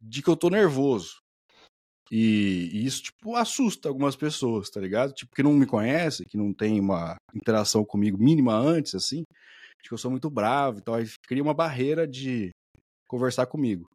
de 0.00 0.22
que 0.22 0.30
eu 0.30 0.36
tô 0.38 0.48
nervoso. 0.48 1.21
E, 2.12 2.68
e, 2.74 2.84
isso, 2.84 3.04
tipo, 3.04 3.34
assusta 3.36 3.88
algumas 3.88 4.14
pessoas, 4.14 4.68
tá 4.68 4.78
ligado? 4.78 5.14
Tipo, 5.14 5.34
que 5.34 5.42
não 5.42 5.54
me 5.54 5.64
conhece, 5.64 6.26
que 6.26 6.36
não 6.36 6.52
tem 6.52 6.78
uma 6.78 7.16
interação 7.34 7.86
comigo 7.86 8.22
mínima 8.22 8.54
antes, 8.54 8.94
assim. 8.94 9.24
de 9.82 9.88
que 9.88 9.94
eu 9.94 9.98
sou 9.98 10.10
muito 10.10 10.28
bravo 10.28 10.78
e 10.78 10.82
tal. 10.82 10.96
Aí 10.96 11.06
cria 11.26 11.42
uma 11.42 11.54
barreira 11.54 12.06
de 12.06 12.50
conversar 13.08 13.46
comigo. 13.46 13.88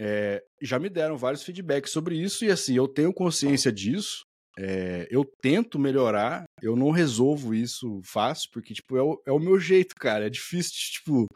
É, 0.00 0.42
já 0.62 0.78
me 0.78 0.88
deram 0.88 1.18
vários 1.18 1.42
feedbacks 1.42 1.92
sobre 1.92 2.16
isso 2.16 2.46
e 2.46 2.50
assim, 2.50 2.74
eu 2.74 2.88
tenho 2.88 3.12
consciência 3.12 3.70
disso. 3.70 4.22
É, 4.58 5.06
eu 5.10 5.22
tento 5.42 5.78
melhorar, 5.78 6.44
eu 6.62 6.74
não 6.74 6.90
resolvo 6.90 7.54
isso 7.54 8.00
fácil, 8.04 8.48
porque, 8.52 8.72
tipo, 8.72 8.96
é 8.96 9.02
o, 9.02 9.22
é 9.26 9.32
o 9.32 9.38
meu 9.38 9.60
jeito, 9.60 9.94
cara. 9.94 10.26
É 10.26 10.30
difícil, 10.30 10.72
tipo, 10.72 11.26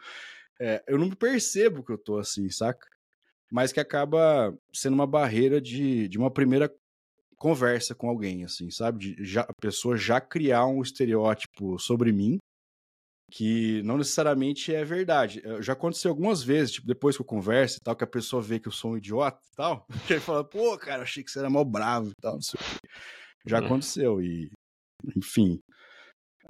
é, 0.59 0.83
eu 0.89 0.99
não 0.99 1.11
percebo 1.11 1.85
que 1.85 1.93
eu 1.93 1.99
tô 1.99 2.17
assim, 2.17 2.49
saca? 2.49 2.89
Mas 3.53 3.71
que 3.71 3.81
acaba 3.81 4.57
sendo 4.73 4.95
uma 4.95 5.07
barreira 5.07 5.61
de, 5.61 6.09
de 6.09 6.17
uma 6.17 6.31
primeira 6.31 6.73
conversa 7.37 7.95
com 7.95 8.09
alguém, 8.09 8.45
assim, 8.45 8.71
sabe? 8.71 8.99
De 8.99 9.25
já, 9.25 9.43
a 9.43 9.53
pessoa 9.61 9.97
já 9.97 10.21
criar 10.21 10.65
um 10.67 10.81
estereótipo 10.81 11.79
sobre 11.79 12.13
mim 12.13 12.39
que 13.33 13.83
não 13.83 13.97
necessariamente 13.97 14.75
é 14.75 14.85
verdade. 14.85 15.43
Já 15.61 15.73
aconteceu 15.73 16.11
algumas 16.11 16.43
vezes, 16.43 16.73
tipo, 16.73 16.87
depois 16.87 17.17
que 17.17 17.23
eu 17.23 17.27
converso 17.27 17.79
e 17.79 17.81
tal, 17.83 17.97
que 17.97 18.05
a 18.05 18.07
pessoa 18.07 18.43
vê 18.43 18.61
que 18.61 18.69
eu 18.69 18.73
sou 18.73 18.93
um 18.93 18.97
idiota 18.99 19.41
e 19.51 19.57
tal, 19.57 19.87
que 20.07 20.15
aí 20.15 20.21
fala, 20.21 20.45
pô, 20.45 20.77
cara, 20.77 21.03
achei 21.03 21.25
que 21.25 21.31
você 21.31 21.39
era 21.39 21.49
mal 21.49 21.65
bravo 21.65 22.11
e 22.11 22.15
tal, 22.21 22.35
não 22.35 22.43
sei 22.43 22.61
o 22.61 22.63
quê. 22.63 22.89
Já 23.47 23.59
uhum. 23.59 23.67
aconteceu 23.67 24.23
e, 24.23 24.51
enfim. 25.17 25.59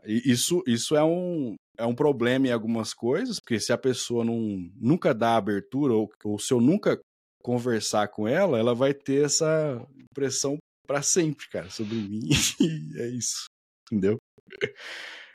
Isso, 0.04 0.62
isso 0.66 0.96
é, 0.96 1.04
um, 1.04 1.54
é 1.78 1.86
um 1.86 1.94
problema 1.94 2.48
em 2.48 2.52
algumas 2.52 2.92
coisas, 2.92 3.40
porque 3.40 3.58
se 3.58 3.72
a 3.72 3.78
pessoa 3.78 4.24
não, 4.24 4.38
nunca 4.76 5.14
dá 5.14 5.36
abertura, 5.36 5.94
ou, 5.94 6.10
ou 6.24 6.38
se 6.38 6.52
eu 6.52 6.60
nunca 6.60 7.00
conversar 7.42 8.08
com 8.08 8.28
ela, 8.28 8.58
ela 8.58 8.74
vai 8.74 8.94
ter 8.94 9.24
essa 9.24 9.84
impressão 9.96 10.58
para 10.86 11.02
sempre, 11.02 11.48
cara, 11.48 11.70
sobre 11.70 11.96
mim. 11.96 12.28
E 12.60 13.00
é 13.00 13.08
isso. 13.08 13.46
Entendeu? 13.90 14.16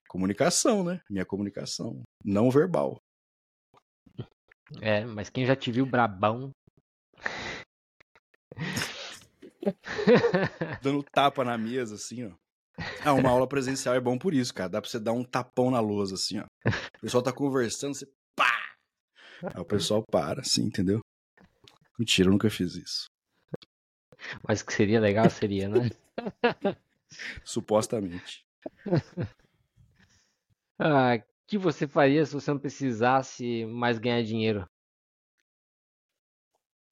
Comunicação, 0.08 0.84
né? 0.84 1.02
Minha 1.10 1.26
comunicação. 1.26 2.02
Não 2.24 2.50
verbal. 2.50 2.98
É, 4.82 5.06
mas 5.06 5.30
quem 5.30 5.46
já 5.46 5.56
te 5.56 5.72
viu 5.72 5.86
brabão. 5.86 6.52
Dando 10.82 11.04
tapa 11.04 11.44
na 11.44 11.58
mesa, 11.58 11.96
assim, 11.96 12.26
ó. 12.26 12.32
Ah, 13.04 13.14
uma 13.14 13.30
aula 13.30 13.48
presencial 13.48 13.96
é 13.96 14.00
bom 14.00 14.18
por 14.18 14.34
isso, 14.34 14.54
cara. 14.54 14.70
Dá 14.70 14.82
pra 14.82 14.90
você 14.90 15.00
dar 15.00 15.14
um 15.14 15.24
tapão 15.24 15.72
na 15.72 15.80
lousa, 15.80 16.16
assim, 16.16 16.40
ó. 16.40 16.46
O 16.98 17.02
pessoal 17.02 17.24
tá 17.24 17.32
conversando, 17.32 17.96
você 17.96 18.08
pá! 18.36 18.76
Aí 19.44 19.62
o 19.62 19.66
pessoal 19.66 20.04
para, 20.04 20.42
assim, 20.42 20.64
entendeu? 20.64 21.00
Mentira, 21.98 22.28
eu 22.28 22.32
nunca 22.32 22.50
fiz 22.50 22.76
isso. 22.76 23.08
Mas 24.48 24.62
que 24.62 24.74
seria 24.74 25.00
legal, 25.00 25.30
seria, 25.30 25.70
né? 25.70 25.90
Supostamente. 27.44 28.46
Ah, 30.80 31.18
que 31.48 31.58
você 31.58 31.88
faria 31.88 32.26
se 32.26 32.34
você 32.34 32.52
não 32.52 32.60
precisasse 32.60 33.66
mais 33.66 33.98
ganhar 33.98 34.22
dinheiro? 34.24 34.68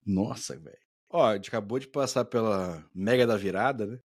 Nossa, 0.05 0.57
velho. 0.57 0.77
Ó, 1.09 1.25
a 1.25 1.35
gente 1.35 1.49
acabou 1.49 1.79
de 1.79 1.87
passar 1.87 2.25
pela 2.25 2.87
mega 2.93 3.27
da 3.27 3.37
virada, 3.37 3.85
né? 3.85 3.99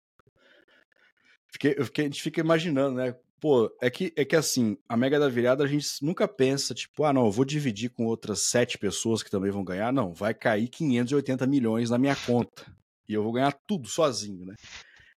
Fiquei, 1.53 1.75
fiquei, 1.85 2.05
a 2.05 2.09
gente 2.09 2.23
fica 2.23 2.41
imaginando, 2.41 2.97
né? 2.97 3.17
Pô, 3.41 3.75
é 3.81 3.89
que, 3.89 4.13
é 4.17 4.25
que 4.25 4.35
assim, 4.35 4.77
a 4.89 4.97
mega 4.97 5.19
da 5.19 5.29
virada 5.29 5.63
a 5.65 5.67
gente 5.67 5.87
nunca 6.03 6.27
pensa, 6.27 6.75
tipo, 6.75 7.05
ah, 7.05 7.13
não, 7.13 7.27
eu 7.27 7.31
vou 7.31 7.45
dividir 7.45 7.91
com 7.91 8.05
outras 8.07 8.43
sete 8.43 8.77
pessoas 8.77 9.23
que 9.23 9.31
também 9.31 9.51
vão 9.51 9.65
ganhar. 9.65 9.93
Não, 9.93 10.13
vai 10.13 10.35
cair 10.35 10.69
580 10.69 11.47
milhões 11.47 11.91
na 11.91 11.99
minha 11.99 12.17
conta. 12.17 12.67
E 13.09 13.15
eu 13.15 13.23
vou 13.23 13.33
ganhar 13.33 13.53
tudo 13.67 13.89
sozinho, 13.89 14.45
né? 14.45 14.55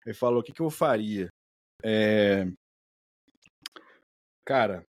Ele 0.06 0.14
falou, 0.14 0.40
o 0.40 0.42
que, 0.42 0.52
que 0.52 0.62
eu 0.62 0.70
faria? 0.70 1.28
É, 1.84 2.46
Cara, 4.44 4.84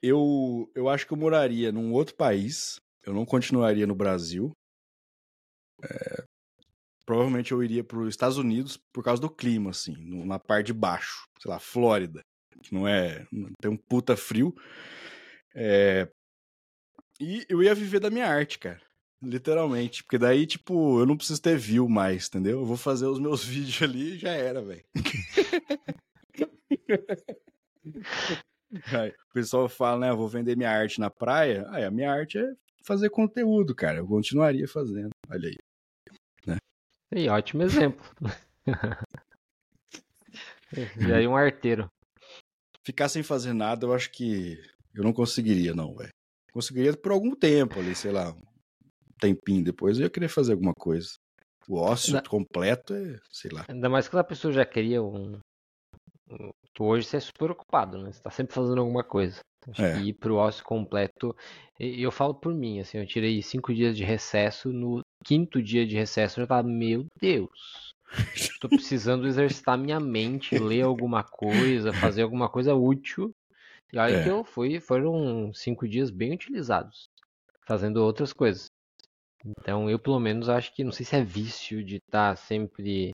eu, 0.00 0.70
eu 0.74 0.88
acho 0.88 1.06
que 1.06 1.12
eu 1.12 1.16
moraria 1.16 1.72
num 1.72 1.92
outro 1.92 2.14
país. 2.14 2.80
Eu 3.02 3.12
não 3.12 3.26
continuaria 3.26 3.86
no 3.86 3.94
Brasil. 3.94 4.52
É, 5.82 6.24
provavelmente 7.06 7.52
eu 7.52 7.62
iria 7.62 7.84
para 7.84 7.98
os 7.98 8.08
Estados 8.08 8.36
Unidos 8.36 8.78
por 8.92 9.02
causa 9.02 9.22
do 9.22 9.30
clima, 9.30 9.70
assim, 9.70 9.94
na 10.26 10.38
parte 10.38 10.66
de 10.66 10.74
baixo, 10.74 11.26
sei 11.40 11.50
lá, 11.50 11.58
Flórida, 11.58 12.20
que 12.62 12.74
não 12.74 12.86
é. 12.86 13.24
tem 13.60 13.70
um 13.70 13.76
puta 13.76 14.16
frio. 14.16 14.54
É, 15.54 16.08
e 17.20 17.46
eu 17.48 17.62
ia 17.62 17.74
viver 17.74 18.00
da 18.00 18.10
minha 18.10 18.26
arte, 18.26 18.58
cara. 18.58 18.80
Literalmente. 19.22 20.02
Porque 20.04 20.18
daí, 20.18 20.46
tipo, 20.46 21.00
eu 21.00 21.06
não 21.06 21.16
preciso 21.16 21.40
ter 21.40 21.56
view 21.56 21.88
mais, 21.88 22.28
entendeu? 22.28 22.60
Eu 22.60 22.66
vou 22.66 22.76
fazer 22.76 23.06
os 23.06 23.18
meus 23.18 23.42
vídeos 23.44 23.80
ali 23.82 24.14
e 24.14 24.18
já 24.18 24.32
era, 24.32 24.62
velho. 24.62 24.84
o 29.30 29.32
pessoal 29.32 29.68
fala, 29.68 30.00
né? 30.00 30.12
Vou 30.12 30.28
vender 30.28 30.56
minha 30.56 30.70
arte 30.70 31.00
na 31.00 31.10
praia. 31.10 31.66
Aí 31.70 31.84
a 31.84 31.90
minha 31.90 32.12
arte 32.12 32.38
é 32.38 32.52
fazer 32.84 33.08
conteúdo, 33.08 33.74
cara. 33.74 33.98
Eu 33.98 34.06
continuaria 34.06 34.68
fazendo. 34.68 35.10
Olha 35.30 35.48
aí. 35.48 35.56
E 37.16 37.28
ótimo 37.30 37.62
exemplo. 37.62 38.04
e 41.08 41.12
aí 41.12 41.26
um 41.26 41.34
arteiro. 41.34 41.90
Ficar 42.84 43.08
sem 43.08 43.22
fazer 43.22 43.54
nada, 43.54 43.86
eu 43.86 43.94
acho 43.94 44.10
que 44.12 44.62
eu 44.94 45.02
não 45.02 45.14
conseguiria, 45.14 45.74
não, 45.74 45.94
velho. 45.94 46.12
Conseguiria 46.52 46.94
por 46.94 47.12
algum 47.12 47.34
tempo 47.34 47.80
ali, 47.80 47.94
sei 47.94 48.12
lá, 48.12 48.30
um 48.30 48.42
tempinho 49.18 49.64
depois 49.64 49.98
eu 49.98 50.04
ia 50.04 50.10
querer 50.10 50.28
fazer 50.28 50.52
alguma 50.52 50.74
coisa. 50.74 51.08
O 51.66 51.80
ócio 51.80 52.22
completo 52.28 52.94
é, 52.94 53.18
sei 53.32 53.50
lá. 53.50 53.64
Ainda 53.66 53.88
mais 53.88 54.06
que 54.08 54.16
a 54.16 54.22
pessoa 54.22 54.52
já 54.52 54.66
queria 54.66 55.02
um, 55.02 55.40
Tu 56.74 56.84
hoje 56.84 57.06
você 57.06 57.16
é 57.16 57.20
super 57.20 57.50
ocupado, 57.50 57.96
né? 57.98 58.12
Você 58.12 58.20
tá 58.20 58.30
sempre 58.30 58.54
fazendo 58.54 58.80
alguma 58.80 59.02
coisa. 59.02 59.40
Acho 59.68 59.82
é. 59.82 59.94
que 59.94 60.08
ir 60.08 60.12
pro 60.14 60.36
ócio 60.36 60.64
completo. 60.64 61.34
Eu 61.78 62.10
falo 62.10 62.34
por 62.34 62.54
mim, 62.54 62.80
assim, 62.80 62.98
eu 62.98 63.06
tirei 63.06 63.42
cinco 63.42 63.74
dias 63.74 63.96
de 63.96 64.04
recesso. 64.04 64.72
No 64.72 65.00
quinto 65.24 65.62
dia 65.62 65.86
de 65.86 65.96
recesso 65.96 66.40
eu 66.40 66.44
já 66.44 66.48
tava, 66.48 66.68
meu 66.68 67.06
Deus. 67.20 67.94
Tô 68.60 68.68
precisando 68.68 69.26
exercitar 69.26 69.76
minha 69.76 69.98
mente, 69.98 70.58
ler 70.58 70.82
alguma 70.82 71.24
coisa, 71.24 71.92
fazer 71.92 72.22
alguma 72.22 72.48
coisa 72.48 72.74
útil. 72.74 73.34
E 73.92 73.98
olha 73.98 74.16
é. 74.16 74.22
que 74.22 74.28
eu 74.28 74.44
fui, 74.44 74.80
foram 74.80 75.52
cinco 75.52 75.88
dias 75.88 76.10
bem 76.10 76.32
utilizados, 76.32 77.08
fazendo 77.66 77.98
outras 77.98 78.32
coisas. 78.32 78.66
Então 79.44 79.88
eu 79.88 79.98
pelo 79.98 80.18
menos 80.18 80.48
acho 80.48 80.74
que, 80.74 80.82
não 80.82 80.92
sei 80.92 81.06
se 81.06 81.14
é 81.14 81.22
vício 81.22 81.84
de 81.84 81.96
estar 81.96 82.30
tá 82.30 82.36
sempre 82.36 83.12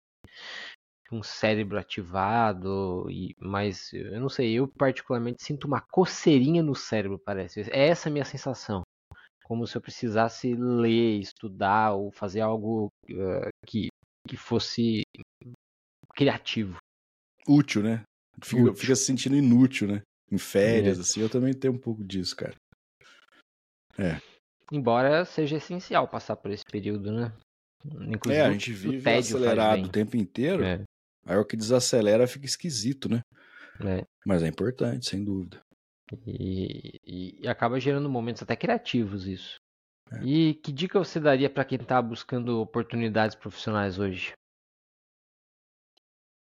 um 1.12 1.22
cérebro 1.22 1.78
ativado, 1.78 3.06
e, 3.10 3.34
mas 3.38 3.92
eu 3.92 4.20
não 4.20 4.28
sei, 4.28 4.54
eu 4.54 4.66
particularmente 4.66 5.44
sinto 5.44 5.66
uma 5.66 5.80
coceirinha 5.80 6.62
no 6.62 6.74
cérebro, 6.74 7.18
parece. 7.18 7.60
É 7.70 7.88
essa 7.88 8.08
a 8.08 8.12
minha 8.12 8.24
sensação. 8.24 8.82
Como 9.44 9.66
se 9.66 9.76
eu 9.76 9.82
precisasse 9.82 10.54
ler, 10.54 11.18
estudar 11.18 11.92
ou 11.92 12.10
fazer 12.10 12.40
algo 12.40 12.88
uh, 13.10 13.48
que, 13.66 13.88
que 14.26 14.36
fosse 14.36 15.02
criativo. 16.14 16.78
Útil, 17.46 17.82
né? 17.82 18.02
Fica, 18.42 18.62
útil. 18.62 18.74
fica 18.74 18.96
se 18.96 19.04
sentindo 19.04 19.36
inútil, 19.36 19.88
né? 19.88 20.02
Em 20.30 20.38
férias, 20.38 20.98
é. 20.98 21.00
assim, 21.02 21.20
eu 21.20 21.28
também 21.28 21.52
tenho 21.52 21.74
um 21.74 21.78
pouco 21.78 22.02
disso, 22.02 22.34
cara. 22.34 22.54
É. 23.98 24.18
Embora 24.72 25.26
seja 25.26 25.56
essencial 25.56 26.08
passar 26.08 26.36
por 26.36 26.50
esse 26.50 26.64
período, 26.64 27.12
né? 27.12 27.32
Inclusive, 27.84 28.36
é, 28.36 28.46
a 28.46 28.52
gente 28.52 28.72
vive 28.72 29.10
acelerado 29.10 29.84
o 29.84 29.90
tempo 29.90 30.16
inteiro. 30.16 30.64
É. 30.64 30.82
Aí 31.24 31.36
o 31.36 31.44
que 31.44 31.56
desacelera 31.56 32.26
fica 32.26 32.46
esquisito, 32.46 33.08
né? 33.08 33.22
É. 33.84 34.04
Mas 34.26 34.42
é 34.42 34.48
importante, 34.48 35.08
sem 35.08 35.24
dúvida. 35.24 35.60
E, 36.26 37.00
e, 37.04 37.40
e 37.42 37.48
acaba 37.48 37.80
gerando 37.80 38.08
momentos 38.08 38.42
até 38.42 38.54
criativos 38.54 39.26
isso. 39.26 39.56
É. 40.12 40.24
E 40.24 40.54
que 40.54 40.72
dica 40.72 40.98
você 40.98 41.18
daria 41.18 41.48
para 41.48 41.64
quem 41.64 41.78
está 41.80 42.00
buscando 42.02 42.60
oportunidades 42.60 43.34
profissionais 43.34 43.98
hoje? 43.98 44.32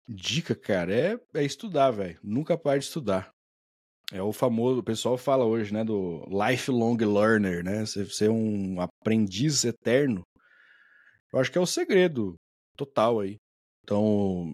Dica, 0.08 0.56
cara, 0.56 0.94
é, 0.94 1.20
é 1.36 1.44
estudar, 1.44 1.92
velho. 1.92 2.20
Nunca 2.24 2.58
pare 2.58 2.80
de 2.80 2.86
estudar. 2.86 3.32
É 4.12 4.22
o 4.22 4.34
famoso, 4.34 4.80
o 4.80 4.84
pessoal 4.84 5.18
fala 5.18 5.46
hoje, 5.46 5.74
né, 5.74 5.86
do 5.86 6.26
lifelong 6.28 6.98
learner, 6.98 7.64
né? 7.64 7.86
Você 7.86 8.06
ser 8.06 8.30
um 8.30 8.82
aprendiz 8.82 9.64
eterno. 9.64 10.22
Eu 11.32 11.40
acho 11.40 11.50
que 11.50 11.58
é 11.58 11.62
o 11.62 11.66
segredo 11.66 12.36
total 12.76 13.22
aí. 13.22 13.38
Então, 13.84 14.54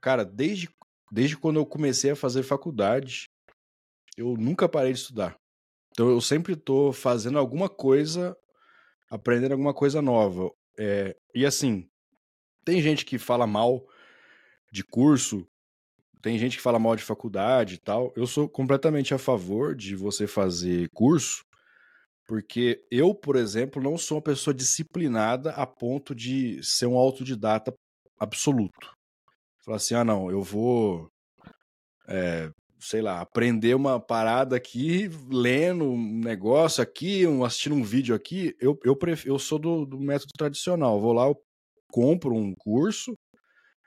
cara, 0.00 0.24
desde, 0.24 0.68
desde 1.10 1.36
quando 1.36 1.56
eu 1.56 1.66
comecei 1.66 2.10
a 2.10 2.16
fazer 2.16 2.42
faculdade, 2.42 3.28
eu 4.16 4.36
nunca 4.36 4.68
parei 4.68 4.92
de 4.92 4.98
estudar. 4.98 5.36
Então 5.90 6.08
eu 6.08 6.20
sempre 6.20 6.56
tô 6.56 6.92
fazendo 6.92 7.38
alguma 7.38 7.68
coisa, 7.68 8.36
aprendendo 9.10 9.52
alguma 9.52 9.72
coisa 9.72 10.02
nova. 10.02 10.50
É, 10.78 11.16
e 11.34 11.46
assim, 11.46 11.88
tem 12.64 12.80
gente 12.80 13.04
que 13.04 13.18
fala 13.18 13.46
mal 13.46 13.86
de 14.72 14.82
curso, 14.82 15.46
tem 16.20 16.38
gente 16.38 16.56
que 16.56 16.62
fala 16.62 16.78
mal 16.78 16.96
de 16.96 17.02
faculdade 17.02 17.74
e 17.74 17.78
tal. 17.78 18.12
Eu 18.16 18.26
sou 18.26 18.48
completamente 18.48 19.14
a 19.14 19.18
favor 19.18 19.74
de 19.74 19.94
você 19.94 20.26
fazer 20.26 20.88
curso, 20.90 21.44
porque 22.26 22.82
eu, 22.90 23.14
por 23.14 23.36
exemplo, 23.36 23.82
não 23.82 23.98
sou 23.98 24.16
uma 24.16 24.22
pessoa 24.22 24.54
disciplinada 24.54 25.50
a 25.50 25.66
ponto 25.66 26.14
de 26.14 26.62
ser 26.62 26.86
um 26.86 26.96
autodidata 26.96 27.72
absoluto. 28.18 28.96
Falar 29.64 29.76
assim, 29.76 29.94
ah, 29.94 30.04
não, 30.04 30.30
eu 30.30 30.42
vou 30.42 31.08
é, 32.08 32.50
sei 32.78 33.00
lá, 33.00 33.20
aprender 33.20 33.74
uma 33.74 33.98
parada 33.98 34.56
aqui, 34.56 35.08
lendo 35.30 35.84
um 35.84 36.20
negócio 36.20 36.82
aqui, 36.82 37.26
um, 37.26 37.44
assistindo 37.44 37.74
um 37.74 37.82
vídeo 37.82 38.14
aqui, 38.14 38.54
eu, 38.60 38.78
eu, 38.84 38.94
prefiro, 38.94 39.34
eu 39.34 39.38
sou 39.38 39.58
do, 39.58 39.86
do 39.86 39.98
método 39.98 40.30
tradicional. 40.36 41.00
vou 41.00 41.12
lá, 41.12 41.26
eu 41.26 41.36
compro 41.90 42.34
um 42.34 42.52
curso, 42.54 43.14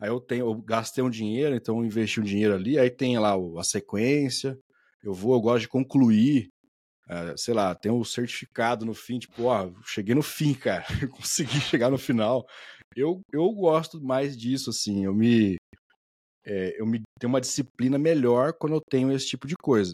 aí 0.01 0.09
eu 0.09 0.19
tenho, 0.19 0.47
eu 0.47 0.55
gastei 0.55 1.03
um 1.03 1.09
dinheiro, 1.09 1.55
então 1.55 1.77
eu 1.77 1.85
investi 1.85 2.19
um 2.19 2.23
dinheiro 2.23 2.55
ali, 2.55 2.79
aí 2.79 2.89
tem 2.89 3.19
lá 3.19 3.35
a 3.59 3.63
sequência, 3.63 4.57
eu 5.03 5.13
vou, 5.13 5.35
eu 5.35 5.41
gosto 5.41 5.61
de 5.61 5.69
concluir, 5.69 6.49
é, 7.09 7.35
sei 7.37 7.53
lá, 7.53 7.75
tem 7.75 7.91
o 7.91 7.99
um 7.99 8.03
certificado 8.03 8.85
no 8.85 8.93
fim, 8.95 9.19
tipo, 9.19 9.43
ó, 9.43 9.71
cheguei 9.85 10.15
no 10.15 10.23
fim, 10.23 10.53
cara, 10.55 10.85
consegui 11.11 11.61
chegar 11.61 11.91
no 11.91 11.97
final. 11.99 12.45
Eu, 12.95 13.21
eu 13.31 13.51
gosto 13.51 14.01
mais 14.01 14.35
disso, 14.35 14.71
assim, 14.71 15.05
eu 15.05 15.13
me, 15.13 15.56
é, 16.48 16.80
eu 16.80 16.86
me 16.86 17.02
tenho 17.19 17.30
uma 17.30 17.41
disciplina 17.41 17.98
melhor 17.98 18.53
quando 18.53 18.76
eu 18.76 18.82
tenho 18.90 19.11
esse 19.11 19.28
tipo 19.28 19.45
de 19.45 19.56
coisa. 19.61 19.94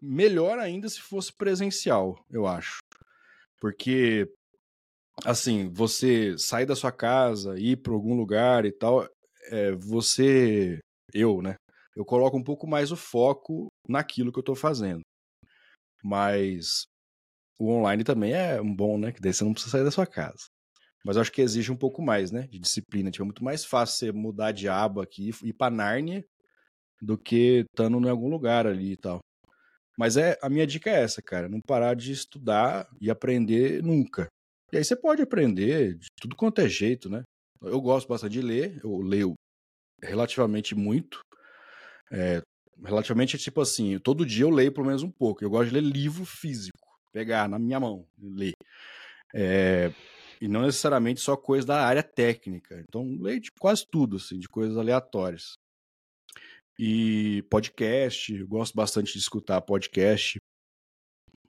Melhor 0.00 0.58
ainda 0.58 0.88
se 0.88 1.00
fosse 1.00 1.30
presencial, 1.32 2.16
eu 2.30 2.46
acho. 2.46 2.78
Porque, 3.60 4.26
assim, 5.24 5.70
você 5.72 6.36
sair 6.38 6.64
da 6.64 6.74
sua 6.74 6.90
casa, 6.90 7.58
ir 7.58 7.76
para 7.76 7.92
algum 7.92 8.16
lugar 8.16 8.64
e 8.64 8.72
tal, 8.72 9.06
é, 9.50 9.72
você, 9.72 10.78
eu, 11.12 11.42
né? 11.42 11.56
Eu 11.94 12.04
coloco 12.04 12.36
um 12.36 12.42
pouco 12.42 12.66
mais 12.66 12.90
o 12.90 12.96
foco 12.96 13.68
naquilo 13.86 14.32
que 14.32 14.38
eu 14.38 14.42
estou 14.42 14.56
fazendo. 14.56 15.02
Mas 16.02 16.84
o 17.58 17.70
online 17.70 18.04
também 18.04 18.32
é 18.32 18.60
um 18.60 18.74
bom, 18.74 18.98
né? 18.98 19.12
Que 19.12 19.20
daí 19.20 19.34
você 19.34 19.44
não 19.44 19.52
precisa 19.52 19.72
sair 19.72 19.84
da 19.84 19.90
sua 19.90 20.06
casa. 20.06 20.46
Mas 21.04 21.18
acho 21.18 21.30
que 21.30 21.42
exige 21.42 21.70
um 21.70 21.76
pouco 21.76 22.00
mais, 22.00 22.30
né? 22.30 22.46
De 22.46 22.58
disciplina. 22.58 23.10
Tipo, 23.10 23.24
é 23.24 23.26
muito 23.26 23.44
mais 23.44 23.64
fácil 23.64 23.96
você 23.98 24.12
mudar 24.12 24.52
de 24.52 24.68
aba 24.68 25.02
aqui 25.02 25.30
e 25.42 25.48
ir 25.48 25.52
pra 25.52 25.70
Nárnia 25.70 26.24
do 27.00 27.18
que 27.18 27.66
estando 27.70 28.00
em 28.00 28.10
algum 28.10 28.28
lugar 28.28 28.66
ali 28.66 28.92
e 28.92 28.96
tal. 28.96 29.18
Mas 29.98 30.16
é 30.16 30.38
a 30.42 30.48
minha 30.48 30.66
dica 30.66 30.90
é 30.90 31.02
essa, 31.02 31.20
cara. 31.20 31.48
Não 31.48 31.60
parar 31.60 31.94
de 31.94 32.10
estudar 32.10 32.88
e 33.00 33.10
aprender 33.10 33.82
nunca. 33.82 34.26
E 34.72 34.78
aí 34.78 34.84
você 34.84 34.96
pode 34.96 35.22
aprender 35.22 35.94
de 35.94 36.06
tudo 36.20 36.34
quanto 36.34 36.60
é 36.60 36.68
jeito, 36.68 37.08
né? 37.10 37.22
Eu 37.62 37.80
gosto 37.80 38.08
bastante 38.08 38.32
de 38.32 38.40
ler. 38.40 38.80
Eu 38.82 38.98
leio 38.98 39.34
relativamente 40.02 40.74
muito. 40.74 41.20
É, 42.10 42.40
relativamente, 42.82 43.38
tipo 43.38 43.60
assim, 43.60 43.98
todo 43.98 44.26
dia 44.26 44.44
eu 44.44 44.50
leio 44.50 44.72
pelo 44.72 44.86
menos 44.86 45.02
um 45.02 45.10
pouco. 45.10 45.44
Eu 45.44 45.50
gosto 45.50 45.68
de 45.68 45.74
ler 45.74 45.82
livro 45.82 46.24
físico. 46.24 46.78
Pegar 47.12 47.48
na 47.48 47.58
minha 47.58 47.78
mão, 47.78 48.06
ler. 48.18 48.52
É, 49.32 49.92
e 50.40 50.48
não 50.48 50.62
necessariamente 50.62 51.20
só 51.20 51.36
coisa 51.36 51.66
da 51.66 51.86
área 51.86 52.02
técnica. 52.02 52.80
Então, 52.80 53.04
leio 53.20 53.40
de 53.40 53.50
quase 53.58 53.86
tudo, 53.90 54.16
assim, 54.16 54.38
de 54.38 54.48
coisas 54.48 54.76
aleatórias. 54.76 55.54
E 56.78 57.42
podcast, 57.50 58.42
gosto 58.44 58.74
bastante 58.74 59.12
de 59.12 59.18
escutar 59.18 59.60
podcast. 59.60 60.38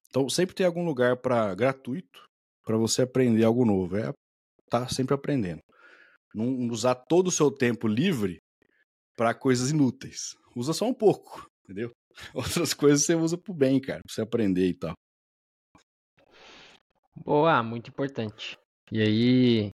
Então, 0.08 0.28
sempre 0.28 0.54
tem 0.54 0.64
algum 0.64 0.84
lugar 0.84 1.16
para 1.16 1.54
gratuito 1.54 2.24
para 2.64 2.76
você 2.76 3.02
aprender 3.02 3.44
algo 3.44 3.64
novo. 3.64 3.96
É 3.96 4.12
tá 4.68 4.88
sempre 4.88 5.14
aprendendo. 5.14 5.60
Não 6.34 6.68
usar 6.68 6.94
todo 6.94 7.28
o 7.28 7.32
seu 7.32 7.50
tempo 7.50 7.86
livre 7.86 8.38
para 9.16 9.34
coisas 9.34 9.70
inúteis. 9.70 10.36
Usa 10.54 10.72
só 10.72 10.86
um 10.86 10.94
pouco, 10.94 11.46
entendeu? 11.64 11.90
Outras 12.34 12.72
coisas 12.74 13.04
você 13.04 13.14
usa 13.14 13.36
pro 13.36 13.54
bem, 13.54 13.80
cara, 13.80 14.00
pra 14.04 14.12
você 14.12 14.22
aprender 14.22 14.66
e 14.66 14.74
tal. 14.74 14.94
Boa, 17.14 17.62
muito 17.62 17.88
importante. 17.90 18.58
E 18.90 19.02
aí, 19.02 19.70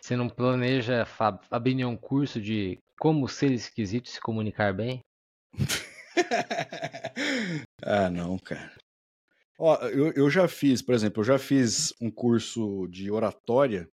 você 0.00 0.16
não 0.16 0.28
planeja 0.28 1.06
abrir 1.50 1.74
nenhum 1.74 1.96
curso 1.96 2.40
de 2.40 2.78
como 2.98 3.28
ser 3.28 3.52
esquisito 3.52 4.08
se 4.08 4.20
comunicar 4.20 4.74
bem? 4.74 5.00
ah, 7.82 8.10
não, 8.10 8.38
cara. 8.38 8.76
Ó, 9.58 9.76
eu, 9.88 10.12
eu 10.12 10.30
já 10.30 10.46
fiz, 10.46 10.82
por 10.82 10.94
exemplo, 10.94 11.20
eu 11.20 11.24
já 11.24 11.38
fiz 11.38 11.94
um 12.00 12.10
curso 12.10 12.86
de 12.88 13.10
oratória 13.10 13.88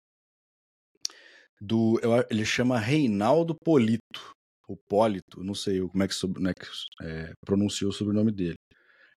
do. 1.62 2.00
Ele 2.30 2.46
chama 2.46 2.80
Reinaldo 2.80 3.56
Polito. 3.56 4.36
O 4.68 4.76
Polito, 4.76 5.46
não 5.46 5.56
sei 5.56 5.80
como 5.80 6.04
é 6.04 6.08
que, 6.10 6.20
como 6.20 6.50
é 6.50 6.54
que 6.54 6.66
é, 7.04 7.32
pronunciou 7.46 7.90
o 7.90 7.94
sobrenome 7.94 8.34
dele. 8.34 8.58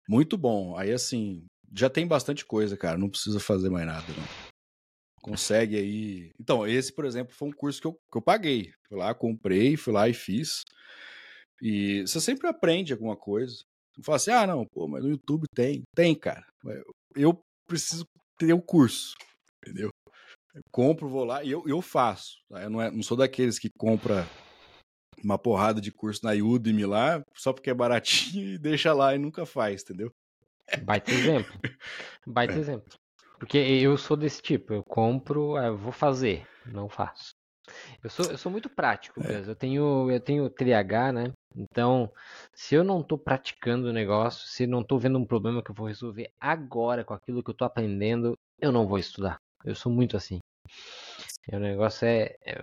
Muito 0.08 0.38
bom. 0.38 0.76
Aí, 0.76 0.92
assim, 0.92 1.44
já 1.76 1.90
tem 1.90 2.06
bastante 2.06 2.44
coisa, 2.44 2.76
cara. 2.76 2.96
Não 2.96 3.10
precisa 3.10 3.40
fazer 3.40 3.68
mais 3.68 3.84
nada, 3.84 4.06
não 4.06 4.49
consegue 5.20 5.76
aí. 5.76 6.30
Então, 6.38 6.66
esse, 6.66 6.92
por 6.92 7.04
exemplo, 7.04 7.34
foi 7.34 7.48
um 7.48 7.52
curso 7.52 7.80
que 7.80 7.86
eu, 7.86 7.92
que 7.92 8.18
eu 8.18 8.22
paguei. 8.22 8.72
Fui 8.88 8.98
lá, 8.98 9.14
comprei, 9.14 9.76
fui 9.76 9.92
lá 9.92 10.08
e 10.08 10.14
fiz. 10.14 10.62
E 11.62 12.02
você 12.02 12.20
sempre 12.20 12.48
aprende 12.48 12.92
alguma 12.92 13.16
coisa. 13.16 13.62
Não 13.96 14.04
fala 14.04 14.16
assim, 14.16 14.30
ah, 14.30 14.46
não, 14.46 14.64
pô, 14.66 14.88
mas 14.88 15.02
no 15.02 15.10
YouTube 15.10 15.46
tem. 15.54 15.82
Tem, 15.94 16.14
cara. 16.14 16.46
Eu 17.14 17.38
preciso 17.66 18.04
ter 18.38 18.52
o 18.52 18.56
um 18.56 18.60
curso, 18.60 19.14
entendeu? 19.58 19.90
Eu 20.54 20.62
compro, 20.72 21.08
vou 21.08 21.24
lá 21.24 21.44
e 21.44 21.50
eu, 21.50 21.62
eu 21.66 21.80
faço. 21.80 22.38
Tá? 22.48 22.62
Eu 22.62 22.70
não, 22.70 22.80
é, 22.80 22.90
não 22.90 23.02
sou 23.02 23.16
daqueles 23.16 23.58
que 23.58 23.68
compra 23.78 24.26
uma 25.22 25.38
porrada 25.38 25.80
de 25.80 25.92
curso 25.92 26.24
na 26.24 26.32
Udemy 26.32 26.86
lá, 26.86 27.22
só 27.34 27.52
porque 27.52 27.70
é 27.70 27.74
baratinho 27.74 28.54
e 28.54 28.58
deixa 28.58 28.92
lá 28.92 29.14
e 29.14 29.18
nunca 29.18 29.44
faz, 29.44 29.82
entendeu? 29.82 30.10
Baita 30.82 31.10
exemplo. 31.10 31.52
Baita 32.26 32.54
é. 32.54 32.58
exemplo. 32.58 32.92
Porque 33.40 33.56
eu 33.56 33.96
sou 33.96 34.18
desse 34.18 34.42
tipo, 34.42 34.74
eu 34.74 34.84
compro, 34.84 35.56
eu 35.56 35.74
vou 35.74 35.90
fazer, 35.90 36.46
não 36.66 36.90
faço. 36.90 37.30
Eu 38.04 38.10
sou, 38.10 38.26
eu 38.26 38.36
sou 38.36 38.52
muito 38.52 38.68
prático, 38.68 39.18
é. 39.24 39.40
eu 39.48 39.56
tenho 39.56 40.10
eu 40.10 40.20
tenho 40.20 40.50
TDAH, 40.50 41.12
né? 41.12 41.32
Então, 41.56 42.12
se 42.54 42.74
eu 42.74 42.84
não 42.84 43.00
estou 43.00 43.16
praticando 43.16 43.88
o 43.88 43.92
negócio, 43.92 44.46
se 44.46 44.66
não 44.66 44.82
estou 44.82 44.98
vendo 44.98 45.18
um 45.18 45.24
problema 45.24 45.62
que 45.62 45.70
eu 45.70 45.74
vou 45.74 45.86
resolver 45.86 46.30
agora 46.38 47.02
com 47.02 47.14
aquilo 47.14 47.42
que 47.42 47.48
eu 47.48 47.52
estou 47.52 47.66
aprendendo, 47.66 48.34
eu 48.60 48.70
não 48.70 48.86
vou 48.86 48.98
estudar. 48.98 49.38
Eu 49.64 49.74
sou 49.74 49.90
muito 49.90 50.18
assim. 50.18 50.38
E 51.50 51.56
o 51.56 51.60
negócio 51.60 52.06
é, 52.06 52.36
é, 52.44 52.60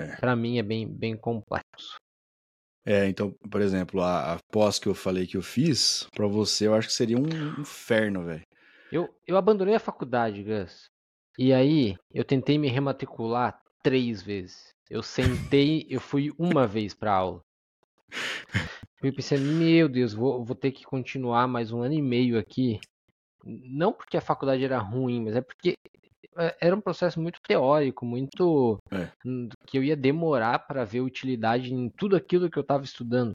é. 0.00 0.16
para 0.16 0.34
mim 0.34 0.58
é 0.58 0.62
bem 0.62 0.88
bem 0.88 1.16
complexo. 1.16 1.96
É, 2.84 3.06
então, 3.06 3.32
por 3.50 3.60
exemplo, 3.60 4.00
a, 4.00 4.34
a 4.34 4.38
pós 4.52 4.78
que 4.78 4.88
eu 4.88 4.94
falei 4.94 5.26
que 5.26 5.36
eu 5.36 5.42
fiz, 5.42 6.08
para 6.14 6.26
você 6.26 6.66
eu 6.66 6.74
acho 6.74 6.88
que 6.88 6.94
seria 6.94 7.16
um 7.16 7.60
inferno, 7.60 8.24
velho. 8.24 8.42
Eu, 8.96 9.14
eu 9.26 9.36
abandonei 9.36 9.74
a 9.74 9.78
faculdade, 9.78 10.42
Gus. 10.42 10.88
E 11.38 11.52
aí, 11.52 11.98
eu 12.10 12.24
tentei 12.24 12.56
me 12.56 12.66
rematricular 12.68 13.60
três 13.82 14.22
vezes. 14.22 14.72
Eu 14.88 15.02
sentei, 15.02 15.86
eu 15.90 16.00
fui 16.00 16.32
uma 16.38 16.66
vez 16.66 16.94
pra 16.94 17.12
aula. 17.12 17.42
Eu 19.02 19.12
pensei, 19.12 19.36
meu 19.36 19.86
Deus, 19.86 20.14
vou, 20.14 20.42
vou 20.42 20.56
ter 20.56 20.72
que 20.72 20.82
continuar 20.82 21.46
mais 21.46 21.72
um 21.72 21.82
ano 21.82 21.92
e 21.92 22.00
meio 22.00 22.38
aqui. 22.38 22.80
Não 23.44 23.92
porque 23.92 24.16
a 24.16 24.22
faculdade 24.22 24.64
era 24.64 24.78
ruim, 24.78 25.22
mas 25.24 25.36
é 25.36 25.42
porque 25.42 25.74
é, 26.34 26.56
era 26.58 26.74
um 26.74 26.80
processo 26.80 27.20
muito 27.20 27.38
teórico, 27.46 28.06
muito 28.06 28.78
é. 28.90 29.10
que 29.66 29.76
eu 29.76 29.84
ia 29.84 29.94
demorar 29.94 30.60
para 30.60 30.86
ver 30.86 31.02
utilidade 31.02 31.70
em 31.70 31.90
tudo 31.90 32.16
aquilo 32.16 32.48
que 32.48 32.58
eu 32.58 32.62
estava 32.62 32.82
estudando. 32.82 33.32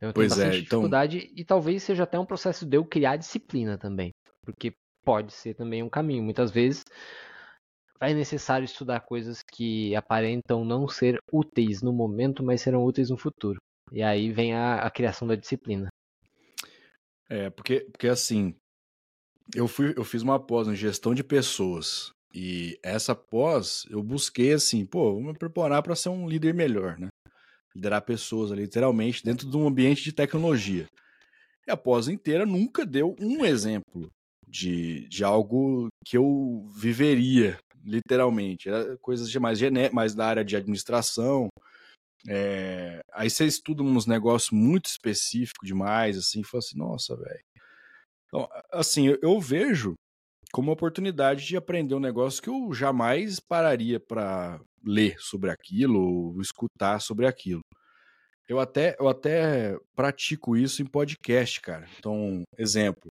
Eu 0.00 0.12
tenho 0.12 0.14
pois 0.14 0.30
bastante 0.30 0.56
é, 0.56 0.60
então 0.60 0.80
dificuldade 0.80 1.18
então... 1.18 1.32
e 1.36 1.44
talvez 1.44 1.82
seja 1.82 2.04
até 2.04 2.18
um 2.18 2.24
processo 2.24 2.64
de 2.64 2.76
eu 2.76 2.84
criar 2.84 3.16
disciplina 3.16 3.76
também, 3.76 4.10
porque 4.42 4.72
pode 5.04 5.32
ser 5.32 5.54
também 5.54 5.82
um 5.82 5.88
caminho. 5.88 6.22
Muitas 6.22 6.50
vezes 6.50 6.84
é 8.00 8.14
necessário 8.14 8.64
estudar 8.64 9.00
coisas 9.00 9.42
que 9.42 9.94
aparentam 9.94 10.64
não 10.64 10.88
ser 10.88 11.18
úteis 11.30 11.82
no 11.82 11.92
momento, 11.92 12.42
mas 12.42 12.62
serão 12.62 12.84
úteis 12.84 13.10
no 13.10 13.18
futuro. 13.18 13.58
E 13.92 14.02
aí 14.02 14.32
vem 14.32 14.54
a, 14.54 14.76
a 14.76 14.90
criação 14.90 15.28
da 15.28 15.34
disciplina. 15.34 15.88
É, 17.28 17.50
porque, 17.50 17.80
porque 17.92 18.08
assim, 18.08 18.54
eu, 19.54 19.68
fui, 19.68 19.92
eu 19.96 20.04
fiz 20.04 20.22
uma 20.22 20.40
pós 20.40 20.66
em 20.66 20.74
gestão 20.74 21.14
de 21.14 21.22
pessoas. 21.22 22.10
E 22.32 22.78
essa 22.82 23.14
pós, 23.14 23.86
eu 23.90 24.02
busquei 24.02 24.52
assim, 24.52 24.86
pô, 24.86 25.12
vou 25.12 25.20
me 25.20 25.34
preparar 25.34 25.82
para 25.82 25.96
ser 25.96 26.08
um 26.08 26.28
líder 26.28 26.54
melhor, 26.54 26.98
né? 26.98 27.08
Liderar 27.74 28.02
pessoas 28.02 28.50
literalmente, 28.50 29.24
dentro 29.24 29.48
de 29.48 29.56
um 29.56 29.66
ambiente 29.66 30.02
de 30.02 30.12
tecnologia. 30.12 30.86
E 31.66 31.70
a 31.70 31.76
pós 31.76 32.08
inteira 32.08 32.44
nunca 32.44 32.84
deu 32.84 33.14
um 33.20 33.44
exemplo 33.44 34.10
de, 34.46 35.06
de 35.08 35.22
algo 35.22 35.88
que 36.04 36.16
eu 36.16 36.66
viveria, 36.74 37.58
literalmente. 37.84 38.68
Era 38.68 38.96
coisas 38.98 39.32
mais, 39.36 39.58
gené 39.58 39.90
mais 39.90 40.14
da 40.14 40.26
área 40.26 40.44
de 40.44 40.56
administração. 40.56 41.48
É... 42.28 43.00
Aí 43.12 43.30
você 43.30 43.46
estuda 43.46 43.82
uns 43.82 44.06
negócios 44.06 44.50
muito 44.50 44.86
específicos 44.86 45.66
demais, 45.66 46.18
assim, 46.18 46.40
e 46.40 46.44
fala 46.44 46.58
assim, 46.58 46.78
nossa, 46.78 47.16
velho. 47.16 47.40
Então, 48.26 48.48
assim, 48.72 49.08
eu, 49.08 49.18
eu 49.22 49.40
vejo 49.40 49.94
como 50.52 50.72
oportunidade 50.72 51.46
de 51.46 51.56
aprender 51.56 51.94
um 51.94 52.00
negócio 52.00 52.42
que 52.42 52.50
eu 52.50 52.72
jamais 52.72 53.38
pararia 53.38 54.00
para 54.00 54.60
ler 54.84 55.16
sobre 55.18 55.50
aquilo 55.50 56.40
escutar 56.40 57.00
sobre 57.00 57.26
aquilo. 57.26 57.60
Eu 58.48 58.58
até, 58.58 58.96
eu 58.98 59.08
até 59.08 59.78
pratico 59.94 60.56
isso 60.56 60.82
em 60.82 60.86
podcast, 60.86 61.60
cara. 61.60 61.88
Então, 61.98 62.42
exemplo. 62.58 63.10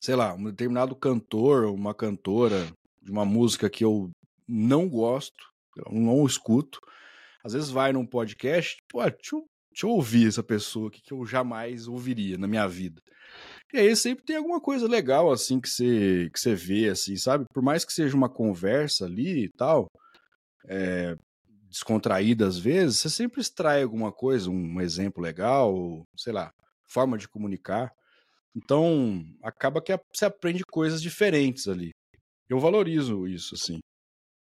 Sei 0.00 0.14
lá, 0.14 0.34
um 0.34 0.44
determinado 0.44 0.96
cantor, 0.96 1.66
uma 1.66 1.94
cantora 1.94 2.66
de 3.02 3.10
uma 3.10 3.24
música 3.24 3.68
que 3.68 3.84
eu 3.84 4.10
não 4.48 4.88
gosto, 4.88 5.44
eu 5.76 5.92
não 5.92 6.24
escuto. 6.24 6.80
Às 7.44 7.52
vezes 7.52 7.70
vai 7.70 7.92
num 7.92 8.06
podcast, 8.06 8.76
pô, 8.88 9.02
deixa 9.02 9.34
eu 9.34 9.44
deixa 9.70 9.86
eu 9.86 9.90
ouvir 9.90 10.26
essa 10.26 10.42
pessoa 10.42 10.90
que, 10.90 11.00
que 11.00 11.12
eu 11.12 11.24
jamais 11.24 11.86
ouviria 11.86 12.36
na 12.36 12.46
minha 12.46 12.66
vida. 12.66 13.00
E 13.72 13.78
aí 13.78 13.94
sempre 13.94 14.24
tem 14.24 14.36
alguma 14.36 14.60
coisa 14.60 14.88
legal, 14.88 15.30
assim, 15.30 15.60
que 15.60 15.68
você, 15.68 16.28
que 16.32 16.40
você 16.40 16.54
vê, 16.54 16.88
assim, 16.88 17.16
sabe? 17.16 17.44
Por 17.52 17.62
mais 17.62 17.84
que 17.84 17.92
seja 17.92 18.16
uma 18.16 18.28
conversa 18.28 19.04
ali 19.06 19.44
e 19.44 19.48
tal, 19.56 19.86
é, 20.66 21.16
descontraída 21.68 22.46
às 22.46 22.58
vezes, 22.58 22.98
você 22.98 23.10
sempre 23.10 23.40
extrai 23.40 23.82
alguma 23.82 24.12
coisa, 24.12 24.50
um 24.50 24.80
exemplo 24.80 25.22
legal, 25.22 26.04
sei 26.16 26.32
lá, 26.32 26.52
forma 26.88 27.16
de 27.16 27.28
comunicar. 27.28 27.92
Então, 28.54 29.24
acaba 29.42 29.80
que 29.80 29.96
você 30.12 30.24
aprende 30.24 30.64
coisas 30.64 31.00
diferentes 31.00 31.68
ali. 31.68 31.90
Eu 32.48 32.58
valorizo 32.58 33.28
isso, 33.28 33.54
assim, 33.54 33.78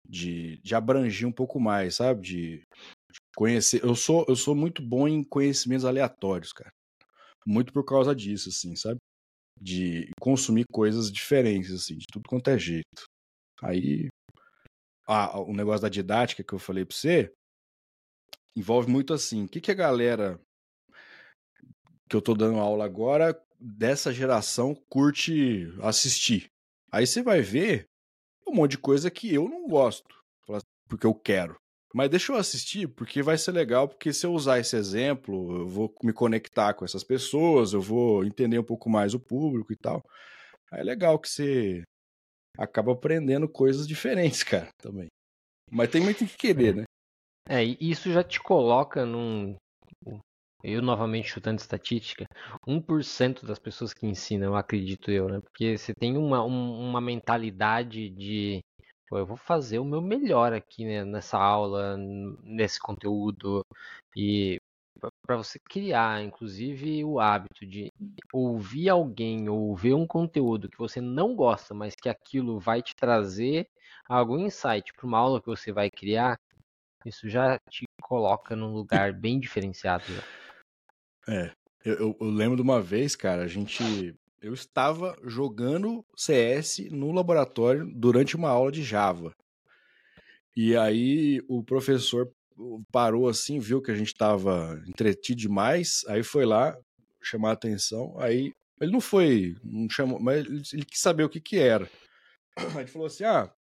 de, 0.09 0.61
de 0.63 0.75
abranger 0.75 1.29
um 1.29 1.33
pouco 1.33 1.61
mais, 1.61 1.97
sabe? 1.97 2.23
De, 2.23 2.59
de 2.59 3.21
conhecer. 3.37 3.85
Eu 3.85 3.95
sou, 3.95 4.25
eu 4.29 4.35
sou 4.37 4.55
muito 4.55 4.83
bom 4.83 5.07
em 5.07 5.23
conhecimentos 5.23 5.85
aleatórios, 5.85 6.53
cara. 6.53 6.73
Muito 7.47 7.73
por 7.73 7.85
causa 7.85 8.15
disso, 8.15 8.49
assim, 8.49 8.75
sabe? 8.77 8.99
De 9.61 10.11
consumir 10.21 10.65
coisas 10.73 11.11
diferentes, 11.13 11.73
assim, 11.73 11.97
de 11.97 12.07
tudo 12.13 12.29
quanto 12.29 12.51
é 12.51 12.59
jeito. 12.59 13.05
Aí, 13.63 14.09
ah, 15.07 15.39
o 15.41 15.53
negócio 15.53 15.83
da 15.83 15.89
didática 15.89 16.43
que 16.43 16.53
eu 16.53 16.59
falei 16.59 16.85
pra 16.85 16.97
você 16.97 17.33
envolve 18.57 18.91
muito 18.91 19.13
assim. 19.13 19.45
O 19.45 19.49
que, 19.49 19.61
que 19.61 19.71
a 19.71 19.75
galera 19.75 20.41
que 22.09 22.17
eu 22.17 22.23
tô 22.23 22.35
dando 22.35 22.59
aula 22.59 22.85
agora 22.85 23.39
dessa 23.59 24.13
geração 24.13 24.75
curte 24.89 25.73
assistir? 25.83 26.51
Aí 26.91 27.07
você 27.07 27.23
vai 27.23 27.41
ver 27.41 27.89
um 28.47 28.55
monte 28.55 28.73
de 28.73 28.79
coisa 28.79 29.11
que 29.11 29.33
eu 29.33 29.49
não 29.49 29.67
gosto, 29.67 30.23
porque 30.89 31.07
eu 31.07 31.15
quero. 31.15 31.57
Mas 31.93 32.11
deixa 32.11 32.33
eu 32.33 32.37
assistir, 32.37 32.89
porque 32.89 33.23
vai 33.23 33.39
ser 33.39 33.53
legal, 33.53 33.89
porque 33.89 34.13
se 34.13 34.27
eu 34.27 34.33
usar 34.33 34.59
esse 34.59 34.77
exemplo, 34.77 35.61
eu 35.61 35.69
vou 35.69 35.95
me 36.03 36.13
conectar 36.13 36.75
com 36.75 36.85
essas 36.85 37.05
pessoas, 37.05 37.73
eu 37.73 37.81
vou 37.81 38.25
entender 38.25 38.59
um 38.59 38.65
pouco 38.65 38.91
mais 38.91 39.15
o 39.15 39.21
público 39.21 39.73
e 39.73 39.77
tal. 39.77 40.05
Aí 40.73 40.81
é 40.81 40.83
legal 40.83 41.19
que 41.21 41.29
você 41.29 41.85
acaba 42.59 42.93
aprendendo 42.93 43.49
coisas 43.49 43.87
diferentes, 43.87 44.43
cara, 44.45 44.69
também. 44.81 45.09
Mas 45.71 45.91
tem 45.91 46.01
muito 46.01 46.27
que 46.27 46.37
querer, 46.37 46.75
né? 46.75 46.85
É, 47.49 47.65
e 47.65 47.77
isso 47.81 48.11
já 48.11 48.23
te 48.23 48.41
coloca 48.41 49.05
num. 49.05 49.57
Eu 50.63 50.81
novamente 50.81 51.29
chutando 51.29 51.61
estatística, 51.61 52.25
1% 52.67 53.45
das 53.45 53.59
pessoas 53.59 53.93
que 53.93 54.07
ensinam, 54.07 54.57
acredito 54.57 55.11
eu, 55.11 55.29
né? 55.29 55.41
Porque 55.41 55.77
você 55.77 55.93
tem 55.93 56.17
uma, 56.17 56.43
uma 56.43 57.01
mentalidade 57.03 58.09
de 58.09 58.61
Pô, 59.09 59.19
eu 59.19 59.27
vou 59.27 59.37
fazer 59.37 59.79
o 59.79 59.85
meu 59.85 60.01
melhor 60.01 60.53
aqui 60.53 60.85
né, 60.85 61.05
nessa 61.05 61.39
aula, 61.39 61.97
nesse 62.43 62.81
conteúdo 62.81 63.65
e 64.17 64.59
para 65.27 65.37
você 65.37 65.59
criar, 65.59 66.23
inclusive, 66.23 67.05
o 67.05 67.19
hábito 67.19 67.67
de 67.67 67.91
ouvir 68.33 68.89
alguém 68.89 69.49
ou 69.49 69.75
ver 69.75 69.95
um 69.95 70.07
conteúdo 70.07 70.69
que 70.69 70.79
você 70.79 71.01
não 71.01 71.35
gosta, 71.35 71.75
mas 71.75 71.95
que 71.95 72.09
aquilo 72.09 72.59
vai 72.59 72.83
te 72.83 72.95
trazer 72.95 73.69
algum 74.09 74.39
insight 74.39 74.93
para 74.93 75.07
uma 75.07 75.19
aula 75.19 75.41
que 75.41 75.47
você 75.47 75.73
vai 75.73 75.91
criar, 75.91 76.39
isso 77.05 77.29
já 77.29 77.59
te 77.71 77.85
coloca 78.03 78.55
num 78.55 78.73
lugar 78.73 79.13
bem 79.13 79.39
diferenciado. 79.41 80.05
É, 81.29 81.53
eu, 81.85 82.17
eu, 82.21 82.27
lembro 82.29 82.57
de 82.57 82.63
uma 82.63 82.81
vez, 82.81 83.17
cara, 83.17 83.43
a 83.43 83.49
gente 83.49 84.15
eu 84.41 84.53
estava 84.53 85.17
jogando 85.25 86.05
CS 86.15 86.91
no 86.91 87.13
laboratório 87.13 87.91
durante 87.95 88.37
uma 88.37 88.51
aula 88.51 88.71
de 88.71 88.83
Java. 88.83 89.35
E 90.55 90.77
aí 90.77 91.43
o 91.49 91.65
professor 91.65 92.31
parou 92.93 93.29
assim, 93.29 93.59
viu 93.59 93.83
que 93.83 93.91
a 93.91 93.95
gente 93.95 94.09
estava 94.09 94.83
entretido 94.87 95.41
demais, 95.41 96.05
aí 96.09 96.23
foi 96.23 96.45
lá 96.45 96.77
chamar 97.23 97.51
a 97.51 97.55
atenção. 97.55 98.15
Aí 98.19 98.53
ele 98.81 98.93
não 98.93 99.01
foi, 99.01 99.57
não 99.63 99.89
chamou, 99.89 100.21
mas 100.21 100.45
ele, 100.45 100.63
ele 100.73 100.85
quis 100.85 101.01
saber 101.01 101.25
o 101.25 101.29
que 101.29 101.41
que 101.41 101.59
era. 101.59 101.89
Aí 102.77 102.83
ele 102.83 102.87
falou 102.87 103.07
assim: 103.07 103.25
ah, 103.25 103.53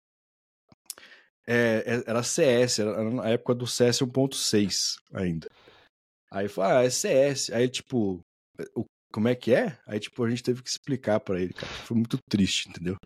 é, 1.47 1.85
é 1.86 2.10
era 2.10 2.23
CS, 2.23 2.78
era 2.78 3.02
na 3.05 3.28
época 3.28 3.55
do 3.55 3.66
CS 3.66 4.01
1.6 4.01 4.97
ainda. 5.12 5.48
Aí 6.31 6.48
falou, 6.48 6.70
ah, 6.70 6.85
é 6.85 6.90
CS. 6.90 7.51
Aí, 7.51 7.69
tipo, 7.69 8.20
o 8.74 8.85
como 9.12 9.28
é 9.28 9.35
que 9.35 9.55
é? 9.55 9.78
Aí, 9.86 10.01
tipo, 10.01 10.24
a 10.24 10.31
gente 10.31 10.43
teve 10.43 10.62
que 10.62 10.70
explicar 10.70 11.20
para 11.20 11.39
ele, 11.39 11.52
cara. 11.52 11.66
Foi 11.66 11.94
muito 11.94 12.16
triste, 12.31 12.70
entendeu? 12.70 12.97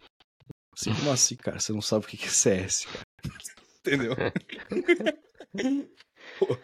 Assim, 0.73 0.95
como 0.95 1.11
assim, 1.11 1.35
cara? 1.35 1.59
Você 1.59 1.73
não 1.73 1.83
sabe 1.83 2.05
o 2.05 2.09
que 2.09 2.25
é 2.25 2.29
CS, 2.29 2.87
cara. 2.87 3.05
entendeu? 3.81 4.15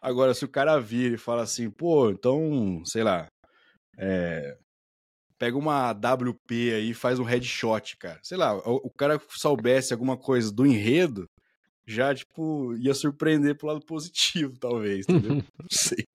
agora, 0.00 0.34
se 0.34 0.44
o 0.44 0.48
cara 0.48 0.78
vira 0.80 1.14
e 1.14 1.18
fala 1.18 1.42
assim, 1.42 1.70
pô, 1.70 2.10
então, 2.10 2.82
sei 2.84 3.02
lá, 3.02 3.26
é, 3.98 4.56
pega 5.38 5.56
uma 5.56 5.92
WP 5.92 6.72
aí 6.72 6.90
e 6.90 6.94
faz 6.94 7.18
um 7.18 7.24
headshot, 7.24 7.96
cara. 7.96 8.18
Sei 8.22 8.36
lá, 8.36 8.56
o, 8.56 8.86
o 8.86 8.90
cara 8.90 9.20
soubesse 9.30 9.92
alguma 9.92 10.16
coisa 10.16 10.52
do 10.52 10.66
enredo, 10.66 11.26
já, 11.86 12.14
tipo, 12.14 12.74
ia 12.76 12.94
surpreender 12.94 13.56
pro 13.56 13.68
lado 13.68 13.80
positivo, 13.84 14.58
talvez, 14.60 15.06
entendeu? 15.08 15.36
Não 15.36 15.68
sei. 15.70 16.06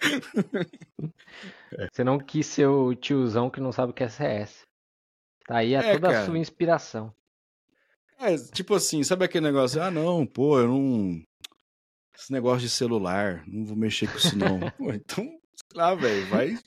Você 1.92 2.02
não 2.02 2.18
quis 2.18 2.46
ser 2.46 2.66
o 2.66 2.94
tiozão 2.94 3.50
que 3.50 3.60
não 3.60 3.70
sabe 3.70 3.92
o 3.92 3.94
que 3.94 4.02
é 4.02 4.08
CS. 4.08 4.62
Tá 5.46 5.58
aí 5.58 5.74
é, 5.74 5.92
toda 5.92 6.08
cara. 6.08 6.22
a 6.22 6.26
sua 6.26 6.38
inspiração. 6.38 7.14
É, 8.20 8.36
tipo 8.52 8.74
assim, 8.74 9.02
sabe 9.02 9.24
aquele 9.24 9.46
negócio? 9.46 9.82
Ah, 9.82 9.90
não, 9.90 10.26
pô, 10.26 10.58
eu 10.60 10.68
não. 10.68 11.22
Esse 12.14 12.30
negócio 12.30 12.60
de 12.60 12.68
celular, 12.68 13.42
não 13.48 13.64
vou 13.64 13.74
mexer 13.74 14.12
com 14.12 14.18
isso, 14.18 14.36
não. 14.36 14.60
pô, 14.76 14.92
então, 14.92 15.24
sei 15.24 15.74
lá, 15.74 15.94
velho, 15.94 16.28
vai. 16.28 16.58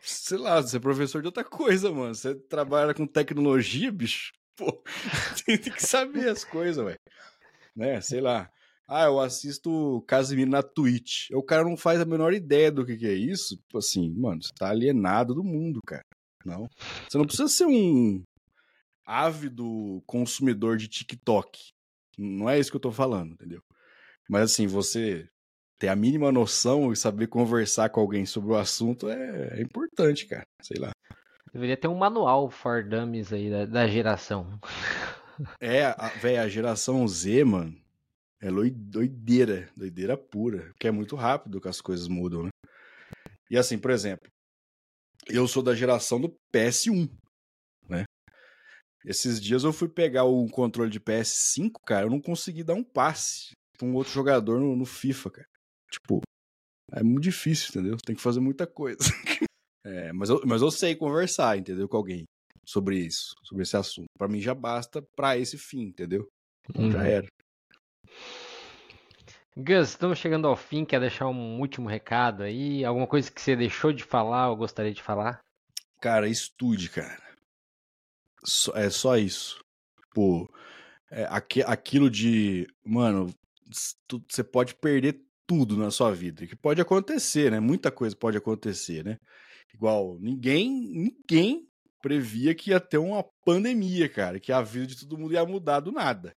Sei 0.00 0.36
lá, 0.36 0.60
você 0.60 0.76
é 0.76 0.80
professor 0.80 1.20
de 1.22 1.28
outra 1.28 1.44
coisa, 1.44 1.92
mano. 1.92 2.12
Você 2.12 2.34
trabalha 2.34 2.92
com 2.94 3.06
tecnologia, 3.06 3.92
bicho. 3.92 4.32
Pô, 4.56 4.82
tem 5.46 5.58
que 5.58 5.80
saber 5.80 6.28
as 6.28 6.42
coisas, 6.42 6.84
velho. 6.84 6.98
Né, 7.76 8.00
sei 8.00 8.20
lá. 8.20 8.50
Ah, 8.88 9.04
eu 9.04 9.20
assisto 9.20 10.02
Casimiro 10.08 10.50
na 10.50 10.64
Twitch. 10.64 11.30
O 11.32 11.44
cara 11.44 11.62
não 11.62 11.76
faz 11.76 12.00
a 12.00 12.04
menor 12.04 12.32
ideia 12.32 12.72
do 12.72 12.84
que, 12.84 12.96
que 12.96 13.06
é 13.06 13.14
isso. 13.14 13.56
Tipo 13.56 13.78
assim, 13.78 14.12
mano, 14.16 14.42
você 14.42 14.50
tá 14.58 14.70
alienado 14.70 15.32
do 15.32 15.44
mundo, 15.44 15.78
cara. 15.86 16.02
Não. 16.44 16.66
Você 17.08 17.18
não 17.18 17.26
precisa 17.26 17.48
ser 17.48 17.66
um 17.66 18.20
ávido 19.08 20.02
consumidor 20.06 20.76
de 20.76 20.86
TikTok. 20.86 21.70
Não 22.18 22.48
é 22.48 22.58
isso 22.58 22.70
que 22.70 22.76
eu 22.76 22.80
tô 22.80 22.92
falando, 22.92 23.32
entendeu? 23.32 23.62
Mas 24.28 24.52
assim, 24.52 24.66
você 24.66 25.26
ter 25.78 25.88
a 25.88 25.96
mínima 25.96 26.30
noção 26.30 26.92
e 26.92 26.96
saber 26.96 27.28
conversar 27.28 27.88
com 27.88 28.00
alguém 28.00 28.26
sobre 28.26 28.50
o 28.50 28.56
assunto 28.56 29.08
é, 29.08 29.58
é 29.58 29.62
importante, 29.62 30.26
cara. 30.26 30.44
Sei 30.60 30.78
lá. 30.78 30.90
Deveria 31.52 31.76
ter 31.76 31.88
um 31.88 31.96
manual 31.96 32.50
for 32.50 32.84
dummies 32.84 33.32
aí 33.32 33.50
da, 33.50 33.64
da 33.64 33.88
geração. 33.88 34.60
É, 35.60 35.94
velho, 36.20 36.42
a 36.42 36.48
geração 36.48 37.06
Z, 37.06 37.44
mano, 37.44 37.74
é 38.40 38.50
doideira, 38.50 39.70
doideira 39.76 40.16
pura, 40.16 40.64
porque 40.72 40.88
é 40.88 40.90
muito 40.90 41.16
rápido 41.16 41.60
que 41.60 41.68
as 41.68 41.80
coisas 41.80 42.08
mudam, 42.08 42.42
né? 42.42 42.50
E 43.48 43.56
assim, 43.56 43.78
por 43.78 43.90
exemplo, 43.90 44.28
eu 45.28 45.46
sou 45.48 45.62
da 45.62 45.74
geração 45.74 46.20
do 46.20 46.36
PS1, 46.52 47.08
né? 47.08 47.27
Esses 49.08 49.40
dias 49.40 49.64
eu 49.64 49.72
fui 49.72 49.88
pegar 49.88 50.24
o 50.24 50.46
controle 50.48 50.90
de 50.90 51.00
PS5, 51.00 51.80
cara, 51.86 52.04
eu 52.04 52.10
não 52.10 52.20
consegui 52.20 52.62
dar 52.62 52.74
um 52.74 52.84
passe 52.84 53.52
pra 53.78 53.88
um 53.88 53.94
outro 53.94 54.12
jogador 54.12 54.60
no, 54.60 54.76
no 54.76 54.84
FIFA, 54.84 55.30
cara. 55.30 55.48
Tipo, 55.90 56.20
é 56.92 57.02
muito 57.02 57.22
difícil, 57.22 57.70
entendeu? 57.70 57.96
Tem 58.04 58.14
que 58.14 58.20
fazer 58.20 58.40
muita 58.40 58.66
coisa. 58.66 58.98
é, 59.86 60.12
mas, 60.12 60.28
eu, 60.28 60.42
mas 60.44 60.60
eu 60.60 60.70
sei 60.70 60.94
conversar, 60.94 61.56
entendeu? 61.56 61.88
Com 61.88 61.96
alguém 61.96 62.24
sobre 62.66 62.98
isso, 62.98 63.34
sobre 63.44 63.62
esse 63.62 63.78
assunto. 63.78 64.08
Para 64.18 64.28
mim 64.28 64.42
já 64.42 64.54
basta 64.54 65.00
para 65.16 65.38
esse 65.38 65.56
fim, 65.56 65.84
entendeu? 65.84 66.28
Então 66.68 66.84
uhum. 66.84 66.90
já 66.90 67.02
era. 67.02 67.26
Gus, 69.56 69.88
estamos 69.88 70.18
chegando 70.18 70.46
ao 70.46 70.54
fim. 70.54 70.84
Quer 70.84 71.00
deixar 71.00 71.28
um 71.28 71.58
último 71.58 71.88
recado 71.88 72.42
aí? 72.42 72.84
Alguma 72.84 73.06
coisa 73.06 73.32
que 73.32 73.40
você 73.40 73.56
deixou 73.56 73.90
de 73.90 74.04
falar 74.04 74.50
ou 74.50 74.56
gostaria 74.56 74.92
de 74.92 75.02
falar? 75.02 75.40
Cara, 75.98 76.28
estude, 76.28 76.90
cara. 76.90 77.27
É 78.74 78.90
só 78.90 79.16
isso. 79.16 79.60
Pô, 80.14 80.48
é, 81.10 81.26
aquilo 81.66 82.10
de. 82.10 82.66
Mano, 82.84 83.32
você 84.30 84.44
pode 84.44 84.74
perder 84.74 85.20
tudo 85.46 85.76
na 85.76 85.90
sua 85.90 86.12
vida. 86.12 86.46
Que 86.46 86.56
pode 86.56 86.80
acontecer, 86.80 87.50
né? 87.50 87.60
Muita 87.60 87.90
coisa 87.90 88.14
pode 88.16 88.36
acontecer, 88.36 89.04
né? 89.04 89.18
Igual, 89.74 90.18
ninguém, 90.20 90.70
ninguém 90.70 91.66
previa 92.02 92.54
que 92.54 92.70
ia 92.70 92.80
ter 92.80 92.98
uma 92.98 93.24
pandemia, 93.44 94.08
cara. 94.08 94.38
Que 94.38 94.52
a 94.52 94.62
vida 94.62 94.86
de 94.86 95.00
todo 95.00 95.18
mundo 95.18 95.34
ia 95.34 95.44
mudar 95.44 95.80
do 95.80 95.92
nada. 95.92 96.34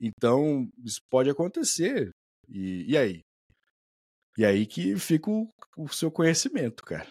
Então, 0.00 0.68
isso 0.84 1.00
pode 1.10 1.30
acontecer. 1.30 2.10
E, 2.48 2.92
e 2.92 2.96
aí? 2.96 3.22
E 4.36 4.44
aí 4.44 4.66
que 4.66 4.96
fica 4.96 5.30
o, 5.30 5.48
o 5.76 5.88
seu 5.88 6.10
conhecimento, 6.10 6.84
cara. 6.84 7.08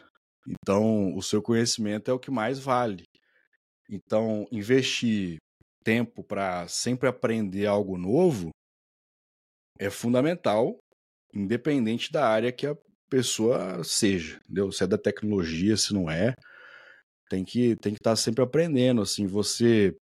Então, 0.48 1.14
o 1.16 1.22
seu 1.22 1.42
conhecimento 1.42 2.10
é 2.10 2.14
o 2.14 2.20
que 2.20 2.32
mais 2.32 2.58
vale. 2.58 3.04
Então, 3.90 4.48
investir 4.52 5.38
tempo 5.84 6.24
para 6.24 6.68
sempre 6.68 7.08
aprender 7.08 7.66
algo 7.66 7.98
novo 7.98 8.50
é 9.80 9.90
fundamental, 9.90 10.78
independente 11.34 12.12
da 12.12 12.28
área 12.28 12.52
que 12.52 12.68
a 12.68 12.76
pessoa 13.10 13.84
seja, 13.84 14.40
entendeu? 14.44 14.72
Se 14.72 14.84
é 14.84 14.88
da 14.88 14.98
tecnologia, 14.98 15.78
se 15.78 15.94
não 15.94 16.10
é, 16.10 16.34
tem 17.30 17.46
que 17.46 17.76
tem 17.78 17.94
que 17.94 18.00
estar 18.00 18.12
tá 18.12 18.16
sempre 18.16 18.44
aprendendo, 18.44 19.02
assim, 19.02 19.26
você 19.28 19.96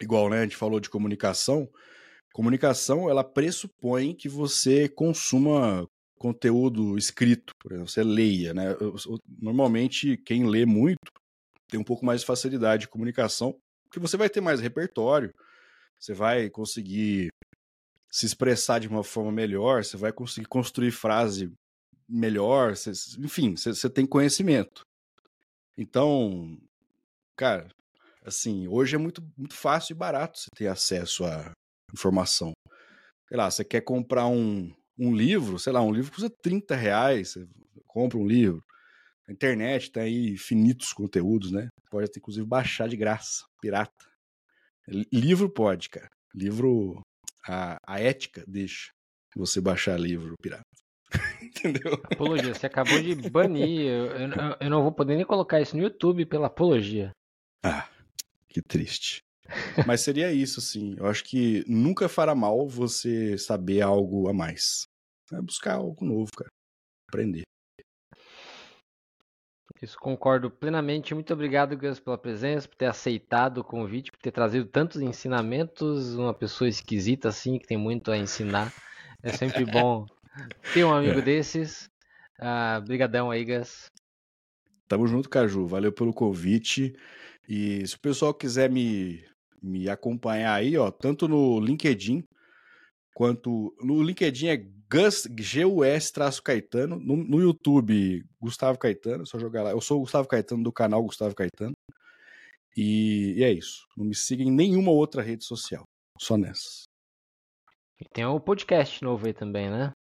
igual, 0.00 0.28
né, 0.30 0.40
a 0.40 0.42
gente 0.42 0.56
falou 0.56 0.80
de 0.80 0.90
comunicação, 0.90 1.68
comunicação 2.32 3.08
ela 3.10 3.24
pressupõe 3.24 4.14
que 4.14 4.28
você 4.28 4.88
consuma 4.88 5.86
conteúdo 6.18 6.98
escrito, 6.98 7.54
por 7.60 7.72
exemplo, 7.72 7.90
você 7.90 8.02
leia, 8.02 8.52
né? 8.52 8.76
Normalmente 9.40 10.16
quem 10.18 10.46
lê 10.46 10.66
muito 10.66 10.98
tem 11.68 11.78
um 11.78 11.84
pouco 11.84 12.04
mais 12.04 12.20
de 12.20 12.26
facilidade 12.26 12.82
de 12.82 12.88
comunicação, 12.88 13.58
porque 13.84 14.00
você 14.00 14.16
vai 14.16 14.28
ter 14.28 14.40
mais 14.40 14.60
repertório, 14.60 15.32
você 15.98 16.14
vai 16.14 16.48
conseguir 16.50 17.28
se 18.10 18.26
expressar 18.26 18.78
de 18.80 18.88
uma 18.88 19.04
forma 19.04 19.30
melhor, 19.30 19.84
você 19.84 19.96
vai 19.96 20.12
conseguir 20.12 20.46
construir 20.46 20.90
frase 20.90 21.52
melhor, 22.08 22.76
você, 22.76 22.92
enfim, 23.18 23.56
você, 23.56 23.74
você 23.74 23.90
tem 23.90 24.06
conhecimento. 24.06 24.82
Então, 25.76 26.58
cara, 27.36 27.68
assim, 28.24 28.66
hoje 28.66 28.96
é 28.96 28.98
muito, 28.98 29.22
muito 29.36 29.54
fácil 29.54 29.92
e 29.92 29.96
barato 29.96 30.38
você 30.38 30.48
ter 30.56 30.68
acesso 30.68 31.24
à 31.24 31.52
informação. 31.92 32.52
Sei 33.28 33.36
lá, 33.36 33.50
você 33.50 33.64
quer 33.64 33.82
comprar 33.82 34.26
um, 34.26 34.72
um 34.98 35.14
livro, 35.14 35.58
sei 35.58 35.72
lá, 35.72 35.82
um 35.82 35.92
livro 35.92 36.10
custa 36.10 36.30
30 36.42 36.74
reais, 36.74 37.32
você 37.32 37.46
compra 37.86 38.18
um 38.18 38.26
livro. 38.26 38.64
A 39.28 39.32
internet 39.32 39.90
tem 39.90 40.02
aí 40.02 40.30
infinitos 40.30 40.92
conteúdos, 40.92 41.52
né? 41.52 41.68
Pode 41.90 42.10
inclusive 42.16 42.46
baixar 42.46 42.88
de 42.88 42.96
graça, 42.96 43.44
pirata. 43.60 44.06
Livro 45.12 45.50
pode, 45.50 45.90
cara. 45.90 46.08
Livro, 46.34 47.02
a, 47.46 47.76
a 47.86 48.00
ética 48.00 48.42
deixa 48.46 48.90
você 49.36 49.60
baixar 49.60 50.00
livro 50.00 50.34
pirata. 50.40 50.62
Entendeu? 51.42 51.94
Apologia, 52.04 52.54
você 52.54 52.66
acabou 52.66 53.00
de 53.00 53.14
banir. 53.30 53.86
Eu, 53.86 54.06
eu, 54.06 54.56
eu, 54.60 54.70
não 54.70 54.82
vou 54.82 54.92
poder 54.92 55.16
nem 55.16 55.26
colocar 55.26 55.60
isso 55.60 55.76
no 55.76 55.82
YouTube 55.82 56.24
pela 56.26 56.46
apologia. 56.46 57.10
Ah, 57.62 57.88
que 58.48 58.62
triste. 58.62 59.20
Mas 59.86 60.02
seria 60.02 60.32
isso, 60.32 60.60
sim. 60.60 60.94
Eu 60.98 61.06
acho 61.06 61.24
que 61.24 61.64
nunca 61.66 62.08
fará 62.08 62.34
mal 62.34 62.68
você 62.68 63.36
saber 63.38 63.80
algo 63.80 64.28
a 64.28 64.32
mais. 64.32 64.86
É 65.32 65.40
buscar 65.40 65.76
algo 65.76 66.04
novo, 66.04 66.30
cara. 66.36 66.50
Aprender. 67.08 67.42
Isso 69.80 69.96
concordo 69.98 70.50
plenamente. 70.50 71.14
Muito 71.14 71.32
obrigado, 71.32 71.76
Gus, 71.76 72.00
pela 72.00 72.18
presença, 72.18 72.68
por 72.68 72.74
ter 72.74 72.86
aceitado 72.86 73.58
o 73.58 73.64
convite, 73.64 74.10
por 74.10 74.20
ter 74.20 74.32
trazido 74.32 74.66
tantos 74.66 75.00
ensinamentos. 75.00 76.14
Uma 76.14 76.34
pessoa 76.34 76.68
esquisita 76.68 77.28
assim, 77.28 77.58
que 77.58 77.66
tem 77.66 77.76
muito 77.76 78.10
a 78.10 78.18
ensinar. 78.18 78.72
É 79.22 79.32
sempre 79.32 79.64
bom 79.70 80.04
ter 80.74 80.84
um 80.84 80.92
amigo 80.92 81.20
é. 81.20 81.22
desses. 81.22 81.88
Ah, 82.40 82.80
brigadão 82.84 83.30
aí, 83.30 83.44
Gus. 83.44 83.90
Tamo 84.88 85.06
junto, 85.06 85.28
Caju. 85.28 85.66
Valeu 85.66 85.92
pelo 85.92 86.12
convite. 86.12 86.94
E 87.48 87.86
se 87.86 87.94
o 87.94 88.00
pessoal 88.00 88.34
quiser 88.34 88.68
me, 88.68 89.24
me 89.62 89.88
acompanhar 89.88 90.54
aí, 90.54 90.76
ó, 90.76 90.90
tanto 90.90 91.28
no 91.28 91.60
LinkedIn 91.60 92.24
quanto 93.14 93.74
no 93.80 94.02
LinkedIn 94.02 94.46
é 94.48 94.64
Gus, 94.90 95.28
G-U-S 95.38 96.12
Caetano, 96.42 96.96
no, 96.96 97.16
no, 97.16 97.40
YouTube 97.40 98.24
Gustavo 98.40 98.78
Caetano, 98.78 99.26
só 99.26 99.38
jogar 99.38 99.62
lá. 99.62 99.70
Eu 99.70 99.80
sou 99.80 99.98
o 99.98 100.00
Gustavo 100.00 100.26
Caetano 100.26 100.62
do 100.62 100.72
canal 100.72 101.02
Gustavo 101.02 101.34
Caetano. 101.34 101.74
E, 102.76 103.34
e 103.36 103.44
é 103.44 103.52
isso. 103.52 103.86
Não 103.96 104.06
me 104.06 104.14
siga 104.14 104.42
em 104.42 104.50
nenhuma 104.50 104.90
outra 104.90 105.20
rede 105.20 105.44
social, 105.44 105.82
só 106.18 106.36
nessas. 106.36 106.84
E 108.00 108.04
tem 108.08 108.24
o 108.24 108.40
podcast 108.40 109.02
novo 109.02 109.26
aí 109.26 109.34
também, 109.34 109.68
né? 109.68 109.92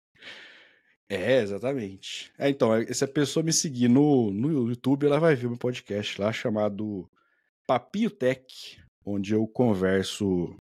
É, 1.09 1.41
exatamente. 1.41 2.31
É, 2.37 2.49
então, 2.49 2.69
se 2.93 3.03
a 3.03 3.07
pessoa 3.07 3.43
me 3.43 3.51
seguir 3.51 3.87
no, 3.87 4.31
no 4.31 4.69
YouTube, 4.69 5.05
ela 5.05 5.19
vai 5.19 5.35
ver 5.35 5.47
meu 5.47 5.57
podcast 5.57 6.21
lá 6.21 6.31
chamado 6.31 7.09
Papio 7.65 8.11
Tech, 8.11 8.45
onde 9.05 9.33
eu 9.33 9.47
converso 9.47 10.55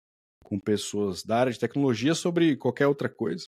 com 0.45 0.59
pessoas 0.59 1.23
da 1.23 1.39
área 1.39 1.53
de 1.53 1.59
tecnologia 1.59 2.15
sobre 2.15 2.57
qualquer 2.57 2.87
outra 2.87 3.09
coisa. 3.09 3.47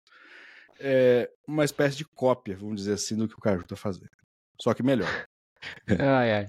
É 0.80 1.30
uma 1.48 1.66
espécie 1.66 1.98
de 1.98 2.06
cópia, 2.06 2.56
vamos 2.56 2.78
dizer 2.78 2.94
assim, 2.94 3.16
do 3.16 3.28
que 3.28 3.36
o 3.36 3.41
Caju 3.41 3.62
está 3.62 3.76
fazendo. 3.76 4.10
Só 4.62 4.74
que 4.74 4.84
melhor. 4.84 5.26
ai, 5.99 6.34
ai. 6.34 6.48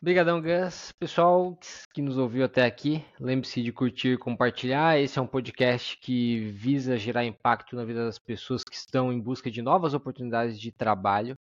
Obrigadão, 0.00 0.42
Gus. 0.42 0.92
Pessoal 1.00 1.58
que 1.92 2.02
nos 2.02 2.18
ouviu 2.18 2.44
até 2.44 2.64
aqui, 2.64 3.04
lembre-se 3.18 3.62
de 3.62 3.72
curtir 3.72 4.12
e 4.12 4.18
compartilhar. 4.18 5.00
Esse 5.00 5.18
é 5.18 5.22
um 5.22 5.26
podcast 5.26 5.96
que 5.98 6.50
visa 6.50 6.98
gerar 6.98 7.24
impacto 7.24 7.74
na 7.74 7.84
vida 7.84 8.04
das 8.04 8.18
pessoas 8.18 8.62
que 8.62 8.76
estão 8.76 9.12
em 9.12 9.18
busca 9.18 9.50
de 9.50 9.62
novas 9.62 9.94
oportunidades 9.94 10.60
de 10.60 10.70
trabalho. 10.70 11.34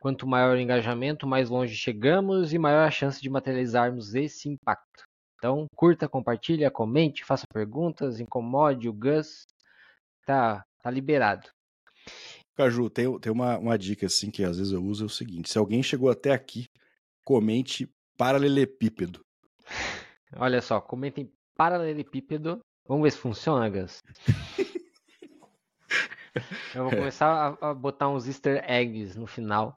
Quanto 0.00 0.28
maior 0.28 0.56
o 0.56 0.60
engajamento, 0.60 1.26
mais 1.26 1.50
longe 1.50 1.74
chegamos 1.74 2.52
e 2.52 2.58
maior 2.58 2.86
a 2.86 2.90
chance 2.90 3.20
de 3.20 3.28
materializarmos 3.28 4.14
esse 4.14 4.48
impacto. 4.48 5.02
Então, 5.36 5.66
curta, 5.74 6.08
compartilha, 6.08 6.70
comente, 6.70 7.24
faça 7.24 7.46
perguntas, 7.52 8.20
incomode 8.20 8.88
o 8.88 8.92
Gus. 8.92 9.44
Tá, 10.24 10.64
tá 10.88 10.90
liberado. 10.90 11.48
Caju, 12.56 12.90
tem, 12.90 13.20
tem 13.20 13.30
uma, 13.30 13.58
uma 13.58 13.78
dica 13.78 14.06
assim 14.06 14.30
que 14.30 14.42
às 14.42 14.58
vezes 14.58 14.72
eu 14.72 14.82
uso, 14.82 15.04
é 15.04 15.06
o 15.06 15.10
seguinte: 15.10 15.50
se 15.50 15.58
alguém 15.58 15.82
chegou 15.82 16.10
até 16.10 16.32
aqui, 16.32 16.66
comente 17.24 17.88
paralelepípedo. 18.16 19.20
Olha 20.36 20.60
só, 20.60 20.80
comentem 20.80 21.32
paralelepípedo. 21.56 22.58
Vamos 22.86 23.04
ver 23.04 23.10
se 23.12 23.18
funciona, 23.18 23.68
Gus. 23.68 24.00
Eu 26.74 26.84
vou 26.84 26.92
é. 26.92 26.96
começar 26.96 27.56
a, 27.60 27.70
a 27.70 27.74
botar 27.74 28.08
uns 28.08 28.26
easter 28.26 28.62
eggs 28.70 29.18
no 29.18 29.26
final. 29.26 29.74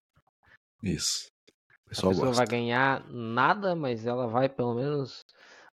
Isso. 0.83 1.27
O 1.85 1.89
pessoal 1.89 2.11
a 2.11 2.13
pessoa 2.13 2.27
gosta. 2.27 2.45
vai 2.45 2.47
ganhar 2.47 3.07
nada, 3.09 3.75
mas 3.75 4.05
ela 4.05 4.27
vai 4.27 4.47
pelo 4.47 4.75
menos 4.75 5.21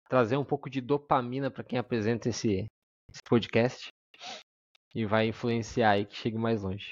trazer 0.09 0.37
um 0.37 0.43
pouco 0.43 0.69
de 0.69 0.81
dopamina 0.81 1.51
para 1.51 1.63
quem 1.63 1.77
apresenta 1.77 2.29
esse, 2.29 2.65
esse, 3.11 3.21
podcast 3.27 3.89
e 4.93 5.05
vai 5.05 5.27
influenciar 5.27 5.91
aí 5.91 6.05
que 6.05 6.15
chegue 6.15 6.37
mais 6.37 6.63
longe. 6.63 6.91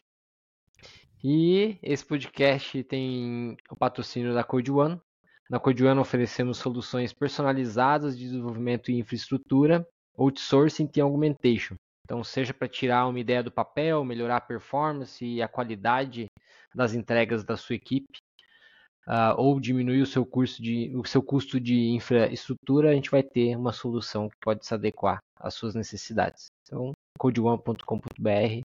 E 1.24 1.78
esse 1.82 2.06
podcast 2.06 2.84
tem 2.84 3.57
o 3.69 3.76
patrocínio 3.76 4.34
da 4.34 4.44
Code 4.44 4.72
One. 4.72 5.02
Na 5.49 5.60
Code 5.60 5.84
One 5.84 5.99
oferecemos 5.99 6.57
soluções 6.57 7.11
personalizadas 7.11 8.18
de 8.18 8.26
desenvolvimento 8.26 8.91
e 8.91 8.99
infraestrutura, 8.99 9.88
outsourcing 10.15 10.90
e 10.95 11.02
augmentation. 11.02 11.76
Então, 12.06 12.24
seja 12.24 12.53
para 12.53 12.68
tirar 12.68 13.07
uma 13.07 13.19
ideia 13.19 13.44
do 13.44 13.52
papel, 13.52 14.06
melhorar 14.06 14.38
a 14.38 14.41
performance 14.41 15.26
e 15.26 15.41
a 15.41 15.48
qualidade 15.48 16.28
das 16.74 16.94
entregas 16.94 17.44
da 17.44 17.57
sua 17.57 17.76
equipe, 17.76 18.19
uh, 19.07 19.36
ou 19.38 19.60
diminuir 19.60 20.02
o 20.02 20.06
seu, 20.06 20.26
curso 20.26 20.61
de, 20.61 20.95
o 20.95 21.03
seu 21.06 21.22
custo 21.22 21.60
de 21.60 21.90
infraestrutura, 21.90 22.91
a 22.91 22.94
gente 22.94 23.10
vai 23.10 23.24
ter 23.24 23.56
uma 23.56 23.74
solução 23.74 24.30
que 24.30 24.38
pode 24.41 24.65
se 24.65 24.74
adequar 24.74 25.19
às 25.36 25.53
suas 25.53 25.74
necessidades. 25.76 26.48
Então, 26.64 26.91
codeone.com.br, 27.18 28.61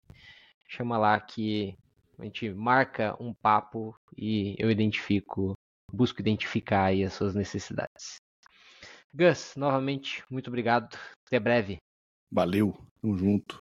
chama 0.68 0.98
lá 0.98 1.18
que 1.20 1.76
a 2.18 2.24
gente 2.24 2.50
marca 2.50 3.16
um 3.20 3.32
papo 3.34 3.94
e 4.16 4.54
eu 4.58 4.70
identifico, 4.70 5.54
busco 5.92 6.20
identificar 6.20 6.84
aí 6.84 7.04
as 7.04 7.14
suas 7.14 7.34
necessidades. 7.34 8.16
Gus, 9.14 9.54
novamente, 9.56 10.24
muito 10.30 10.48
obrigado. 10.48 10.96
Até 11.26 11.38
breve. 11.38 11.78
Valeu, 12.30 12.74
tamo 13.00 13.16
junto. 13.16 13.61